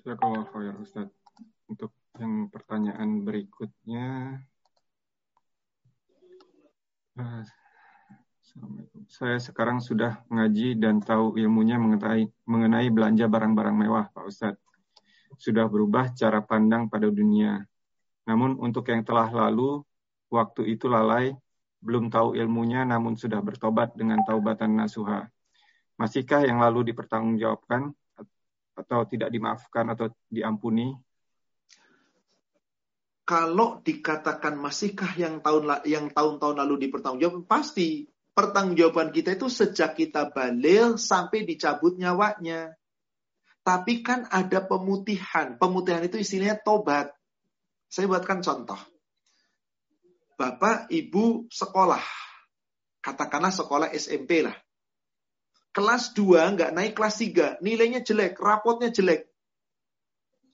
Jazakallah 0.05 0.45
khair 0.53 0.77
Ustaz. 0.77 1.09
Untuk 1.65 1.89
yang 2.21 2.45
pertanyaan 2.53 3.25
berikutnya. 3.25 4.37
Uh, 7.17 7.41
Saya 9.09 9.41
sekarang 9.41 9.81
sudah 9.81 10.21
mengaji 10.29 10.77
dan 10.77 11.01
tahu 11.01 11.41
ilmunya 11.41 11.81
mengenai, 11.81 12.29
mengenai 12.45 12.87
belanja 12.93 13.25
barang-barang 13.25 13.73
mewah, 13.73 14.05
Pak 14.13 14.29
Ustadz. 14.29 14.61
Sudah 15.41 15.65
berubah 15.65 16.13
cara 16.13 16.37
pandang 16.45 16.85
pada 16.85 17.09
dunia. 17.09 17.65
Namun 18.29 18.61
untuk 18.61 18.85
yang 18.93 19.01
telah 19.01 19.25
lalu, 19.33 19.81
waktu 20.29 20.69
itu 20.77 20.85
lalai, 20.85 21.33
belum 21.81 22.13
tahu 22.13 22.37
ilmunya 22.37 22.85
namun 22.85 23.17
sudah 23.17 23.41
bertobat 23.41 23.97
dengan 23.97 24.21
taubatan 24.21 24.69
nasuha. 24.69 25.25
Masihkah 25.97 26.45
yang 26.45 26.61
lalu 26.61 26.93
dipertanggungjawabkan 26.93 27.89
atau 28.75 29.07
tidak 29.07 29.31
dimaafkan 29.31 29.87
atau 29.95 30.11
diampuni? 30.27 30.91
Kalau 33.25 33.81
dikatakan 33.81 34.53
masihkah 34.53 35.17
yang 35.17 35.41
tahun 35.41 35.81
yang 35.89 36.13
tahun-tahun 36.13 36.61
lalu 36.61 36.85
dipertanggungjawabkan 36.85 37.49
pasti 37.49 38.05
pertanggungjawaban 38.37 39.09
kita 39.09 39.33
itu 39.33 39.49
sejak 39.49 39.97
kita 39.97 40.29
balik 40.29 41.01
sampai 41.01 41.41
dicabut 41.41 41.97
nyawanya. 41.97 42.77
Tapi 43.65 44.05
kan 44.05 44.29
ada 44.29 44.61
pemutihan. 44.61 45.57
Pemutihan 45.57 46.05
itu 46.05 46.21
istilahnya 46.21 46.61
tobat. 46.61 47.09
Saya 47.89 48.05
buatkan 48.05 48.45
contoh. 48.45 48.77
Bapak, 50.37 50.93
Ibu 50.93 51.49
sekolah. 51.49 52.03
Katakanlah 53.01 53.49
sekolah 53.49 53.89
SMP 53.89 54.45
lah 54.45 54.53
kelas 55.75 56.15
2 56.15 56.55
nggak 56.55 56.71
naik 56.71 56.93
kelas 56.95 57.15
3, 57.19 57.59
nilainya 57.59 57.99
jelek, 57.99 58.39
rapotnya 58.39 58.95
jelek. 58.95 59.27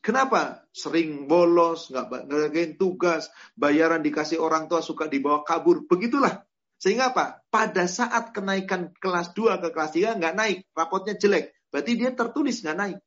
Kenapa? 0.02 0.66
Sering 0.74 1.30
bolos, 1.30 1.94
nggak 1.94 2.26
ngerjain 2.26 2.74
tugas, 2.82 3.30
bayaran 3.54 4.02
dikasih 4.02 4.42
orang 4.42 4.66
tua 4.66 4.82
suka 4.82 5.06
dibawa 5.06 5.46
kabur. 5.46 5.86
Begitulah. 5.86 6.42
Sehingga 6.82 7.14
apa? 7.14 7.46
Pada 7.54 7.86
saat 7.86 8.34
kenaikan 8.34 8.90
kelas 8.98 9.38
2 9.38 9.62
ke 9.62 9.70
kelas 9.70 9.94
3 9.94 10.18
nggak 10.18 10.34
naik, 10.34 10.66
rapotnya 10.74 11.14
jelek. 11.14 11.54
Berarti 11.70 11.92
dia 11.94 12.10
tertulis 12.18 12.66
nggak 12.66 12.78
naik. 12.82 12.98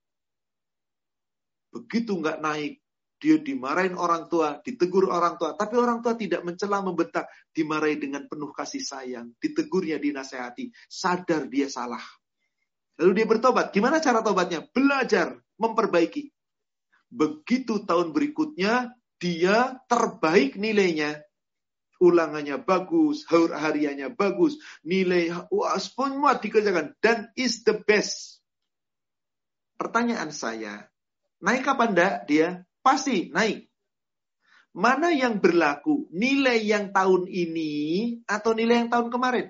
Begitu 1.75 2.15
nggak 2.15 2.39
naik, 2.39 2.79
dia 3.25 3.41
dimarahin 3.41 3.97
orang 3.97 4.29
tua, 4.29 4.61
ditegur 4.61 5.09
orang 5.09 5.41
tua, 5.41 5.57
tapi 5.57 5.81
orang 5.81 6.05
tua 6.05 6.13
tidak 6.13 6.45
mencela 6.45 6.85
membentak, 6.85 7.25
dimarahi 7.57 7.97
dengan 7.97 8.29
penuh 8.29 8.53
kasih 8.53 8.85
sayang, 8.85 9.33
ditegurnya, 9.41 9.97
dinasehati, 9.97 10.69
sadar 10.85 11.49
dia 11.49 11.73
salah. 11.73 12.05
Lalu 13.01 13.25
dia 13.25 13.27
bertobat. 13.27 13.73
Gimana 13.73 13.97
cara 14.05 14.21
tobatnya? 14.21 14.61
Belajar, 14.69 15.41
memperbaiki. 15.57 16.29
Begitu 17.09 17.89
tahun 17.89 18.13
berikutnya, 18.13 18.93
dia 19.17 19.81
terbaik 19.89 20.61
nilainya. 20.61 21.25
Ulangannya 22.05 22.61
bagus, 22.61 23.25
hariannya 23.33 24.13
bagus, 24.13 24.61
nilai 24.85 25.33
wah, 25.49 25.81
semua 25.81 26.37
dikerjakan 26.37 26.93
dan 27.01 27.33
is 27.39 27.65
the 27.65 27.81
best. 27.89 28.45
Pertanyaan 29.81 30.29
saya, 30.29 30.91
naik 31.41 31.65
apa 31.65 31.85
enggak 31.89 32.15
dia? 32.29 32.67
Pasti 32.85 33.33
naik. 33.33 33.65
Mana 34.77 35.09
yang 35.09 35.41
berlaku? 35.41 36.13
Nilai 36.13 36.61
yang 36.61 36.93
tahun 36.93 37.25
ini 37.25 37.73
atau 38.29 38.53
nilai 38.53 38.85
yang 38.85 38.91
tahun 38.93 39.09
kemarin? 39.09 39.49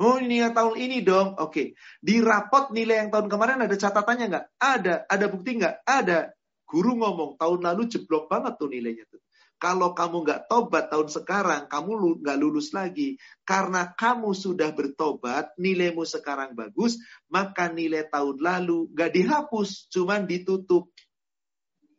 Oh 0.00 0.16
ini 0.16 0.40
yang 0.40 0.56
tahun 0.56 0.74
ini 0.80 1.04
dong. 1.04 1.36
Oke. 1.36 1.76
Di 2.00 2.24
rapot 2.24 2.72
nilai 2.72 3.04
yang 3.04 3.10
tahun 3.12 3.28
kemarin 3.28 3.60
ada 3.68 3.76
catatannya 3.76 4.26
nggak? 4.32 4.46
Ada. 4.56 4.94
Ada 5.04 5.26
bukti 5.28 5.60
nggak? 5.60 5.84
Ada. 5.84 6.32
Guru 6.64 6.96
ngomong 6.96 7.36
tahun 7.36 7.60
lalu 7.60 7.92
jeblok 7.92 8.32
banget 8.32 8.56
tuh 8.56 8.72
nilainya 8.72 9.04
tuh. 9.12 9.20
Kalau 9.60 9.94
kamu 9.94 10.26
nggak 10.26 10.42
tobat 10.50 10.90
tahun 10.90 11.08
sekarang, 11.08 11.62
kamu 11.70 12.20
nggak 12.20 12.38
lulus 12.38 12.74
lagi. 12.74 13.16
Karena 13.46 13.90
kamu 13.94 14.34
sudah 14.34 14.74
bertobat, 14.74 15.54
nilaimu 15.58 16.02
sekarang 16.04 16.52
bagus, 16.58 16.98
maka 17.30 17.70
nilai 17.70 18.04
tahun 18.10 18.42
lalu 18.42 18.90
nggak 18.92 19.10
dihapus, 19.14 19.88
cuman 19.94 20.26
ditutup 20.26 20.93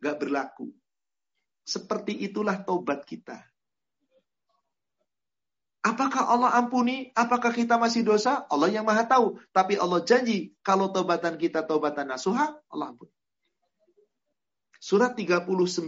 gak 0.06 0.22
berlaku. 0.22 0.70
Seperti 1.66 2.14
itulah 2.22 2.62
tobat 2.62 3.02
kita. 3.02 3.42
Apakah 5.82 6.30
Allah 6.30 6.54
ampuni? 6.58 7.14
Apakah 7.14 7.54
kita 7.54 7.78
masih 7.78 8.02
dosa? 8.06 8.46
Allah 8.50 8.70
yang 8.70 8.86
maha 8.86 9.06
tahu. 9.06 9.38
Tapi 9.54 9.78
Allah 9.78 10.02
janji, 10.02 10.54
kalau 10.62 10.90
tobatan 10.90 11.38
kita 11.38 11.62
tobatan 11.62 12.10
nasuha, 12.10 12.58
Allah 12.70 12.94
ampuni. 12.94 13.10
Surat 14.82 15.14
39, 15.14 15.86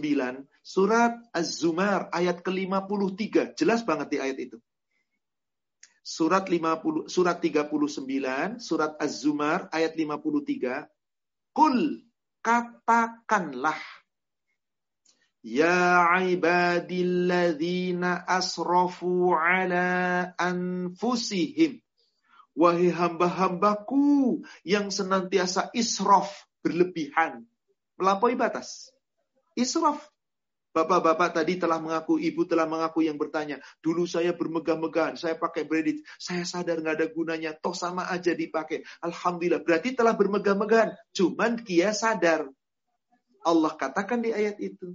surat 0.63 1.19
Az-Zumar 1.35 2.11
ayat 2.11 2.43
ke-53. 2.43 3.55
Jelas 3.59 3.83
banget 3.87 4.09
di 4.15 4.19
ayat 4.19 4.39
itu. 4.39 4.59
Surat 6.03 6.47
50 6.47 7.11
surat 7.11 7.37
39, 7.43 8.63
surat 8.63 8.97
Az-Zumar 9.03 9.67
ayat 9.75 9.99
53. 9.99 10.87
Kul 11.53 12.07
katakanlah 12.39 13.98
Ya 15.49 16.05
ibadilladzina 16.29 18.21
asrafu 18.29 19.33
ala 19.33 20.29
anfusihim. 20.37 21.81
Wahai 22.53 22.93
hamba-hambaku 22.93 24.45
yang 24.61 24.93
senantiasa 24.93 25.73
israf, 25.73 26.29
berlebihan, 26.61 27.49
melampaui 27.97 28.37
batas. 28.37 28.93
Israf. 29.57 30.05
Bapak-bapak 30.77 31.33
tadi 31.33 31.57
telah 31.57 31.81
mengaku, 31.81 32.21
ibu 32.21 32.45
telah 32.45 32.69
mengaku 32.69 33.09
yang 33.09 33.17
bertanya, 33.17 33.57
dulu 33.81 34.05
saya 34.05 34.37
bermegah-megahan, 34.37 35.17
saya 35.17 35.33
pakai 35.41 35.65
kredit, 35.65 36.05
saya 36.21 36.45
sadar 36.45 36.85
nggak 36.85 37.01
ada 37.01 37.09
gunanya, 37.09 37.57
toh 37.57 37.73
sama 37.73 38.05
aja 38.13 38.37
dipakai. 38.37 38.85
Alhamdulillah, 39.01 39.65
berarti 39.65 39.97
telah 39.97 40.13
bermegah-megahan. 40.13 40.93
Cuman 41.17 41.65
kia 41.65 41.97
sadar. 41.97 42.53
Allah 43.49 43.73
katakan 43.81 44.21
di 44.21 44.29
ayat 44.29 44.61
itu, 44.61 44.93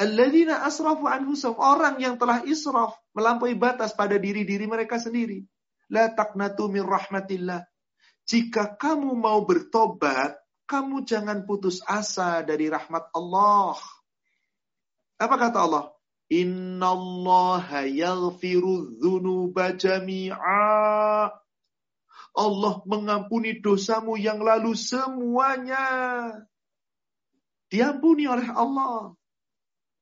Alladzina 0.00 0.64
asrafu 0.64 1.04
anhusum. 1.04 1.60
Orang 1.60 2.00
yang 2.00 2.16
telah 2.16 2.40
israf. 2.48 2.96
Melampaui 3.12 3.52
batas 3.52 3.92
pada 3.92 4.16
diri-diri 4.16 4.64
mereka 4.64 4.96
sendiri. 4.96 5.44
La 5.92 6.08
taqnatu 6.08 6.72
min 6.72 6.88
rahmatillah. 6.88 7.68
Jika 8.24 8.80
kamu 8.80 9.12
mau 9.12 9.44
bertobat, 9.44 10.40
kamu 10.64 11.04
jangan 11.04 11.44
putus 11.44 11.84
asa 11.84 12.40
dari 12.40 12.72
rahmat 12.72 13.12
Allah. 13.12 13.76
Apa 15.20 15.36
kata 15.36 15.58
Allah? 15.68 15.84
Inna 16.30 16.94
Allah 16.94 17.90
yaghfiru 17.90 18.96
dhunuba 19.02 19.74
jami'a. 19.74 21.28
Allah 22.30 22.74
mengampuni 22.86 23.58
dosamu 23.58 24.14
yang 24.14 24.38
lalu 24.38 24.78
semuanya. 24.78 25.82
Diampuni 27.66 28.30
oleh 28.30 28.46
Allah. 28.54 29.18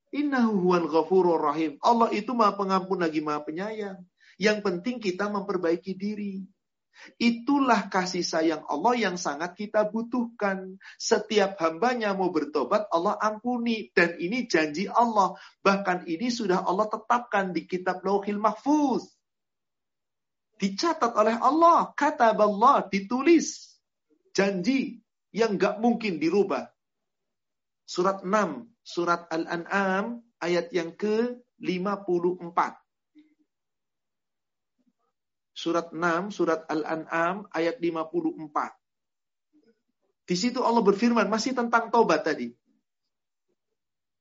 Innahu 0.09 0.65
huwal 0.65 0.89
rahim. 1.37 1.77
Allah 1.85 2.09
itu 2.09 2.33
maha 2.33 2.57
pengampun 2.57 2.97
lagi 3.01 3.21
maha 3.21 3.45
penyayang. 3.45 4.01
Yang 4.41 4.57
penting 4.65 4.97
kita 4.97 5.29
memperbaiki 5.29 5.93
diri. 5.93 6.41
Itulah 7.15 7.87
kasih 7.87 8.25
sayang 8.25 8.63
Allah 8.67 8.95
yang 8.97 9.15
sangat 9.15 9.55
kita 9.55 9.87
butuhkan. 9.87 10.79
Setiap 10.99 11.55
hambanya 11.63 12.11
mau 12.11 12.33
bertobat, 12.33 12.87
Allah 12.91 13.15
ampuni. 13.19 13.93
Dan 13.95 14.19
ini 14.19 14.49
janji 14.49 14.89
Allah. 14.89 15.37
Bahkan 15.63 16.09
ini 16.09 16.27
sudah 16.27 16.65
Allah 16.65 16.91
tetapkan 16.91 17.55
di 17.55 17.63
kitab 17.69 18.03
Lauhil 18.03 18.41
Mahfuz. 18.41 19.07
Dicatat 20.59 21.15
oleh 21.15 21.39
Allah. 21.39 21.95
Kata 21.95 22.35
Allah, 22.35 22.83
ditulis. 22.91 23.79
Janji 24.35 24.99
yang 25.31 25.55
gak 25.55 25.79
mungkin 25.79 26.19
dirubah. 26.19 26.67
Surat 27.87 28.21
6, 28.21 28.69
surat 28.84 29.26
Al-An'am, 29.30 30.20
ayat 30.42 30.70
yang 30.74 30.92
ke-54 30.94 32.58
surat 35.54 35.94
6, 35.94 36.34
surat 36.34 36.66
Al-An'am 36.66 37.46
ayat 37.54 37.78
54. 37.78 40.26
Di 40.26 40.36
situ 40.36 40.60
Allah 40.60 40.82
berfirman 40.82 41.30
masih 41.30 41.54
tentang 41.54 41.94
taubat 41.94 42.26
tadi. 42.26 42.50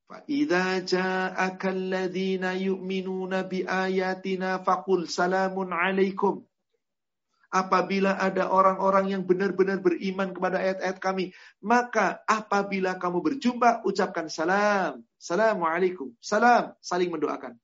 فَإِذَا 0.03 0.86
جَاءَكَ 0.86 1.64
الَّذِينَ 1.65 2.45
يُؤْمِنُونَ 2.45 3.34
بِآيَاتِنَا 3.49 4.52
فَقُلْ 4.61 5.10
سَلَامٌ 5.10 5.56
عَلَيْكُمْ 5.57 6.34
Apabila 7.49 8.20
ada 8.20 8.53
orang-orang 8.53 9.16
yang 9.16 9.23
benar-benar 9.25 9.81
beriman 9.81 10.37
kepada 10.37 10.61
ayat-ayat 10.61 10.99
kami, 11.01 11.33
maka 11.65 12.20
apabila 12.29 13.01
kamu 13.01 13.25
berjumpa, 13.25 13.89
ucapkan 13.89 14.29
salam. 14.29 15.01
Assalamualaikum. 15.16 16.12
Salam. 16.20 16.77
Saling 16.85 17.09
mendoakan. 17.09 17.57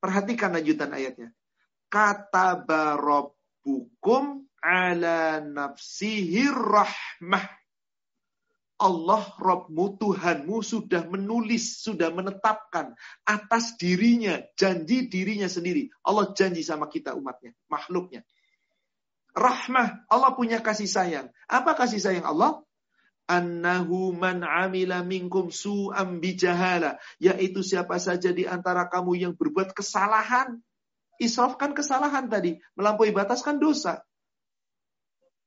Perhatikan 0.00 0.56
lanjutan 0.56 0.96
ayatnya 0.96 1.36
kata 1.90 2.62
barabbukum 2.64 4.46
ala 4.62 5.42
nafsihir 5.42 6.54
rahmah. 6.54 7.58
Allah 8.80 9.28
Rabbmu 9.36 10.00
Tuhanmu 10.00 10.64
sudah 10.64 11.04
menulis, 11.04 11.84
sudah 11.84 12.08
menetapkan 12.16 12.96
atas 13.28 13.76
dirinya, 13.76 14.40
janji 14.56 15.04
dirinya 15.04 15.52
sendiri. 15.52 15.92
Allah 16.00 16.32
janji 16.32 16.64
sama 16.64 16.88
kita 16.88 17.12
umatnya, 17.12 17.52
makhluknya. 17.68 18.24
Rahmah, 19.36 20.06
Allah 20.10 20.32
punya 20.34 20.58
kasih 20.58 20.90
sayang. 20.90 21.30
Apa 21.46 21.78
kasih 21.78 22.02
sayang 22.02 22.26
Allah? 22.26 22.62
Annahu 23.30 24.10
man 24.10 24.42
amila 24.42 25.06
minkum 25.06 25.54
su'am 25.54 26.18
bijahala. 26.18 26.98
Yaitu 27.22 27.62
siapa 27.62 28.02
saja 28.02 28.34
di 28.34 28.42
antara 28.44 28.90
kamu 28.90 29.14
yang 29.14 29.32
berbuat 29.38 29.70
kesalahan 29.70 30.58
Israf 31.20 31.60
kan 31.60 31.76
kesalahan 31.76 32.32
tadi. 32.32 32.56
Melampaui 32.74 33.12
batas 33.12 33.44
kan 33.44 33.60
dosa. 33.60 34.00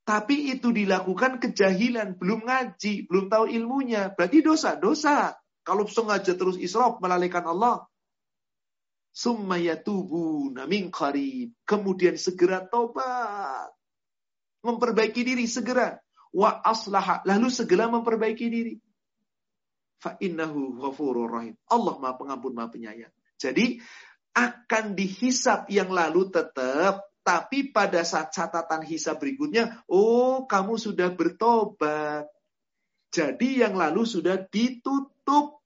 Tapi 0.06 0.54
itu 0.54 0.70
dilakukan 0.70 1.42
kejahilan. 1.42 2.14
Belum 2.14 2.46
ngaji. 2.46 3.10
Belum 3.10 3.26
tahu 3.26 3.50
ilmunya. 3.50 4.14
Berarti 4.14 4.38
dosa. 4.40 4.78
Dosa. 4.78 5.34
Kalau 5.66 5.88
sengaja 5.90 6.38
terus 6.38 6.54
israf 6.62 7.02
melalaikan 7.02 7.42
Allah. 7.42 7.90
Summa 9.14 9.62
yatubu 9.62 10.50
min 10.66 10.90
qarib. 10.90 11.54
Kemudian 11.62 12.18
segera 12.18 12.66
tobat. 12.66 13.70
Memperbaiki 14.66 15.22
diri 15.22 15.46
segera. 15.46 15.94
Wa 16.34 16.58
aslaha. 16.66 17.22
Lalu 17.22 17.46
segera 17.54 17.86
memperbaiki 17.86 18.46
diri. 18.50 18.74
Fa 20.02 20.18
innahu 20.18 20.82
ghafurur 20.82 21.30
rahim. 21.30 21.54
Allah 21.70 21.94
maha 22.02 22.18
pengampun, 22.18 22.52
maha 22.52 22.74
penyayang. 22.74 23.14
Jadi 23.38 23.78
akan 24.34 24.98
dihisap 24.98 25.70
yang 25.70 25.94
lalu 25.94 26.28
tetap, 26.28 27.06
tapi 27.24 27.72
pada 27.72 28.04
saat 28.04 28.34
catatan 28.34 28.84
hisap 28.84 29.22
berikutnya, 29.22 29.80
oh 29.88 30.44
kamu 30.44 30.76
sudah 30.76 31.08
bertobat. 31.14 32.28
Jadi 33.14 33.62
yang 33.64 33.78
lalu 33.78 34.04
sudah 34.04 34.42
ditutup. 34.44 35.63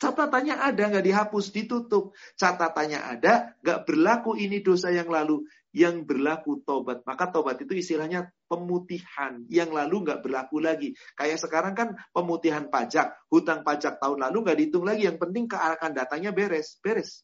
Catatannya 0.00 0.56
ada, 0.56 0.88
nggak 0.88 1.04
dihapus, 1.04 1.52
ditutup. 1.52 2.16
Catatannya 2.40 2.96
ada, 2.96 3.52
nggak 3.60 3.84
berlaku 3.84 4.32
ini 4.40 4.64
dosa 4.64 4.88
yang 4.88 5.12
lalu. 5.12 5.44
Yang 5.76 6.08
berlaku 6.08 6.64
tobat. 6.64 7.04
Maka 7.04 7.28
tobat 7.28 7.60
itu 7.60 7.76
istilahnya 7.76 8.32
pemutihan. 8.48 9.44
Yang 9.52 9.70
lalu 9.76 9.96
nggak 10.08 10.20
berlaku 10.24 10.58
lagi. 10.58 10.96
Kayak 11.14 11.44
sekarang 11.44 11.76
kan 11.76 12.00
pemutihan 12.16 12.72
pajak. 12.72 13.12
Hutang 13.28 13.60
pajak 13.60 14.00
tahun 14.00 14.24
lalu 14.24 14.48
nggak 14.48 14.56
dihitung 14.56 14.88
lagi. 14.88 15.04
Yang 15.04 15.20
penting 15.20 15.44
kearahkan 15.46 15.92
datanya 15.92 16.32
beres. 16.32 16.80
Beres. 16.80 17.22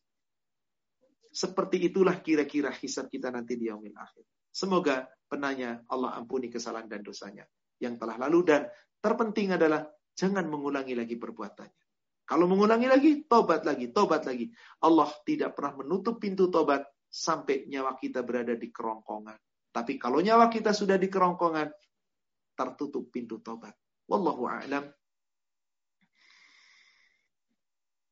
Seperti 1.32 1.90
itulah 1.90 2.20
kira-kira 2.20 2.70
hisab 2.77 3.09
kita 3.09 3.32
nanti 3.32 3.57
di 3.57 3.73
yaumil 3.73 3.97
akhir. 3.97 4.23
Semoga 4.53 5.09
penanya 5.27 5.81
Allah 5.89 6.15
ampuni 6.15 6.53
kesalahan 6.53 6.86
dan 6.86 7.03
dosanya 7.03 7.48
yang 7.81 8.01
telah 8.01 8.16
lalu 8.16 8.40
dan 8.47 8.69
terpenting 9.05 9.53
adalah 9.53 9.85
jangan 10.16 10.48
mengulangi 10.48 10.97
lagi 10.97 11.20
perbuatannya. 11.20 11.86
Kalau 12.27 12.51
mengulangi 12.51 12.90
lagi, 12.90 13.23
tobat 13.31 13.62
lagi, 13.62 13.94
tobat 13.94 14.27
lagi. 14.27 14.51
Allah 14.82 15.07
tidak 15.23 15.55
pernah 15.55 15.78
menutup 15.78 16.19
pintu 16.19 16.51
tobat 16.51 16.82
sampai 17.07 17.70
nyawa 17.70 17.94
kita 17.94 18.27
berada 18.27 18.59
di 18.59 18.69
kerongkongan. 18.74 19.39
Tapi 19.70 19.94
kalau 19.94 20.19
nyawa 20.19 20.51
kita 20.51 20.74
sudah 20.74 20.98
di 20.98 21.07
kerongkongan, 21.07 21.70
tertutup 22.59 23.15
pintu 23.15 23.39
tobat. 23.39 23.78
Wallahu 24.11 24.51
a'lam. 24.51 24.90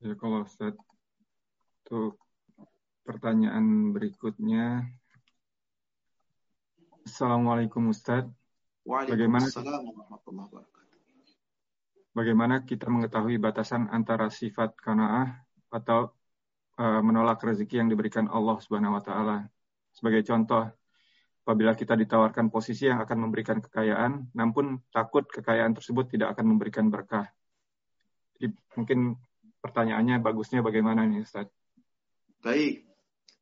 Ya 0.04 0.14
kalau 0.14 0.46
Ustaz, 0.46 0.78
untuk 1.82 2.20
pertanyaan 3.02 3.90
berikutnya. 3.90 4.84
Assalamualaikum 7.02 7.90
Ustaz. 7.90 8.28
Bagaimana 8.84 9.48
Bagaimana 12.14 12.62
kita 12.62 12.86
mengetahui 12.86 13.42
batasan 13.42 13.90
antara 13.90 14.30
sifat 14.30 14.78
kanaah 14.78 15.34
atau 15.66 16.14
uh, 16.78 17.02
menolak 17.02 17.42
rezeki 17.42 17.82
yang 17.82 17.90
diberikan 17.90 18.30
Allah 18.30 18.54
Subhanahu 18.62 18.94
wa 18.94 19.02
taala? 19.02 19.50
Sebagai 19.90 20.22
contoh, 20.22 20.62
apabila 21.42 21.74
kita 21.74 21.98
ditawarkan 21.98 22.54
posisi 22.54 22.86
yang 22.86 23.02
akan 23.02 23.18
memberikan 23.18 23.58
kekayaan, 23.58 24.30
namun 24.30 24.78
takut 24.94 25.26
kekayaan 25.26 25.74
tersebut 25.74 26.14
tidak 26.14 26.38
akan 26.38 26.54
memberikan 26.54 26.86
berkah. 26.86 27.26
Jadi 28.38 28.54
mungkin 28.78 29.18
pertanyaannya 29.58 30.22
bagusnya 30.22 30.62
bagaimana 30.62 31.02
nih 31.10 31.26
Ustaz? 31.26 31.50
Baik. 32.46 32.86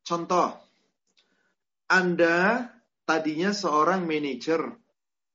Contoh, 0.01 0.49
Anda 1.93 2.73
tadinya 3.05 3.53
seorang 3.53 4.09
manajer, 4.09 4.65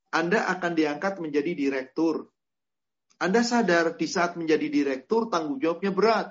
Anda 0.09 0.49
akan 0.57 0.73
diangkat 0.73 1.21
menjadi 1.21 1.53
direktur. 1.53 2.33
Anda 3.17 3.41
sadar 3.41 3.97
di 3.97 4.05
saat 4.05 4.37
menjadi 4.37 4.69
direktur 4.69 5.29
tanggung 5.33 5.57
jawabnya 5.57 5.89
berat. 5.89 6.27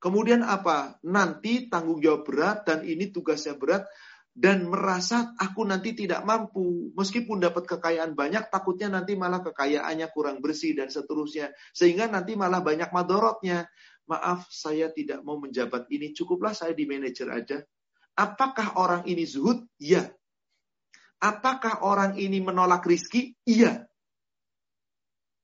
Kemudian 0.00 0.42
apa? 0.42 0.98
Nanti 1.06 1.70
tanggung 1.70 2.02
jawab 2.02 2.26
berat 2.26 2.66
dan 2.66 2.82
ini 2.82 3.12
tugasnya 3.12 3.54
berat 3.54 3.86
dan 4.30 4.66
merasa 4.66 5.36
aku 5.36 5.66
nanti 5.66 5.92
tidak 5.92 6.24
mampu. 6.24 6.94
Meskipun 6.96 7.42
dapat 7.42 7.68
kekayaan 7.68 8.16
banyak, 8.16 8.48
takutnya 8.48 8.88
nanti 8.88 9.18
malah 9.18 9.44
kekayaannya 9.44 10.08
kurang 10.14 10.38
bersih 10.40 10.72
dan 10.78 10.88
seterusnya. 10.88 11.52
Sehingga 11.74 12.08
nanti 12.08 12.38
malah 12.38 12.62
banyak 12.62 12.88
madorotnya 12.94 13.66
maaf 14.06 14.48
saya 14.50 14.90
tidak 14.90 15.22
mau 15.22 15.38
menjabat 15.38 15.86
ini, 15.92 16.10
cukuplah 16.16 16.54
saya 16.54 16.74
di 16.74 16.86
manajer 16.86 17.28
aja. 17.30 17.58
Apakah 18.18 18.80
orang 18.80 19.02
ini 19.06 19.22
zuhud? 19.22 19.62
Iya. 19.78 20.10
Apakah 21.20 21.84
orang 21.84 22.16
ini 22.16 22.40
menolak 22.40 22.82
rizki? 22.88 23.36
Iya. 23.44 23.89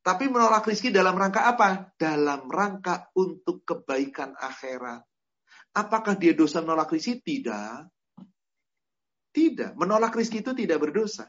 Tapi 0.07 0.31
menolak 0.31 0.63
rizki 0.71 0.95
dalam 0.95 1.19
rangka 1.19 1.51
apa? 1.51 1.91
Dalam 1.99 2.47
rangka 2.47 3.11
untuk 3.19 3.67
kebaikan 3.67 4.39
akhirat. 4.39 5.03
Apakah 5.75 6.15
dia 6.15 6.31
dosa 6.31 6.63
menolak 6.63 6.95
rizki? 6.95 7.19
Tidak. 7.19 7.91
Tidak. 9.35 9.75
Menolak 9.75 10.15
rizki 10.15 10.47
itu 10.47 10.55
tidak 10.55 10.79
berdosa. 10.79 11.27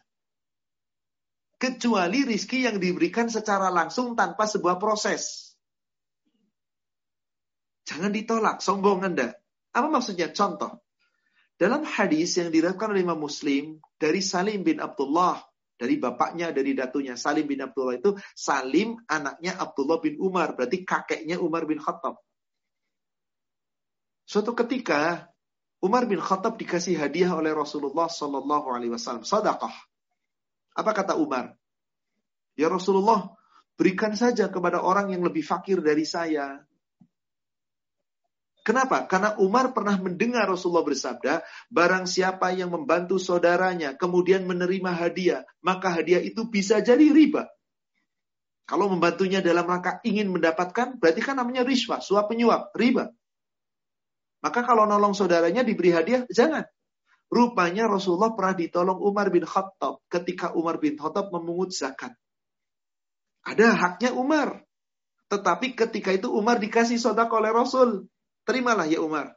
Kecuali 1.57 2.21
rizki 2.21 2.69
yang 2.69 2.77
diberikan 2.77 3.33
secara 3.33 3.73
langsung 3.73 4.13
tanpa 4.13 4.45
sebuah 4.45 4.77
proses. 4.77 5.57
Jangan 7.89 8.13
ditolak, 8.13 8.61
sombong 8.61 9.09
Anda. 9.09 9.33
Apa 9.73 9.89
maksudnya? 9.89 10.29
Contoh. 10.29 10.85
Dalam 11.57 11.81
hadis 11.81 12.37
yang 12.37 12.53
diriwayatkan 12.53 12.93
oleh 12.93 13.01
Imam 13.01 13.17
Muslim 13.17 13.81
dari 13.97 14.21
Salim 14.21 14.61
bin 14.61 14.77
Abdullah, 14.77 15.41
dari 15.77 15.95
bapaknya, 16.01 16.49
dari 16.51 16.73
datunya. 16.73 17.13
Salim 17.13 17.45
bin 17.45 17.61
Abdullah 17.61 17.95
itu 17.95 18.17
Salim 18.33 18.97
anaknya 19.07 19.55
Abdullah 19.61 20.01
bin 20.01 20.17
Umar, 20.19 20.57
berarti 20.57 20.83
kakeknya 20.83 21.37
Umar 21.37 21.63
bin 21.69 21.77
Khattab. 21.77 22.19
Suatu 24.27 24.51
ketika 24.57 25.31
Umar 25.79 26.03
bin 26.09 26.19
Khattab 26.19 26.59
dikasih 26.59 26.99
hadiah 26.99 27.31
oleh 27.31 27.55
Rasulullah 27.55 28.11
Sallallahu 28.11 28.67
Alaihi 28.73 28.91
Wasallam, 28.91 29.23
sadaqah. 29.23 29.71
Apa 30.75 30.91
kata 30.91 31.15
Umar? 31.15 31.55
Ya 32.57 32.67
Rasulullah, 32.67 33.31
berikan 33.79 34.17
saja 34.17 34.49
kepada 34.51 34.81
orang 34.83 35.13
yang 35.13 35.23
lebih 35.23 35.45
fakir 35.45 35.79
dari 35.79 36.03
saya. 36.03 36.66
Kenapa? 38.68 39.07
Karena 39.07 39.31
Umar 39.39 39.72
pernah 39.72 39.95
mendengar 39.95 40.44
Rasulullah 40.44 40.84
bersabda, 40.84 41.39
barang 41.72 42.03
siapa 42.03 42.52
yang 42.52 42.76
membantu 42.76 43.15
saudaranya 43.15 43.95
kemudian 43.95 44.44
menerima 44.44 44.91
hadiah, 44.91 45.48
maka 45.64 45.88
hadiah 45.88 46.19
itu 46.19 46.52
bisa 46.52 46.84
jadi 46.84 47.07
riba. 47.07 47.48
Kalau 48.68 48.91
membantunya 48.91 49.39
dalam 49.39 49.64
rangka 49.64 50.03
ingin 50.03 50.27
mendapatkan, 50.27 50.99
berarti 50.99 51.23
kan 51.23 51.39
namanya 51.39 51.64
riswa, 51.64 52.03
suap 52.03 52.27
penyuap, 52.27 52.76
riba. 52.76 53.07
Maka 54.44 54.68
kalau 54.68 54.84
nolong 54.84 55.15
saudaranya 55.15 55.64
diberi 55.64 55.95
hadiah, 55.95 56.27
jangan. 56.27 56.68
Rupanya 57.31 57.88
Rasulullah 57.88 58.35
pernah 58.35 58.52
ditolong 58.52 58.99
Umar 58.99 59.31
bin 59.31 59.48
Khattab 59.48 60.03
ketika 60.11 60.52
Umar 60.60 60.76
bin 60.84 60.99
Khattab 60.99 61.31
memungut 61.31 61.72
zakat. 61.72 62.11
Ada 63.48 63.72
haknya 63.72 64.11
Umar. 64.11 64.60
Tetapi 65.31 65.72
ketika 65.72 66.11
itu 66.11 66.27
Umar 66.27 66.60
dikasih 66.60 66.99
sodak 66.99 67.31
oleh 67.31 67.56
Rasul. 67.56 68.11
Terimalah 68.48 68.88
ya 68.88 69.03
Umar. 69.03 69.36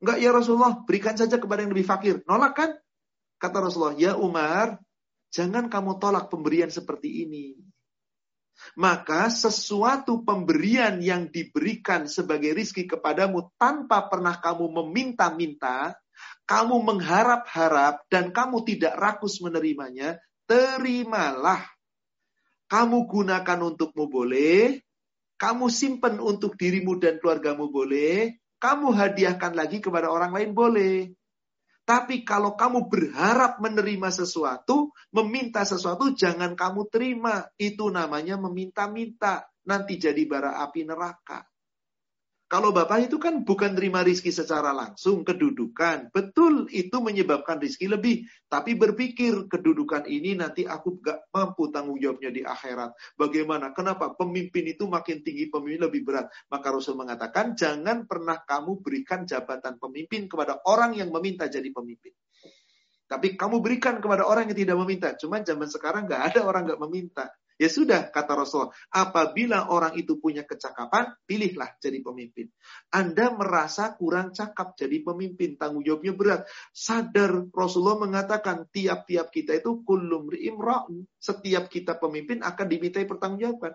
Enggak 0.00 0.18
ya 0.24 0.30
Rasulullah, 0.32 0.80
berikan 0.88 1.12
saja 1.12 1.36
kepada 1.36 1.60
yang 1.60 1.76
lebih 1.76 1.84
fakir. 1.84 2.24
Nolak 2.24 2.52
kan? 2.56 2.70
Kata 3.36 3.60
Rasulullah, 3.60 3.98
ya 4.00 4.16
Umar, 4.16 4.80
jangan 5.28 5.68
kamu 5.68 6.00
tolak 6.00 6.32
pemberian 6.32 6.72
seperti 6.72 7.28
ini. 7.28 7.60
Maka 8.74 9.30
sesuatu 9.30 10.26
pemberian 10.26 10.98
yang 10.98 11.30
diberikan 11.30 12.10
sebagai 12.10 12.56
rizki 12.56 12.90
kepadamu 12.90 13.54
tanpa 13.54 14.10
pernah 14.10 14.34
kamu 14.40 14.82
meminta-minta, 14.82 15.94
kamu 16.48 16.82
mengharap-harap, 16.82 18.02
dan 18.10 18.34
kamu 18.34 18.66
tidak 18.66 18.98
rakus 18.98 19.38
menerimanya, 19.38 20.18
terimalah. 20.48 21.62
Kamu 22.66 23.06
gunakan 23.06 23.58
untukmu 23.62 24.10
boleh, 24.10 24.82
kamu 25.38 25.70
simpen 25.70 26.18
untuk 26.18 26.58
dirimu 26.58 26.98
dan 26.98 27.22
keluargamu 27.22 27.70
boleh. 27.70 28.42
Kamu 28.58 28.90
hadiahkan 28.90 29.54
lagi 29.54 29.78
kepada 29.78 30.10
orang 30.10 30.34
lain 30.34 30.50
boleh. 30.50 31.14
Tapi 31.86 32.26
kalau 32.26 32.52
kamu 32.58 32.90
berharap 32.90 33.62
menerima 33.64 34.12
sesuatu, 34.12 34.92
meminta 35.14 35.64
sesuatu, 35.64 36.12
jangan 36.12 36.52
kamu 36.52 36.90
terima. 36.92 37.48
Itu 37.56 37.88
namanya 37.88 38.36
meminta-minta. 38.36 39.46
Nanti 39.64 39.96
jadi 39.96 40.20
bara 40.28 40.60
api 40.60 40.84
neraka. 40.84 41.46
Kalau 42.48 42.72
Bapak 42.72 43.12
itu 43.12 43.20
kan 43.20 43.44
bukan 43.44 43.76
terima 43.76 44.00
rizki 44.00 44.32
secara 44.32 44.72
langsung, 44.72 45.20
kedudukan. 45.20 46.08
Betul, 46.08 46.64
itu 46.72 46.96
menyebabkan 46.96 47.60
rizki 47.60 47.84
lebih. 47.84 48.24
Tapi 48.48 48.72
berpikir, 48.72 49.52
kedudukan 49.52 50.08
ini 50.08 50.32
nanti 50.32 50.64
aku 50.64 50.96
gak 51.04 51.28
mampu 51.28 51.68
tanggung 51.68 52.00
jawabnya 52.00 52.32
di 52.32 52.40
akhirat. 52.40 52.96
Bagaimana? 53.20 53.76
Kenapa? 53.76 54.16
Pemimpin 54.16 54.64
itu 54.64 54.88
makin 54.88 55.20
tinggi, 55.20 55.52
pemimpin 55.52 55.92
lebih 55.92 56.08
berat. 56.08 56.32
Maka 56.48 56.72
Rasul 56.72 56.96
mengatakan, 56.96 57.52
jangan 57.52 58.08
pernah 58.08 58.40
kamu 58.40 58.80
berikan 58.80 59.28
jabatan 59.28 59.76
pemimpin 59.76 60.24
kepada 60.24 60.64
orang 60.64 60.96
yang 60.96 61.12
meminta 61.12 61.52
jadi 61.52 61.68
pemimpin. 61.68 62.16
Tapi 63.04 63.36
kamu 63.36 63.60
berikan 63.60 64.00
kepada 64.00 64.24
orang 64.24 64.48
yang 64.48 64.56
tidak 64.56 64.76
meminta. 64.80 65.12
Cuma 65.20 65.44
zaman 65.44 65.68
sekarang 65.68 66.08
gak 66.08 66.32
ada 66.32 66.48
orang 66.48 66.64
gak 66.64 66.80
meminta. 66.80 67.28
Ya 67.58 67.66
sudah, 67.66 68.14
kata 68.14 68.38
Rasul, 68.38 68.70
apabila 68.94 69.74
orang 69.74 69.98
itu 69.98 70.22
punya 70.22 70.46
kecakapan, 70.46 71.10
pilihlah 71.26 71.74
jadi 71.82 71.98
pemimpin. 71.98 72.46
Anda 72.94 73.34
merasa 73.34 73.98
kurang 73.98 74.30
cakap 74.30 74.78
jadi 74.78 75.02
pemimpin, 75.02 75.58
tanggung 75.58 75.82
jawabnya 75.82 76.14
berat. 76.14 76.40
Sadar 76.70 77.50
Rasulullah 77.50 77.98
mengatakan, 77.98 78.70
tiap-tiap 78.70 79.34
kita 79.34 79.58
itu 79.58 79.82
kulum 79.82 80.30
ri'imra'un. 80.30 81.02
Setiap 81.18 81.66
kita 81.66 81.98
pemimpin 81.98 82.46
akan 82.46 82.66
dimintai 82.70 83.10
pertanggungjawaban 83.10 83.74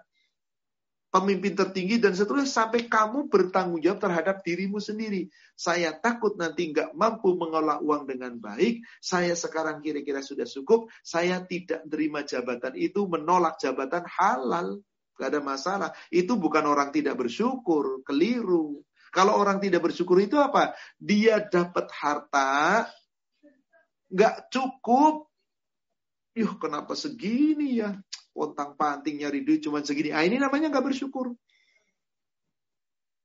pemimpin 1.14 1.54
tertinggi 1.54 2.02
dan 2.02 2.18
seterusnya 2.18 2.50
sampai 2.50 2.90
kamu 2.90 3.30
bertanggung 3.30 3.78
jawab 3.78 4.02
terhadap 4.02 4.42
dirimu 4.42 4.82
sendiri. 4.82 5.30
Saya 5.54 5.94
takut 5.94 6.34
nanti 6.42 6.74
nggak 6.74 6.98
mampu 6.98 7.38
mengolah 7.38 7.78
uang 7.86 8.10
dengan 8.10 8.34
baik. 8.42 8.82
Saya 8.98 9.38
sekarang 9.38 9.86
kira-kira 9.86 10.26
sudah 10.26 10.50
cukup. 10.50 10.90
Saya 11.06 11.46
tidak 11.46 11.86
terima 11.86 12.26
jabatan 12.26 12.74
itu, 12.74 13.06
menolak 13.06 13.62
jabatan 13.62 14.02
halal. 14.10 14.82
Gak 15.14 15.30
ada 15.30 15.46
masalah. 15.46 15.90
Itu 16.10 16.42
bukan 16.42 16.66
orang 16.66 16.90
tidak 16.90 17.22
bersyukur, 17.22 18.02
keliru. 18.02 18.82
Kalau 19.14 19.38
orang 19.38 19.62
tidak 19.62 19.86
bersyukur 19.86 20.18
itu 20.18 20.42
apa? 20.42 20.74
Dia 20.98 21.46
dapat 21.46 21.86
harta, 21.94 22.90
nggak 24.10 24.50
cukup. 24.50 25.30
Yuh, 26.34 26.58
kenapa 26.58 26.98
segini 26.98 27.78
ya? 27.78 27.94
Pontang 28.34 28.74
panting 28.74 29.22
nyari 29.22 29.46
duit 29.46 29.62
cuma 29.62 29.86
segini. 29.86 30.10
Ah 30.10 30.26
ini 30.26 30.42
namanya 30.42 30.74
nggak 30.74 30.90
bersyukur. 30.90 31.38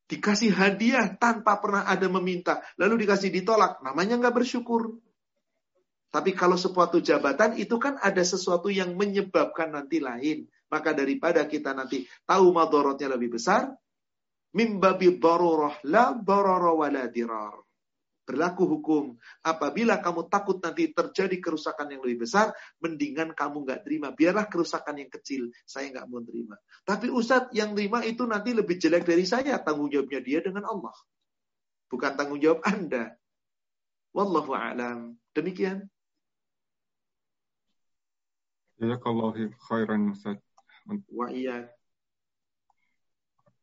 Dikasih 0.09 0.53
hadiah 0.53 1.17
tanpa 1.17 1.57
pernah 1.61 1.89
ada 1.89 2.09
meminta. 2.13 2.61
Lalu 2.77 3.09
dikasih 3.09 3.33
ditolak. 3.33 3.81
Namanya 3.81 4.21
nggak 4.21 4.37
bersyukur. 4.37 5.01
Tapi 6.09 6.33
kalau 6.33 6.57
suatu 6.57 7.05
jabatan 7.05 7.57
itu 7.61 7.77
kan 7.77 8.01
ada 8.01 8.25
sesuatu 8.25 8.73
yang 8.73 8.97
menyebabkan 8.97 9.73
nanti 9.73 10.01
lain. 10.01 10.49
Maka 10.69 10.93
daripada 10.93 11.45
kita 11.45 11.73
nanti 11.77 12.05
tahu 12.25 12.53
madorotnya 12.53 13.13
lebih 13.13 13.37
besar. 13.37 13.69
Mimbabi 14.57 15.21
darurah 15.21 15.77
la 15.85 16.17
darara 16.17 16.73
dirar 17.13 17.68
berlaku 18.29 18.69
hukum. 18.69 19.17
Apabila 19.41 20.05
kamu 20.05 20.29
takut 20.29 20.61
nanti 20.61 20.93
terjadi 20.93 21.41
kerusakan 21.41 21.97
yang 21.97 22.05
lebih 22.05 22.29
besar, 22.29 22.53
mendingan 22.85 23.33
kamu 23.33 23.65
nggak 23.65 23.89
terima. 23.89 24.13
Biarlah 24.13 24.45
kerusakan 24.53 25.01
yang 25.01 25.09
kecil, 25.09 25.49
saya 25.65 25.89
nggak 25.89 26.05
mau 26.13 26.21
terima. 26.21 26.61
Tapi 26.85 27.09
Ustadz 27.09 27.57
yang 27.57 27.73
terima 27.73 28.05
itu 28.05 28.29
nanti 28.29 28.53
lebih 28.53 28.77
jelek 28.77 29.09
dari 29.09 29.25
saya. 29.25 29.57
Tanggung 29.65 29.89
jawabnya 29.89 30.21
dia 30.21 30.45
dengan 30.45 30.69
Allah. 30.69 30.93
Bukan 31.89 32.13
tanggung 32.21 32.37
jawab 32.37 32.61
Anda. 32.69 33.17
Wallahu 34.13 34.53
a'lam. 34.53 35.17
Demikian. 35.33 35.89
kalau 38.77 39.33
khairan 39.65 40.13
Ustaz. 40.13 40.37
Wa 41.09 41.33
iya. 41.33 41.65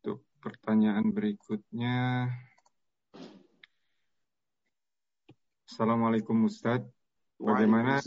Untuk 0.01 0.25
pertanyaan 0.41 1.13
berikutnya. 1.13 2.29
Assalamualaikum 5.65 6.45
Ustaz. 6.45 6.85
Bagaimana 7.41 7.97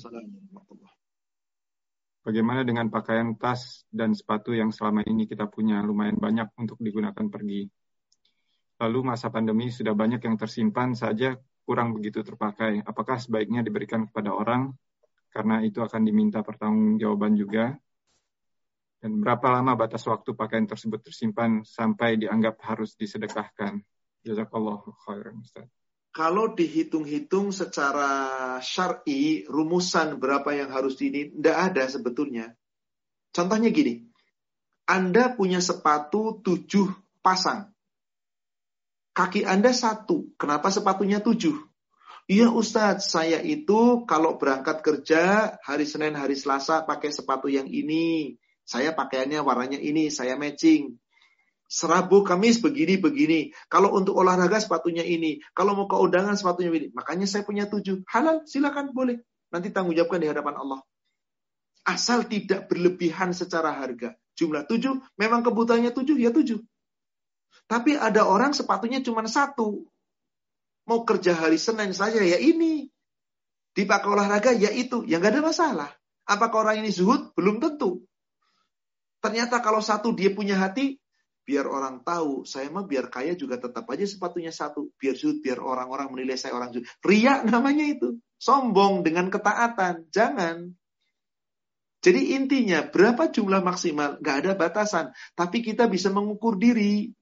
Bagaimana 2.23 2.63
dengan 2.63 2.87
pakaian 2.87 3.35
tas 3.35 3.83
dan 3.91 4.15
sepatu 4.15 4.55
yang 4.55 4.71
selama 4.71 5.03
ini 5.03 5.27
kita 5.27 5.51
punya 5.51 5.83
lumayan 5.83 6.15
banyak 6.21 6.55
untuk 6.55 6.79
digunakan 6.79 7.27
pergi? 7.27 7.67
Lalu 8.79 8.99
masa 9.03 9.33
pandemi 9.35 9.75
sudah 9.75 9.91
banyak 9.91 10.23
yang 10.23 10.39
tersimpan 10.39 10.95
saja 10.95 11.35
kurang 11.67 11.99
begitu 11.99 12.23
terpakai. 12.23 12.85
Apakah 12.87 13.19
sebaiknya 13.19 13.67
diberikan 13.67 14.07
kepada 14.07 14.31
orang 14.39 14.71
karena 15.35 15.59
itu 15.67 15.83
akan 15.83 16.03
diminta 16.07 16.47
pertanggungjawaban 16.47 17.35
juga? 17.35 17.75
Dan 19.03 19.19
berapa 19.19 19.51
lama 19.51 19.75
batas 19.75 20.07
waktu 20.07 20.31
pakaian 20.37 20.69
tersebut 20.69 21.11
tersimpan 21.11 21.67
sampai 21.67 22.23
dianggap 22.23 22.61
harus 22.63 22.95
disedekahkan? 22.95 23.83
Jazakallah 24.23 24.79
khairan 25.03 25.43
Ustaz 25.43 25.67
kalau 26.13 26.57
dihitung-hitung 26.57 27.53
secara 27.55 28.11
syar'i 28.65 29.45
rumusan 29.47 30.19
berapa 30.19 30.51
yang 30.57 30.73
harus 30.73 30.99
ini 31.05 31.31
tidak 31.31 31.57
ada 31.73 31.85
sebetulnya. 31.87 32.47
Contohnya 33.31 33.69
gini, 33.71 34.09
Anda 34.89 35.37
punya 35.37 35.61
sepatu 35.61 36.41
tujuh 36.41 36.91
pasang. 37.21 37.71
Kaki 39.13 39.45
Anda 39.45 39.75
satu, 39.75 40.33
kenapa 40.39 40.71
sepatunya 40.71 41.19
tujuh? 41.19 41.55
Iya 42.29 42.53
Ustadz, 42.53 43.09
saya 43.09 43.41
itu 43.41 44.05
kalau 44.05 44.37
berangkat 44.37 44.85
kerja 44.85 45.57
hari 45.65 45.89
Senin, 45.89 46.13
hari 46.13 46.37
Selasa 46.37 46.85
pakai 46.85 47.09
sepatu 47.09 47.49
yang 47.49 47.65
ini. 47.65 48.37
Saya 48.69 48.93
pakaiannya 48.93 49.41
warnanya 49.41 49.81
ini, 49.81 50.13
saya 50.13 50.37
matching. 50.37 51.01
Serabu 51.69 52.25
Kamis 52.25 52.65
begini-begini. 52.65 53.53
Kalau 53.69 53.93
untuk 53.93 54.17
olahraga 54.17 54.57
sepatunya 54.57 55.05
ini. 55.05 55.45
Kalau 55.53 55.77
mau 55.77 55.85
ke 55.85 56.01
undangan 56.01 56.33
sepatunya 56.33 56.73
ini. 56.73 56.89
Makanya 56.97 57.29
saya 57.29 57.45
punya 57.45 57.69
tujuh. 57.69 58.09
Halal, 58.09 58.49
silakan 58.49 58.97
boleh. 58.97 59.21
Nanti 59.53 59.69
tanggung 59.69 59.93
jawabkan 59.93 60.25
di 60.25 60.33
hadapan 60.33 60.57
Allah. 60.57 60.81
Asal 61.85 62.25
tidak 62.25 62.73
berlebihan 62.73 63.37
secara 63.37 63.77
harga. 63.77 64.17
Jumlah 64.41 64.65
tujuh, 64.65 64.97
memang 65.21 65.45
kebutuhannya 65.45 65.93
tujuh, 65.93 66.17
ya 66.17 66.33
tujuh. 66.33 66.61
Tapi 67.69 68.01
ada 68.01 68.25
orang 68.25 68.57
sepatunya 68.57 69.05
cuma 69.05 69.25
satu. 69.29 69.85
Mau 70.89 71.05
kerja 71.05 71.37
hari 71.37 71.61
Senin 71.61 71.93
saja 71.93 72.25
ya 72.25 72.41
ini. 72.41 72.89
Dipakai 73.77 74.09
olahraga 74.09 74.57
ya 74.57 74.73
itu. 74.73 75.05
Ya 75.05 75.21
nggak 75.21 75.37
ada 75.37 75.43
masalah. 75.45 75.91
Apakah 76.25 76.65
orang 76.65 76.81
ini 76.81 76.89
zuhud? 76.89 77.37
Belum 77.37 77.61
tentu. 77.61 78.09
Ternyata 79.21 79.61
kalau 79.61 79.85
satu 79.85 80.17
dia 80.17 80.33
punya 80.33 80.57
hati, 80.57 80.97
biar 81.49 81.65
orang 81.65 82.05
tahu, 82.05 82.45
saya 82.45 82.69
mah 82.69 82.85
biar 82.85 83.09
kaya 83.09 83.33
juga 83.33 83.57
tetap 83.57 83.89
aja 83.89 84.05
sepatunya 84.05 84.53
satu. 84.53 84.93
Biar 85.01 85.17
zuhud, 85.17 85.41
biar 85.41 85.57
orang-orang 85.57 86.13
menilai 86.13 86.37
saya 86.37 86.53
orang 86.53 86.77
zuhud. 86.77 86.85
Ria 87.01 87.41
namanya 87.49 87.89
itu. 87.89 88.21
Sombong 88.37 89.01
dengan 89.01 89.33
ketaatan. 89.33 90.13
Jangan. 90.13 90.77
Jadi 92.05 92.37
intinya 92.37 92.85
berapa 92.85 93.33
jumlah 93.33 93.65
maksimal? 93.65 94.21
Gak 94.21 94.45
ada 94.45 94.53
batasan. 94.53 95.17
Tapi 95.33 95.65
kita 95.65 95.89
bisa 95.89 96.13
mengukur 96.13 96.61
diri. 96.61 97.17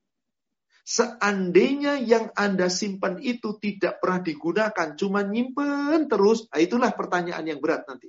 Seandainya 0.83 1.99
yang 2.03 2.35
Anda 2.35 2.67
simpan 2.67 3.23
itu 3.23 3.59
tidak 3.59 3.99
pernah 3.99 4.23
digunakan, 4.23 4.95
cuma 4.95 5.27
nyimpen 5.27 6.07
terus, 6.07 6.47
nah 6.47 6.63
itulah 6.63 6.95
pertanyaan 6.95 7.43
yang 7.43 7.59
berat 7.59 7.83
nanti. 7.91 8.07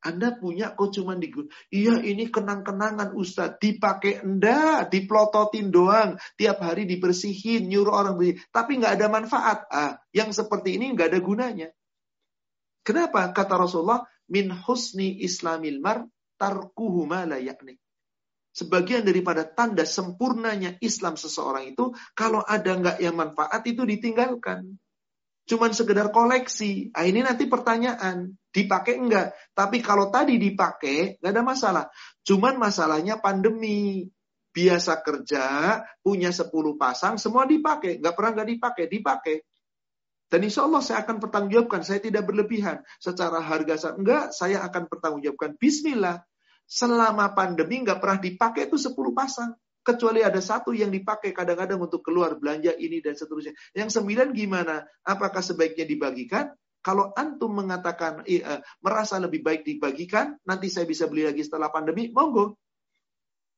Anda 0.00 0.32
punya 0.32 0.72
kok 0.72 0.96
cuma 0.96 1.12
digunakan. 1.12 1.52
Iya 1.68 2.00
ini 2.00 2.32
kenang-kenangan 2.32 3.12
Ustaz. 3.12 3.60
Dipakai 3.60 4.24
enggak, 4.24 4.88
diplototin 4.88 5.68
doang. 5.68 6.16
Tiap 6.40 6.64
hari 6.64 6.88
dibersihin, 6.88 7.68
nyuruh 7.68 7.92
orang 7.92 8.16
bersih. 8.16 8.40
Tapi 8.48 8.80
nggak 8.80 8.96
ada 8.96 9.06
manfaat. 9.12 9.58
Ah, 9.68 10.00
yang 10.16 10.32
seperti 10.32 10.80
ini 10.80 10.96
nggak 10.96 11.12
ada 11.12 11.20
gunanya. 11.20 11.68
Kenapa? 12.80 13.28
Kata 13.36 13.60
Rasulullah, 13.60 14.08
min 14.32 14.48
husni 14.48 15.20
islamil 15.20 15.84
mar 15.84 16.08
tarkuhu 16.40 17.04
ma 17.04 17.28
la 17.28 17.36
yakni. 17.36 17.76
Sebagian 18.50 19.06
daripada 19.06 19.46
tanda 19.46 19.86
sempurnanya 19.86 20.74
Islam 20.82 21.14
seseorang 21.14 21.70
itu, 21.70 21.94
kalau 22.18 22.42
ada 22.42 22.72
nggak 22.74 22.98
yang 22.98 23.14
manfaat 23.14 23.62
itu 23.68 23.86
ditinggalkan. 23.86 24.74
Cuman 25.50 25.74
sekedar 25.74 26.14
koleksi. 26.14 26.94
Ah, 26.94 27.02
ini 27.02 27.26
nanti 27.26 27.50
pertanyaan, 27.50 28.38
dipakai 28.54 29.02
enggak? 29.02 29.34
Tapi 29.50 29.82
kalau 29.82 30.06
tadi 30.06 30.38
dipakai, 30.38 31.18
nggak 31.18 31.32
ada 31.34 31.42
masalah. 31.42 31.84
Cuman 32.22 32.54
masalahnya 32.54 33.18
pandemi. 33.18 34.06
Biasa 34.50 34.98
kerja, 35.06 35.78
punya 36.02 36.34
10 36.34 36.50
pasang, 36.74 37.14
semua 37.22 37.46
dipakai. 37.46 38.02
Nggak 38.02 38.14
pernah 38.18 38.30
nggak 38.34 38.50
dipakai, 38.50 38.84
dipakai. 38.90 39.36
Dan 40.26 40.46
insya 40.46 40.66
Allah 40.66 40.82
saya 40.82 41.06
akan 41.06 41.22
pertanggungjawabkan. 41.22 41.82
Saya 41.86 42.02
tidak 42.02 42.26
berlebihan. 42.26 42.82
Secara 42.98 43.38
harga, 43.42 43.94
enggak, 43.94 44.34
saya 44.34 44.62
akan 44.66 44.90
pertanggungjawabkan. 44.90 45.54
Bismillah 45.54 46.22
selama 46.70 47.34
pandemi 47.34 47.82
nggak 47.82 47.98
pernah 47.98 48.18
dipakai 48.22 48.70
itu 48.70 48.78
10 48.78 48.94
pasang. 49.10 49.50
Kecuali 49.90 50.22
ada 50.22 50.38
satu 50.38 50.70
yang 50.70 50.94
dipakai 50.94 51.34
kadang-kadang 51.34 51.82
untuk 51.82 52.06
keluar 52.06 52.38
belanja 52.38 52.70
ini 52.78 53.02
dan 53.02 53.18
seterusnya. 53.18 53.52
Yang 53.74 53.98
sembilan 53.98 54.30
gimana? 54.30 54.86
Apakah 55.02 55.42
sebaiknya 55.42 55.82
dibagikan? 55.82 56.54
Kalau 56.80 57.12
antum 57.12 57.52
mengatakan 57.52 58.24
uh, 58.24 58.60
merasa 58.80 59.20
lebih 59.20 59.42
baik 59.42 59.66
dibagikan, 59.66 60.38
nanti 60.48 60.72
saya 60.72 60.88
bisa 60.88 61.10
beli 61.10 61.26
lagi 61.26 61.44
setelah 61.44 61.68
pandemi, 61.68 62.08
monggo. 62.08 62.56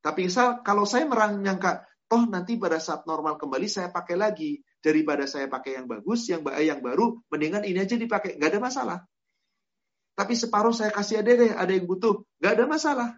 Tapi 0.03 0.27
misal 0.27 0.65
kalau 0.67 0.83
saya 0.83 1.07
menyangka, 1.07 1.87
toh 2.11 2.27
nanti 2.27 2.59
pada 2.59 2.83
saat 2.83 3.07
normal 3.07 3.39
kembali 3.39 3.71
saya 3.71 3.95
pakai 3.95 4.19
lagi 4.19 4.59
daripada 4.83 5.31
saya 5.31 5.47
pakai 5.47 5.79
yang 5.79 5.87
bagus, 5.87 6.27
yang 6.27 6.43
yang 6.59 6.83
baru, 6.83 7.23
mendingan 7.31 7.63
ini 7.63 7.79
aja 7.79 7.95
dipakai, 7.95 8.35
nggak 8.41 8.51
ada 8.51 8.59
masalah. 8.59 8.99
Tapi 10.13 10.37
separuh 10.37 10.77
saya 10.77 10.93
kasih 10.93 11.25
ada 11.25 11.33
deh, 11.33 11.53
ada 11.57 11.73
yang 11.73 11.89
butuh. 11.89 12.21
Gak 12.37 12.61
ada 12.61 12.65
masalah. 12.69 13.17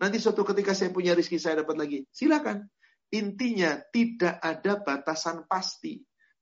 Nanti 0.00 0.16
suatu 0.16 0.42
ketika 0.48 0.72
saya 0.72 0.88
punya 0.90 1.12
rezeki 1.12 1.36
saya 1.36 1.60
dapat 1.60 1.76
lagi. 1.76 1.98
Silakan. 2.08 2.64
Intinya 3.12 3.76
tidak 3.92 4.40
ada 4.40 4.80
batasan 4.80 5.44
pasti. 5.44 6.00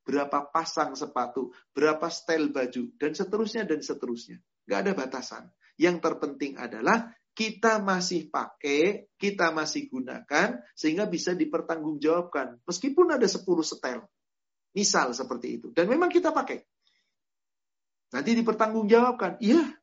Berapa 0.09 0.49
pasang 0.49 0.97
sepatu, 0.97 1.53
berapa 1.77 2.09
style 2.09 2.49
baju, 2.49 2.97
dan 2.97 3.13
seterusnya, 3.13 3.69
dan 3.69 3.85
seterusnya. 3.85 4.41
Gak 4.65 4.89
ada 4.89 4.93
batasan. 4.97 5.53
Yang 5.77 6.01
terpenting 6.01 6.57
adalah 6.57 7.13
kita 7.37 7.79
masih 7.79 8.33
pakai, 8.33 9.13
kita 9.21 9.53
masih 9.53 9.87
gunakan, 9.93 10.65
sehingga 10.73 11.05
bisa 11.05 11.37
dipertanggungjawabkan. 11.37 12.57
Meskipun 12.65 13.15
ada 13.15 13.29
10 13.29 13.45
style. 13.63 14.03
Misal 14.73 15.13
seperti 15.13 15.61
itu. 15.61 15.69
Dan 15.77 15.93
memang 15.93 16.09
kita 16.09 16.33
pakai. 16.33 16.65
Nanti 18.11 18.33
dipertanggungjawabkan. 18.33 19.39
Iya, 19.39 19.78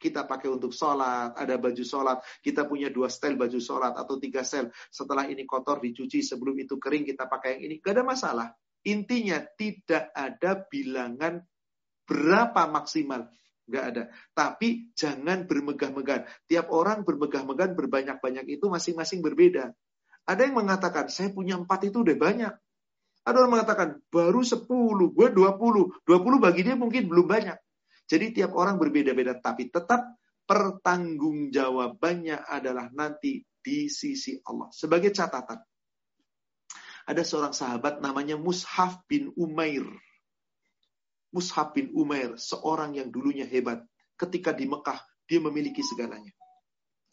kita 0.00 0.24
pakai 0.24 0.48
untuk 0.48 0.72
sholat, 0.72 1.36
ada 1.36 1.60
baju 1.60 1.84
sholat, 1.84 2.24
kita 2.40 2.64
punya 2.64 2.88
dua 2.88 3.12
style 3.12 3.36
baju 3.36 3.60
sholat 3.60 3.92
atau 4.00 4.16
tiga 4.16 4.40
style. 4.40 4.72
Setelah 4.88 5.28
ini 5.28 5.44
kotor 5.44 5.84
dicuci, 5.84 6.24
sebelum 6.24 6.56
itu 6.56 6.80
kering 6.80 7.04
kita 7.04 7.28
pakai 7.28 7.60
yang 7.60 7.68
ini. 7.68 7.74
Gak 7.84 8.00
ada 8.00 8.04
masalah. 8.08 8.48
Intinya 8.88 9.44
tidak 9.60 10.08
ada 10.16 10.64
bilangan 10.64 11.44
berapa 12.08 12.64
maksimal. 12.72 13.28
Gak 13.68 13.84
ada. 13.92 14.02
Tapi 14.32 14.90
jangan 14.96 15.44
bermegah-megah. 15.44 16.48
Tiap 16.48 16.72
orang 16.72 17.04
bermegah-megah 17.04 17.76
berbanyak-banyak 17.76 18.48
itu 18.48 18.66
masing-masing 18.66 19.20
berbeda. 19.20 19.70
Ada 20.24 20.48
yang 20.48 20.58
mengatakan, 20.58 21.12
saya 21.12 21.28
punya 21.30 21.60
empat 21.60 21.92
itu 21.92 22.02
udah 22.02 22.16
banyak. 22.16 22.54
Ada 23.20 23.36
orang 23.36 23.52
mengatakan, 23.60 23.88
baru 24.08 24.40
sepuluh, 24.40 25.12
gue 25.12 25.28
dua 25.28 25.60
puluh. 25.60 25.92
Dua 26.08 26.18
puluh 26.24 26.40
bagi 26.40 26.64
dia 26.64 26.74
mungkin 26.74 27.04
belum 27.04 27.28
banyak. 27.28 27.58
Jadi 28.10 28.42
tiap 28.42 28.58
orang 28.58 28.74
berbeda-beda, 28.74 29.38
tapi 29.38 29.70
tetap 29.70 30.18
pertanggungjawabannya 30.42 32.42
adalah 32.42 32.90
nanti 32.90 33.38
di 33.62 33.86
sisi 33.86 34.34
Allah. 34.42 34.66
Sebagai 34.74 35.14
catatan, 35.14 35.62
ada 37.06 37.22
seorang 37.22 37.54
sahabat 37.54 38.02
namanya 38.02 38.34
Mushaf 38.34 39.06
bin 39.06 39.30
Umair. 39.38 39.86
Mushaf 41.30 41.70
bin 41.70 41.94
Umair, 41.94 42.34
seorang 42.34 42.98
yang 42.98 43.14
dulunya 43.14 43.46
hebat. 43.46 43.86
Ketika 44.18 44.50
di 44.50 44.66
Mekah, 44.66 44.98
dia 45.30 45.38
memiliki 45.38 45.86
segalanya. 45.86 46.34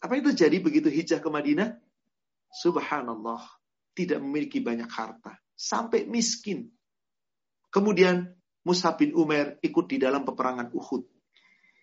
Apa 0.02 0.18
itu 0.18 0.34
jadi 0.34 0.58
begitu 0.58 0.90
hijrah 0.90 1.22
ke 1.22 1.30
Madinah? 1.30 1.78
Subhanallah, 2.50 3.46
tidak 3.94 4.18
memiliki 4.18 4.58
banyak 4.58 4.90
harta. 4.90 5.38
Sampai 5.54 6.10
miskin. 6.10 6.74
Kemudian 7.70 8.37
Mus'ab 8.68 9.00
bin 9.00 9.16
Umair 9.16 9.56
ikut 9.64 9.88
di 9.88 9.96
dalam 9.96 10.28
peperangan 10.28 10.68
Uhud. 10.76 11.08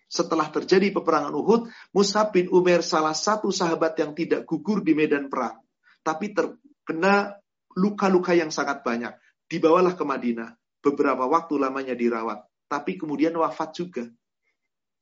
Setelah 0.06 0.46
terjadi 0.54 0.94
peperangan 0.94 1.34
Uhud, 1.34 1.66
Mus'ab 1.90 2.30
bin 2.30 2.46
Umair 2.54 2.86
salah 2.86 3.10
satu 3.10 3.50
sahabat 3.50 3.98
yang 3.98 4.14
tidak 4.14 4.46
gugur 4.46 4.86
di 4.86 4.94
medan 4.94 5.26
perang. 5.26 5.58
Tapi 6.06 6.30
terkena 6.30 7.34
luka-luka 7.74 8.30
yang 8.38 8.54
sangat 8.54 8.86
banyak. 8.86 9.10
Dibawalah 9.50 9.98
ke 9.98 10.06
Madinah. 10.06 10.54
Beberapa 10.78 11.26
waktu 11.26 11.58
lamanya 11.58 11.98
dirawat. 11.98 12.46
Tapi 12.70 12.94
kemudian 12.94 13.34
wafat 13.34 13.74
juga. 13.74 14.06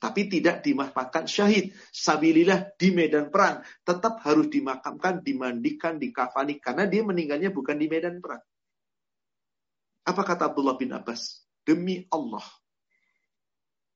Tapi 0.00 0.32
tidak 0.32 0.64
dimakamkan 0.64 1.28
syahid. 1.28 1.76
Sabilillah 1.92 2.72
di 2.80 2.88
medan 2.96 3.28
perang. 3.28 3.60
Tetap 3.84 4.24
harus 4.24 4.48
dimakamkan, 4.48 5.20
dimandikan, 5.20 6.00
dikafani. 6.00 6.56
Karena 6.64 6.88
dia 6.88 7.04
meninggalnya 7.04 7.52
bukan 7.52 7.76
di 7.76 7.92
medan 7.92 8.24
perang. 8.24 8.40
Apa 10.04 10.24
kata 10.24 10.52
Abdullah 10.52 10.80
bin 10.80 10.92
Abbas? 10.96 11.43
Demi 11.64 12.04
Allah. 12.12 12.44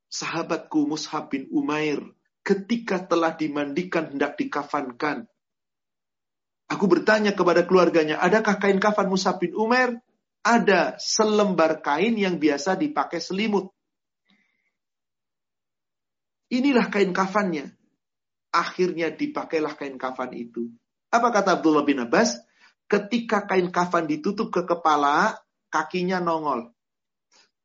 Sahabatku 0.09 0.89
Mushab 0.89 1.29
bin 1.29 1.53
Umair 1.53 2.01
ketika 2.41 3.05
telah 3.05 3.37
dimandikan 3.37 4.17
hendak 4.17 4.41
dikafankan. 4.41 5.29
Aku 6.69 6.89
bertanya 6.89 7.37
kepada 7.37 7.65
keluarganya, 7.65 8.21
adakah 8.21 8.57
kain 8.57 8.81
kafan 8.81 9.09
Mushab 9.13 9.41
bin 9.41 9.53
Umair? 9.53 10.01
Ada 10.41 10.97
selembar 10.97 11.85
kain 11.85 12.17
yang 12.17 12.41
biasa 12.41 12.77
dipakai 12.81 13.21
selimut. 13.21 13.69
Inilah 16.49 16.89
kain 16.89 17.13
kafannya. 17.13 17.77
Akhirnya 18.49 19.13
dipakailah 19.13 19.77
kain 19.77 20.01
kafan 20.01 20.33
itu. 20.33 20.73
Apa 21.13 21.29
kata 21.29 21.61
Abdullah 21.61 21.85
bin 21.85 22.01
Abbas? 22.01 22.41
Ketika 22.89 23.45
kain 23.45 23.69
kafan 23.69 24.09
ditutup 24.09 24.49
ke 24.49 24.65
kepala, 24.65 25.37
kakinya 25.69 26.17
nongol. 26.17 26.73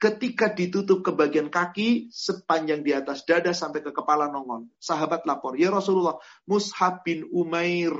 Ketika 0.03 0.51
ditutup 0.51 0.99
ke 0.99 1.15
bagian 1.15 1.47
kaki, 1.47 2.11
sepanjang 2.11 2.83
di 2.83 2.91
atas 2.91 3.23
dada 3.23 3.55
sampai 3.55 3.79
ke 3.79 3.95
kepala 3.95 4.27
nongol. 4.27 4.67
Sahabat 4.75 5.23
lapor, 5.23 5.55
ya 5.55 5.71
Rasulullah, 5.71 6.19
Mushab 6.43 7.07
bin 7.07 7.23
Umair. 7.31 7.95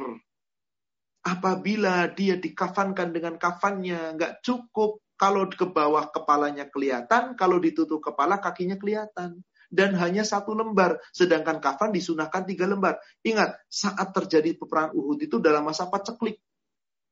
Apabila 1.24 2.04
dia 2.12 2.36
dikafankan 2.36 3.16
dengan 3.16 3.40
kafannya, 3.40 4.20
nggak 4.20 4.44
cukup 4.44 5.00
kalau 5.16 5.48
ke 5.48 5.64
bawah 5.64 6.12
kepalanya 6.12 6.68
kelihatan, 6.68 7.40
kalau 7.40 7.56
ditutup 7.64 8.04
kepala 8.04 8.44
kakinya 8.44 8.76
kelihatan. 8.76 9.40
Dan 9.72 9.96
hanya 9.96 10.28
satu 10.28 10.52
lembar, 10.52 11.00
sedangkan 11.16 11.64
kafan 11.64 11.96
disunahkan 11.96 12.44
tiga 12.44 12.68
lembar. 12.68 13.00
Ingat, 13.24 13.64
saat 13.72 14.12
terjadi 14.12 14.60
peperangan 14.60 14.92
Uhud 14.92 15.24
itu 15.24 15.40
dalam 15.40 15.64
masa 15.64 15.88
paceklik. 15.88 16.36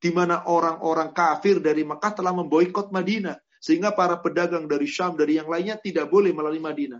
Di 0.03 0.11
mana 0.11 0.51
orang-orang 0.51 1.15
kafir 1.15 1.63
dari 1.63 1.87
Mekah 1.87 2.11
telah 2.11 2.35
memboikot 2.35 2.91
Madinah 2.91 3.39
sehingga 3.61 3.93
para 3.93 4.17
pedagang 4.17 4.65
dari 4.65 4.89
Syam, 4.89 5.13
dari 5.13 5.37
yang 5.37 5.45
lainnya 5.45 5.77
tidak 5.77 6.09
boleh 6.09 6.33
melalui 6.33 6.57
Madinah. 6.57 6.97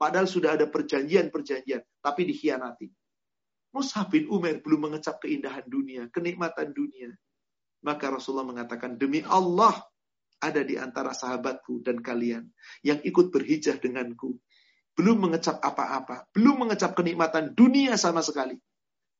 Padahal 0.00 0.24
sudah 0.24 0.56
ada 0.56 0.64
perjanjian-perjanjian, 0.64 1.84
tapi 2.00 2.24
dikhianati. 2.24 2.88
Mus'ab 3.76 4.08
bin 4.08 4.24
Umar 4.32 4.64
belum 4.64 4.88
mengecap 4.88 5.20
keindahan 5.20 5.68
dunia, 5.68 6.08
kenikmatan 6.08 6.72
dunia. 6.72 7.12
Maka 7.84 8.08
Rasulullah 8.08 8.48
mengatakan, 8.48 8.96
demi 8.96 9.20
Allah, 9.28 9.76
ada 10.40 10.64
di 10.64 10.80
antara 10.80 11.12
sahabatku 11.12 11.84
dan 11.84 12.00
kalian 12.00 12.48
yang 12.80 12.96
ikut 13.04 13.28
berhijrah 13.28 13.76
denganku. 13.76 14.40
Belum 14.96 15.20
mengecap 15.20 15.60
apa-apa, 15.60 16.32
belum 16.32 16.66
mengecap 16.66 16.96
kenikmatan 16.96 17.52
dunia 17.52 18.00
sama 18.00 18.24
sekali. 18.24 18.56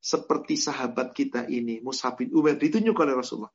Seperti 0.01 0.57
sahabat 0.57 1.13
kita 1.13 1.45
ini, 1.45 1.77
Mus'ab 1.85 2.17
bin 2.17 2.33
Umar, 2.33 2.57
ditunjuk 2.57 2.97
oleh 2.97 3.13
Rasulullah. 3.13 3.53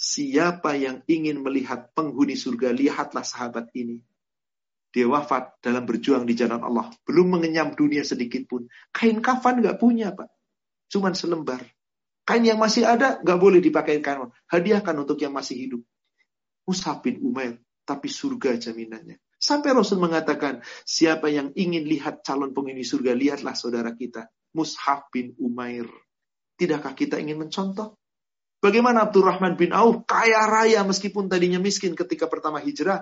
Siapa 0.00 0.80
yang 0.80 1.04
ingin 1.04 1.44
melihat 1.44 1.92
penghuni 1.92 2.32
surga, 2.32 2.72
lihatlah 2.72 3.20
sahabat 3.20 3.68
ini. 3.76 4.00
Dia 4.88 5.04
wafat 5.04 5.60
dalam 5.60 5.84
berjuang 5.84 6.24
di 6.24 6.32
jalan 6.32 6.64
Allah. 6.64 6.88
Belum 7.04 7.36
mengenyam 7.36 7.76
dunia 7.76 8.00
sedikit 8.00 8.48
pun. 8.48 8.64
Kain 8.96 9.20
kafan 9.20 9.60
nggak 9.60 9.76
punya, 9.76 10.16
Pak. 10.16 10.32
Cuman 10.88 11.12
selembar. 11.12 11.60
Kain 12.24 12.40
yang 12.40 12.56
masih 12.56 12.88
ada 12.88 13.20
nggak 13.20 13.38
boleh 13.38 13.60
dipakai 13.60 14.00
kain. 14.00 14.32
Hadiahkan 14.48 14.96
untuk 14.96 15.20
yang 15.20 15.36
masih 15.36 15.68
hidup. 15.68 15.84
Mus'ab 16.64 17.04
bin 17.04 17.20
Umair. 17.20 17.60
Tapi 17.84 18.08
surga 18.08 18.56
jaminannya. 18.56 19.20
Sampai 19.36 19.76
Rasul 19.76 20.00
mengatakan, 20.00 20.64
siapa 20.88 21.28
yang 21.28 21.52
ingin 21.52 21.84
lihat 21.84 22.24
calon 22.24 22.56
penghuni 22.56 22.88
surga, 22.88 23.12
lihatlah 23.12 23.52
saudara 23.52 23.92
kita. 23.92 24.32
Mus'ab 24.56 25.12
bin 25.12 25.36
Umair. 25.36 25.92
Tidakkah 26.56 26.96
kita 26.96 27.20
ingin 27.20 27.36
mencontoh? 27.36 27.99
Bagaimana 28.60 29.08
Abdurrahman 29.08 29.56
bin 29.56 29.72
Auf 29.72 30.04
kaya 30.04 30.44
raya 30.44 30.84
meskipun 30.84 31.32
tadinya 31.32 31.56
miskin 31.56 31.96
ketika 31.96 32.28
pertama 32.28 32.60
hijrah. 32.60 33.00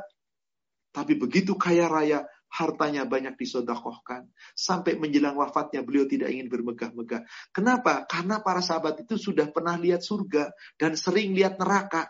Tapi 0.95 1.19
begitu 1.19 1.59
kaya 1.59 1.91
raya, 1.91 2.25
hartanya 2.49 3.05
banyak 3.05 3.35
disodakohkan. 3.37 4.31
Sampai 4.55 4.97
menjelang 4.97 5.37
wafatnya 5.37 5.85
beliau 5.85 6.07
tidak 6.07 6.33
ingin 6.33 6.49
bermegah-megah. 6.49 7.27
Kenapa? 7.53 8.07
Karena 8.09 8.41
para 8.41 8.65
sahabat 8.65 9.03
itu 9.05 9.19
sudah 9.19 9.51
pernah 9.53 9.77
lihat 9.77 10.01
surga 10.01 10.55
dan 10.81 10.97
sering 10.97 11.37
lihat 11.37 11.61
neraka. 11.61 12.09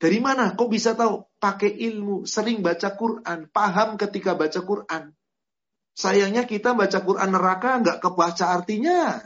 Dari 0.00 0.16
mana? 0.16 0.56
Kok 0.56 0.70
bisa 0.72 0.96
tahu? 0.96 1.28
Pakai 1.36 1.76
ilmu, 1.76 2.24
sering 2.24 2.64
baca 2.64 2.96
Quran, 2.96 3.52
paham 3.52 4.00
ketika 4.00 4.32
baca 4.32 4.60
Quran. 4.64 5.12
Sayangnya 5.92 6.48
kita 6.48 6.72
baca 6.72 6.98
Quran 7.04 7.30
neraka 7.36 7.84
nggak 7.84 7.98
kebaca 8.00 8.44
artinya 8.48 9.20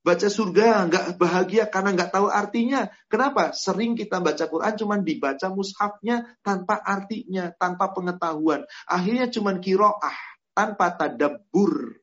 baca 0.00 0.28
surga 0.32 0.88
nggak 0.88 1.06
bahagia 1.20 1.68
karena 1.68 1.92
nggak 1.96 2.12
tahu 2.12 2.26
artinya. 2.32 2.88
Kenapa? 3.06 3.52
Sering 3.52 3.92
kita 3.96 4.20
baca 4.20 4.44
Quran 4.48 4.74
cuman 4.76 5.00
dibaca 5.04 5.46
mushafnya 5.52 6.36
tanpa 6.40 6.80
artinya, 6.80 7.52
tanpa 7.56 7.92
pengetahuan. 7.92 8.64
Akhirnya 8.88 9.28
cuman 9.28 9.60
kiroah 9.60 10.18
tanpa 10.56 10.96
tadabbur. 10.96 12.00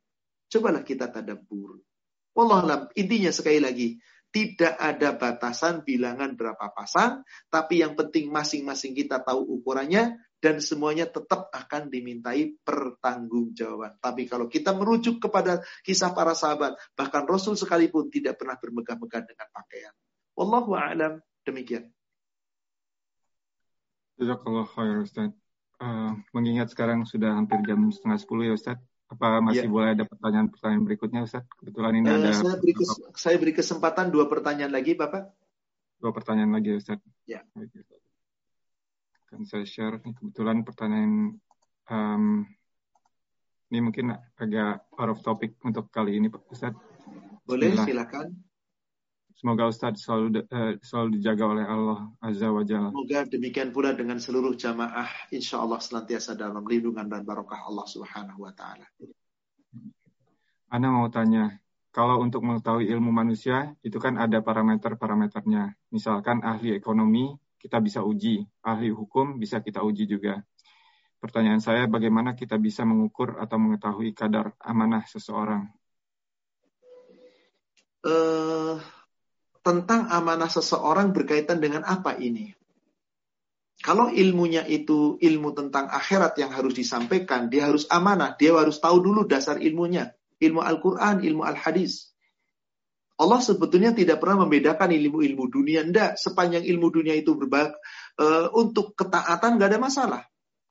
Cobalah 0.47 0.83
kita 0.85 1.11
tadabbur. 1.11 1.81
Wallahualam, 2.37 2.93
intinya 2.93 3.33
sekali 3.33 3.57
lagi, 3.57 3.97
tidak 4.29 4.77
ada 4.77 5.17
batasan 5.17 5.81
bilangan 5.81 6.37
berapa 6.37 6.69
pasang, 6.69 7.25
tapi 7.49 7.81
yang 7.81 7.97
penting 7.97 8.29
masing-masing 8.29 8.93
kita 8.93 9.25
tahu 9.25 9.57
ukurannya, 9.57 10.21
dan 10.37 10.61
semuanya 10.61 11.09
tetap 11.09 11.49
akan 11.49 11.89
dimintai 11.89 12.53
pertanggungjawaban. 12.61 13.97
Tapi 13.97 14.29
kalau 14.29 14.45
kita 14.45 14.73
merujuk 14.73 15.17
kepada 15.17 15.65
kisah 15.81 16.13
para 16.13 16.37
sahabat, 16.37 16.77
bahkan 16.93 17.25
Rasul 17.25 17.57
sekalipun 17.57 18.13
tidak 18.13 18.37
pernah 18.37 18.53
bermegah-megah 18.57 19.21
dengan 19.25 19.47
pakaian. 19.49 19.93
Wallahu 20.37 20.77
a'lam. 20.77 21.17
Demikian. 21.41 21.89
Jazakallah 24.21 24.67
khair 24.69 25.01
Ustaz. 25.01 25.33
Uh, 25.77 26.17
mengingat 26.33 26.73
sekarang 26.73 27.05
sudah 27.05 27.37
hampir 27.37 27.61
jam 27.65 27.77
setengah 27.89 28.17
sepuluh 28.17 28.49
ya 28.49 28.53
Ustaz. 28.53 28.77
Apa 29.07 29.39
masih 29.39 29.69
ya. 29.69 29.71
boleh 29.71 29.89
ada 29.95 30.03
pertanyaan-pertanyaan 30.03 30.83
berikutnya 30.83 31.21
Ustaz? 31.25 31.47
Kebetulan 31.57 32.03
ini 32.03 32.07
uh, 32.11 32.17
ada... 32.19 32.29
Saya 32.33 32.57
beri, 32.59 32.73
saya 33.15 33.35
beri 33.41 33.53
kesempatan 33.55 34.13
dua 34.13 34.29
pertanyaan 34.29 34.73
lagi 34.73 34.93
Bapak. 34.93 35.33
Dua 35.97 36.11
pertanyaan 36.13 36.53
lagi 36.53 36.77
Ustaz. 36.77 37.01
Ya 37.25 37.41
akan 39.27 39.43
saya 39.43 39.67
share 39.67 39.99
kebetulan 39.99 40.63
pertanyaan 40.63 41.35
um, 41.91 42.47
ini 43.67 43.79
mungkin 43.83 44.15
agak 44.39 44.87
out 44.95 45.11
of 45.11 45.19
topic 45.19 45.59
untuk 45.67 45.91
kali 45.91 46.15
ini 46.15 46.31
Pak 46.31 46.47
Ustaz. 46.47 46.71
Boleh 47.43 47.75
Bismillah. 47.75 47.87
silakan. 48.07 48.27
Semoga 49.35 49.67
Ustaz 49.67 49.99
selalu 49.99 50.47
uh, 50.47 50.79
selalu 50.79 51.19
dijaga 51.19 51.43
oleh 51.43 51.65
Allah 51.67 52.07
Azza 52.23 52.47
wa 52.47 52.63
Jalla. 52.63 52.95
Semoga 52.95 53.27
demikian 53.27 53.75
pula 53.75 53.91
dengan 53.91 54.15
seluruh 54.15 54.55
jamaah 54.55 55.11
insya 55.35 55.59
Allah 55.59 55.83
senantiasa 55.83 56.39
dalam 56.39 56.63
lindungan 56.63 57.11
dan 57.11 57.27
barokah 57.27 57.67
Allah 57.67 57.83
Subhanahu 57.83 58.47
wa 58.47 58.55
taala. 58.55 58.87
Ana 60.71 60.87
mau 60.87 61.11
tanya, 61.11 61.51
kalau 61.91 62.23
untuk 62.23 62.47
mengetahui 62.47 62.87
ilmu 62.87 63.11
manusia 63.11 63.75
itu 63.83 63.99
kan 63.99 64.15
ada 64.15 64.39
parameter-parameternya. 64.39 65.75
Misalkan 65.91 66.47
ahli 66.47 66.71
ekonomi 66.79 67.35
kita 67.57 67.81
bisa 67.81 68.05
uji. 68.05 68.45
Ahli 68.61 68.93
hukum 68.93 69.41
bisa 69.41 69.59
kita 69.59 69.81
uji 69.81 70.05
juga. 70.05 70.41
Pertanyaan 71.17 71.59
saya, 71.59 71.89
bagaimana 71.89 72.37
kita 72.37 72.61
bisa 72.61 72.85
mengukur 72.85 73.41
atau 73.41 73.57
mengetahui 73.57 74.13
kadar 74.13 74.53
amanah 74.61 75.01
seseorang? 75.09 75.65
Uh, 78.05 78.77
tentang 79.65 80.07
amanah 80.13 80.47
seseorang 80.47 81.09
berkaitan 81.11 81.57
dengan 81.57 81.81
apa 81.83 82.15
ini? 82.21 82.53
Kalau 83.81 84.09
ilmunya 84.09 84.65
itu 84.65 85.17
ilmu 85.21 85.53
tentang 85.53 85.89
akhirat 85.89 86.37
yang 86.41 86.49
harus 86.49 86.73
disampaikan, 86.73 87.49
dia 87.49 87.69
harus 87.69 87.85
amanah, 87.89 88.33
dia 88.37 88.53
harus 88.53 88.81
tahu 88.81 89.01
dulu 89.01 89.25
dasar 89.29 89.61
ilmunya. 89.61 90.13
Ilmu 90.37 90.61
Al-Quran, 90.61 91.25
ilmu 91.25 91.41
Al-Hadis. 91.45 92.13
Allah 93.17 93.41
sebetulnya 93.41 93.97
tidak 93.97 94.21
pernah 94.21 94.45
membedakan 94.45 94.93
ilmu-ilmu 94.93 95.49
dunia. 95.49 95.81
Tidak, 95.81 96.21
sepanjang 96.21 96.61
ilmu 96.61 96.87
dunia 96.93 97.17
itu 97.17 97.33
berbag, 97.33 97.73
uh, 98.21 98.53
untuk 98.53 98.93
ketaatan 98.93 99.57
nggak 99.57 99.69
ada 99.73 99.81
masalah. 99.81 100.21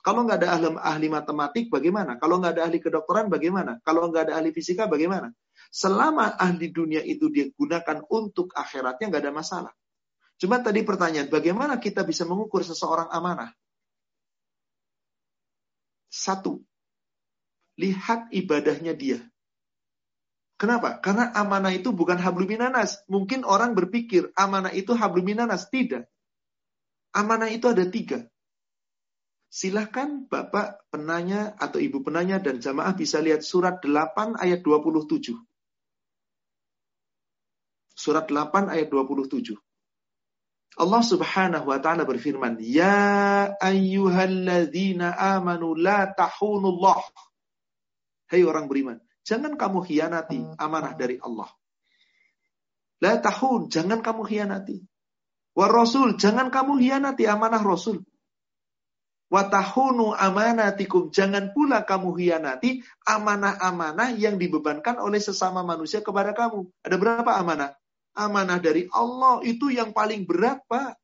Kalau 0.06 0.22
nggak 0.22 0.38
ada 0.46 0.48
ahli, 0.54 0.66
ahli 0.78 1.08
matematik, 1.10 1.66
bagaimana? 1.66 2.14
Kalau 2.22 2.38
nggak 2.38 2.54
ada 2.54 2.62
ahli 2.70 2.78
kedokteran, 2.78 3.26
bagaimana? 3.26 3.82
Kalau 3.82 4.06
nggak 4.06 4.30
ada 4.30 4.34
ahli 4.38 4.54
fisika, 4.54 4.86
bagaimana? 4.86 5.34
Selama 5.74 6.38
ahli 6.38 6.70
dunia 6.70 7.02
itu 7.02 7.26
dia 7.34 7.50
gunakan 7.50 8.06
untuk 8.06 8.54
akhiratnya, 8.54 9.10
nggak 9.10 9.22
ada 9.26 9.34
masalah. 9.34 9.72
Cuma 10.38 10.62
tadi 10.62 10.86
pertanyaan, 10.86 11.26
bagaimana 11.26 11.82
kita 11.82 12.06
bisa 12.06 12.22
mengukur 12.22 12.62
seseorang 12.62 13.10
amanah? 13.10 13.50
Satu, 16.06 16.62
lihat 17.74 18.30
ibadahnya 18.30 18.94
dia. 18.94 19.18
Kenapa? 20.56 20.96
Karena 21.04 21.36
amanah 21.36 21.72
itu 21.72 21.92
bukan 21.92 22.16
habluminanas. 22.16 23.04
Mungkin 23.12 23.44
orang 23.44 23.76
berpikir 23.76 24.32
amanah 24.32 24.72
itu 24.72 24.96
habluminanas. 24.96 25.68
Tidak. 25.68 26.08
Amanah 27.12 27.52
itu 27.52 27.68
ada 27.68 27.84
tiga. 27.84 28.24
Silahkan 29.52 30.28
Bapak 30.28 30.88
penanya 30.92 31.56
atau 31.56 31.80
Ibu 31.80 32.04
penanya 32.04 32.40
dan 32.40 32.60
jamaah 32.60 32.92
bisa 32.96 33.20
lihat 33.20 33.44
surat 33.44 33.80
8 33.84 34.36
ayat 34.36 34.60
27. 34.64 35.36
Surat 37.96 38.28
8 38.28 38.68
ayat 38.68 38.88
27. 38.92 39.56
Allah 40.76 41.00
Subhanahu 41.00 41.72
wa 41.72 41.80
taala 41.80 42.04
berfirman, 42.04 42.60
"Ya 42.60 43.48
ayyuhalladzina 43.56 45.16
amanu 45.16 45.72
la 45.72 46.12
tahunullah." 46.12 47.00
Hey 48.28 48.44
orang 48.44 48.68
beriman, 48.68 49.00
Jangan 49.26 49.58
kamu 49.58 49.82
hianati 49.82 50.38
hmm. 50.38 50.54
amanah 50.54 50.94
dari 50.94 51.18
Allah. 51.18 51.50
La 53.02 53.18
tahun, 53.18 53.68
jangan 53.68 54.00
kamu 54.00 54.22
hianati. 54.24 54.80
Wa 55.52 55.66
rasul, 55.66 56.14
jangan 56.16 56.48
kamu 56.48 56.78
hianati 56.78 57.26
amanah 57.26 57.60
rasul. 57.60 58.06
Wa 59.26 59.50
tahunu 59.50 60.14
amanatikum, 60.14 61.10
jangan 61.10 61.50
pula 61.50 61.82
kamu 61.82 62.14
hianati 62.14 62.86
amanah-amanah 63.02 64.14
yang 64.14 64.38
dibebankan 64.38 65.02
oleh 65.02 65.18
sesama 65.18 65.66
manusia 65.66 65.98
kepada 66.00 66.30
kamu. 66.30 66.70
Ada 66.86 66.96
berapa 66.96 67.34
amanah? 67.34 67.74
Amanah 68.16 68.62
dari 68.62 68.86
Allah 68.94 69.42
itu 69.42 69.68
yang 69.74 69.90
paling 69.90 70.24
berat, 70.24 70.62
Pak. 70.70 70.96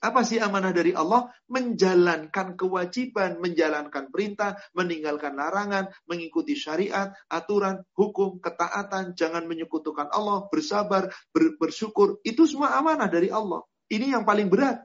Apa 0.00 0.24
sih 0.24 0.40
amanah 0.40 0.72
dari 0.72 0.96
Allah? 0.96 1.28
Menjalankan 1.52 2.56
kewajiban, 2.56 3.36
menjalankan 3.36 4.08
perintah, 4.08 4.56
meninggalkan 4.72 5.36
larangan, 5.36 5.92
mengikuti 6.08 6.56
syariat, 6.56 7.12
aturan, 7.28 7.84
hukum, 7.92 8.40
ketaatan, 8.40 9.12
jangan 9.12 9.44
menyekutukan 9.44 10.08
Allah, 10.08 10.48
bersabar, 10.48 11.12
ber, 11.36 11.60
bersyukur. 11.60 12.16
Itu 12.24 12.48
semua 12.48 12.80
amanah 12.80 13.12
dari 13.12 13.28
Allah. 13.28 13.60
Ini 13.92 14.16
yang 14.16 14.24
paling 14.24 14.48
berat. 14.48 14.80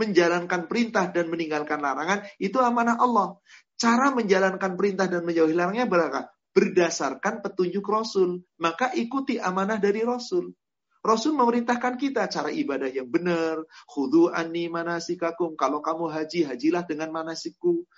Menjalankan 0.00 0.64
perintah 0.70 1.10
dan 1.12 1.28
meninggalkan 1.28 1.84
larangan, 1.84 2.24
itu 2.40 2.56
amanah 2.56 2.96
Allah. 2.96 3.36
Cara 3.76 4.14
menjalankan 4.16 4.80
perintah 4.80 5.10
dan 5.12 5.28
menjauhi 5.28 5.52
larangannya 5.52 5.90
berapa? 5.90 6.20
Berdasarkan 6.56 7.44
petunjuk 7.44 7.84
Rasul. 7.84 8.40
Maka 8.62 8.96
ikuti 8.96 9.36
amanah 9.36 9.76
dari 9.76 10.00
Rasul. 10.06 10.54
Rasul 11.08 11.32
memerintahkan 11.32 11.96
kita 11.96 12.28
cara 12.28 12.52
ibadah 12.52 12.92
yang 12.92 13.08
benar. 13.08 13.64
Khudu 13.88 14.28
anni 14.28 14.68
manasikakum. 14.68 15.56
Kalau 15.56 15.80
kamu 15.80 16.12
haji, 16.12 16.44
hajilah 16.44 16.84
dengan 16.84 17.08
manasikku. 17.08 17.88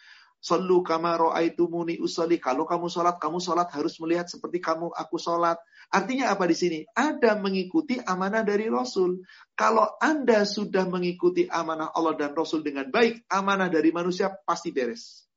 Sallu 0.40 0.80
kama 0.80 1.20
ra'aitumuni 1.20 2.00
usolli. 2.00 2.40
Kalau 2.40 2.64
kamu 2.64 2.88
sholat, 2.88 3.20
kamu 3.20 3.44
sholat 3.44 3.68
harus 3.76 4.00
melihat 4.00 4.24
seperti 4.24 4.62
kamu 4.62 4.88
aku 4.88 5.20
sholat. 5.20 5.60
Artinya 5.92 6.32
apa 6.32 6.48
di 6.48 6.56
sini? 6.56 6.78
Ada 6.96 7.36
mengikuti 7.36 8.00
amanah 8.00 8.40
dari 8.40 8.72
Rasul. 8.72 9.20
Kalau 9.52 10.00
Anda 10.00 10.48
sudah 10.48 10.88
mengikuti 10.88 11.44
amanah 11.44 11.92
Allah 11.92 12.16
dan 12.16 12.32
Rasul 12.32 12.64
dengan 12.64 12.88
baik, 12.88 13.28
amanah 13.28 13.68
dari 13.68 13.92
manusia 13.92 14.32
pasti 14.32 14.72
beres. 14.72 15.28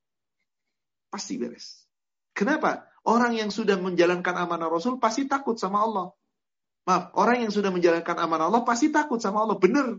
Pasti 1.11 1.35
beres. 1.35 1.83
Kenapa? 2.31 2.87
Orang 3.03 3.35
yang 3.35 3.51
sudah 3.51 3.75
menjalankan 3.75 4.39
amanah 4.39 4.71
Rasul 4.71 5.03
pasti 5.03 5.27
takut 5.27 5.59
sama 5.59 5.83
Allah. 5.83 6.15
Maaf, 6.83 7.15
orang 7.15 7.47
yang 7.47 7.51
sudah 7.51 7.71
menjalankan 7.71 8.17
amanah 8.19 8.51
Allah 8.51 8.63
pasti 8.67 8.91
takut 8.91 9.19
sama 9.19 9.43
Allah. 9.47 9.55
Benar. 9.55 9.95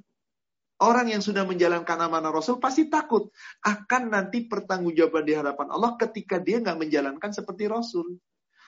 Orang 0.83 1.07
yang 1.07 1.23
sudah 1.23 1.47
menjalankan 1.47 1.97
amanah 2.03 2.35
Rasul 2.35 2.59
pasti 2.59 2.91
takut 2.91 3.31
akan 3.63 4.11
nanti 4.11 4.51
pertanggungjawaban 4.51 5.23
di 5.23 5.33
hadapan 5.39 5.71
Allah 5.71 5.95
ketika 5.95 6.43
dia 6.43 6.59
nggak 6.59 6.77
menjalankan 6.77 7.31
seperti 7.31 7.71
Rasul. 7.71 8.19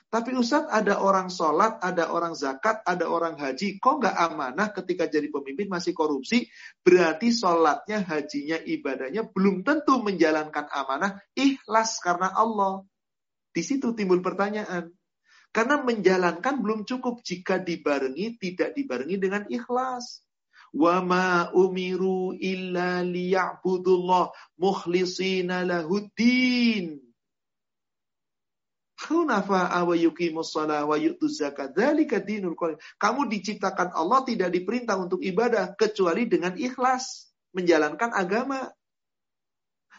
Tapi 0.06 0.38
Ustadz 0.38 0.70
ada 0.70 1.02
orang 1.02 1.26
sholat, 1.26 1.82
ada 1.82 2.14
orang 2.14 2.38
zakat, 2.38 2.78
ada 2.86 3.10
orang 3.10 3.34
haji. 3.34 3.82
Kok 3.82 4.06
nggak 4.06 4.16
amanah 4.22 4.70
ketika 4.70 5.10
jadi 5.10 5.26
pemimpin 5.34 5.66
masih 5.66 5.98
korupsi? 5.98 6.46
Berarti 6.86 7.34
sholatnya, 7.34 8.06
hajinya, 8.06 8.62
ibadahnya 8.62 9.26
belum 9.26 9.66
tentu 9.66 9.98
menjalankan 9.98 10.70
amanah 10.70 11.18
ikhlas 11.34 11.98
karena 11.98 12.30
Allah. 12.30 12.86
Di 13.50 13.66
situ 13.66 13.98
timbul 13.98 14.22
pertanyaan. 14.22 14.94
Karena 15.56 15.80
menjalankan 15.80 16.60
belum 16.60 16.84
cukup 16.84 17.24
jika 17.24 17.56
dibarengi, 17.56 18.36
tidak 18.36 18.76
dibarengi 18.76 19.16
dengan 19.16 19.48
ikhlas. 19.48 20.20
Wa 20.76 21.00
ma 21.00 21.48
umiru 21.56 22.36
illa 22.36 23.00
liya'budullah 23.00 24.36
mukhlisina 24.60 25.64
lahuddin. 25.64 27.00
Kamu 33.00 33.20
diciptakan 33.32 33.88
Allah 33.96 34.20
tidak 34.28 34.52
diperintah 34.52 34.96
untuk 35.00 35.24
ibadah 35.24 35.72
kecuali 35.72 36.28
dengan 36.28 36.52
ikhlas 36.52 37.32
menjalankan 37.56 38.12
agama. 38.12 38.68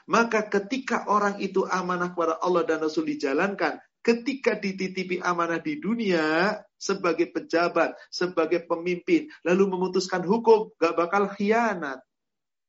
Maka 0.05 0.45
ketika 0.53 1.09
orang 1.09 1.41
itu 1.41 1.65
amanah 1.65 2.13
kepada 2.13 2.37
Allah 2.45 2.61
dan 2.61 2.85
Rasul 2.85 3.09
dijalankan, 3.09 3.81
ketika 4.05 4.55
dititipi 4.55 5.19
amanah 5.19 5.61
di 5.61 5.79
dunia 5.79 6.57
sebagai 6.77 7.29
pejabat, 7.33 7.97
sebagai 8.13 8.63
pemimpin, 8.65 9.27
lalu 9.43 9.67
memutuskan 9.67 10.23
hukum, 10.23 10.71
gak 10.77 10.95
bakal 10.95 11.27
khianat. 11.31 11.99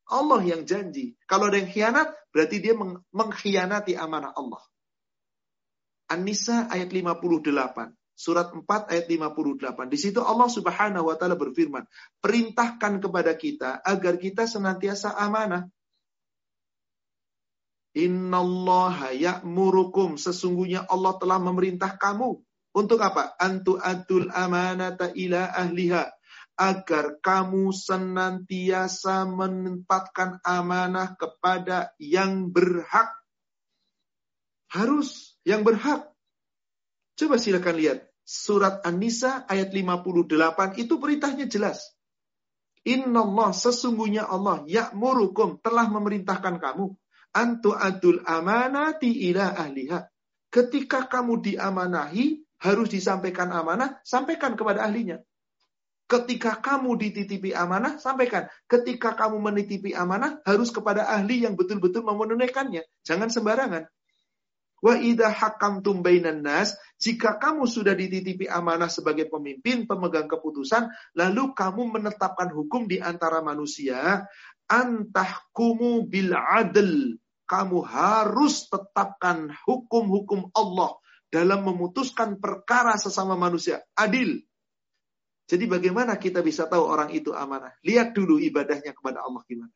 Allah 0.09 0.41
yang 0.41 0.65
janji. 0.65 1.13
Kalau 1.29 1.53
ada 1.53 1.61
yang 1.61 1.69
khianat, 1.69 2.09
berarti 2.33 2.57
dia 2.65 2.73
mengkhianati 3.13 3.93
amanah 3.93 4.33
Allah. 4.33 4.65
An-Nisa 6.09 6.73
ayat 6.73 6.89
58. 6.89 7.93
Surat 8.19 8.51
4 8.51 8.67
ayat 8.91 9.07
58. 9.07 9.93
Di 9.93 9.99
situ 10.01 10.19
Allah 10.25 10.51
Subhanahu 10.51 11.07
wa 11.07 11.15
taala 11.15 11.39
berfirman, 11.39 11.87
"Perintahkan 12.19 12.99
kepada 12.99 13.37
kita 13.39 13.79
agar 13.85 14.19
kita 14.19 14.49
senantiasa 14.49 15.15
amanah." 15.15 15.71
Innallaha 17.97 19.17
ya'murukum. 19.17 20.21
Sesungguhnya 20.21 20.85
Allah 20.89 21.17
telah 21.17 21.39
memerintah 21.41 21.97
kamu. 21.97 22.41
Untuk 22.77 23.01
apa? 23.01 23.33
Antu 23.41 23.81
adul 23.81 24.29
amanata 24.29 25.11
ila 25.17 25.49
ahliha. 25.57 26.13
Agar 26.59 27.23
kamu 27.23 27.71
senantiasa 27.71 29.23
menempatkan 29.31 30.43
amanah 30.43 31.15
kepada 31.15 31.95
yang 32.03 32.51
berhak. 32.51 33.15
Harus 34.69 35.39
yang 35.47 35.63
berhak. 35.65 36.11
Coba 37.17 37.39
silakan 37.41 37.77
lihat. 37.79 37.99
Surat 38.29 38.85
An-Nisa 38.85 39.49
ayat 39.49 39.73
58 39.73 40.77
itu 40.77 41.01
perintahnya 41.01 41.49
jelas. 41.49 41.97
Inna 42.85 43.25
Allah 43.25 43.57
sesungguhnya 43.57 44.29
Allah 44.29 44.69
ya'murukum 44.69 45.65
telah 45.65 45.89
memerintahkan 45.89 46.61
kamu 46.61 46.93
antu 47.35 47.75
adul 47.77 48.21
amanati 48.25 49.31
ila 49.33 49.57
ahliha. 49.57 50.07
Ketika 50.49 51.09
kamu 51.09 51.45
diamanahi, 51.45 52.41
harus 52.59 52.89
disampaikan 52.91 53.53
amanah, 53.55 54.03
sampaikan 54.03 54.59
kepada 54.59 54.83
ahlinya. 54.83 55.23
Ketika 56.09 56.57
kamu 56.65 56.97
dititipi 56.97 57.53
amanah, 57.53 58.01
sampaikan. 58.01 58.49
Ketika 58.65 59.13
kamu 59.13 59.45
menitipi 59.45 59.93
amanah, 59.93 60.41
harus 60.49 60.73
kepada 60.73 61.05
ahli 61.05 61.45
yang 61.45 61.53
betul-betul 61.53 62.01
menunaikannya. 62.01 62.81
Jangan 63.05 63.29
sembarangan. 63.29 63.85
Wa 64.79 64.95
idha 64.95 65.29
hakamtum 65.29 66.01
bainan 66.07 66.41
nas, 66.41 66.79
jika 66.97 67.37
kamu 67.37 67.67
sudah 67.67 67.99
dititipi 67.99 68.47
amanah 68.47 68.87
sebagai 68.89 69.27
pemimpin, 69.27 69.85
pemegang 69.85 70.31
keputusan, 70.31 70.89
lalu 71.19 71.53
kamu 71.53 71.99
menetapkan 71.99 72.55
hukum 72.55 72.87
di 72.87 73.03
antara 73.03 73.43
manusia, 73.43 74.25
antahkumu 74.69 76.07
bil 76.07 76.37
adl. 76.37 77.17
Kamu 77.49 77.81
harus 77.81 78.69
tetapkan 78.69 79.49
hukum-hukum 79.65 80.53
Allah 80.53 81.01
dalam 81.33 81.65
memutuskan 81.65 82.37
perkara 82.37 83.01
sesama 83.01 83.41
manusia. 83.41 83.81
Adil. 83.97 84.45
Jadi 85.49 85.65
bagaimana 85.65 86.21
kita 86.21 86.45
bisa 86.45 86.69
tahu 86.69 86.85
orang 86.85 87.09
itu 87.09 87.33
amanah? 87.33 87.73
Lihat 87.81 88.13
dulu 88.13 88.37
ibadahnya 88.37 88.93
kepada 88.93 89.25
Allah 89.25 89.41
gimana. 89.49 89.73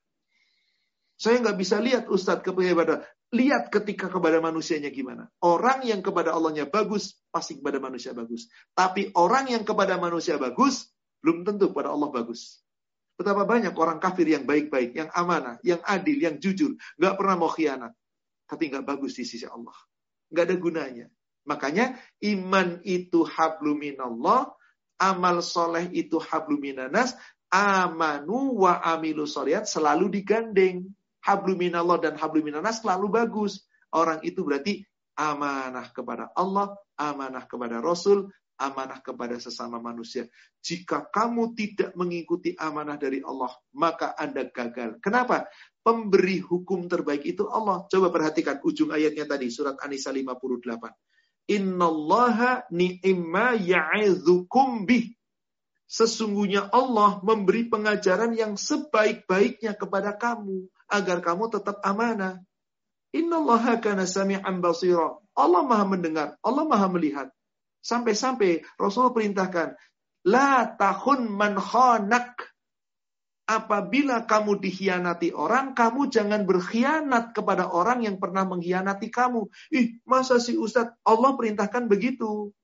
Saya 1.17 1.41
nggak 1.41 1.57
bisa 1.57 1.81
lihat 1.81 2.13
Ustadz 2.13 2.45
kepada 2.45 2.69
ibadah. 2.69 2.99
Lihat 3.33 3.73
ketika 3.73 4.13
kepada 4.13 4.45
manusianya 4.45 4.93
gimana. 4.93 5.33
Orang 5.41 5.81
yang 5.89 6.05
kepada 6.05 6.37
Allahnya 6.37 6.69
bagus, 6.69 7.17
pasti 7.33 7.57
kepada 7.57 7.81
manusia 7.81 8.13
bagus. 8.13 8.53
Tapi 8.77 9.09
orang 9.17 9.49
yang 9.49 9.65
kepada 9.65 9.97
manusia 9.97 10.37
bagus, 10.37 10.93
belum 11.25 11.49
tentu 11.49 11.73
kepada 11.73 11.89
Allah 11.89 12.13
bagus. 12.13 12.61
Betapa 13.13 13.45
banyak 13.45 13.77
orang 13.77 14.01
kafir 14.01 14.25
yang 14.25 14.49
baik-baik, 14.49 14.97
yang 14.97 15.11
amanah, 15.13 15.61
yang 15.63 15.81
adil, 15.85 16.17
yang 16.17 16.37
jujur. 16.41 16.75
Nggak 16.97 17.15
pernah 17.21 17.37
mau 17.37 17.53
khianat. 17.53 17.93
Tapi 18.49 18.73
nggak 18.73 18.85
bagus 18.85 19.17
di 19.17 19.25
sisi 19.29 19.45
Allah. 19.45 19.77
Nggak 20.33 20.45
ada 20.49 20.57
gunanya. 20.57 21.07
Makanya 21.43 21.99
iman 22.23 22.81
itu 22.87 23.27
habluminallah, 23.27 24.55
amal 25.03 25.43
soleh 25.43 25.91
itu 25.91 26.23
habluminanas, 26.23 27.19
amanu 27.51 28.65
wa 28.65 28.81
amilu 28.81 29.27
soliat 29.29 29.67
selalu 29.67 30.09
digandeng. 30.23 30.89
Habluminallah 31.23 32.03
dan 32.03 32.15
habluminanas 32.19 32.83
selalu 32.83 33.07
bagus. 33.13 33.63
Orang 33.95 34.25
itu 34.27 34.43
berarti 34.43 34.83
amanah 35.15 35.93
kepada 35.93 36.33
Allah, 36.35 36.75
amanah 36.99 37.45
kepada 37.47 37.79
Rasul, 37.79 38.33
amanah 38.63 39.03
kepada 39.03 39.35
sesama 39.43 39.83
manusia. 39.83 40.31
Jika 40.63 41.11
kamu 41.11 41.59
tidak 41.59 41.91
mengikuti 41.99 42.55
amanah 42.55 42.95
dari 42.95 43.19
Allah, 43.27 43.51
maka 43.75 44.15
Anda 44.15 44.47
gagal. 44.47 45.03
Kenapa? 45.03 45.51
Pemberi 45.83 46.39
hukum 46.39 46.87
terbaik 46.87 47.27
itu 47.27 47.51
Allah. 47.51 47.83
Coba 47.91 48.15
perhatikan 48.15 48.63
ujung 48.63 48.95
ayatnya 48.95 49.27
tadi, 49.27 49.51
surat 49.51 49.75
An-Nisa 49.83 50.15
58. 50.15 51.51
Innallaha 51.51 52.71
ni'imma 52.71 53.59
ya'idhukum 53.59 54.87
bih. 54.87 55.19
Sesungguhnya 55.91 56.71
Allah 56.71 57.21
memberi 57.21 57.69
pengajaran 57.69 58.33
yang 58.33 58.57
sebaik-baiknya 58.57 59.77
kepada 59.77 60.15
kamu 60.17 60.71
agar 60.89 61.19
kamu 61.21 61.53
tetap 61.53 61.83
amanah. 61.85 62.41
Innallaha 63.13 63.77
kana 63.83 64.09
sami'an 64.09 64.65
basira. 64.65 65.21
Allah 65.37 65.63
Maha 65.67 65.85
mendengar, 65.85 66.29
Allah 66.41 66.65
Maha 66.65 66.89
melihat. 66.89 67.29
Sampai-sampai 67.83 68.63
Rasul 68.79 69.11
perintahkan, 69.11 69.75
La 70.23 70.71
tahun 70.79 71.27
man 71.27 71.59
khonak. 71.59 72.55
Apabila 73.43 74.23
kamu 74.23 74.63
dikhianati 74.63 75.35
orang, 75.35 75.75
kamu 75.75 76.09
jangan 76.15 76.47
berkhianat 76.47 77.35
kepada 77.35 77.75
orang 77.75 78.07
yang 78.07 78.17
pernah 78.23 78.47
mengkhianati 78.47 79.11
kamu. 79.11 79.51
Ih, 79.75 79.99
masa 80.07 80.39
sih 80.39 80.55
Ustadz? 80.55 80.95
Allah 81.03 81.35
perintahkan 81.35 81.91
begitu. 81.91 82.55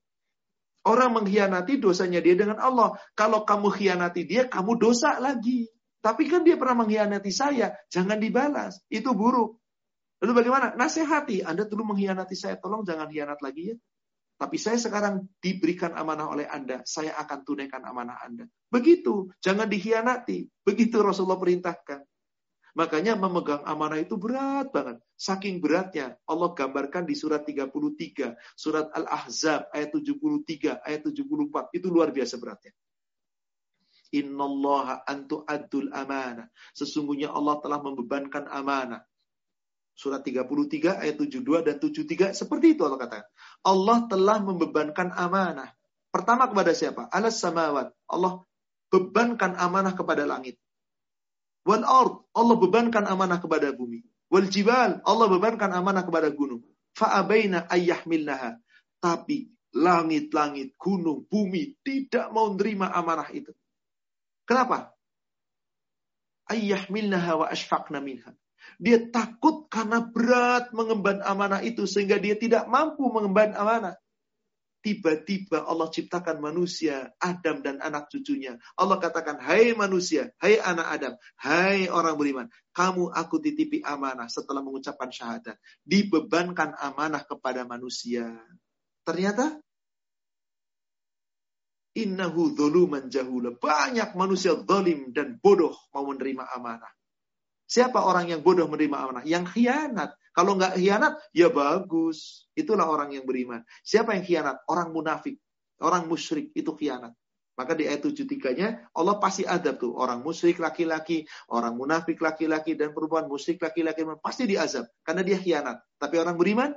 Orang 0.87 1.19
mengkhianati 1.19 1.83
dosanya 1.83 2.23
dia 2.23 2.39
dengan 2.39 2.63
Allah. 2.63 2.95
Kalau 3.11 3.43
kamu 3.43 3.75
khianati 3.75 4.23
dia, 4.23 4.47
kamu 4.47 4.79
dosa 4.79 5.19
lagi. 5.19 5.67
Tapi 5.99 6.31
kan 6.31 6.47
dia 6.47 6.55
pernah 6.55 6.87
mengkhianati 6.87 7.29
saya. 7.35 7.75
Jangan 7.91 8.15
dibalas. 8.15 8.79
Itu 8.87 9.11
buruk. 9.11 9.59
Lalu 10.23 10.31
bagaimana? 10.31 10.79
Nasihati. 10.79 11.43
Anda 11.43 11.67
dulu 11.67 11.91
mengkhianati 11.93 12.39
saya. 12.39 12.55
Tolong 12.55 12.87
jangan 12.87 13.11
khianat 13.11 13.43
lagi 13.43 13.75
ya. 13.75 13.77
Tapi 14.39 14.55
saya 14.55 14.79
sekarang 14.79 15.27
diberikan 15.43 15.91
amanah 15.99 16.31
oleh 16.31 16.47
Anda, 16.47 16.79
saya 16.87 17.11
akan 17.19 17.43
tunaikan 17.43 17.83
amanah 17.83 18.23
Anda. 18.23 18.47
Begitu, 18.71 19.27
jangan 19.43 19.67
dikhianati. 19.67 20.47
Begitu 20.63 21.03
Rasulullah 21.03 21.35
perintahkan. 21.35 22.07
Makanya 22.79 23.19
memegang 23.19 23.67
amanah 23.67 23.99
itu 23.99 24.15
berat 24.15 24.71
banget. 24.71 25.03
Saking 25.19 25.59
beratnya, 25.59 26.15
Allah 26.23 26.55
gambarkan 26.55 27.03
di 27.03 27.19
surat 27.19 27.43
33, 27.43 28.39
surat 28.55 28.87
Al-Ahzab 28.95 29.67
ayat 29.75 29.91
73, 29.91 30.79
ayat 30.87 31.01
74. 31.03 31.75
Itu 31.75 31.91
luar 31.91 32.15
biasa 32.15 32.39
beratnya. 32.39 32.71
Innallaha 34.15 35.03
antu 35.03 35.43
adul 35.43 35.91
amanah. 35.91 36.47
Sesungguhnya 36.71 37.35
Allah 37.35 37.59
telah 37.59 37.83
membebankan 37.83 38.47
amanah. 38.47 39.03
Surat 39.99 40.23
33 40.23 41.03
ayat 41.03 41.19
72 41.19 41.43
dan 41.67 41.75
73 41.75 42.31
seperti 42.31 42.79
itu 42.79 42.87
Allah 42.87 43.03
katakan. 43.03 43.27
Allah 43.67 43.97
telah 44.07 44.39
membebankan 44.39 45.11
amanah. 45.11 45.75
Pertama 46.07 46.47
kepada 46.47 46.71
siapa? 46.71 47.11
Alas 47.11 47.43
samawat. 47.43 47.91
Allah 48.07 48.47
bebankan 48.87 49.59
amanah 49.59 49.91
kepada 49.91 50.23
langit. 50.23 50.55
Wal 51.67 51.83
ard. 51.83 52.23
Allah 52.31 52.55
bebankan 52.55 53.11
amanah 53.11 53.43
kepada 53.43 53.75
bumi. 53.75 53.99
Wal 54.31 54.47
jibal. 54.47 55.03
Allah 55.03 55.27
bebankan 55.27 55.75
amanah 55.75 56.07
kepada 56.07 56.31
gunung. 56.31 56.63
Fa'abaina 56.95 57.67
ayyahmilnaha. 57.67 58.55
Tapi 59.03 59.51
langit-langit, 59.75 60.79
gunung, 60.79 61.27
bumi 61.27 61.75
tidak 61.83 62.31
mau 62.31 62.47
menerima 62.55 62.87
amanah 62.87 63.27
itu. 63.35 63.51
Kenapa? 64.47 64.95
Ayyahmilnaha 66.47 67.31
wa 67.35 67.45
ashfaqna 67.51 67.99
minha. 67.99 68.31
Dia 68.79 69.11
takut 69.11 69.67
karena 69.67 69.99
berat 69.99 70.71
mengemban 70.71 71.19
amanah 71.19 71.59
itu 71.59 71.83
sehingga 71.83 72.15
dia 72.15 72.39
tidak 72.39 72.63
mampu 72.71 73.03
mengemban 73.11 73.51
amanah. 73.51 73.99
Tiba-tiba 74.79 75.67
Allah 75.67 75.91
ciptakan 75.91 76.39
manusia, 76.39 77.11
Adam 77.19 77.59
dan 77.59 77.83
anak 77.83 78.07
cucunya. 78.07 78.55
Allah 78.79 78.95
katakan, 78.95 79.35
hai 79.43 79.75
manusia, 79.75 80.31
hai 80.39 80.55
anak 80.55 80.87
Adam, 80.87 81.13
hai 81.43 81.91
orang 81.91 82.15
beriman. 82.15 82.47
Kamu 82.71 83.11
aku 83.11 83.43
titipi 83.43 83.83
amanah 83.83 84.31
setelah 84.31 84.63
mengucapkan 84.63 85.11
syahadat. 85.11 85.59
Dibebankan 85.83 86.79
amanah 86.79 87.27
kepada 87.27 87.67
manusia. 87.67 88.31
Ternyata 89.03 89.59
Innahu 91.99 92.55
dhuluman 92.55 93.11
jahula. 93.11 93.51
Banyak 93.59 94.15
manusia 94.15 94.55
zalim 94.63 95.11
dan 95.11 95.35
bodoh 95.43 95.75
mau 95.91 96.07
menerima 96.07 96.47
amanah. 96.55 96.98
Siapa 97.69 98.01
orang 98.01 98.33
yang 98.33 98.41
bodoh 98.41 98.65
menerima 98.65 98.97
amanah? 98.97 99.23
Yang 99.29 99.53
khianat. 99.53 100.17
Kalau 100.33 100.57
nggak 100.57 100.81
khianat, 100.81 101.21
ya 101.37 101.53
bagus. 101.53 102.49
Itulah 102.57 102.89
orang 102.89 103.13
yang 103.13 103.29
beriman. 103.29 103.61
Siapa 103.85 104.17
yang 104.17 104.25
khianat? 104.25 104.65
Orang 104.65 104.89
munafik. 104.89 105.37
Orang 105.77 106.09
musyrik 106.09 106.49
itu 106.57 106.73
khianat. 106.73 107.13
Maka 107.53 107.75
di 107.75 107.85
ayat 107.85 108.01
73-nya 108.01 108.89
Allah 108.95 109.21
pasti 109.21 109.45
adab 109.45 109.77
tuh. 109.77 109.93
Orang 109.93 110.25
musyrik 110.25 110.57
laki-laki, 110.57 111.29
orang 111.53 111.77
munafik 111.77 112.17
laki-laki, 112.17 112.73
dan 112.73 112.89
perempuan 112.89 113.29
musyrik 113.29 113.61
laki-laki. 113.61 114.01
Pasti 114.17 114.49
diazab. 114.49 114.89
Karena 115.05 115.21
dia 115.21 115.37
khianat. 115.37 115.77
Tapi 116.01 116.15
orang 116.17 116.39
beriman, 116.41 116.73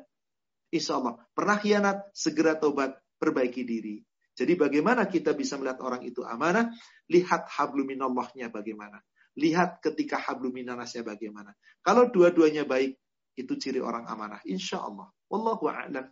insya 0.68 1.00
Allah. 1.00 1.22
Pernah 1.32 1.56
khianat, 1.56 1.96
segera 2.12 2.60
tobat, 2.60 3.00
perbaiki 3.16 3.64
diri. 3.64 4.04
Jadi 4.36 4.58
bagaimana 4.60 5.08
kita 5.08 5.32
bisa 5.32 5.56
melihat 5.56 5.80
orang 5.86 6.02
itu 6.04 6.20
amanah? 6.20 6.68
Lihat 7.08 7.48
habluminallahnya 7.48 8.52
bagaimana. 8.52 9.00
Lihat 9.32 9.80
ketika 9.80 10.20
habluminanasnya 10.20 11.04
bagaimana. 11.06 11.56
Kalau 11.80 12.12
dua-duanya 12.12 12.68
baik, 12.68 12.96
itu 13.36 13.52
ciri 13.56 13.80
orang 13.80 14.04
amanah. 14.04 14.44
Insya 14.44 14.84
Allah. 14.84 15.08
Wallahu 15.32 15.72
a'lam. 15.72 16.04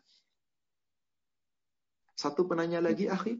Satu 2.16 2.48
penanya 2.48 2.80
lagi, 2.80 3.08
akhi. 3.08 3.36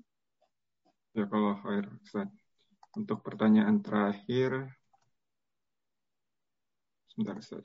Ya 1.17 1.25
kalau 1.29 1.57
khair, 1.65 1.89
Ustaz. 2.05 2.29
Untuk 2.93 3.23
pertanyaan 3.25 3.81
terakhir, 3.81 4.69
sebentar 7.09 7.39
Ustaz. 7.41 7.65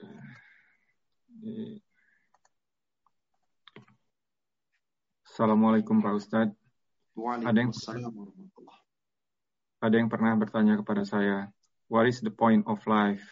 Assalamualaikum 5.26 6.00
Pak 6.00 6.14
Ustadz. 6.16 6.56
Ada 7.16 7.58
yang, 7.60 7.72
ada 9.80 9.94
yang 9.96 10.08
pernah 10.08 10.32
bertanya 10.36 10.80
kepada 10.80 11.04
saya, 11.04 11.48
what 11.86 12.06
is 12.06 12.22
the 12.22 12.32
point 12.34 12.66
of 12.66 12.82
life? 12.86 13.22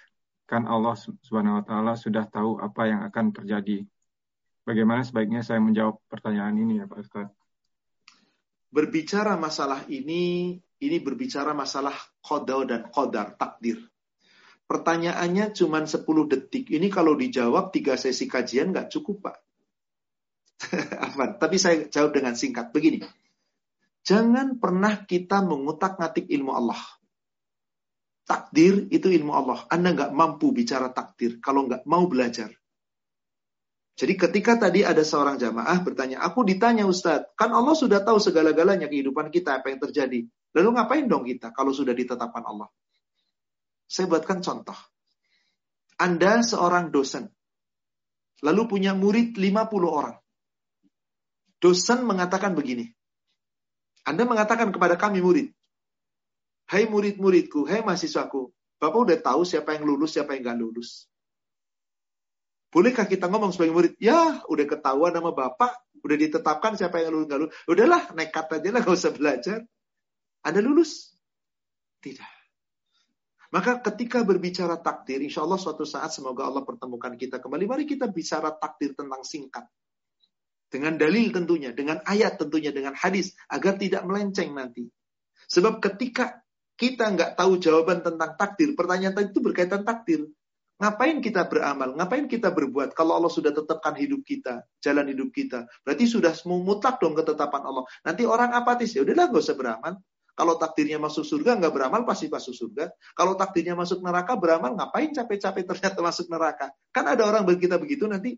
Kan 0.45 0.69
Allah 0.69 0.95
Subhanahu 0.99 1.63
wa 1.63 1.65
taala 1.65 1.93
sudah 1.97 2.29
tahu 2.29 2.61
apa 2.61 2.87
yang 2.87 3.01
akan 3.09 3.33
terjadi. 3.33 3.87
Bagaimana 4.65 5.05
sebaiknya 5.05 5.45
saya 5.45 5.61
menjawab 5.61 6.01
pertanyaan 6.09 6.57
ini 6.57 6.81
ya 6.81 6.89
Pak 6.89 7.01
Ustaz? 7.01 7.29
Berbicara 8.75 9.37
masalah 9.37 9.87
ini, 9.87 10.57
ini 10.81 10.97
berbicara 10.99 11.53
masalah 11.53 11.95
qada 12.25 12.65
dan 12.67 12.89
qadar, 12.91 13.37
takdir. 13.37 13.79
Pertanyaannya 14.65 15.53
cuma 15.53 15.85
10 15.85 16.01
detik. 16.33 16.73
Ini 16.73 16.89
kalau 16.89 17.13
dijawab 17.13 17.71
tiga 17.71 18.01
sesi 18.01 18.25
kajian 18.25 18.73
nggak 18.73 18.89
cukup, 18.89 19.29
Pak. 19.29 19.37
Tapi 21.43 21.57
saya 21.61 21.85
jawab 21.93 22.17
dengan 22.17 22.33
singkat. 22.33 22.73
Begini. 22.73 23.05
Jangan 24.05 24.57
pernah 24.61 25.05
kita 25.05 25.45
mengutak-ngatik 25.45 26.29
ilmu 26.29 26.53
Allah. 26.57 26.81
Takdir 28.25 28.89
itu 28.89 29.13
ilmu 29.13 29.33
Allah. 29.37 29.69
Anda 29.69 29.93
nggak 29.93 30.13
mampu 30.17 30.51
bicara 30.51 30.89
takdir 30.91 31.39
kalau 31.45 31.69
nggak 31.69 31.85
mau 31.85 32.09
belajar. 32.09 32.53
Jadi 33.95 34.19
ketika 34.19 34.59
tadi 34.59 34.83
ada 34.83 35.07
seorang 35.07 35.39
jamaah 35.39 35.79
bertanya, 35.85 36.19
aku 36.19 36.43
ditanya 36.43 36.83
Ustadz, 36.83 37.37
kan 37.39 37.55
Allah 37.55 37.79
sudah 37.79 38.03
tahu 38.03 38.19
segala-galanya 38.19 38.91
kehidupan 38.91 39.31
kita, 39.31 39.63
apa 39.63 39.71
yang 39.71 39.79
terjadi. 39.79 40.27
Lalu 40.57 40.69
ngapain 40.75 41.07
dong 41.07 41.23
kita 41.29 41.55
kalau 41.55 41.71
sudah 41.71 41.95
ditetapkan 41.95 42.43
Allah? 42.43 42.67
Saya 43.87 44.11
buatkan 44.11 44.43
contoh. 44.43 44.75
Anda 45.95 46.43
seorang 46.43 46.91
dosen, 46.91 47.31
lalu 48.43 48.67
punya 48.67 48.99
murid 48.99 49.39
50 49.39 49.87
orang. 49.87 50.19
Dosen 51.63 52.03
mengatakan 52.03 52.59
begini, 52.59 52.91
anda 54.05 54.29
mengatakan 54.29 54.69
kepada 54.69 55.01
kami 55.01 55.25
murid, 55.25 55.49
Hai 56.65 56.89
murid-muridku, 56.89 57.69
hai 57.69 57.85
mahasiswaku, 57.85 58.49
Bapak 58.81 59.01
udah 59.01 59.19
tahu 59.21 59.49
siapa 59.49 59.77
yang 59.77 59.89
lulus, 59.89 60.17
siapa 60.17 60.37
yang 60.37 60.53
gak 60.53 60.61
lulus. 60.61 61.09
Bolehkah 62.69 63.07
kita 63.07 63.31
ngomong 63.31 63.55
sebagai 63.55 63.73
murid? 63.73 63.93
Ya, 64.03 64.43
udah 64.45 64.67
ketahuan 64.67 65.15
nama 65.15 65.31
Bapak, 65.31 65.73
udah 66.05 66.17
ditetapkan 66.21 66.77
siapa 66.77 67.01
yang 67.01 67.17
lulus, 67.17 67.27
gak 67.33 67.41
lulus. 67.41 67.55
Udahlah, 67.65 68.03
nekat 68.13 68.47
aja 68.51 68.69
lah, 68.75 68.81
gak 68.85 68.97
usah 68.97 69.13
belajar. 69.17 69.59
Anda 70.45 70.61
lulus? 70.61 71.17
Tidak. 72.05 72.33
Maka 73.55 73.79
ketika 73.81 74.21
berbicara 74.27 74.77
takdir, 74.83 75.23
insya 75.23 75.47
Allah 75.47 75.57
suatu 75.57 75.89
saat 75.89 76.13
semoga 76.13 76.45
Allah 76.45 76.67
pertemukan 76.67 77.15
kita 77.15 77.39
kembali. 77.41 77.65
Mari 77.71 77.85
kita 77.87 78.11
bicara 78.11 78.53
takdir 78.53 78.93
tentang 78.99 79.23
singkat. 79.23 79.65
Dengan 80.69 80.99
dalil 80.99 81.31
tentunya, 81.31 81.71
dengan 81.71 82.03
ayat 82.03 82.37
tentunya, 82.37 82.75
dengan 82.75 82.99
hadis, 82.99 83.33
agar 83.47 83.79
tidak 83.79 84.03
melenceng 84.05 84.53
nanti. 84.53 84.91
Sebab 85.49 85.79
ketika 85.79 86.44
kita 86.75 87.11
nggak 87.15 87.39
tahu 87.39 87.59
jawaban 87.63 88.03
tentang 88.03 88.35
takdir, 88.35 88.75
pertanyaan 88.75 89.15
tadi 89.15 89.31
itu 89.31 89.41
berkaitan 89.43 89.87
takdir. 89.87 90.27
Ngapain 90.75 91.23
kita 91.23 91.47
beramal? 91.47 91.95
Ngapain 91.95 92.27
kita 92.27 92.51
berbuat? 92.51 92.99
Kalau 92.99 93.15
Allah 93.15 93.31
sudah 93.31 93.55
tetapkan 93.55 93.95
hidup 93.95 94.27
kita, 94.27 94.67
jalan 94.83 95.07
hidup 95.07 95.31
kita, 95.31 95.71
berarti 95.87 96.05
sudah 96.11 96.35
mutlak 96.51 96.99
dong 96.99 97.15
ketetapan 97.15 97.63
Allah. 97.63 97.87
Nanti 98.03 98.27
orang 98.27 98.51
apatis 98.59 98.91
ya 98.91 99.07
udahlah 99.07 99.31
nggak 99.31 99.45
usah 99.45 99.55
beramal. 99.55 100.03
Kalau 100.35 100.59
takdirnya 100.59 100.99
masuk 100.99 101.23
surga 101.23 101.63
nggak 101.63 101.71
beramal 101.71 102.03
pasti 102.03 102.27
masuk 102.27 102.59
surga. 102.59 102.91
Kalau 103.15 103.39
takdirnya 103.39 103.79
masuk 103.79 104.03
neraka 104.03 104.35
beramal 104.35 104.75
ngapain 104.75 105.15
capek-capek 105.15 105.63
ternyata 105.63 105.99
masuk 106.11 106.27
neraka? 106.27 106.75
Kan 106.91 107.07
ada 107.07 107.23
orang 107.23 107.47
kita 107.55 107.79
begitu 107.79 108.11
nanti 108.11 108.35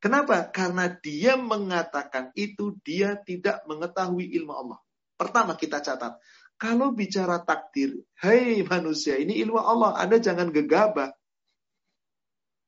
Kenapa? 0.00 0.48
Karena 0.48 0.88
dia 0.88 1.36
mengatakan 1.36 2.32
itu 2.32 2.72
dia 2.80 3.20
tidak 3.20 3.60
mengetahui 3.68 4.32
ilmu 4.32 4.56
Allah. 4.56 4.80
Pertama 5.20 5.52
kita 5.52 5.84
catat, 5.84 6.16
kalau 6.60 6.92
bicara 6.92 7.40
takdir, 7.40 8.04
hei 8.20 8.60
manusia, 8.68 9.16
ini 9.16 9.40
ilmu 9.40 9.56
Allah, 9.56 9.96
Anda 9.96 10.20
jangan 10.20 10.52
gegabah. 10.52 11.08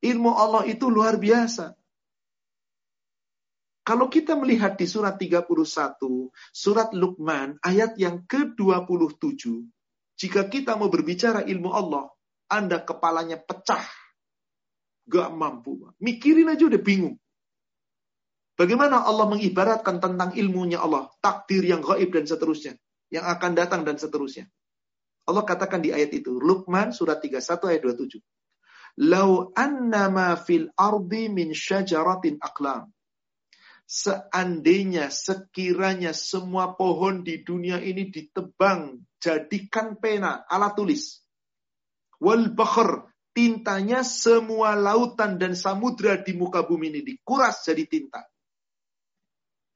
Ilmu 0.01 0.32
Allah 0.32 0.64
itu 0.64 0.89
luar 0.89 1.20
biasa. 1.20 1.77
Kalau 3.85 4.09
kita 4.09 4.32
melihat 4.39 4.81
di 4.81 4.89
surat 4.89 5.20
31, 5.20 5.44
surat 6.55 6.89
Luqman, 6.97 7.60
ayat 7.60 8.01
yang 8.01 8.24
ke-27, 8.24 9.69
jika 10.16 10.48
kita 10.48 10.81
mau 10.81 10.89
berbicara 10.89 11.44
ilmu 11.44 11.70
Allah, 11.77 12.09
Anda 12.48 12.81
kepalanya 12.81 13.44
pecah. 13.44 13.85
Gak 15.05 15.28
mampu. 15.36 15.93
Mikirin 16.01 16.48
aja 16.48 16.64
udah 16.64 16.81
bingung. 16.81 17.20
Bagaimana 18.56 19.02
Allah 19.05 19.27
mengibaratkan 19.28 19.98
tentang 20.01 20.32
ilmunya 20.32 20.78
Allah, 20.78 21.10
takdir 21.19 21.66
yang 21.66 21.82
gaib 21.82 22.14
dan 22.14 22.24
seterusnya, 22.24 22.78
yang 23.12 23.28
akan 23.28 23.52
datang 23.52 23.84
dan 23.84 24.01
seterusnya. 24.01 24.48
Allah 25.28 25.44
katakan 25.44 25.84
di 25.84 25.93
ayat 25.93 26.10
itu, 26.16 26.40
Luqman 26.40 26.90
surat 26.90 27.20
31 27.20 27.44
ayat 27.68 27.80
27. 27.84 28.18
Lau 29.06 29.52
annama 29.52 30.34
fil 30.40 30.72
ardi 30.74 31.28
min 31.28 31.52
syajaratin 31.52 32.40
aklam. 32.40 32.90
Seandainya, 33.84 35.12
sekiranya 35.12 36.16
semua 36.16 36.72
pohon 36.72 37.20
di 37.20 37.44
dunia 37.44 37.76
ini 37.76 38.09
ditebang, 38.09 39.05
jadikan 39.20 40.01
pena, 40.01 40.48
alat 40.48 40.72
tulis. 40.72 41.20
Wal 42.16 42.56
bakhr, 42.56 43.05
tintanya 43.36 44.01
semua 44.01 44.72
lautan 44.72 45.36
dan 45.36 45.52
samudra 45.52 46.16
di 46.20 46.32
muka 46.32 46.64
bumi 46.64 46.89
ini 46.89 47.01
dikuras 47.05 47.68
jadi 47.68 47.84
tinta. 47.84 48.24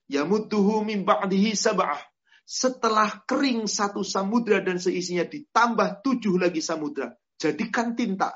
Yamudduhu 0.09 0.87
min 0.87 1.05
sab'ah. 1.53 2.16
Setelah 2.47 3.27
kering 3.27 3.67
satu 3.67 4.07
samudra 4.07 4.63
dan 4.63 4.79
seisinya 4.79 5.27
ditambah 5.27 6.07
tujuh 6.07 6.39
lagi 6.39 6.63
samudra. 6.63 7.11
Jadikan 7.43 7.99
tinta. 7.99 8.31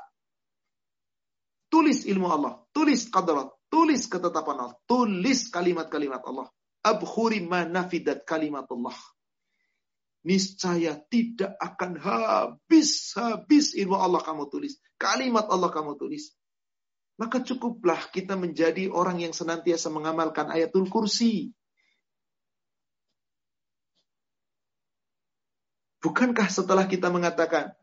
Tulis 1.71 2.03
ilmu 2.03 2.27
Allah, 2.27 2.59
tulis 2.75 3.07
qadarat, 3.07 3.47
tulis 3.71 4.03
ketetapan 4.11 4.67
Allah, 4.67 4.75
tulis 4.83 5.47
kalimat-kalimat 5.47 6.19
Allah. 6.27 6.51
Abkhuri 6.83 7.39
ma 7.39 7.63
nafidat 7.63 8.27
kalimat 8.27 8.67
Allah. 8.67 8.99
Niscaya 10.27 10.99
tidak 11.07 11.55
akan 11.55 11.95
habis-habis 11.95 13.73
ilmu 13.79 13.95
Allah 13.95 14.19
kamu 14.19 14.51
tulis. 14.51 14.75
Kalimat 14.99 15.47
Allah 15.47 15.71
kamu 15.71 15.95
tulis. 15.95 16.35
Maka 17.15 17.39
cukuplah 17.39 18.11
kita 18.11 18.35
menjadi 18.35 18.91
orang 18.91 19.23
yang 19.23 19.31
senantiasa 19.31 19.87
mengamalkan 19.87 20.51
ayatul 20.51 20.91
kursi. 20.91 21.55
Bukankah 26.01 26.49
setelah 26.49 26.89
kita 26.89 27.13
mengatakan 27.13 27.77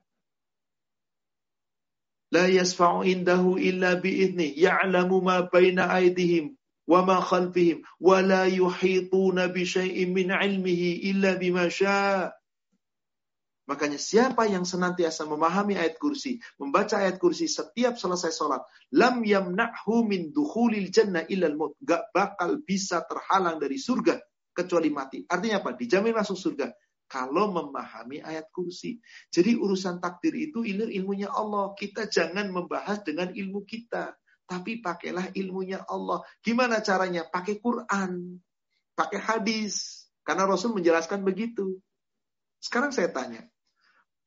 La 2.28 2.44
yasfa'u 2.44 3.08
indahu 3.08 3.56
illa 3.56 3.96
bi'idni. 3.96 4.52
Ya'lamu 4.52 5.24
ma 5.24 5.48
baina 5.48 5.88
aydihim 5.88 6.52
wa 6.84 7.00
ma 7.00 7.24
khalfihim. 7.24 7.80
Wa 8.00 8.20
la 8.20 8.44
yuhituna 8.44 9.48
bi 9.48 9.64
syai'in 9.64 10.12
min 10.12 10.28
ilmihi 10.28 11.08
illa 11.08 11.40
bima 11.40 11.72
syaa. 11.72 12.28
Makanya 13.68 14.00
siapa 14.00 14.48
yang 14.48 14.64
senantiasa 14.64 15.28
memahami 15.28 15.76
ayat 15.76 16.00
kursi, 16.00 16.40
membaca 16.56 17.04
ayat 17.04 17.20
kursi 17.20 17.44
setiap 17.44 18.00
selesai 18.00 18.32
sholat, 18.32 18.64
lam 18.96 19.20
yamna'hu 19.20 20.08
min 20.08 20.32
dukhulil 20.32 20.88
jannah 20.88 21.28
illal 21.28 21.52
maut. 21.52 21.76
Gak 21.84 22.08
bakal 22.16 22.64
bisa 22.64 23.04
terhalang 23.04 23.60
dari 23.60 23.76
surga 23.76 24.16
kecuali 24.56 24.88
mati. 24.88 25.20
Artinya 25.28 25.60
apa? 25.60 25.76
Dijamin 25.76 26.16
masuk 26.16 26.40
surga 26.40 26.72
kalau 27.08 27.50
memahami 27.50 28.20
ayat 28.20 28.52
kursi. 28.52 29.00
Jadi 29.32 29.56
urusan 29.56 29.98
takdir 29.98 30.36
itu 30.36 30.62
ilmu 30.62 30.92
ilmunya 30.92 31.32
Allah. 31.32 31.72
Kita 31.74 32.06
jangan 32.06 32.52
membahas 32.52 33.00
dengan 33.02 33.32
ilmu 33.32 33.64
kita. 33.64 34.12
Tapi 34.44 34.84
pakailah 34.84 35.32
ilmunya 35.32 35.82
Allah. 35.88 36.20
Gimana 36.44 36.84
caranya? 36.84 37.24
Pakai 37.24 37.58
Quran. 37.58 38.40
Pakai 38.92 39.20
hadis. 39.20 40.04
Karena 40.24 40.44
Rasul 40.44 40.76
menjelaskan 40.76 41.24
begitu. 41.24 41.80
Sekarang 42.60 42.92
saya 42.92 43.08
tanya. 43.08 43.48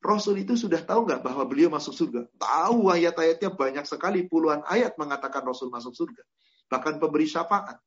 Rasul 0.02 0.42
itu 0.42 0.58
sudah 0.58 0.82
tahu 0.82 1.06
nggak 1.06 1.22
bahwa 1.22 1.46
beliau 1.46 1.70
masuk 1.70 1.94
surga? 1.94 2.26
Tahu 2.42 2.90
ayat-ayatnya 2.90 3.54
banyak 3.54 3.86
sekali. 3.86 4.26
Puluhan 4.26 4.66
ayat 4.66 4.98
mengatakan 4.98 5.46
Rasul 5.46 5.70
masuk 5.70 5.94
surga. 5.94 6.26
Bahkan 6.74 6.98
pemberi 6.98 7.30
syafaat. 7.30 7.78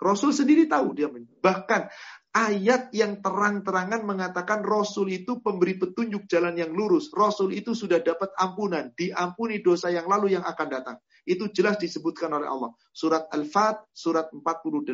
Rasul 0.00 0.32
sendiri 0.32 0.64
tahu 0.64 0.96
dia. 0.96 1.12
Bahkan 1.12 1.92
ayat 2.32 2.92
yang 2.92 3.24
terang-terangan 3.24 4.04
mengatakan 4.04 4.60
Rasul 4.60 5.08
itu 5.12 5.40
pemberi 5.40 5.80
petunjuk 5.80 6.28
jalan 6.28 6.54
yang 6.56 6.72
lurus. 6.72 7.08
Rasul 7.12 7.56
itu 7.56 7.72
sudah 7.72 8.00
dapat 8.04 8.32
ampunan, 8.36 8.92
diampuni 8.94 9.64
dosa 9.64 9.88
yang 9.88 10.06
lalu 10.06 10.36
yang 10.36 10.44
akan 10.44 10.68
datang. 10.68 10.96
Itu 11.28 11.52
jelas 11.52 11.76
disebutkan 11.80 12.32
oleh 12.32 12.48
Allah. 12.48 12.72
Surat 12.92 13.28
Al-Fat, 13.32 13.84
surat 13.92 14.32
48, 14.32 14.88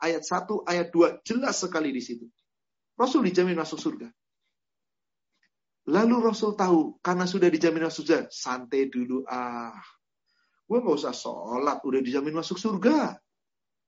ayat 0.00 0.22
1, 0.24 0.68
ayat 0.68 0.88
2. 0.92 1.24
Jelas 1.24 1.56
sekali 1.60 1.92
di 1.92 2.02
situ. 2.04 2.28
Rasul 2.96 3.24
dijamin 3.24 3.56
masuk 3.56 3.80
surga. 3.80 4.08
Lalu 5.90 6.16
Rasul 6.22 6.54
tahu, 6.54 7.02
karena 7.02 7.26
sudah 7.26 7.50
dijamin 7.50 7.88
masuk 7.90 8.06
surga, 8.06 8.30
santai 8.30 8.86
dulu 8.86 9.26
ah. 9.26 9.74
Gue 10.62 10.78
gak 10.78 10.94
usah 11.04 11.12
sholat, 11.12 11.82
udah 11.82 12.00
dijamin 12.00 12.38
masuk 12.38 12.56
surga. 12.56 13.18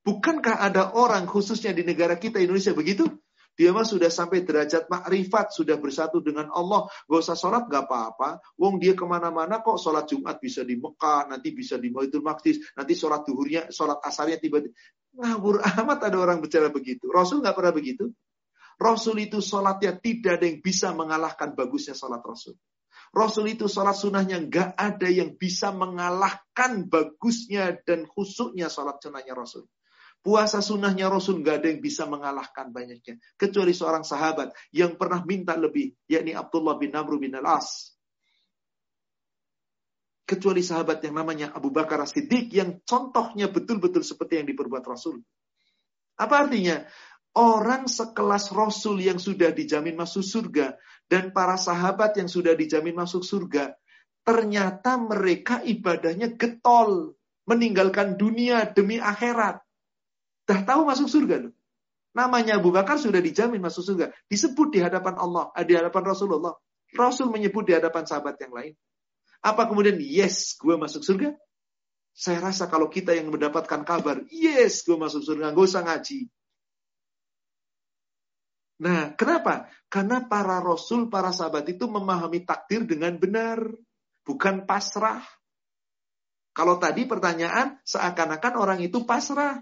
Bukankah 0.05 0.61
ada 0.61 0.93
orang 0.93 1.25
khususnya 1.25 1.73
di 1.73 1.81
negara 1.81 2.13
kita 2.13 2.37
Indonesia 2.37 2.77
begitu? 2.77 3.09
Dia 3.55 3.71
mah 3.71 3.87
sudah 3.87 4.11
sampai 4.11 4.43
derajat 4.43 4.91
makrifat, 4.91 5.55
sudah 5.55 5.79
bersatu 5.79 6.19
dengan 6.19 6.51
Allah. 6.51 6.91
Gak 7.07 7.23
usah 7.23 7.39
sholat, 7.39 7.71
gak 7.71 7.87
apa-apa. 7.87 8.43
Wong 8.59 8.83
dia 8.83 8.93
ke 8.93 9.07
mana-mana 9.07 9.63
kok 9.63 9.79
sholat 9.79 10.11
Jumat 10.11 10.43
bisa 10.43 10.61
di 10.67 10.75
Mekah, 10.75 11.31
nanti 11.31 11.55
bisa 11.55 11.79
di 11.79 11.87
Baitul 11.87 12.19
Maqdis, 12.19 12.75
nanti 12.75 12.93
sholat 12.93 13.23
duhurnya, 13.23 13.71
sholat 13.71 14.03
asarnya 14.03 14.37
tiba-tiba. 14.43 14.75
Ngawur 15.15 15.63
amat 15.63 16.11
ada 16.11 16.17
orang 16.19 16.43
bicara 16.43 16.67
begitu. 16.67 17.07
Rasul 17.07 17.39
gak 17.39 17.55
pernah 17.55 17.71
begitu. 17.71 18.11
Rasul 18.75 19.23
itu 19.23 19.39
sholatnya 19.39 19.95
tidak 20.03 20.43
ada 20.43 20.45
yang 20.51 20.59
bisa 20.59 20.91
mengalahkan 20.91 21.55
bagusnya 21.55 21.95
sholat 21.95 22.19
Rasul. 22.19 22.59
Rasul 23.15 23.55
itu 23.55 23.71
sholat 23.71 23.95
sunnahnya 23.95 24.43
gak 24.51 24.75
ada 24.75 25.07
yang 25.07 25.39
bisa 25.39 25.71
mengalahkan 25.71 26.91
bagusnya 26.91 27.79
dan 27.87 28.03
khusuknya 28.03 28.67
sholat 28.67 28.99
sunnahnya 28.99 29.31
Rasul. 29.31 29.63
Puasa 30.25 30.57
sunnahnya 30.57 31.05
Rasul 31.05 31.45
nggak 31.45 31.61
ada 31.61 31.67
yang 31.69 31.85
bisa 31.85 32.09
mengalahkan 32.09 32.73
banyaknya. 32.73 33.21
Kecuali 33.37 33.77
seorang 33.77 34.01
sahabat 34.01 34.57
yang 34.73 34.97
pernah 34.97 35.21
minta 35.21 35.53
lebih, 35.53 35.93
yakni 36.09 36.33
Abdullah 36.33 36.81
bin 36.81 36.97
Amr 36.97 37.21
bin 37.21 37.37
Al-As. 37.37 37.93
Kecuali 40.25 40.65
sahabat 40.65 41.05
yang 41.05 41.21
namanya 41.21 41.53
Abu 41.53 41.69
Bakar 41.69 42.01
As-Siddiq 42.01 42.49
yang 42.49 42.81
contohnya 42.81 43.45
betul-betul 43.53 44.01
seperti 44.01 44.41
yang 44.41 44.49
diperbuat 44.49 44.81
Rasul. 44.89 45.21
Apa 46.17 46.49
artinya? 46.49 46.81
Orang 47.37 47.85
sekelas 47.85 48.49
Rasul 48.49 49.05
yang 49.05 49.21
sudah 49.21 49.53
dijamin 49.53 49.93
masuk 49.93 50.25
surga 50.25 50.73
dan 51.05 51.35
para 51.35 51.59
sahabat 51.59 52.17
yang 52.17 52.31
sudah 52.31 52.57
dijamin 52.57 52.97
masuk 52.97 53.21
surga, 53.21 53.77
ternyata 54.25 54.97
mereka 54.97 55.61
ibadahnya 55.61 56.33
getol, 56.33 57.13
meninggalkan 57.45 58.17
dunia 58.17 58.65
demi 58.73 58.97
akhirat. 58.97 59.64
Dah 60.45 60.61
tahu 60.61 60.85
masuk 60.85 61.09
surga 61.09 61.49
loh. 61.49 61.53
Namanya 62.15 62.61
Abu 62.61 62.71
Bakar 62.71 62.95
sudah 62.95 63.19
dijamin 63.19 63.59
masuk 63.59 63.83
surga. 63.83 64.13
Disebut 64.31 64.71
di 64.71 64.79
hadapan 64.79 65.19
Allah, 65.19 65.51
di 65.67 65.75
hadapan 65.75 66.03
Rasulullah. 66.15 66.55
Rasul 66.95 67.27
menyebut 67.27 67.67
di 67.67 67.75
hadapan 67.75 68.07
sahabat 68.07 68.39
yang 68.39 68.55
lain. 68.55 68.73
Apa 69.43 69.67
kemudian, 69.67 69.99
yes, 69.99 70.55
gue 70.55 70.79
masuk 70.79 71.03
surga? 71.03 71.35
Saya 72.15 72.39
rasa 72.39 72.71
kalau 72.71 72.87
kita 72.87 73.11
yang 73.11 73.27
mendapatkan 73.27 73.83
kabar, 73.83 74.23
yes, 74.31 74.87
gue 74.87 74.95
masuk 74.95 75.27
surga, 75.27 75.51
gak 75.51 75.67
usah 75.67 75.83
ngaji. 75.83 76.31
Nah, 78.79 79.11
kenapa? 79.19 79.67
Karena 79.91 80.23
para 80.23 80.63
rasul, 80.63 81.11
para 81.11 81.35
sahabat 81.35 81.67
itu 81.67 81.83
memahami 81.87 82.47
takdir 82.47 82.87
dengan 82.87 83.19
benar, 83.19 83.59
bukan 84.23 84.63
pasrah. 84.63 85.23
Kalau 86.55 86.79
tadi 86.79 87.03
pertanyaan, 87.03 87.83
seakan-akan 87.83 88.53
orang 88.55 88.79
itu 88.79 89.03
pasrah. 89.03 89.59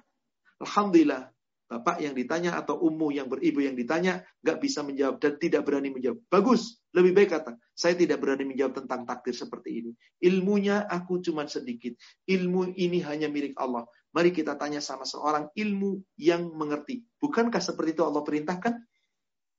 Alhamdulillah, 0.63 1.27
bapak 1.67 1.99
yang 1.99 2.15
ditanya 2.15 2.55
atau 2.55 2.79
ummu 2.79 3.11
yang 3.11 3.27
beribu 3.27 3.59
yang 3.59 3.75
ditanya 3.75 4.23
nggak 4.39 4.57
bisa 4.63 4.79
menjawab 4.85 5.19
dan 5.19 5.35
tidak 5.35 5.67
berani 5.67 5.91
menjawab. 5.91 6.23
Bagus, 6.31 6.79
lebih 6.95 7.11
baik 7.11 7.29
kata, 7.35 7.59
saya 7.75 7.99
tidak 7.99 8.23
berani 8.23 8.47
menjawab 8.47 8.79
tentang 8.79 9.03
takdir 9.03 9.35
seperti 9.35 9.69
ini. 9.83 9.91
Ilmunya 10.23 10.87
aku 10.87 11.19
cuma 11.19 11.43
sedikit. 11.49 11.97
Ilmu 12.29 12.77
ini 12.79 13.03
hanya 13.03 13.27
milik 13.27 13.59
Allah. 13.59 13.83
Mari 14.13 14.29
kita 14.29 14.53
tanya 14.55 14.77
sama 14.77 15.09
seorang 15.09 15.49
ilmu 15.57 15.97
yang 16.21 16.53
mengerti. 16.53 17.01
Bukankah 17.17 17.57
seperti 17.57 17.97
itu 17.97 18.05
Allah 18.05 18.21
perintahkan? 18.21 18.73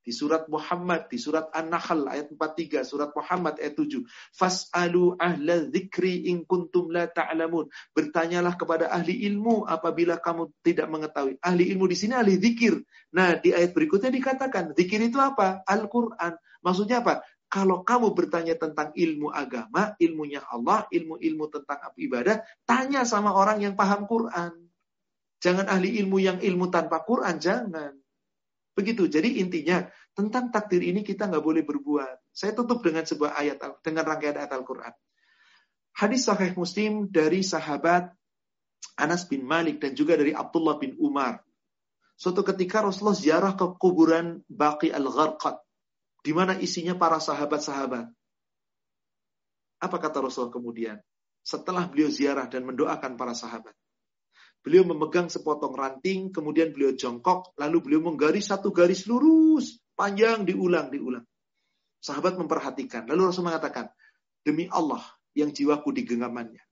Di 0.04 0.12
surat 0.12 0.44
Muhammad, 0.52 1.08
di 1.08 1.16
surat 1.16 1.48
An-Nahl 1.56 2.04
ayat 2.04 2.28
43, 2.28 2.84
surat 2.84 3.08
Muhammad 3.16 3.56
ayat 3.56 3.72
7. 3.72 4.04
Fas'alu 4.36 5.16
ahla 5.16 5.64
dzikri 5.64 6.28
in 6.28 6.44
kuntum 6.44 6.92
la 6.92 7.08
ta'lamun. 7.08 7.72
Bertanyalah 7.96 8.60
kepada 8.60 8.92
ahli 8.92 9.24
ilmu 9.24 9.64
apabila 9.64 10.20
kamu 10.20 10.52
tidak 10.60 10.92
mengetahui. 10.92 11.40
Ahli 11.40 11.72
ilmu 11.72 11.88
di 11.88 11.96
sini 11.96 12.12
ahli 12.12 12.36
zikir. 12.36 12.76
Nah, 13.16 13.40
di 13.40 13.56
ayat 13.56 13.72
berikutnya 13.72 14.12
dikatakan, 14.12 14.76
zikir 14.76 15.00
itu 15.00 15.16
apa? 15.16 15.64
Al-Qur'an. 15.64 16.36
Maksudnya 16.60 17.00
apa? 17.00 17.24
Kalau 17.48 17.80
kamu 17.80 18.12
bertanya 18.12 18.60
tentang 18.60 18.92
ilmu 18.92 19.32
agama, 19.32 19.96
ilmunya 20.02 20.44
Allah, 20.52 20.84
ilmu-ilmu 20.90 21.48
tentang 21.48 21.80
ibadah, 21.96 22.44
tanya 22.68 23.08
sama 23.08 23.32
orang 23.32 23.62
yang 23.62 23.72
paham 23.72 24.04
Quran. 24.04 24.68
Jangan 25.38 25.70
ahli 25.70 25.96
ilmu 26.02 26.18
yang 26.18 26.38
ilmu 26.42 26.68
tanpa 26.68 27.06
Quran, 27.06 27.38
jangan. 27.38 28.03
Begitu. 28.74 29.06
Jadi 29.06 29.38
intinya 29.38 29.86
tentang 30.14 30.50
takdir 30.50 30.82
ini 30.82 31.06
kita 31.06 31.30
nggak 31.30 31.42
boleh 31.42 31.62
berbuat. 31.62 32.34
Saya 32.34 32.54
tutup 32.54 32.82
dengan 32.82 33.06
sebuah 33.06 33.38
ayat 33.38 33.62
dengan 33.86 34.02
rangkaian 34.06 34.38
ayat 34.38 34.52
Al-Quran. 34.54 34.94
Hadis 35.94 36.26
Sahih 36.26 36.58
Muslim 36.58 37.06
dari 37.06 37.46
sahabat 37.46 38.10
Anas 38.98 39.30
bin 39.30 39.46
Malik 39.46 39.78
dan 39.78 39.94
juga 39.94 40.18
dari 40.18 40.34
Abdullah 40.34 40.78
bin 40.82 40.98
Umar. 40.98 41.38
Suatu 42.18 42.46
ketika 42.46 42.82
Rasulullah 42.82 43.18
ziarah 43.18 43.52
ke 43.54 43.66
kuburan 43.78 44.42
Baqi 44.46 44.90
al-Gharqad 44.90 45.58
di 46.22 46.30
mana 46.34 46.58
isinya 46.58 46.94
para 46.98 47.18
sahabat-sahabat. 47.18 48.10
Apa 49.82 49.96
kata 49.98 50.22
Rasulullah 50.22 50.54
kemudian? 50.54 50.96
Setelah 51.44 51.84
beliau 51.90 52.08
ziarah 52.08 52.48
dan 52.48 52.64
mendoakan 52.64 53.18
para 53.20 53.34
sahabat. 53.36 53.74
Beliau 54.64 54.88
memegang 54.88 55.28
sepotong 55.28 55.76
ranting, 55.76 56.32
kemudian 56.32 56.72
beliau 56.72 56.96
jongkok, 56.96 57.52
lalu 57.60 57.84
beliau 57.84 58.08
menggaris 58.08 58.48
satu 58.48 58.72
garis 58.72 59.04
lurus, 59.04 59.76
panjang, 59.92 60.48
diulang, 60.48 60.88
diulang. 60.88 61.28
Sahabat 62.00 62.40
memperhatikan. 62.40 63.04
Lalu 63.04 63.28
Rasul 63.28 63.44
mengatakan, 63.44 63.92
demi 64.40 64.64
Allah 64.72 65.04
yang 65.36 65.52
jiwaku 65.52 65.92
di 65.92 66.08
genggamannya. 66.08 66.64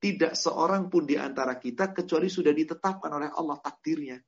Tidak 0.00 0.36
seorang 0.36 0.92
pun 0.92 1.08
di 1.08 1.16
antara 1.16 1.56
kita 1.56 1.96
kecuali 1.96 2.28
sudah 2.28 2.52
ditetapkan 2.52 3.08
oleh 3.08 3.32
Allah 3.32 3.56
takdirnya. 3.60 4.20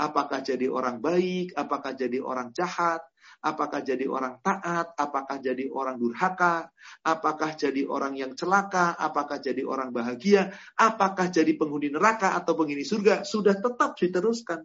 Apakah 0.00 0.40
jadi 0.40 0.64
orang 0.72 1.04
baik, 1.04 1.52
apakah 1.52 1.92
jadi 1.92 2.24
orang 2.24 2.56
jahat, 2.56 3.04
apakah 3.44 3.84
jadi 3.84 4.08
orang 4.08 4.40
taat, 4.40 4.96
apakah 4.96 5.36
jadi 5.44 5.68
orang 5.68 6.00
durhaka, 6.00 6.72
apakah 7.04 7.52
jadi 7.52 7.84
orang 7.84 8.16
yang 8.16 8.32
celaka, 8.32 8.96
apakah 8.96 9.36
jadi 9.36 9.60
orang 9.60 9.92
bahagia, 9.92 10.56
apakah 10.80 11.28
jadi 11.28 11.52
penghuni 11.52 11.92
neraka 11.92 12.32
atau 12.32 12.56
penghuni 12.56 12.80
surga, 12.80 13.28
sudah 13.28 13.60
tetap 13.60 13.92
diteruskan. 14.00 14.64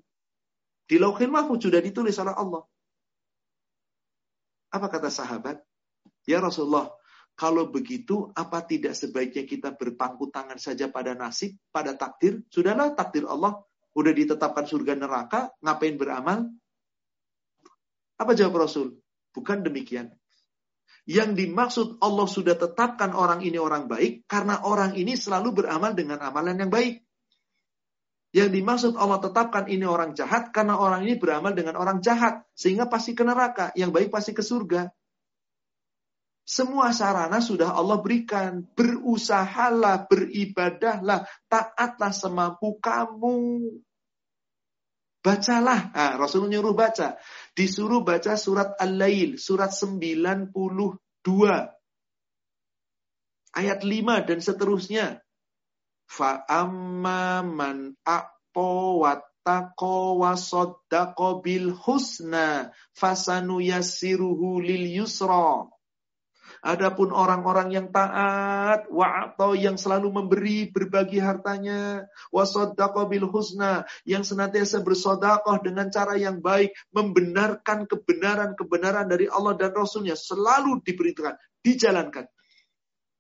Di 0.88 0.96
lauhin 0.96 1.36
mahfud 1.36 1.60
sudah 1.60 1.84
ditulis 1.84 2.16
oleh 2.16 2.32
Allah. 2.32 2.64
Apa 4.72 4.88
kata 4.88 5.12
sahabat? 5.12 5.60
Ya 6.24 6.40
Rasulullah, 6.40 6.96
kalau 7.36 7.68
begitu, 7.68 8.32
apa 8.32 8.64
tidak 8.64 8.96
sebaiknya 8.96 9.44
kita 9.44 9.76
berpangku 9.76 10.32
tangan 10.32 10.56
saja 10.56 10.88
pada 10.88 11.12
nasib, 11.12 11.60
pada 11.76 11.92
takdir? 11.92 12.40
Sudahlah 12.48 12.96
takdir 12.96 13.28
Allah, 13.28 13.60
udah 13.96 14.12
ditetapkan 14.12 14.68
surga 14.68 14.94
neraka, 15.00 15.56
ngapain 15.64 15.96
beramal? 15.96 16.52
Apa 18.20 18.36
jawab 18.36 18.68
Rasul? 18.68 19.00
Bukan 19.32 19.64
demikian. 19.64 20.12
Yang 21.06 21.38
dimaksud 21.38 21.88
Allah 22.02 22.28
sudah 22.28 22.56
tetapkan 22.60 23.16
orang 23.16 23.40
ini 23.46 23.56
orang 23.56 23.88
baik, 23.88 24.28
karena 24.28 24.60
orang 24.68 24.98
ini 25.00 25.16
selalu 25.16 25.64
beramal 25.64 25.96
dengan 25.96 26.20
amalan 26.20 26.60
yang 26.60 26.72
baik. 26.74 27.06
Yang 28.36 28.50
dimaksud 28.52 28.94
Allah 29.00 29.24
tetapkan 29.24 29.72
ini 29.72 29.88
orang 29.88 30.12
jahat, 30.12 30.52
karena 30.52 30.76
orang 30.76 31.08
ini 31.08 31.16
beramal 31.16 31.56
dengan 31.56 31.80
orang 31.80 32.04
jahat. 32.04 32.44
Sehingga 32.52 32.92
pasti 32.92 33.16
ke 33.16 33.24
neraka, 33.24 33.72
yang 33.80 33.96
baik 33.96 34.12
pasti 34.12 34.36
ke 34.36 34.44
surga. 34.44 34.92
Semua 36.46 36.94
sarana 36.94 37.42
sudah 37.42 37.74
Allah 37.74 37.98
berikan. 38.06 38.62
Berusahalah, 38.78 40.06
beribadahlah, 40.06 41.26
taatlah 41.50 42.14
semampu 42.14 42.78
kamu. 42.78 43.66
Bacalah. 45.26 45.90
Nah, 45.90 46.22
Rasul 46.22 46.46
nyuruh 46.46 46.78
baca. 46.78 47.18
Disuruh 47.58 48.06
baca 48.06 48.38
surat 48.38 48.78
Al-Lail, 48.78 49.42
surat 49.42 49.74
92. 49.74 50.54
Ayat 53.58 53.80
5 53.82 54.30
dan 54.30 54.38
seterusnya. 54.38 55.18
Fa'amma 56.06 57.42
man 57.42 57.98
a'po 58.06 59.02
wattaqo 59.02 60.22
wa 60.22 60.38
bil 61.42 61.74
husna 61.74 62.70
fasanu 62.94 63.66
yassiruhu 63.66 64.62
lil 64.62 64.86
yusra. 64.94 65.74
Adapun 66.66 67.14
orang-orang 67.14 67.78
yang 67.78 67.88
taat, 67.94 68.90
wa 68.90 69.30
atau 69.30 69.54
yang 69.54 69.78
selalu 69.78 70.10
memberi, 70.10 70.66
berbagi 70.74 71.22
hartanya, 71.22 72.10
wa 72.34 72.42
bil 73.06 73.30
husna, 73.30 73.86
yang 74.02 74.26
senantiasa 74.26 74.82
bersodakoh 74.82 75.62
dengan 75.62 75.94
cara 75.94 76.18
yang 76.18 76.42
baik, 76.42 76.74
membenarkan 76.90 77.86
kebenaran-kebenaran 77.86 79.06
dari 79.06 79.30
Allah 79.30 79.54
dan 79.54 79.78
Rasulnya, 79.78 80.18
selalu 80.18 80.82
diberitakan, 80.82 81.38
dijalankan. 81.62 82.26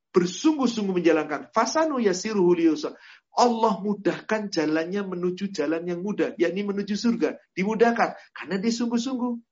Bersungguh-sungguh 0.09 0.97
menjalankan. 0.97 1.53
Fasanu 1.53 2.01
yasiruhu 2.01 2.57
liyusa. 2.57 2.97
Allah 3.37 3.77
mudahkan 3.77 4.49
jalannya 4.49 5.05
menuju 5.05 5.53
jalan 5.53 5.85
yang 5.85 6.01
mudah, 6.01 6.33
yakni 6.41 6.65
menuju 6.65 6.97
surga. 6.97 7.37
Dimudahkan, 7.53 8.17
karena 8.33 8.55
dia 8.57 8.73
sungguh-sungguh. 8.73 9.44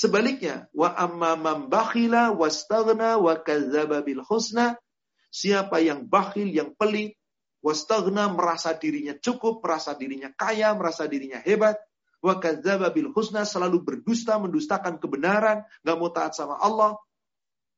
Sebaliknya, 0.00 0.64
wa 0.72 0.96
amma 0.96 1.36
man 1.36 1.68
bakhila 1.68 2.32
wastaghna 2.32 3.20
wa 3.20 3.36
kadzdzaba 3.36 4.00
bil 4.00 4.24
husna, 4.24 4.80
siapa 5.28 5.84
yang 5.84 6.08
bakhil, 6.08 6.48
yang 6.48 6.72
pelit, 6.72 7.20
wastaghna 7.60 8.32
merasa 8.32 8.72
dirinya 8.72 9.12
cukup, 9.20 9.60
merasa 9.60 9.92
dirinya 9.92 10.32
kaya, 10.32 10.72
merasa 10.72 11.04
dirinya 11.04 11.44
hebat, 11.44 11.76
wa 12.24 12.40
kadzdzaba 12.40 12.88
bil 12.96 13.12
husna 13.12 13.44
selalu 13.44 13.84
berdusta, 13.84 14.40
mendustakan 14.40 14.96
kebenaran, 14.96 15.68
nggak 15.84 15.96
mau 16.00 16.08
taat 16.08 16.32
sama 16.32 16.56
Allah. 16.56 16.96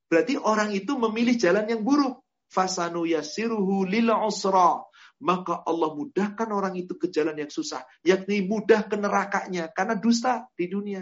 Berarti 0.07 0.39
orang 0.39 0.71
itu 0.79 0.95
memilih 0.95 1.35
jalan 1.35 1.67
yang 1.67 1.83
buruk. 1.83 2.23
Fasanu 2.47 3.03
yasiruhu 3.03 3.83
lil 3.83 4.15
usra. 4.15 4.79
Maka 5.19 5.67
Allah 5.67 5.91
mudahkan 5.97 6.53
orang 6.55 6.79
itu 6.79 6.95
ke 7.01 7.11
jalan 7.11 7.35
yang 7.35 7.51
susah. 7.51 7.83
Yakni 8.07 8.47
mudah 8.47 8.87
ke 8.87 8.95
nerakanya. 9.01 9.73
Karena 9.73 9.97
dusta 9.97 10.53
di 10.53 10.69
dunia. 10.69 11.01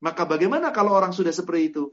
Maka 0.00 0.24
bagaimana 0.24 0.72
kalau 0.72 0.96
orang 0.96 1.12
sudah 1.12 1.32
seperti 1.32 1.76
itu? 1.76 1.84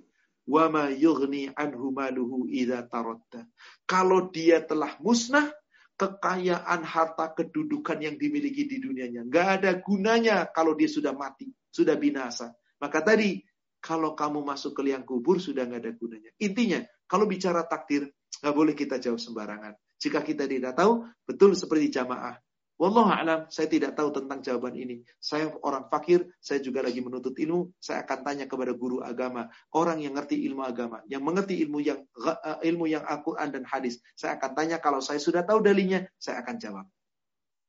Wama 0.48 0.96
yughni 0.96 1.52
anhu 1.52 1.92
maluhu 1.92 2.48
tarotta. 2.88 3.44
Kalau 3.84 4.32
dia 4.32 4.64
telah 4.64 4.96
musnah, 5.04 5.52
kekayaan 5.98 6.86
harta 6.86 7.36
kedudukan 7.36 8.00
yang 8.00 8.16
dimiliki 8.16 8.64
di 8.64 8.80
dunianya. 8.80 9.28
Nggak 9.28 9.48
ada 9.60 9.72
gunanya 9.82 10.48
kalau 10.48 10.78
dia 10.78 10.88
sudah 10.88 11.12
mati, 11.12 11.52
sudah 11.74 12.00
binasa. 12.00 12.54
Maka 12.80 13.04
tadi, 13.04 13.44
kalau 13.82 14.16
kamu 14.16 14.46
masuk 14.46 14.78
ke 14.78 14.82
liang 14.88 15.04
kubur, 15.04 15.42
sudah 15.42 15.68
nggak 15.68 15.82
ada 15.84 15.92
gunanya. 15.98 16.32
Intinya, 16.40 16.80
kalau 17.10 17.28
bicara 17.28 17.66
takdir, 17.68 18.08
nggak 18.40 18.56
boleh 18.56 18.72
kita 18.78 19.02
jauh 19.02 19.20
sembarangan. 19.20 19.74
Jika 19.98 20.22
kita 20.22 20.46
tidak 20.46 20.78
tahu, 20.78 21.04
betul 21.26 21.58
seperti 21.58 21.90
jamaah. 21.92 22.38
Wallahu 22.78 23.10
alam, 23.10 23.50
saya 23.50 23.66
tidak 23.66 23.98
tahu 23.98 24.14
tentang 24.14 24.38
jawaban 24.46 24.78
ini. 24.78 25.02
Saya 25.18 25.50
orang 25.66 25.90
fakir, 25.90 26.30
saya 26.38 26.62
juga 26.62 26.86
lagi 26.86 27.02
menuntut 27.02 27.34
ilmu, 27.34 27.74
saya 27.82 28.06
akan 28.06 28.22
tanya 28.22 28.46
kepada 28.46 28.78
guru 28.78 29.02
agama, 29.02 29.50
orang 29.74 29.98
yang 29.98 30.14
ngerti 30.14 30.46
ilmu 30.46 30.62
agama, 30.62 31.02
yang 31.10 31.26
mengerti 31.26 31.58
ilmu 31.66 31.82
yang 31.82 32.06
uh, 32.22 32.62
ilmu 32.62 32.86
yang 32.86 33.02
Al-Qur'an 33.02 33.50
dan 33.50 33.66
hadis. 33.66 33.98
Saya 34.14 34.38
akan 34.38 34.54
tanya 34.54 34.78
kalau 34.78 35.02
saya 35.02 35.18
sudah 35.18 35.42
tahu 35.42 35.66
dalinya, 35.66 36.06
saya 36.22 36.46
akan 36.46 36.56
jawab. 36.62 36.86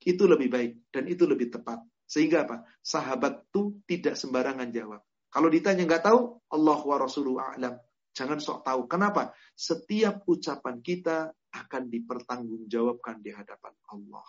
Itu 0.05 0.29
lebih 0.29 0.53
baik 0.53 0.93
dan 0.93 1.09
itu 1.09 1.25
lebih 1.25 1.57
tepat. 1.57 1.81
Sehingga 2.05 2.45
apa? 2.45 2.69
Sahabat 2.85 3.49
itu 3.49 3.81
tidak 3.89 4.13
sembarangan 4.13 4.69
jawab. 4.69 5.01
Kalau 5.33 5.49
ditanya 5.49 5.89
nggak 5.89 6.05
tahu, 6.05 6.37
Allah 6.53 6.81
wa 6.85 6.97
Rasuluhu 7.01 7.41
a'lam. 7.41 7.81
Jangan 8.13 8.45
sok 8.45 8.61
tahu. 8.61 8.85
Kenapa? 8.85 9.33
Setiap 9.57 10.29
ucapan 10.29 10.85
kita 10.85 11.33
akan 11.49 11.89
dipertanggungjawabkan 11.89 13.25
di 13.25 13.33
hadapan 13.33 13.73
Allah. 13.89 14.29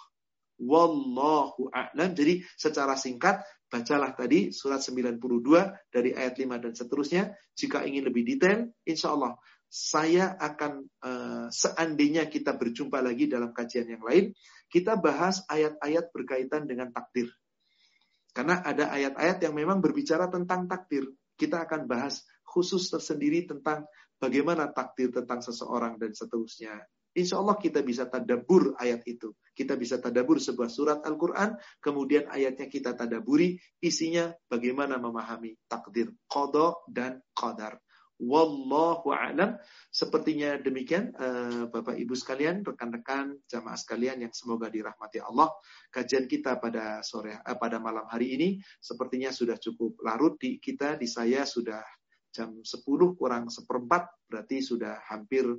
Wallahu 0.60 1.72
a'lam. 1.72 2.12
Jadi 2.12 2.44
secara 2.60 3.00
singkat 3.00 3.42
bacalah 3.72 4.12
tadi 4.12 4.52
surat 4.52 4.84
92 4.84 5.22
dari 5.88 6.12
ayat 6.12 6.36
5 6.36 6.64
dan 6.64 6.74
seterusnya. 6.76 7.24
Jika 7.56 7.88
ingin 7.88 8.08
lebih 8.08 8.28
detail, 8.28 8.68
insya 8.84 9.16
Allah 9.16 9.40
saya 9.70 10.34
akan 10.34 10.82
uh, 11.06 11.48
seandainya 11.54 12.26
kita 12.26 12.58
berjumpa 12.58 13.06
lagi 13.06 13.30
dalam 13.30 13.54
kajian 13.54 13.86
yang 13.86 14.02
lain, 14.02 14.34
kita 14.66 14.98
bahas 14.98 15.46
ayat-ayat 15.46 16.10
berkaitan 16.10 16.66
dengan 16.66 16.90
takdir. 16.90 17.30
Karena 18.34 18.66
ada 18.66 18.90
ayat-ayat 18.90 19.38
yang 19.46 19.54
memang 19.54 19.78
berbicara 19.78 20.26
tentang 20.30 20.66
takdir. 20.66 21.06
Kita 21.38 21.70
akan 21.70 21.86
bahas 21.86 22.26
khusus 22.42 22.90
tersendiri 22.90 23.46
tentang 23.46 23.86
bagaimana 24.18 24.74
takdir 24.74 25.14
tentang 25.14 25.46
seseorang 25.46 26.02
dan 26.02 26.18
seterusnya. 26.18 26.74
Insya 27.18 27.42
Allah 27.42 27.58
kita 27.58 27.82
bisa 27.82 28.06
tadabur 28.06 28.78
ayat 28.78 29.02
itu. 29.10 29.34
Kita 29.58 29.74
bisa 29.76 29.98
tadabur 29.98 30.38
sebuah 30.38 30.70
surat 30.70 31.00
Al-Quran, 31.04 31.58
kemudian 31.82 32.30
ayatnya 32.30 32.70
kita 32.70 32.94
tadaburi, 32.94 33.58
isinya 33.82 34.30
bagaimana 34.48 35.02
memahami 35.02 35.58
takdir, 35.66 36.14
kodo 36.30 36.86
dan 36.88 37.20
qadar. 37.34 37.82
Wallahu 38.20 39.16
a'lam. 39.16 39.56
Sepertinya 39.88 40.60
demikian 40.60 41.16
uh, 41.16 41.72
Bapak 41.72 41.96
Ibu 41.96 42.12
sekalian, 42.20 42.68
rekan-rekan 42.68 43.40
jamaah 43.48 43.80
sekalian 43.80 44.28
yang 44.28 44.36
semoga 44.36 44.68
dirahmati 44.68 45.24
Allah. 45.24 45.48
Kajian 45.88 46.28
kita 46.28 46.60
pada 46.60 47.00
sore 47.00 47.40
uh, 47.40 47.56
pada 47.56 47.80
malam 47.80 48.04
hari 48.12 48.36
ini 48.36 48.60
sepertinya 48.84 49.32
sudah 49.32 49.56
cukup 49.56 50.04
larut 50.04 50.36
di 50.36 50.60
kita 50.60 51.00
di 51.00 51.08
saya 51.08 51.48
sudah 51.48 51.80
jam 52.30 52.62
10 52.62 52.86
kurang 53.18 53.50
seperempat 53.50 54.06
berarti 54.30 54.62
sudah 54.62 55.02
hampir 55.10 55.50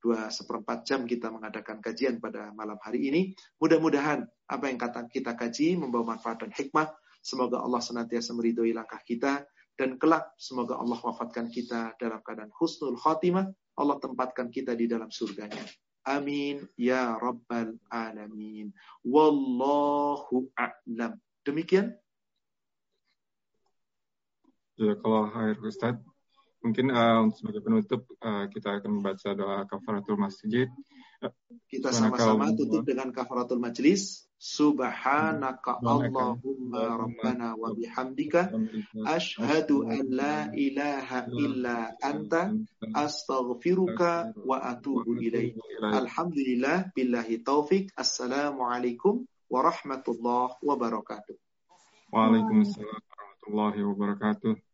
dua 0.00 0.32
seperempat 0.32 0.88
jam 0.88 1.04
kita 1.04 1.28
mengadakan 1.28 1.78
kajian 1.84 2.18
pada 2.18 2.50
malam 2.56 2.80
hari 2.80 3.12
ini. 3.12 3.36
Mudah-mudahan 3.60 4.24
apa 4.48 4.64
yang 4.66 4.80
kata 4.80 5.06
kita 5.06 5.36
kaji 5.36 5.76
membawa 5.76 6.16
manfaat 6.16 6.42
dan 6.42 6.50
hikmah. 6.50 6.88
Semoga 7.20 7.60
Allah 7.60 7.84
senantiasa 7.84 8.32
meridhoi 8.32 8.72
langkah 8.72 9.00
kita 9.04 9.44
dan 9.76 10.00
kelak 10.00 10.32
semoga 10.40 10.76
Allah 10.80 10.96
wafatkan 11.00 11.52
kita 11.52 11.96
dalam 12.00 12.20
keadaan 12.24 12.52
husnul 12.56 12.96
khotimah. 12.96 13.48
Allah 13.76 13.96
tempatkan 14.00 14.48
kita 14.48 14.76
di 14.76 14.88
dalam 14.88 15.08
surganya. 15.08 15.60
Amin 16.08 16.64
ya 16.80 17.16
rabbal 17.20 17.76
alamin. 17.92 18.72
Wallahu 19.04 20.48
a'lam. 20.56 21.20
Demikian. 21.44 21.92
Ya 24.80 24.96
kalau 24.96 25.28
akhir 25.28 25.60
Ustaz, 25.60 26.00
Mungkin 26.60 26.92
uh, 26.92 27.32
sebagai 27.32 27.64
penutup 27.64 28.04
uh, 28.20 28.44
kita 28.52 28.80
akan 28.80 29.00
membaca 29.00 29.32
doa 29.32 29.64
kafaratul 29.64 30.20
masjid. 30.20 30.68
Kita 31.68 31.92
sama-sama 31.92 32.52
tutup 32.52 32.84
dengan 32.84 33.12
kafaratul 33.12 33.60
majlis. 33.60 34.28
Subhanaka 34.40 35.84
Allahumma 35.84 36.96
rabbana 36.96 37.60
wa 37.60 37.76
bihamdika 37.76 38.48
ashhadu 39.04 39.84
an 39.84 40.00
la 40.08 40.48
ilaha 40.56 41.28
illa 41.28 41.92
anta 42.00 42.56
astaghfiruka 42.96 44.32
wa 44.40 44.64
atubu 44.64 45.20
ilaih. 45.20 45.52
Alhamdulillah 45.84 46.88
billahi 46.96 47.44
taufik. 47.44 47.92
Assalamualaikum 47.92 49.28
warahmatullahi 49.52 50.56
wabarakatuh. 50.64 51.36
Waalaikumsalam 52.08 52.96
warahmatullahi 52.96 53.80
wabarakatuh. 53.84 54.69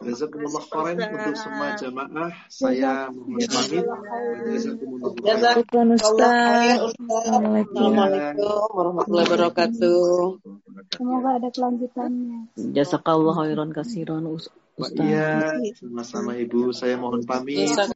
Jazakumullah 0.00 0.64
khairan 0.64 1.12
untuk 1.12 1.36
semua 1.36 1.76
jamaah. 1.76 2.32
Saya 2.48 3.12
mohon 3.12 3.36
pamit. 3.36 3.84
Jazakumullah. 4.48 5.12
Assalamualaikum 6.88 7.92
warahmatullahi 8.72 9.28
wabarakatuh. 9.28 10.40
Semoga 10.96 11.30
ada 11.36 11.48
kelanjutannya. 11.52 12.48
Jazakallah 12.72 13.44
khairan 13.44 13.76
kasiran 13.76 14.24
Ustaz. 14.24 14.56
Iya, 14.80 15.60
sama-sama 15.76 16.32
Ibu. 16.40 16.72
Saya 16.72 16.96
mohon 16.96 17.20
pamit. 17.28 17.68